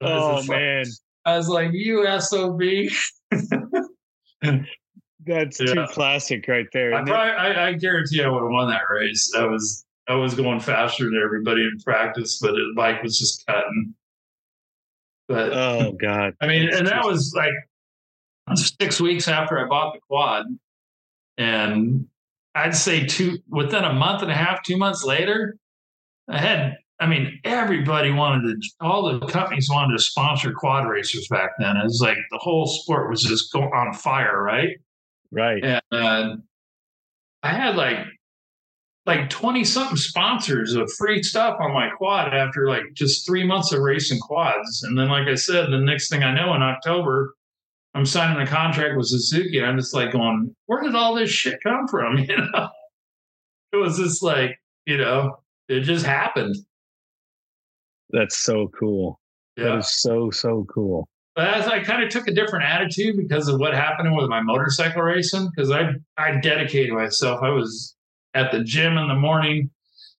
Oh 0.01 0.43
man. 0.43 0.85
I 1.25 1.37
was 1.37 1.47
like, 1.47 1.71
you 1.73 2.05
SOB. 2.19 2.61
That's 5.25 5.59
yeah. 5.59 5.73
too 5.73 5.85
classic 5.91 6.47
right 6.47 6.67
there. 6.73 6.93
I, 6.95 7.03
probably, 7.03 7.13
I, 7.13 7.67
I 7.67 7.73
guarantee 7.73 8.23
I 8.23 8.29
would 8.29 8.41
have 8.41 8.51
won 8.51 8.69
that 8.69 8.89
race. 8.89 9.31
I 9.37 9.45
was 9.45 9.85
I 10.09 10.15
was 10.15 10.33
going 10.33 10.59
faster 10.59 11.05
than 11.05 11.21
everybody 11.23 11.61
in 11.61 11.77
practice, 11.85 12.39
but 12.41 12.51
the 12.51 12.73
bike 12.75 13.03
was 13.03 13.17
just 13.17 13.45
cutting. 13.45 13.93
But 15.27 15.53
oh 15.53 15.91
god, 15.93 16.33
I 16.41 16.47
mean, 16.47 16.69
and 16.73 16.87
that 16.87 17.05
was 17.05 17.33
like 17.37 17.53
six 18.55 18.99
weeks 18.99 19.27
after 19.27 19.63
I 19.63 19.67
bought 19.67 19.93
the 19.93 19.99
quad. 20.09 20.47
And 21.37 22.07
I'd 22.55 22.75
say 22.75 23.05
two 23.05 23.37
within 23.47 23.83
a 23.83 23.93
month 23.93 24.23
and 24.23 24.31
a 24.31 24.35
half, 24.35 24.63
two 24.63 24.75
months 24.75 25.03
later, 25.03 25.55
I 26.27 26.39
had, 26.39 26.77
I 26.99 27.05
mean, 27.05 27.39
everybody 27.43 28.11
wanted 28.11 28.61
to, 28.61 28.69
all 28.81 29.19
the 29.19 29.25
companies 29.27 29.69
wanted 29.69 29.95
to 29.95 30.03
sponsor 30.03 30.51
quad 30.51 30.87
racers 30.87 31.27
back 31.29 31.51
then. 31.59 31.77
It 31.77 31.83
was 31.83 32.01
like 32.01 32.17
the 32.31 32.39
whole 32.39 32.65
sport 32.65 33.09
was 33.09 33.23
just 33.23 33.53
going 33.53 33.71
on 33.71 33.93
fire, 33.93 34.41
right? 34.41 34.77
Right. 35.31 35.63
And 35.63 35.81
uh, 35.91 36.35
I 37.43 37.49
had 37.49 37.75
like, 37.75 37.99
like 39.09 39.29
20 39.29 39.63
something 39.63 39.97
sponsors 39.97 40.75
of 40.75 40.91
free 40.93 41.23
stuff 41.23 41.57
on 41.59 41.73
my 41.73 41.89
quad 41.89 42.31
after 42.33 42.67
like 42.67 42.83
just 42.93 43.25
three 43.25 43.43
months 43.43 43.71
of 43.71 43.81
racing 43.81 44.19
quads. 44.19 44.83
And 44.83 44.97
then, 44.97 45.09
like 45.09 45.27
I 45.27 45.33
said, 45.33 45.71
the 45.71 45.79
next 45.79 46.09
thing 46.09 46.21
I 46.21 46.33
know 46.33 46.53
in 46.53 46.61
October, 46.61 47.33
I'm 47.95 48.05
signing 48.05 48.39
a 48.39 48.45
contract 48.45 48.95
with 48.95 49.07
Suzuki, 49.07 49.57
and 49.57 49.67
I'm 49.67 49.77
just 49.77 49.95
like 49.95 50.11
going, 50.11 50.55
where 50.67 50.83
did 50.83 50.93
all 50.93 51.15
this 51.15 51.31
shit 51.31 51.59
come 51.63 51.87
from? 51.87 52.17
You 52.27 52.37
know, 52.37 52.69
it 53.73 53.77
was 53.77 53.97
just 53.97 54.21
like, 54.21 54.59
you 54.85 54.97
know, 54.97 55.37
it 55.67 55.81
just 55.81 56.05
happened. 56.05 56.55
That's 58.11 58.37
so 58.37 58.69
cool. 58.79 59.19
Yeah. 59.57 59.65
That 59.65 59.77
is 59.79 60.01
so 60.01 60.29
so 60.29 60.65
cool. 60.71 61.07
but 61.35 61.47
as 61.47 61.67
I 61.67 61.79
kind 61.79 62.03
of 62.03 62.09
took 62.09 62.27
a 62.27 62.33
different 62.33 62.65
attitude 62.65 63.17
because 63.17 63.47
of 63.47 63.59
what 63.59 63.73
happened 63.73 64.15
with 64.15 64.29
my 64.29 64.41
motorcycle 64.41 65.01
racing, 65.01 65.49
because 65.49 65.71
I 65.71 65.93
I 66.17 66.39
dedicated 66.39 66.93
myself. 66.93 67.41
I 67.41 67.49
was 67.49 67.95
at 68.33 68.51
the 68.51 68.63
gym 68.63 68.97
in 68.97 69.07
the 69.07 69.15
morning. 69.15 69.69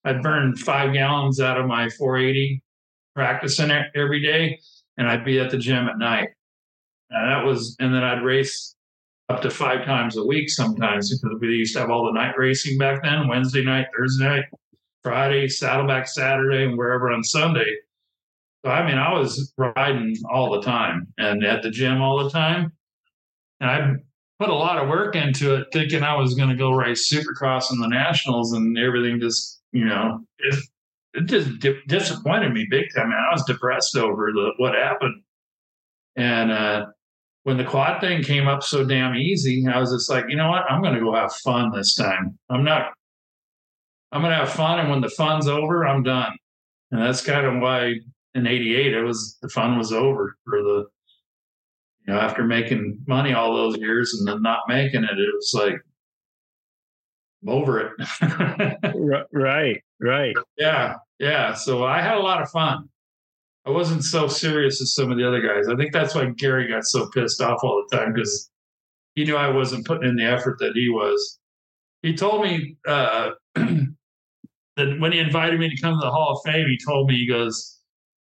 I'd 0.05 0.23
burn 0.23 0.55
five 0.55 0.93
gallons 0.93 1.39
out 1.39 1.59
of 1.59 1.67
my 1.67 1.89
480 1.89 2.61
practicing 3.15 3.69
it 3.69 3.87
every 3.95 4.21
day, 4.21 4.59
and 4.97 5.07
I'd 5.09 5.25
be 5.25 5.39
at 5.39 5.49
the 5.49 5.57
gym 5.57 5.87
at 5.87 5.97
night. 5.97 6.29
And 7.09 7.31
that 7.31 7.43
was, 7.45 7.75
and 7.79 7.93
then 7.93 8.03
I'd 8.03 8.23
race 8.23 8.75
up 9.29 9.41
to 9.41 9.49
five 9.49 9.85
times 9.85 10.17
a 10.17 10.25
week 10.25 10.49
sometimes 10.49 11.19
because 11.19 11.37
we 11.39 11.49
used 11.49 11.73
to 11.73 11.81
have 11.81 11.89
all 11.89 12.05
the 12.05 12.19
night 12.19 12.35
racing 12.37 12.77
back 12.77 13.03
then 13.03 13.27
Wednesday 13.27 13.63
night, 13.63 13.87
Thursday 13.95 14.25
night, 14.25 14.45
Friday, 15.03 15.47
Saddleback 15.47 16.07
Saturday, 16.07 16.65
and 16.65 16.77
wherever 16.77 17.11
on 17.11 17.23
Sunday. 17.23 17.75
So, 18.63 18.71
I 18.71 18.85
mean, 18.85 18.97
I 18.97 19.13
was 19.13 19.53
riding 19.57 20.15
all 20.29 20.51
the 20.51 20.61
time 20.61 21.07
and 21.17 21.45
at 21.45 21.61
the 21.61 21.69
gym 21.69 22.01
all 22.01 22.23
the 22.23 22.29
time. 22.29 22.73
And 23.59 23.69
I 23.69 23.95
put 24.39 24.49
a 24.49 24.55
lot 24.55 24.81
of 24.81 24.87
work 24.87 25.15
into 25.15 25.55
it, 25.55 25.67
thinking 25.73 26.01
I 26.01 26.15
was 26.15 26.33
going 26.33 26.49
to 26.49 26.55
go 26.55 26.71
race 26.71 27.11
Supercross 27.11 27.71
in 27.71 27.79
the 27.79 27.87
Nationals, 27.87 28.53
and 28.53 28.77
everything 28.77 29.19
just, 29.19 29.61
you 29.71 29.85
know, 29.85 30.21
it, 30.39 30.55
it 31.13 31.25
just 31.25 31.59
di- 31.59 31.81
disappointed 31.87 32.53
me 32.53 32.65
big 32.69 32.85
time. 32.95 33.11
I 33.11 33.33
was 33.33 33.43
depressed 33.45 33.97
over 33.97 34.31
the, 34.31 34.51
what 34.57 34.75
happened. 34.75 35.21
And 36.15 36.51
uh, 36.51 36.85
when 37.43 37.57
the 37.57 37.65
quad 37.65 37.99
thing 37.99 38.23
came 38.23 38.47
up 38.47 38.63
so 38.63 38.85
damn 38.85 39.15
easy, 39.15 39.65
I 39.67 39.79
was 39.79 39.91
just 39.91 40.09
like, 40.09 40.25
you 40.29 40.37
know 40.37 40.49
what? 40.49 40.69
I'm 40.69 40.81
going 40.81 40.95
to 40.95 41.01
go 41.01 41.13
have 41.13 41.33
fun 41.33 41.71
this 41.71 41.95
time. 41.95 42.37
I'm 42.49 42.63
not, 42.63 42.91
I'm 44.11 44.21
going 44.21 44.31
to 44.31 44.37
have 44.37 44.53
fun. 44.53 44.79
And 44.79 44.89
when 44.89 45.01
the 45.01 45.09
fun's 45.09 45.47
over, 45.47 45.85
I'm 45.85 46.03
done. 46.03 46.31
And 46.91 47.01
that's 47.01 47.21
kind 47.21 47.45
of 47.45 47.61
why 47.61 47.95
in 48.35 48.47
88, 48.47 48.93
it 48.93 49.03
was, 49.03 49.37
the 49.41 49.49
fun 49.49 49.77
was 49.77 49.91
over 49.91 50.35
for 50.45 50.63
the, 50.63 50.85
you 52.09 52.15
know, 52.15 52.21
after 52.21 52.43
making 52.43 52.97
money 53.05 53.33
all 53.33 53.53
those 53.55 53.77
years 53.77 54.15
and 54.15 54.27
then 54.27 54.41
not 54.41 54.61
making 54.67 55.03
it, 55.03 55.19
it 55.19 55.35
was 55.35 55.53
like, 55.53 55.75
I'm 57.43 57.49
over 57.49 57.79
it. 57.79 59.27
right, 59.31 59.83
right. 60.01 60.35
Yeah, 60.57 60.95
yeah. 61.19 61.53
So 61.53 61.83
I 61.83 62.01
had 62.01 62.17
a 62.17 62.21
lot 62.21 62.41
of 62.41 62.49
fun. 62.49 62.89
I 63.67 63.69
wasn't 63.69 64.03
so 64.03 64.27
serious 64.27 64.81
as 64.81 64.95
some 64.95 65.11
of 65.11 65.19
the 65.19 65.27
other 65.27 65.39
guys. 65.39 65.69
I 65.69 65.75
think 65.75 65.93
that's 65.93 66.15
why 66.15 66.25
Gary 66.35 66.67
got 66.67 66.83
so 66.83 67.07
pissed 67.13 67.41
off 67.41 67.59
all 67.61 67.85
the 67.87 67.95
time 67.95 68.11
because 68.11 68.49
he 69.13 69.23
knew 69.23 69.35
I 69.35 69.51
wasn't 69.51 69.85
putting 69.85 70.09
in 70.09 70.15
the 70.15 70.25
effort 70.25 70.57
that 70.61 70.71
he 70.73 70.89
was. 70.89 71.37
He 72.01 72.15
told 72.15 72.41
me 72.41 72.75
uh, 72.87 73.33
that 73.55 74.99
when 74.99 75.11
he 75.11 75.19
invited 75.19 75.59
me 75.59 75.69
to 75.69 75.79
come 75.79 75.93
to 75.93 76.03
the 76.03 76.11
Hall 76.11 76.41
of 76.43 76.51
Fame, 76.51 76.65
he 76.67 76.79
told 76.83 77.07
me, 77.07 77.19
he 77.19 77.27
goes, 77.27 77.77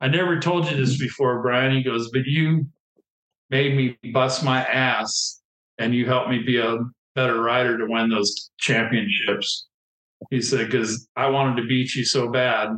I 0.01 0.09
never 0.09 0.41
told 0.41 0.69
you 0.69 0.77
this 0.77 0.99
before, 0.99 1.41
Brian. 1.43 1.77
He 1.77 1.85
goes, 1.85 2.11
but 2.11 2.23
you 2.27 2.67
made 3.51 3.77
me 3.77 3.97
bust 4.13 4.45
my 4.45 4.65
ass 4.65 5.41
and 5.79 5.95
you 5.95 6.07
helped 6.07 6.31
me 6.31 6.43
be 6.43 6.59
a 6.59 6.79
better 7.15 7.41
rider 7.41 7.79
to 7.79 7.87
win 7.87 8.11
those 8.11 8.51
championships. 8.59 9.67
He 10.31 10.41
said, 10.43 10.67
because 10.67 11.09
I 11.17 11.29
wanted 11.29 11.61
to 11.63 11.69
beat 11.69 11.95
you 11.95 12.05
so 12.05 12.29
bad 12.29 12.71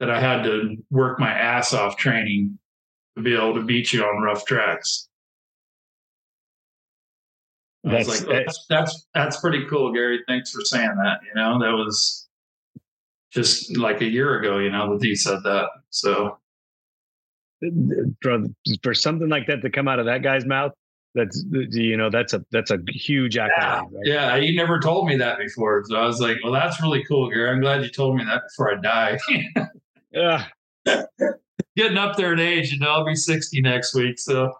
that 0.00 0.10
I 0.10 0.20
had 0.20 0.42
to 0.44 0.76
work 0.90 1.18
my 1.18 1.32
ass 1.32 1.72
off 1.72 1.96
training 1.96 2.58
to 3.16 3.22
be 3.22 3.34
able 3.34 3.54
to 3.54 3.62
beat 3.62 3.92
you 3.92 4.04
on 4.04 4.22
rough 4.22 4.44
tracks. 4.44 5.08
I 7.86 7.98
was 7.98 8.08
like, 8.08 8.28
oh, 8.28 8.32
that's, 8.32 8.66
that's 8.68 9.06
that's 9.14 9.40
pretty 9.40 9.66
cool, 9.68 9.92
Gary. 9.92 10.20
Thanks 10.26 10.50
for 10.50 10.62
saying 10.62 10.94
that. 10.96 11.18
You 11.26 11.34
know, 11.34 11.58
that 11.58 11.72
was 11.72 12.28
just 13.30 13.76
like 13.76 14.00
a 14.00 14.06
year 14.06 14.38
ago. 14.38 14.58
You 14.58 14.70
know 14.70 14.96
that 14.96 15.04
he 15.04 15.14
said 15.14 15.40
that. 15.44 15.68
So 15.90 16.38
for, 18.22 18.44
for 18.82 18.94
something 18.94 19.28
like 19.28 19.46
that 19.46 19.62
to 19.62 19.70
come 19.70 19.88
out 19.88 19.98
of 19.98 20.06
that 20.06 20.22
guy's 20.22 20.44
mouth, 20.44 20.72
that's 21.14 21.44
you 21.50 21.96
know 21.96 22.10
that's 22.10 22.32
a 22.32 22.44
that's 22.50 22.70
a 22.70 22.78
huge 22.88 23.36
accolade. 23.36 23.88
Yeah, 24.04 24.28
right? 24.28 24.42
yeah. 24.42 24.48
You 24.48 24.56
never 24.56 24.80
told 24.80 25.06
me 25.06 25.16
that 25.16 25.38
before, 25.38 25.84
so 25.86 25.96
I 25.96 26.06
was 26.06 26.20
like, 26.20 26.38
well, 26.42 26.52
that's 26.52 26.82
really 26.82 27.04
cool, 27.04 27.30
Gary. 27.30 27.50
I'm 27.50 27.60
glad 27.60 27.82
you 27.82 27.90
told 27.90 28.16
me 28.16 28.24
that 28.24 28.42
before 28.48 28.76
I 28.76 28.80
die. 28.80 29.18
yeah. 30.12 30.46
Getting 31.76 31.98
up 31.98 32.16
there 32.16 32.32
in 32.32 32.40
age, 32.40 32.72
you 32.72 32.78
know, 32.78 32.88
I'll 32.88 33.04
be 33.04 33.16
60 33.16 33.60
next 33.60 33.94
week. 33.94 34.18
So 34.18 34.52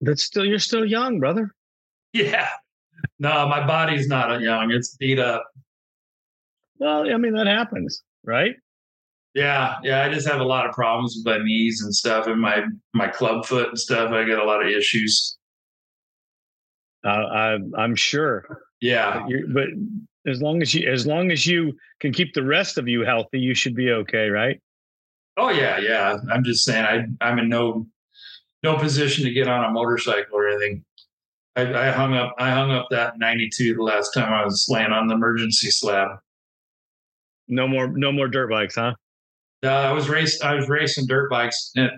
that's 0.00 0.22
still 0.22 0.44
you're 0.44 0.58
still 0.58 0.84
young, 0.84 1.20
brother. 1.20 1.54
Yeah. 2.12 2.48
No, 3.18 3.48
my 3.48 3.66
body's 3.66 4.08
not 4.08 4.40
young. 4.40 4.70
It's 4.70 4.96
beat 4.96 5.18
up. 5.18 5.44
Well, 6.78 7.12
I 7.12 7.16
mean 7.16 7.34
that 7.34 7.46
happens, 7.46 8.02
right? 8.24 8.56
Yeah, 9.34 9.76
yeah. 9.82 10.04
I 10.04 10.12
just 10.12 10.28
have 10.28 10.40
a 10.40 10.44
lot 10.44 10.66
of 10.66 10.72
problems 10.72 11.14
with 11.16 11.24
my 11.24 11.42
knees 11.42 11.82
and 11.82 11.94
stuff, 11.94 12.26
and 12.26 12.40
my 12.40 12.64
my 12.92 13.08
club 13.08 13.46
foot 13.46 13.68
and 13.68 13.78
stuff. 13.78 14.10
I 14.10 14.24
get 14.24 14.38
a 14.38 14.44
lot 14.44 14.62
of 14.62 14.68
issues. 14.68 15.38
Uh, 17.04 17.08
I, 17.08 17.58
I'm 17.76 17.96
sure. 17.96 18.62
Yeah, 18.80 19.26
but 19.52 19.68
as 20.26 20.42
long 20.42 20.60
as 20.62 20.74
you 20.74 20.90
as 20.90 21.06
long 21.06 21.30
as 21.30 21.46
you 21.46 21.72
can 22.00 22.12
keep 22.12 22.34
the 22.34 22.42
rest 22.42 22.78
of 22.78 22.88
you 22.88 23.04
healthy, 23.04 23.40
you 23.40 23.54
should 23.54 23.74
be 23.74 23.90
okay, 23.90 24.28
right? 24.28 24.60
Oh 25.36 25.50
yeah, 25.50 25.78
yeah. 25.78 26.18
I'm 26.30 26.44
just 26.44 26.64
saying 26.64 26.84
I 26.84 27.26
I'm 27.26 27.38
in 27.38 27.48
no 27.48 27.86
no 28.62 28.76
position 28.76 29.24
to 29.24 29.32
get 29.32 29.48
on 29.48 29.64
a 29.64 29.70
motorcycle 29.70 30.36
or 30.36 30.48
anything. 30.48 30.84
I, 31.56 31.88
I 31.88 31.90
hung 31.90 32.14
up 32.14 32.34
I 32.38 32.50
hung 32.50 32.70
up 32.70 32.88
that 32.90 33.18
92 33.18 33.74
the 33.74 33.82
last 33.82 34.12
time 34.12 34.32
I 34.32 34.44
was 34.44 34.66
laying 34.68 34.92
on 34.92 35.06
the 35.06 35.14
emergency 35.14 35.70
slab. 35.70 36.18
No 37.48 37.66
more 37.66 37.88
no 37.88 38.12
more 38.12 38.28
dirt 38.28 38.50
bikes, 38.50 38.76
huh? 38.76 38.94
Uh, 39.64 39.68
I 39.68 39.92
was 39.92 40.08
race 40.08 40.40
I 40.42 40.54
was 40.54 40.68
racing 40.68 41.06
dirt 41.06 41.30
bikes 41.30 41.70
in, 41.76 41.88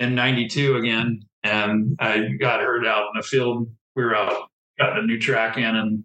in 0.00 0.14
92 0.14 0.76
again 0.76 1.20
and 1.44 1.96
I 2.00 2.30
got 2.40 2.60
hurt 2.60 2.86
out 2.86 3.10
in 3.14 3.20
the 3.20 3.22
field. 3.22 3.70
We 3.94 4.04
were 4.04 4.16
out 4.16 4.48
got 4.78 4.98
a 4.98 5.02
new 5.02 5.18
track 5.18 5.56
in 5.56 5.76
and 5.76 6.04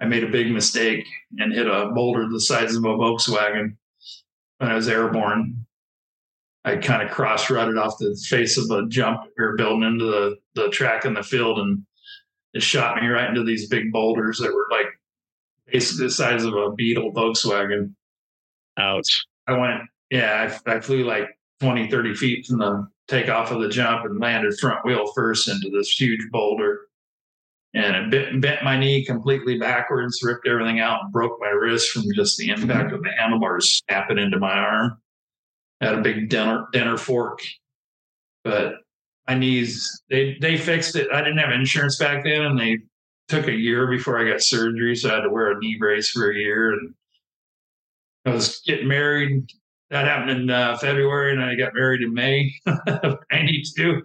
I 0.00 0.06
made 0.06 0.24
a 0.24 0.30
big 0.30 0.50
mistake 0.50 1.04
and 1.38 1.52
hit 1.52 1.66
a 1.66 1.90
boulder 1.94 2.28
the 2.28 2.40
size 2.40 2.74
of 2.74 2.84
a 2.84 2.88
Volkswagen 2.88 3.76
when 4.58 4.70
I 4.70 4.74
was 4.74 4.88
airborne. 4.88 5.66
I 6.64 6.76
kind 6.76 7.02
of 7.02 7.10
cross 7.10 7.50
rutted 7.50 7.78
off 7.78 7.98
the 7.98 8.16
face 8.28 8.58
of 8.58 8.70
a 8.70 8.86
jump 8.88 9.22
we 9.36 9.44
were 9.44 9.56
building 9.56 9.82
into 9.82 10.04
the, 10.04 10.36
the 10.54 10.68
track 10.70 11.04
in 11.04 11.14
the 11.14 11.22
field 11.22 11.58
and 11.58 11.82
it 12.52 12.62
shot 12.62 13.00
me 13.00 13.08
right 13.08 13.28
into 13.28 13.44
these 13.44 13.68
big 13.68 13.92
boulders 13.92 14.38
that 14.38 14.52
were 14.52 14.66
like 14.70 14.86
basically 15.66 16.06
the 16.06 16.12
size 16.12 16.44
of 16.44 16.54
a 16.54 16.72
Beetle 16.72 17.12
Volkswagen. 17.12 17.94
Ouch. 18.78 19.24
I 19.46 19.56
went, 19.56 19.82
yeah, 20.10 20.58
I, 20.66 20.76
I 20.76 20.80
flew 20.80 21.04
like 21.04 21.28
20, 21.60 21.90
30 21.90 22.14
feet 22.14 22.46
from 22.46 22.58
the 22.58 22.88
takeoff 23.08 23.50
of 23.50 23.60
the 23.60 23.68
jump 23.68 24.04
and 24.04 24.20
landed 24.20 24.58
front 24.58 24.84
wheel 24.84 25.12
first 25.14 25.48
into 25.48 25.70
this 25.70 25.90
huge 25.90 26.20
boulder 26.30 26.80
and 27.74 27.96
it 27.96 28.10
bent, 28.10 28.40
bent 28.40 28.64
my 28.64 28.76
knee 28.76 29.04
completely 29.04 29.58
backwards, 29.58 30.22
ripped 30.22 30.46
everything 30.46 30.80
out, 30.80 31.04
and 31.04 31.12
broke 31.12 31.38
my 31.40 31.48
wrist 31.48 31.90
from 31.90 32.04
just 32.14 32.36
the 32.36 32.48
mm-hmm. 32.48 32.62
impact 32.62 32.92
of 32.92 33.02
the 33.02 33.12
handlebars 33.12 33.82
snapping 33.88 34.18
into 34.18 34.38
my 34.38 34.52
arm. 34.52 34.98
I 35.80 35.86
had 35.86 35.98
a 35.98 36.02
big 36.02 36.28
dinner 36.28 36.66
dinner 36.72 36.96
fork, 36.96 37.40
but 38.44 38.74
my 39.28 39.34
knees 39.34 40.02
they 40.10 40.36
they 40.40 40.56
fixed 40.58 40.96
it. 40.96 41.08
I 41.12 41.18
didn't 41.22 41.38
have 41.38 41.52
insurance 41.52 41.96
back 41.96 42.24
then, 42.24 42.42
and 42.42 42.58
they 42.58 42.78
took 43.28 43.46
a 43.46 43.52
year 43.52 43.86
before 43.86 44.18
I 44.18 44.30
got 44.30 44.42
surgery, 44.42 44.96
so 44.96 45.08
I 45.08 45.14
had 45.14 45.20
to 45.22 45.30
wear 45.30 45.52
a 45.52 45.58
knee 45.58 45.76
brace 45.78 46.10
for 46.10 46.30
a 46.30 46.36
year. 46.36 46.72
And 46.72 46.94
I 48.26 48.30
was 48.30 48.60
getting 48.66 48.88
married. 48.88 49.50
That 49.90 50.06
happened 50.06 50.30
in 50.30 50.50
uh, 50.50 50.76
February, 50.78 51.32
and 51.32 51.42
I 51.42 51.56
got 51.56 51.74
married 51.74 52.02
in 52.02 52.14
May 52.14 52.52
of 52.86 53.18
'92. 53.32 54.02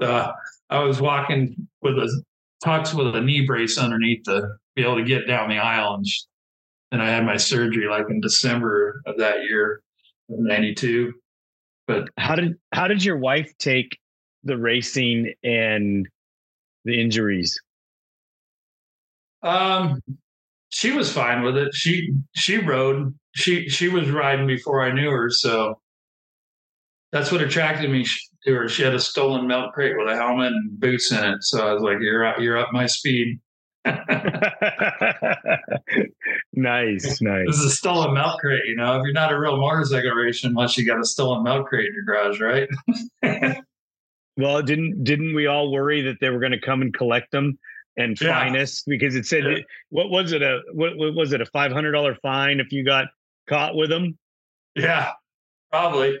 Uh, 0.00 0.32
I 0.70 0.78
was 0.78 1.00
walking 1.00 1.68
with 1.82 1.98
a 1.98 2.22
tux 2.64 2.94
with 2.94 3.14
a 3.14 3.20
knee 3.20 3.44
brace 3.44 3.76
underneath 3.76 4.22
to 4.24 4.48
be 4.74 4.82
able 4.82 4.96
to 4.96 5.04
get 5.04 5.26
down 5.26 5.50
the 5.50 5.58
aisle. 5.58 5.94
And, 5.94 6.06
and 6.92 7.02
I 7.02 7.10
had 7.10 7.26
my 7.26 7.36
surgery 7.36 7.86
like 7.86 8.06
in 8.08 8.20
December 8.20 9.02
of 9.06 9.18
that 9.18 9.42
year, 9.42 9.82
'92. 10.28 11.12
But 11.86 12.08
how 12.16 12.34
did 12.34 12.54
how 12.72 12.88
did 12.88 13.04
your 13.04 13.18
wife 13.18 13.52
take 13.58 13.98
the 14.44 14.56
racing 14.56 15.34
and 15.44 16.08
the 16.84 17.00
injuries? 17.00 17.60
Um, 19.42 20.00
she 20.70 20.92
was 20.92 21.12
fine 21.12 21.42
with 21.42 21.56
it. 21.56 21.74
She 21.74 22.14
she 22.34 22.58
rode. 22.58 23.14
She 23.32 23.68
she 23.68 23.88
was 23.88 24.10
riding 24.10 24.46
before 24.46 24.82
I 24.82 24.92
knew 24.92 25.10
her, 25.10 25.30
so 25.30 25.80
that's 27.12 27.32
what 27.32 27.42
attracted 27.42 27.90
me 27.90 28.04
to 28.44 28.54
her. 28.54 28.68
She 28.68 28.82
had 28.82 28.94
a 28.94 29.00
stolen 29.00 29.46
milk 29.46 29.72
crate 29.72 29.96
with 29.96 30.08
a 30.08 30.16
helmet 30.16 30.52
and 30.52 30.78
boots 30.78 31.12
in 31.12 31.24
it. 31.24 31.42
So 31.42 31.66
I 31.66 31.72
was 31.72 31.82
like, 31.82 31.98
"You're 32.00 32.24
up, 32.24 32.38
you're 32.40 32.58
up 32.58 32.72
my 32.72 32.86
speed." 32.86 33.40
nice, 36.52 37.20
nice. 37.22 37.46
This 37.46 37.58
is 37.58 37.64
a 37.64 37.70
stolen 37.70 38.14
milk 38.14 38.40
crate. 38.40 38.64
You 38.66 38.76
know, 38.76 38.98
if 38.98 39.04
you're 39.04 39.12
not 39.12 39.32
a 39.32 39.38
real 39.38 39.56
motorcycle 39.56 40.10
racer, 40.10 40.48
unless 40.48 40.76
you 40.76 40.86
got 40.86 41.00
a 41.00 41.04
stolen 41.04 41.42
milk 41.42 41.68
crate 41.68 41.86
in 41.86 41.94
your 41.94 42.04
garage, 42.04 42.40
right? 42.40 42.68
well, 44.36 44.62
didn't 44.62 45.04
didn't 45.04 45.34
we 45.34 45.46
all 45.46 45.72
worry 45.72 46.02
that 46.02 46.18
they 46.20 46.30
were 46.30 46.40
going 46.40 46.52
to 46.52 46.60
come 46.60 46.82
and 46.82 46.92
collect 46.92 47.30
them 47.32 47.58
and 47.96 48.20
yeah. 48.20 48.40
fine 48.40 48.56
us 48.56 48.82
because 48.86 49.14
it 49.14 49.26
said 49.26 49.44
yeah. 49.44 49.58
what 49.90 50.10
was 50.10 50.32
it 50.32 50.42
a 50.42 50.60
what, 50.72 50.96
what 50.96 51.14
was 51.14 51.32
it 51.32 51.40
a 51.40 51.46
five 51.46 51.72
hundred 51.72 51.92
dollar 51.92 52.14
fine 52.22 52.60
if 52.60 52.72
you 52.72 52.84
got 52.84 53.06
caught 53.50 53.74
with 53.74 53.90
them? 53.90 54.16
Yeah, 54.74 55.12
probably 55.70 56.18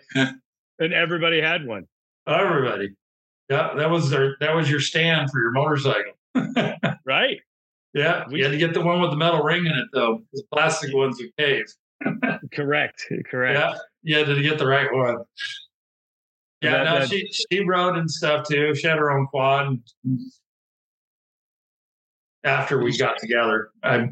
and 0.80 0.94
everybody 0.94 1.40
had 1.40 1.66
one. 1.66 1.86
Everybody. 2.26 2.90
Yeah, 3.48 3.74
that 3.76 3.90
was 3.90 4.10
their 4.10 4.36
that 4.40 4.54
was 4.54 4.68
your 4.68 4.80
stand 4.80 5.30
for 5.30 5.40
your 5.40 5.52
motorcycle. 5.52 6.12
right. 7.04 7.38
Yeah, 7.92 8.24
we 8.30 8.40
had 8.40 8.52
to 8.52 8.58
get 8.58 8.72
the 8.72 8.80
one 8.80 9.00
with 9.00 9.10
the 9.10 9.16
metal 9.16 9.42
ring 9.42 9.66
in 9.66 9.72
it 9.72 9.88
though. 9.92 10.22
The 10.32 10.42
plastic 10.52 10.94
ones 10.94 11.20
would 11.20 11.36
cave. 11.36 11.66
correct. 12.54 13.04
Correct. 13.30 13.58
Yeah, 13.58 13.74
you 14.02 14.16
had 14.16 14.34
to 14.34 14.42
get 14.42 14.58
the 14.58 14.66
right 14.66 14.92
one. 14.92 15.18
Yeah, 16.62 16.70
that, 16.70 16.84
no, 16.84 16.98
that, 17.00 17.08
she 17.08 17.28
she 17.50 17.64
rode 17.64 17.96
and 17.96 18.10
stuff 18.10 18.46
too. 18.48 18.74
She 18.74 18.86
had 18.86 18.98
her 18.98 19.10
own 19.10 19.26
quad. 19.26 19.78
After 22.42 22.82
we 22.82 22.96
got 22.96 23.18
together, 23.18 23.70
I 23.82 24.08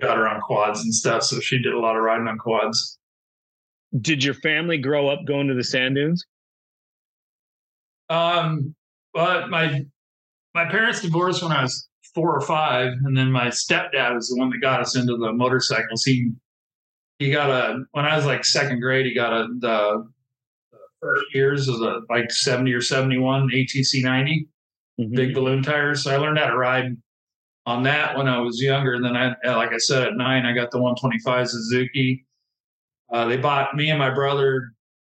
got 0.00 0.18
her 0.18 0.28
on 0.28 0.40
quads 0.42 0.82
and 0.82 0.94
stuff, 0.94 1.22
so 1.22 1.40
she 1.40 1.62
did 1.62 1.72
a 1.72 1.78
lot 1.78 1.96
of 1.96 2.02
riding 2.02 2.28
on 2.28 2.36
quads. 2.36 2.98
Did 4.00 4.22
your 4.22 4.34
family 4.34 4.76
grow 4.76 5.08
up 5.08 5.20
going 5.26 5.48
to 5.48 5.54
the 5.54 5.64
sand 5.64 5.94
dunes? 5.94 6.24
Um, 8.10 8.74
but 9.14 9.48
my 9.48 9.86
my 10.54 10.66
parents 10.66 11.00
divorced 11.00 11.42
when 11.42 11.52
I 11.52 11.62
was 11.62 11.88
four 12.14 12.34
or 12.34 12.40
five, 12.40 12.92
and 13.04 13.16
then 13.16 13.30
my 13.30 13.46
stepdad 13.46 14.14
was 14.14 14.28
the 14.28 14.36
one 14.36 14.50
that 14.50 14.60
got 14.60 14.80
us 14.80 14.96
into 14.96 15.16
the 15.16 15.32
motorcycles. 15.32 16.04
He 16.04 16.32
he 17.18 17.30
got 17.30 17.50
a 17.50 17.84
when 17.92 18.04
I 18.04 18.16
was 18.16 18.26
like 18.26 18.44
second 18.44 18.80
grade, 18.80 19.06
he 19.06 19.14
got 19.14 19.32
a 19.32 19.46
the, 19.58 20.08
the 20.72 20.78
first 21.00 21.24
years 21.34 21.68
of 21.68 21.78
the 21.78 22.04
like 22.08 22.30
seventy 22.32 22.72
or 22.72 22.80
seventy 22.80 23.18
one 23.18 23.48
ATC 23.48 24.02
90 24.02 24.48
mm-hmm. 25.00 25.14
big 25.14 25.34
balloon 25.34 25.62
tires. 25.62 26.02
So 26.02 26.12
I 26.12 26.16
learned 26.16 26.38
how 26.38 26.46
to 26.46 26.56
ride 26.56 26.96
on 27.70 27.82
that 27.84 28.16
when 28.16 28.28
I 28.28 28.38
was 28.38 28.60
younger. 28.60 28.94
And 28.94 29.04
then 29.04 29.16
I, 29.16 29.34
like 29.54 29.72
I 29.72 29.78
said, 29.78 30.02
at 30.02 30.16
nine, 30.16 30.44
I 30.44 30.52
got 30.52 30.70
the 30.70 30.78
125 30.78 31.48
Suzuki. 31.48 32.26
Uh, 33.12 33.26
they 33.26 33.36
bought 33.36 33.74
me 33.74 33.90
and 33.90 33.98
my 33.98 34.10
brother 34.10 34.72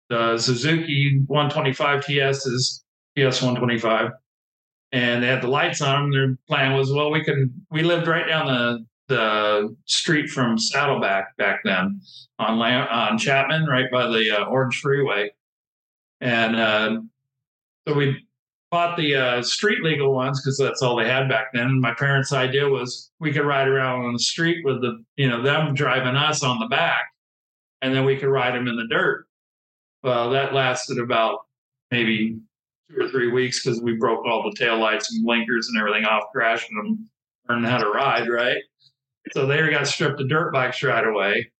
the 0.09 0.37
Suzuki 0.39 1.23
125 1.27 2.05
TS's 2.05 2.85
TS 3.17 3.43
125 3.43 4.11
and 4.93 5.23
they 5.23 5.27
had 5.27 5.43
the 5.43 5.49
lights 5.49 5.81
on. 5.81 6.11
Their 6.11 6.37
plan 6.49 6.77
was, 6.77 6.93
well, 6.93 7.11
we 7.11 7.25
can. 7.25 7.51
We 7.71 7.83
lived 7.83 8.07
right 8.07 8.27
down 8.27 8.47
the 8.47 8.87
the 9.09 9.77
street 9.87 10.29
from 10.29 10.59
Saddleback 10.59 11.37
back 11.37 11.61
then 11.65 12.01
on 12.39 12.61
on 12.61 13.19
Chapman, 13.19 13.67
right 13.67 13.91
by 13.91 14.07
the 14.07 14.31
uh, 14.31 14.45
Orange 14.45 14.81
Freeway, 14.81 15.31
and 16.21 16.57
uh, 16.57 17.01
so 17.89 17.95
we 17.95 18.23
bought 18.73 18.97
the 18.97 19.15
uh, 19.15 19.43
street 19.43 19.85
legal 19.85 20.15
ones 20.15 20.41
because 20.41 20.57
that's 20.57 20.81
all 20.81 20.97
they 20.97 21.07
had 21.07 21.29
back 21.29 21.53
then. 21.53 21.79
My 21.79 21.93
parents' 21.93 22.33
idea 22.33 22.67
was 22.67 23.11
we 23.21 23.31
could 23.31 23.45
ride 23.45 23.69
around 23.69 24.07
on 24.07 24.15
the 24.15 24.19
street 24.19 24.65
with 24.65 24.81
the 24.81 25.05
you 25.17 25.29
know 25.29 25.43
them 25.43 25.75
driving 25.75 26.17
us 26.17 26.43
on 26.43 26.59
the 26.59 26.67
back, 26.67 27.05
and 27.83 27.95
then 27.95 28.05
we 28.05 28.17
could 28.17 28.31
ride 28.31 28.55
them 28.55 28.67
in 28.67 28.77
the 28.77 28.89
dirt. 28.89 29.27
Well, 30.03 30.31
that 30.31 30.55
lasted 30.55 30.99
about 30.99 31.41
maybe 31.91 32.39
two 32.91 33.05
or 33.05 33.09
three 33.11 33.31
weeks 33.31 33.63
because 33.63 33.81
we 33.83 33.95
broke 33.95 34.25
all 34.27 34.43
the 34.43 34.57
tail 34.57 34.79
lights 34.79 35.13
and 35.13 35.25
blinkers 35.25 35.69
and 35.69 35.79
everything 35.79 36.07
off, 36.07 36.25
crashing 36.33 36.77
them, 36.77 37.09
learning 37.49 37.71
how 37.71 37.79
to 37.79 37.91
ride, 37.91 38.29
right? 38.29 38.63
So 39.33 39.47
they 39.47 39.71
got 39.71 39.87
stripped 39.87 40.21
of 40.21 40.29
dirt 40.29 40.53
bikes 40.53 40.83
right 40.83 41.07
away. 41.07 41.53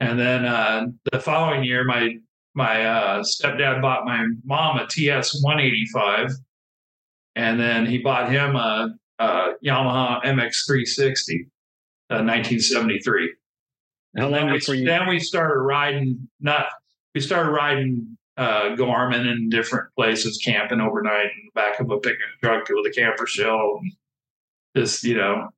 And 0.00 0.18
then 0.18 0.46
uh, 0.46 0.86
the 1.10 1.18
following 1.18 1.64
year, 1.64 1.84
my 1.84 2.16
my 2.54 2.84
uh, 2.84 3.22
stepdad 3.22 3.82
bought 3.82 4.04
my 4.04 4.26
mom 4.44 4.78
a 4.78 4.86
TS 4.86 5.42
185, 5.42 6.30
and 7.36 7.58
then 7.58 7.86
he 7.86 7.98
bought 7.98 8.30
him 8.30 8.56
a, 8.56 8.94
a 9.18 9.52
Yamaha 9.64 10.22
MX 10.24 10.66
360, 10.66 11.46
uh, 12.10 12.22
1973. 12.24 13.34
How 14.16 14.28
long 14.28 14.32
then 14.32 14.60
we, 14.68 14.78
you- 14.78 14.84
then 14.84 15.08
we 15.08 15.18
started 15.18 15.60
riding. 15.60 16.28
Not 16.40 16.66
we 17.14 17.20
started 17.20 17.50
riding 17.50 18.16
uh, 18.36 18.74
Gorman 18.76 19.26
in 19.26 19.48
different 19.48 19.94
places, 19.94 20.38
camping 20.44 20.80
overnight 20.80 21.26
in 21.26 21.42
the 21.46 21.60
back 21.60 21.80
of 21.80 21.90
a 21.90 21.98
pickup 21.98 22.18
truck 22.42 22.68
with 22.68 22.86
a 22.90 22.94
camper 22.94 23.26
shell. 23.26 23.80
Just 24.76 25.04
you 25.04 25.16
know, 25.16 25.48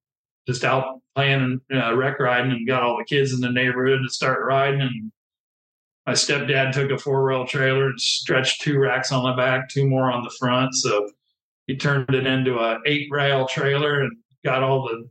just 0.47 0.65
out 0.65 1.01
playing 1.17 1.61
uh, 1.73 1.95
wreck 1.97 2.19
riding, 2.21 2.53
and 2.53 2.67
got 2.67 2.83
all 2.83 2.97
the 2.99 3.05
kids 3.05 3.33
in 3.33 3.41
the 3.41 3.51
neighborhood 3.51 4.01
to 4.05 4.13
start 4.13 4.45
riding. 4.45 4.81
And 4.83 5.13
my 6.07 6.13
stepdad 6.13 6.73
took 6.73 6.91
a 6.91 6.99
four 6.99 7.27
wheel 7.27 7.47
trailer 7.47 7.87
and 7.87 8.01
stretched 8.01 8.61
two 8.61 8.79
racks 8.79 9.11
on 9.11 9.25
the 9.25 9.37
back, 9.37 9.69
two 9.69 9.89
more 9.89 10.11
on 10.13 10.23
the 10.23 10.35
front. 10.39 10.75
So 10.75 11.11
he 11.67 11.77
turned 11.77 12.15
it 12.15 12.27
into 12.27 12.59
a 12.59 12.79
eight 12.87 13.09
rail 13.11 13.47
trailer 13.47 14.03
and 14.03 14.13
got 14.45 14.63
all 14.63 14.87
the 14.87 15.09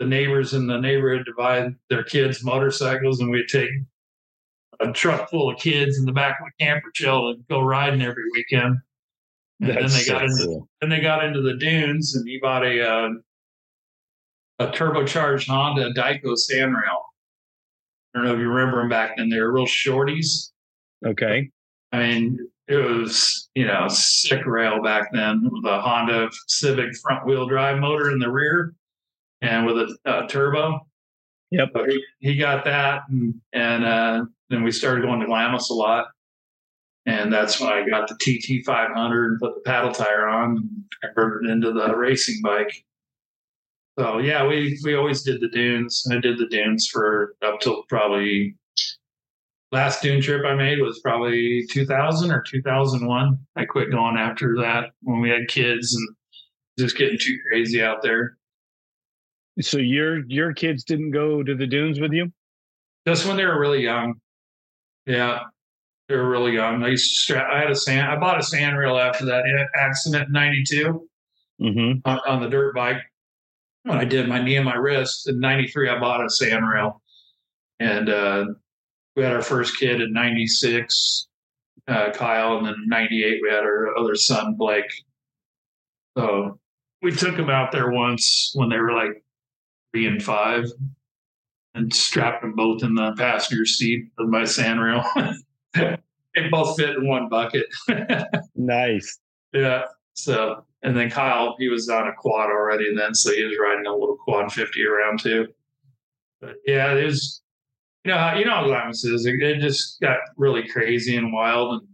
the 0.00 0.06
neighbors 0.06 0.54
in 0.54 0.66
the 0.66 0.78
neighborhood 0.78 1.24
to 1.26 1.32
buy 1.36 1.70
their 1.88 2.02
kids 2.02 2.44
motorcycles, 2.44 3.20
and 3.20 3.30
we'd 3.30 3.48
take 3.48 3.70
a 4.80 4.92
truck 4.92 5.30
full 5.30 5.50
of 5.50 5.58
kids 5.58 5.98
in 5.98 6.04
the 6.04 6.12
back 6.12 6.38
of 6.40 6.48
a 6.48 6.64
camper 6.64 6.90
shell 6.94 7.28
and 7.28 7.46
go 7.48 7.60
riding 7.60 8.02
every 8.02 8.24
weekend. 8.32 8.76
And 9.60 9.70
That's 9.70 9.92
then 9.94 10.02
they 10.02 10.08
got 10.08 10.18
so 10.18 10.24
into 10.24 10.44
cool. 10.46 10.68
then 10.80 10.90
they 10.90 11.00
got 11.00 11.24
into 11.24 11.40
the 11.42 11.54
dunes, 11.54 12.16
and 12.16 12.28
he 12.28 12.38
bought 12.40 12.64
a 12.64 12.82
uh, 12.82 13.10
a 14.58 14.66
turbocharged 14.68 15.46
Honda 15.48 15.92
Dyko 15.94 16.36
Sandrail. 16.36 17.02
I 18.14 18.18
don't 18.18 18.24
know 18.24 18.34
if 18.34 18.40
you 18.40 18.48
remember 18.48 18.78
them 18.80 18.88
back 18.88 19.16
then. 19.16 19.28
They 19.28 19.40
were 19.40 19.52
real 19.52 19.66
shorties. 19.66 20.50
Okay. 21.04 21.50
I 21.92 21.98
mean, 21.98 22.38
it 22.68 22.76
was 22.76 23.50
you 23.54 23.66
know 23.66 23.86
sick 23.88 24.46
rail 24.46 24.82
back 24.82 25.12
then 25.12 25.48
with 25.50 25.64
a 25.64 25.80
Honda 25.80 26.28
Civic 26.48 26.96
front 26.96 27.26
wheel 27.26 27.46
drive 27.46 27.78
motor 27.78 28.10
in 28.10 28.18
the 28.18 28.30
rear 28.30 28.74
and 29.42 29.66
with 29.66 29.78
a, 29.78 29.96
a 30.06 30.26
turbo. 30.26 30.80
Yep. 31.50 31.68
So 31.74 31.84
he, 31.84 32.04
he, 32.18 32.36
got 32.36 32.64
that, 32.64 33.02
and, 33.10 33.34
and 33.52 33.84
uh, 33.84 34.24
then 34.50 34.64
we 34.64 34.72
started 34.72 35.02
going 35.02 35.20
to 35.20 35.26
Glamis 35.26 35.70
a 35.70 35.74
lot. 35.74 36.06
And 37.06 37.32
that's 37.32 37.60
when 37.60 37.70
I 37.70 37.86
got 37.86 38.08
the 38.08 38.16
TT 38.16 38.64
500 38.64 39.30
and 39.30 39.38
put 39.38 39.54
the 39.54 39.60
paddle 39.60 39.92
tire 39.92 40.26
on 40.26 40.56
and 40.56 40.84
converted 41.02 41.48
it 41.48 41.52
into 41.52 41.72
the 41.72 41.94
racing 41.94 42.40
bike. 42.42 42.84
So 43.98 44.18
yeah, 44.18 44.46
we 44.46 44.78
we 44.82 44.96
always 44.96 45.22
did 45.22 45.40
the 45.40 45.48
dunes. 45.48 46.04
I 46.10 46.18
did 46.18 46.38
the 46.38 46.48
dunes 46.48 46.88
for 46.88 47.36
up 47.42 47.60
till 47.60 47.84
probably 47.84 48.56
last 49.72 50.02
dune 50.02 50.22
trip 50.22 50.44
I 50.44 50.54
made 50.54 50.80
was 50.80 51.00
probably 51.00 51.66
2000 51.70 52.30
or 52.30 52.42
2001. 52.42 53.38
I 53.56 53.64
quit 53.64 53.90
going 53.90 54.16
after 54.16 54.56
that 54.60 54.90
when 55.02 55.20
we 55.20 55.30
had 55.30 55.48
kids 55.48 55.94
and 55.94 56.08
just 56.78 56.96
getting 56.96 57.18
too 57.18 57.38
crazy 57.48 57.82
out 57.82 58.02
there. 58.02 58.36
So 59.60 59.78
your 59.78 60.26
your 60.26 60.52
kids 60.52 60.84
didn't 60.84 61.12
go 61.12 61.42
to 61.42 61.54
the 61.54 61.66
dunes 61.66 62.00
with 62.00 62.12
you? 62.12 62.32
Just 63.06 63.26
when 63.26 63.36
they 63.36 63.44
were 63.44 63.60
really 63.60 63.82
young. 63.82 64.14
Yeah, 65.06 65.40
they 66.08 66.16
were 66.16 66.28
really 66.28 66.52
young. 66.52 66.82
I 66.82 66.88
used 66.88 67.10
to 67.10 67.20
strap. 67.20 67.52
I 67.52 67.60
had 67.60 67.70
a 67.70 67.76
sand. 67.76 68.10
I 68.10 68.18
bought 68.18 68.38
a 68.38 68.42
Sandrail 68.42 69.00
after 69.00 69.24
that 69.26 69.44
accident 69.76 70.28
in 70.28 70.32
'92 70.32 71.08
mm-hmm. 71.60 72.08
on, 72.08 72.20
on, 72.26 72.42
the 72.42 72.48
dirt 72.48 72.74
bike. 72.74 73.02
When 73.84 73.98
I 73.98 74.04
did 74.04 74.28
my 74.28 74.42
knee 74.42 74.56
and 74.56 74.64
my 74.64 74.74
wrist 74.74 75.28
in 75.28 75.38
'93, 75.38 75.88
I 75.88 76.00
bought 76.00 76.20
a 76.20 76.26
Sandrail, 76.26 77.00
and 77.78 78.08
uh, 78.08 78.46
we 79.16 79.22
had 79.22 79.32
our 79.32 79.42
first 79.42 79.78
kid 79.78 80.00
in 80.00 80.12
'96, 80.12 81.26
uh, 81.88 82.10
Kyle, 82.12 82.58
and 82.58 82.66
then 82.66 82.76
'98 82.86 83.40
we 83.42 83.50
had 83.50 83.64
our 83.64 83.96
other 83.96 84.14
son 84.14 84.54
Blake. 84.54 84.92
So 86.16 86.58
we 87.02 87.12
took 87.12 87.36
them 87.36 87.50
out 87.50 87.72
there 87.72 87.90
once 87.90 88.52
when 88.54 88.68
they 88.68 88.78
were 88.78 88.92
like 88.92 89.22
three 89.92 90.06
and 90.06 90.22
five, 90.22 90.64
and 91.74 91.92
strapped 91.92 92.42
them 92.42 92.54
both 92.54 92.82
in 92.82 92.94
the 92.94 93.14
passenger 93.16 93.66
seat 93.66 94.06
of 94.18 94.28
my 94.28 94.42
Sandrail. 94.42 95.04
they 95.74 96.48
both 96.50 96.76
fit 96.76 96.96
in 96.96 97.06
one 97.06 97.28
bucket. 97.28 97.66
nice. 98.54 99.18
Yeah. 99.52 99.84
So, 100.14 100.64
and 100.82 100.96
then 100.96 101.10
Kyle, 101.10 101.56
he 101.58 101.68
was 101.68 101.88
on 101.88 102.08
a 102.08 102.12
quad 102.12 102.50
already 102.50 102.94
then, 102.94 103.14
so 103.14 103.32
he 103.32 103.44
was 103.44 103.56
riding 103.60 103.86
a 103.86 103.92
little 103.92 104.16
quad 104.16 104.52
50 104.52 104.84
around 104.84 105.20
too. 105.20 105.48
But 106.40 106.56
yeah, 106.66 106.92
it 106.94 107.04
was, 107.04 107.42
you 108.04 108.12
know, 108.12 108.34
you 108.34 108.44
know 108.44 108.56
how 108.56 108.66
Glamis 108.66 109.04
is. 109.04 109.26
It, 109.26 109.42
it 109.42 109.60
just 109.60 110.00
got 110.00 110.18
really 110.36 110.68
crazy 110.68 111.16
and 111.16 111.32
wild 111.32 111.80
and 111.80 111.88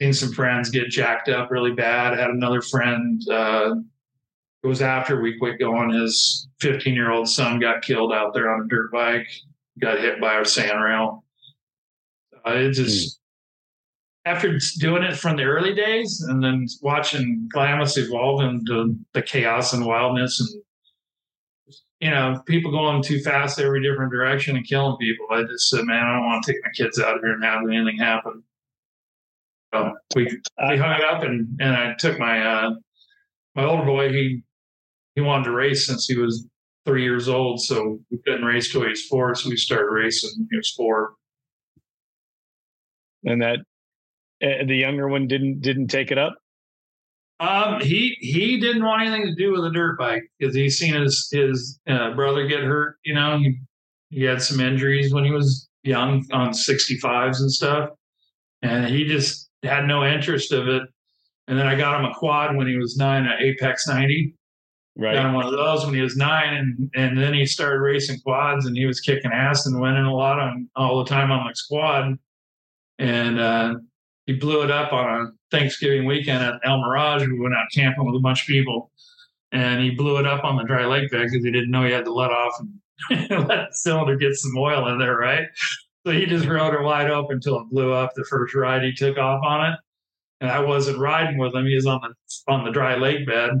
seen 0.00 0.12
some 0.12 0.32
friends 0.34 0.70
get 0.70 0.88
jacked 0.88 1.28
up 1.28 1.50
really 1.50 1.72
bad. 1.72 2.14
I 2.14 2.20
had 2.20 2.30
another 2.30 2.62
friend, 2.62 3.22
uh, 3.30 3.74
it 4.62 4.66
was 4.66 4.82
after 4.82 5.20
we 5.20 5.38
quit 5.38 5.58
going. 5.58 5.90
His 5.90 6.48
15 6.60 6.94
year 6.94 7.12
old 7.12 7.28
son 7.28 7.60
got 7.60 7.82
killed 7.82 8.12
out 8.12 8.32
there 8.32 8.50
on 8.50 8.62
a 8.62 8.68
dirt 8.68 8.90
bike, 8.90 9.28
got 9.78 10.00
hit 10.00 10.20
by 10.20 10.34
our 10.34 10.42
Sandrail. 10.42 11.22
Uh, 12.46 12.52
it 12.52 12.72
just, 12.72 13.18
mm. 14.26 14.32
after 14.32 14.58
doing 14.78 15.02
it 15.02 15.16
from 15.16 15.36
the 15.36 15.44
early 15.44 15.74
days 15.74 16.24
and 16.28 16.42
then 16.42 16.66
watching 16.80 17.48
Glamis 17.52 17.98
evolve 17.98 18.42
into 18.42 18.96
the 19.12 19.22
chaos 19.22 19.72
and 19.72 19.84
wildness 19.84 20.40
and, 20.40 20.62
you 22.00 22.10
know, 22.10 22.40
people 22.46 22.70
going 22.70 23.02
too 23.02 23.20
fast 23.20 23.58
every 23.58 23.82
different 23.82 24.12
direction 24.12 24.56
and 24.56 24.66
killing 24.66 24.96
people, 24.98 25.26
I 25.30 25.42
just 25.44 25.68
said, 25.68 25.84
man, 25.84 26.04
I 26.04 26.14
don't 26.14 26.26
want 26.26 26.44
to 26.44 26.52
take 26.52 26.62
my 26.62 26.70
kids 26.70 26.98
out 27.00 27.20
here 27.20 27.32
and 27.32 27.44
have 27.44 27.62
anything 27.68 27.98
happen. 27.98 28.42
So 29.74 29.94
we, 30.14 30.24
we 30.24 30.76
hung 30.76 30.92
it 30.92 31.04
up 31.04 31.22
and, 31.22 31.48
and 31.60 31.74
I 31.74 31.94
took 31.98 32.18
my, 32.18 32.46
uh, 32.46 32.70
my 33.54 33.64
older 33.64 33.84
boy, 33.84 34.12
he 34.12 34.42
he 35.16 35.22
wanted 35.22 35.44
to 35.44 35.52
race 35.52 35.86
since 35.86 36.06
he 36.06 36.16
was 36.16 36.46
three 36.84 37.02
years 37.02 37.28
old. 37.28 37.60
So 37.60 37.98
we 38.10 38.18
couldn't 38.18 38.44
race 38.44 38.70
till 38.70 38.82
he 38.82 38.88
was 38.88 39.04
four. 39.06 39.34
So 39.34 39.48
we 39.48 39.56
started 39.56 39.90
racing 39.90 40.30
when 40.36 40.48
he 40.50 40.56
was 40.56 40.70
four. 40.70 41.14
And 43.24 43.42
that 43.42 43.60
uh, 44.42 44.64
the 44.66 44.76
younger 44.76 45.08
one 45.08 45.26
didn't 45.26 45.62
didn't 45.62 45.88
take 45.88 46.12
it 46.12 46.18
up? 46.18 46.36
Um, 47.38 47.80
he 47.80 48.16
he 48.20 48.58
didn't 48.58 48.84
want 48.84 49.02
anything 49.02 49.26
to 49.26 49.34
do 49.34 49.52
with 49.52 49.64
a 49.64 49.70
dirt 49.70 49.98
bike 49.98 50.22
because 50.38 50.54
he's 50.54 50.78
seen 50.78 50.94
his 50.94 51.28
his 51.30 51.78
uh, 51.86 52.14
brother 52.14 52.46
get 52.46 52.60
hurt. 52.60 52.96
You 53.04 53.14
know, 53.14 53.38
he 53.38 53.58
he 54.10 54.22
had 54.22 54.40
some 54.40 54.60
injuries 54.60 55.12
when 55.12 55.24
he 55.24 55.30
was 55.30 55.68
young 55.82 56.24
on 56.32 56.50
65s 56.50 57.40
and 57.40 57.52
stuff, 57.52 57.90
and 58.62 58.86
he 58.86 59.04
just 59.04 59.50
had 59.62 59.86
no 59.86 60.04
interest 60.04 60.52
of 60.52 60.68
it. 60.68 60.82
And 61.48 61.58
then 61.58 61.66
I 61.66 61.74
got 61.76 62.00
him 62.00 62.06
a 62.06 62.14
quad 62.14 62.56
when 62.56 62.66
he 62.66 62.76
was 62.76 62.96
nine, 62.96 63.24
an 63.24 63.38
Apex 63.38 63.86
90. 63.86 64.34
Right. 64.98 65.14
Got 65.14 65.26
him 65.26 65.34
one 65.34 65.44
of 65.44 65.52
those 65.52 65.84
when 65.84 65.94
he 65.94 66.00
was 66.00 66.16
nine, 66.16 66.54
and 66.54 66.90
and 66.94 67.18
then 67.18 67.34
he 67.34 67.44
started 67.44 67.80
racing 67.80 68.18
quads, 68.20 68.64
and 68.64 68.74
he 68.74 68.86
was 68.86 69.00
kicking 69.00 69.30
ass 69.30 69.66
and 69.66 69.78
winning 69.78 70.06
a 70.06 70.14
lot 70.14 70.38
on 70.38 70.70
all 70.74 71.04
the 71.04 71.08
time 71.08 71.30
on 71.30 71.46
the 71.46 71.54
squad. 71.54 72.16
And 72.98 73.38
uh, 73.38 73.74
he 74.26 74.34
blew 74.34 74.62
it 74.62 74.70
up 74.70 74.92
on 74.92 75.20
a 75.20 75.30
Thanksgiving 75.50 76.04
weekend 76.04 76.42
at 76.42 76.60
El 76.64 76.80
Mirage. 76.80 77.26
We 77.26 77.38
went 77.38 77.54
out 77.54 77.66
camping 77.74 78.04
with 78.04 78.16
a 78.16 78.20
bunch 78.20 78.42
of 78.42 78.46
people, 78.48 78.90
and 79.52 79.82
he 79.82 79.90
blew 79.90 80.18
it 80.18 80.26
up 80.26 80.44
on 80.44 80.56
the 80.56 80.64
dry 80.64 80.84
lake 80.84 81.10
bed 81.10 81.26
because 81.30 81.44
he 81.44 81.50
didn't 81.50 81.70
know 81.70 81.84
he 81.84 81.92
had 81.92 82.04
to 82.04 82.12
let 82.12 82.30
off 82.30 82.60
and 82.60 83.30
let 83.30 83.48
the 83.48 83.66
cylinder 83.72 84.16
get 84.16 84.34
some 84.34 84.56
oil 84.58 84.88
in 84.88 84.98
there, 84.98 85.16
right? 85.16 85.46
So 86.04 86.12
he 86.12 86.26
just 86.26 86.46
rode 86.46 86.72
her 86.72 86.82
wide 86.82 87.10
open 87.10 87.36
until 87.36 87.60
it 87.60 87.70
blew 87.70 87.92
up. 87.92 88.12
The 88.14 88.24
first 88.24 88.54
ride 88.54 88.82
he 88.82 88.92
took 88.92 89.18
off 89.18 89.42
on 89.44 89.72
it, 89.72 89.78
and 90.40 90.50
I 90.50 90.60
wasn't 90.60 90.98
riding 90.98 91.38
with 91.38 91.54
him. 91.54 91.66
He 91.66 91.74
was 91.74 91.86
on 91.86 92.00
the 92.00 92.52
on 92.52 92.64
the 92.64 92.70
dry 92.70 92.96
lake 92.96 93.26
bed, 93.26 93.60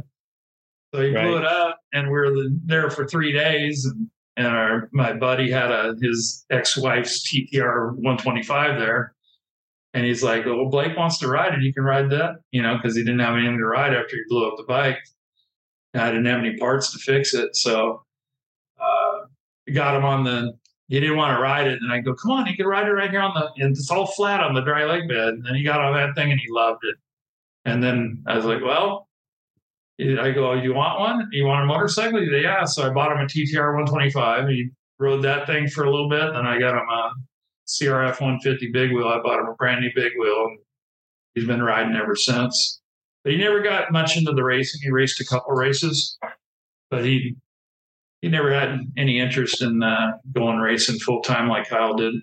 so 0.94 1.02
he 1.02 1.10
blew 1.10 1.38
it 1.38 1.44
up, 1.44 1.78
and 1.92 2.06
we 2.06 2.12
were 2.12 2.48
there 2.64 2.90
for 2.90 3.06
three 3.06 3.32
days. 3.32 3.84
And, 3.84 4.08
and 4.36 4.46
our 4.48 4.88
my 4.92 5.12
buddy 5.12 5.50
had 5.50 5.70
a 5.70 5.96
his 6.00 6.44
ex 6.50 6.76
wife's 6.76 7.28
TTR 7.28 7.94
125 7.94 8.78
there, 8.78 9.15
and 9.96 10.04
he's 10.04 10.22
like, 10.22 10.44
"Well, 10.44 10.66
Blake 10.66 10.94
wants 10.94 11.18
to 11.20 11.28
ride 11.28 11.54
it. 11.54 11.62
You 11.62 11.72
can 11.72 11.82
ride 11.82 12.10
that, 12.10 12.36
you 12.52 12.60
know, 12.60 12.76
because 12.76 12.94
he 12.94 13.02
didn't 13.02 13.20
have 13.20 13.34
anything 13.34 13.56
to 13.56 13.64
ride 13.64 13.94
after 13.94 14.16
he 14.16 14.22
blew 14.28 14.46
up 14.46 14.58
the 14.58 14.64
bike. 14.64 14.98
And 15.94 16.02
I 16.02 16.10
didn't 16.10 16.26
have 16.26 16.40
any 16.40 16.54
parts 16.58 16.92
to 16.92 16.98
fix 16.98 17.32
it, 17.32 17.56
so 17.56 18.04
uh, 18.78 19.72
got 19.72 19.96
him 19.96 20.04
on 20.04 20.22
the. 20.22 20.52
He 20.88 21.00
didn't 21.00 21.16
want 21.16 21.34
to 21.34 21.42
ride 21.42 21.66
it, 21.66 21.78
and 21.80 21.90
I 21.90 22.00
go, 22.00 22.14
"Come 22.14 22.30
on, 22.30 22.46
you 22.46 22.54
can 22.54 22.66
ride 22.66 22.86
it 22.86 22.92
right 22.92 23.10
here 23.10 23.22
on 23.22 23.32
the. 23.34 23.64
And 23.64 23.74
it's 23.74 23.90
all 23.90 24.06
flat 24.06 24.42
on 24.42 24.54
the 24.54 24.60
dry 24.60 24.84
lake 24.84 25.08
bed." 25.08 25.28
And 25.28 25.46
then 25.46 25.54
he 25.54 25.64
got 25.64 25.80
on 25.80 25.94
that 25.94 26.14
thing, 26.14 26.30
and 26.30 26.38
he 26.38 26.46
loved 26.50 26.84
it. 26.84 26.96
And 27.64 27.82
then 27.82 28.22
I 28.26 28.36
was 28.36 28.44
like, 28.44 28.62
"Well." 28.62 29.08
I 29.98 30.30
go, 30.30 30.52
"You 30.52 30.74
want 30.74 31.00
one? 31.00 31.26
You 31.32 31.46
want 31.46 31.62
a 31.62 31.66
motorcycle?" 31.66 32.20
He 32.20 32.26
said, 32.26 32.42
"Yeah." 32.42 32.64
So 32.66 32.86
I 32.86 32.90
bought 32.90 33.12
him 33.12 33.18
a 33.18 33.24
TTR 33.24 33.72
125. 33.74 34.48
He 34.48 34.68
rode 34.98 35.22
that 35.22 35.46
thing 35.46 35.68
for 35.68 35.84
a 35.84 35.90
little 35.90 36.10
bit. 36.10 36.34
Then 36.34 36.46
I 36.46 36.58
got 36.58 36.74
him 36.74 36.86
a 36.86 37.12
CRF 37.66 38.20
150 38.20 38.70
big 38.70 38.92
wheel. 38.92 39.08
I 39.08 39.20
bought 39.20 39.40
him 39.40 39.46
a 39.46 39.54
brand 39.54 39.80
new 39.80 39.90
big 39.94 40.12
wheel. 40.18 40.46
and 40.46 40.58
He's 41.34 41.46
been 41.46 41.62
riding 41.62 41.96
ever 41.96 42.14
since. 42.14 42.80
But 43.24 43.32
he 43.32 43.38
never 43.38 43.60
got 43.60 43.90
much 43.90 44.16
into 44.16 44.32
the 44.32 44.44
racing. 44.44 44.80
He 44.82 44.90
raced 44.90 45.20
a 45.20 45.26
couple 45.26 45.52
races, 45.54 46.16
but 46.90 47.04
he 47.04 47.36
he 48.22 48.28
never 48.28 48.52
had 48.52 48.80
any 48.96 49.20
interest 49.20 49.62
in 49.62 49.82
uh, 49.82 50.12
going 50.32 50.58
racing 50.58 50.98
full 51.00 51.20
time 51.22 51.48
like 51.48 51.68
Kyle 51.68 51.94
did. 51.94 52.14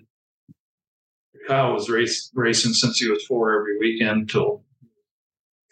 Kyle 1.46 1.74
was 1.74 1.90
race, 1.90 2.30
racing 2.34 2.72
since 2.72 2.98
he 2.98 3.08
was 3.08 3.24
four 3.26 3.58
every 3.58 3.78
weekend 3.78 4.30
till 4.30 4.64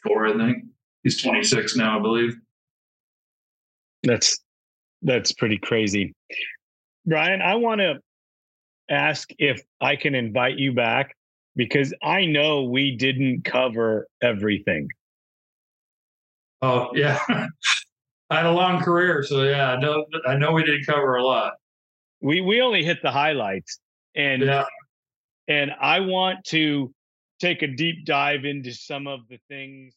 four, 0.02 0.26
I 0.26 0.36
think. 0.36 0.64
He's 1.02 1.20
26 1.20 1.76
now, 1.76 1.98
I 1.98 2.02
believe. 2.02 2.36
That's 4.02 4.38
that's 5.02 5.32
pretty 5.32 5.58
crazy. 5.58 6.14
Brian, 7.06 7.40
I 7.40 7.54
want 7.56 7.80
to 7.80 7.94
ask 8.92 9.30
if 9.38 9.62
I 9.80 9.96
can 9.96 10.14
invite 10.14 10.58
you 10.58 10.72
back 10.72 11.16
because 11.56 11.94
I 12.02 12.26
know 12.26 12.64
we 12.64 12.96
didn't 12.96 13.44
cover 13.44 14.06
everything. 14.22 14.88
Oh 16.60 16.90
yeah, 16.94 17.18
I 18.30 18.36
had 18.36 18.46
a 18.46 18.52
long 18.52 18.80
career, 18.82 19.22
so 19.22 19.42
yeah, 19.42 19.72
I 19.72 19.80
know 19.80 20.04
I 20.26 20.36
know 20.36 20.52
we 20.52 20.62
didn't 20.62 20.86
cover 20.86 21.16
a 21.16 21.24
lot. 21.24 21.54
We 22.20 22.40
we 22.40 22.60
only 22.60 22.84
hit 22.84 22.98
the 23.02 23.10
highlights 23.10 23.80
and 24.14 24.42
Yeah, 24.42 24.64
and 25.48 25.72
I 25.80 26.00
want 26.00 26.44
to 26.46 26.92
take 27.40 27.62
a 27.62 27.66
deep 27.66 28.06
dive 28.06 28.44
into 28.44 28.72
some 28.72 29.06
of 29.08 29.20
the 29.28 29.38
things 29.48 29.94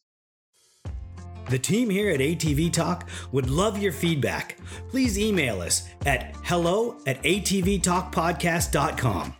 The 1.48 1.58
team 1.58 1.90
here 1.90 2.10
at 2.10 2.20
ATV 2.20 2.72
Talk 2.72 3.08
would 3.30 3.48
love 3.48 3.78
your 3.78 3.92
feedback. 3.92 4.56
Please 4.88 5.16
email 5.18 5.60
us 5.60 5.88
at 6.04 6.34
hello 6.42 6.98
at 7.06 7.22
atvtalkpodcast.com. 7.22 9.34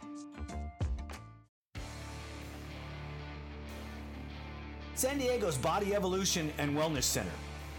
San 4.94 5.18
Diego's 5.18 5.58
Body 5.58 5.94
Evolution 5.94 6.52
and 6.58 6.76
Wellness 6.76 7.02
Center. 7.02 7.32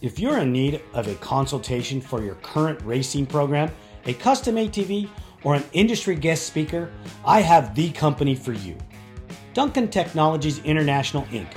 If 0.00 0.18
you're 0.18 0.38
in 0.38 0.52
need 0.52 0.82
of 0.92 1.08
a 1.08 1.14
consultation 1.16 2.00
for 2.00 2.22
your 2.22 2.34
current 2.36 2.80
racing 2.82 3.26
program, 3.26 3.70
a 4.04 4.12
custom 4.12 4.56
ATV, 4.56 5.08
or 5.42 5.54
an 5.54 5.64
industry 5.72 6.14
guest 6.14 6.46
speaker, 6.46 6.92
I 7.24 7.40
have 7.40 7.74
the 7.74 7.90
company 7.90 8.34
for 8.34 8.52
you. 8.52 8.76
Duncan 9.54 9.88
Technologies 9.88 10.58
International 10.58 11.22
Inc. 11.24 11.48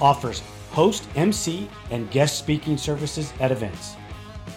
offers 0.00 0.42
host, 0.72 1.06
MC, 1.14 1.68
and 1.90 2.10
guest 2.10 2.38
speaking 2.38 2.76
services 2.76 3.32
at 3.40 3.52
events, 3.52 3.96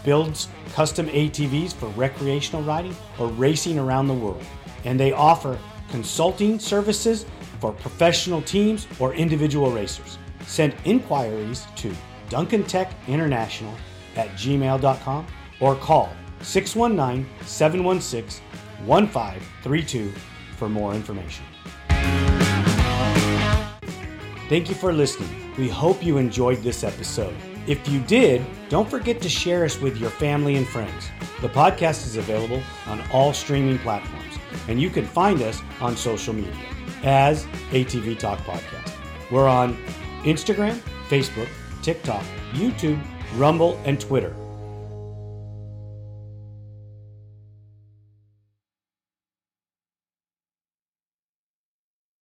builds 0.04 0.48
custom 0.74 1.08
ATVs 1.08 1.74
for 1.74 1.88
recreational 1.90 2.64
riding 2.64 2.96
or 3.20 3.28
racing 3.28 3.78
around 3.78 4.08
the 4.08 4.14
world, 4.14 4.44
and 4.86 5.00
they 5.00 5.12
offer 5.12 5.60
consulting 5.90 6.58
services 6.58 7.26
for 7.60 7.72
professional 7.74 8.42
teams 8.42 8.88
or 9.00 9.14
individual 9.14 9.72
racers. 9.72 10.18
Send 10.46 10.76
inquiries 10.86 11.66
to 11.76 11.94
Duncan 12.30 12.64
Tech 12.64 12.94
International 13.08 13.74
at 14.16 14.30
gmail.com 14.32 15.28
or 15.60 15.76
call 15.76 16.10
619 16.42 17.26
716 17.46 18.44
1532 18.86 20.14
for 20.58 20.70
more 20.70 20.94
information. 20.94 21.46
Thank 24.48 24.70
you 24.70 24.76
for 24.76 24.94
listening. 24.94 25.52
We 25.58 25.68
hope 25.68 26.04
you 26.04 26.18
enjoyed 26.18 26.60
this 26.60 26.84
episode. 26.84 27.36
If 27.66 27.88
you 27.88 28.00
did, 28.02 28.46
don't 28.70 28.88
forget 28.88 29.20
to 29.22 29.30
share 29.30 29.66
us 29.66 29.82
with 29.82 29.98
your 29.98 30.12
family 30.12 30.56
and 30.56 30.68
friends. 30.68 31.10
The 31.42 31.50
podcast 31.50 32.06
is 32.06 32.16
available 32.18 32.62
on 32.86 33.02
all 33.12 33.34
streaming 33.34 33.80
platforms, 33.80 34.36
and 34.68 34.80
you 34.80 34.92
can 34.92 35.06
find 35.06 35.42
us 35.42 35.64
on 35.82 35.98
social 35.98 36.34
media 36.34 36.54
as 37.04 37.46
ATV 37.72 38.20
Talk 38.20 38.38
Podcast. 38.40 38.94
We're 39.32 39.48
on 39.48 39.76
Instagram, 40.22 40.80
Facebook, 41.10 41.50
TikTok, 41.82 42.24
YouTube, 42.54 43.02
Rumble, 43.38 43.82
and 43.84 44.00
Twitter 44.00 44.36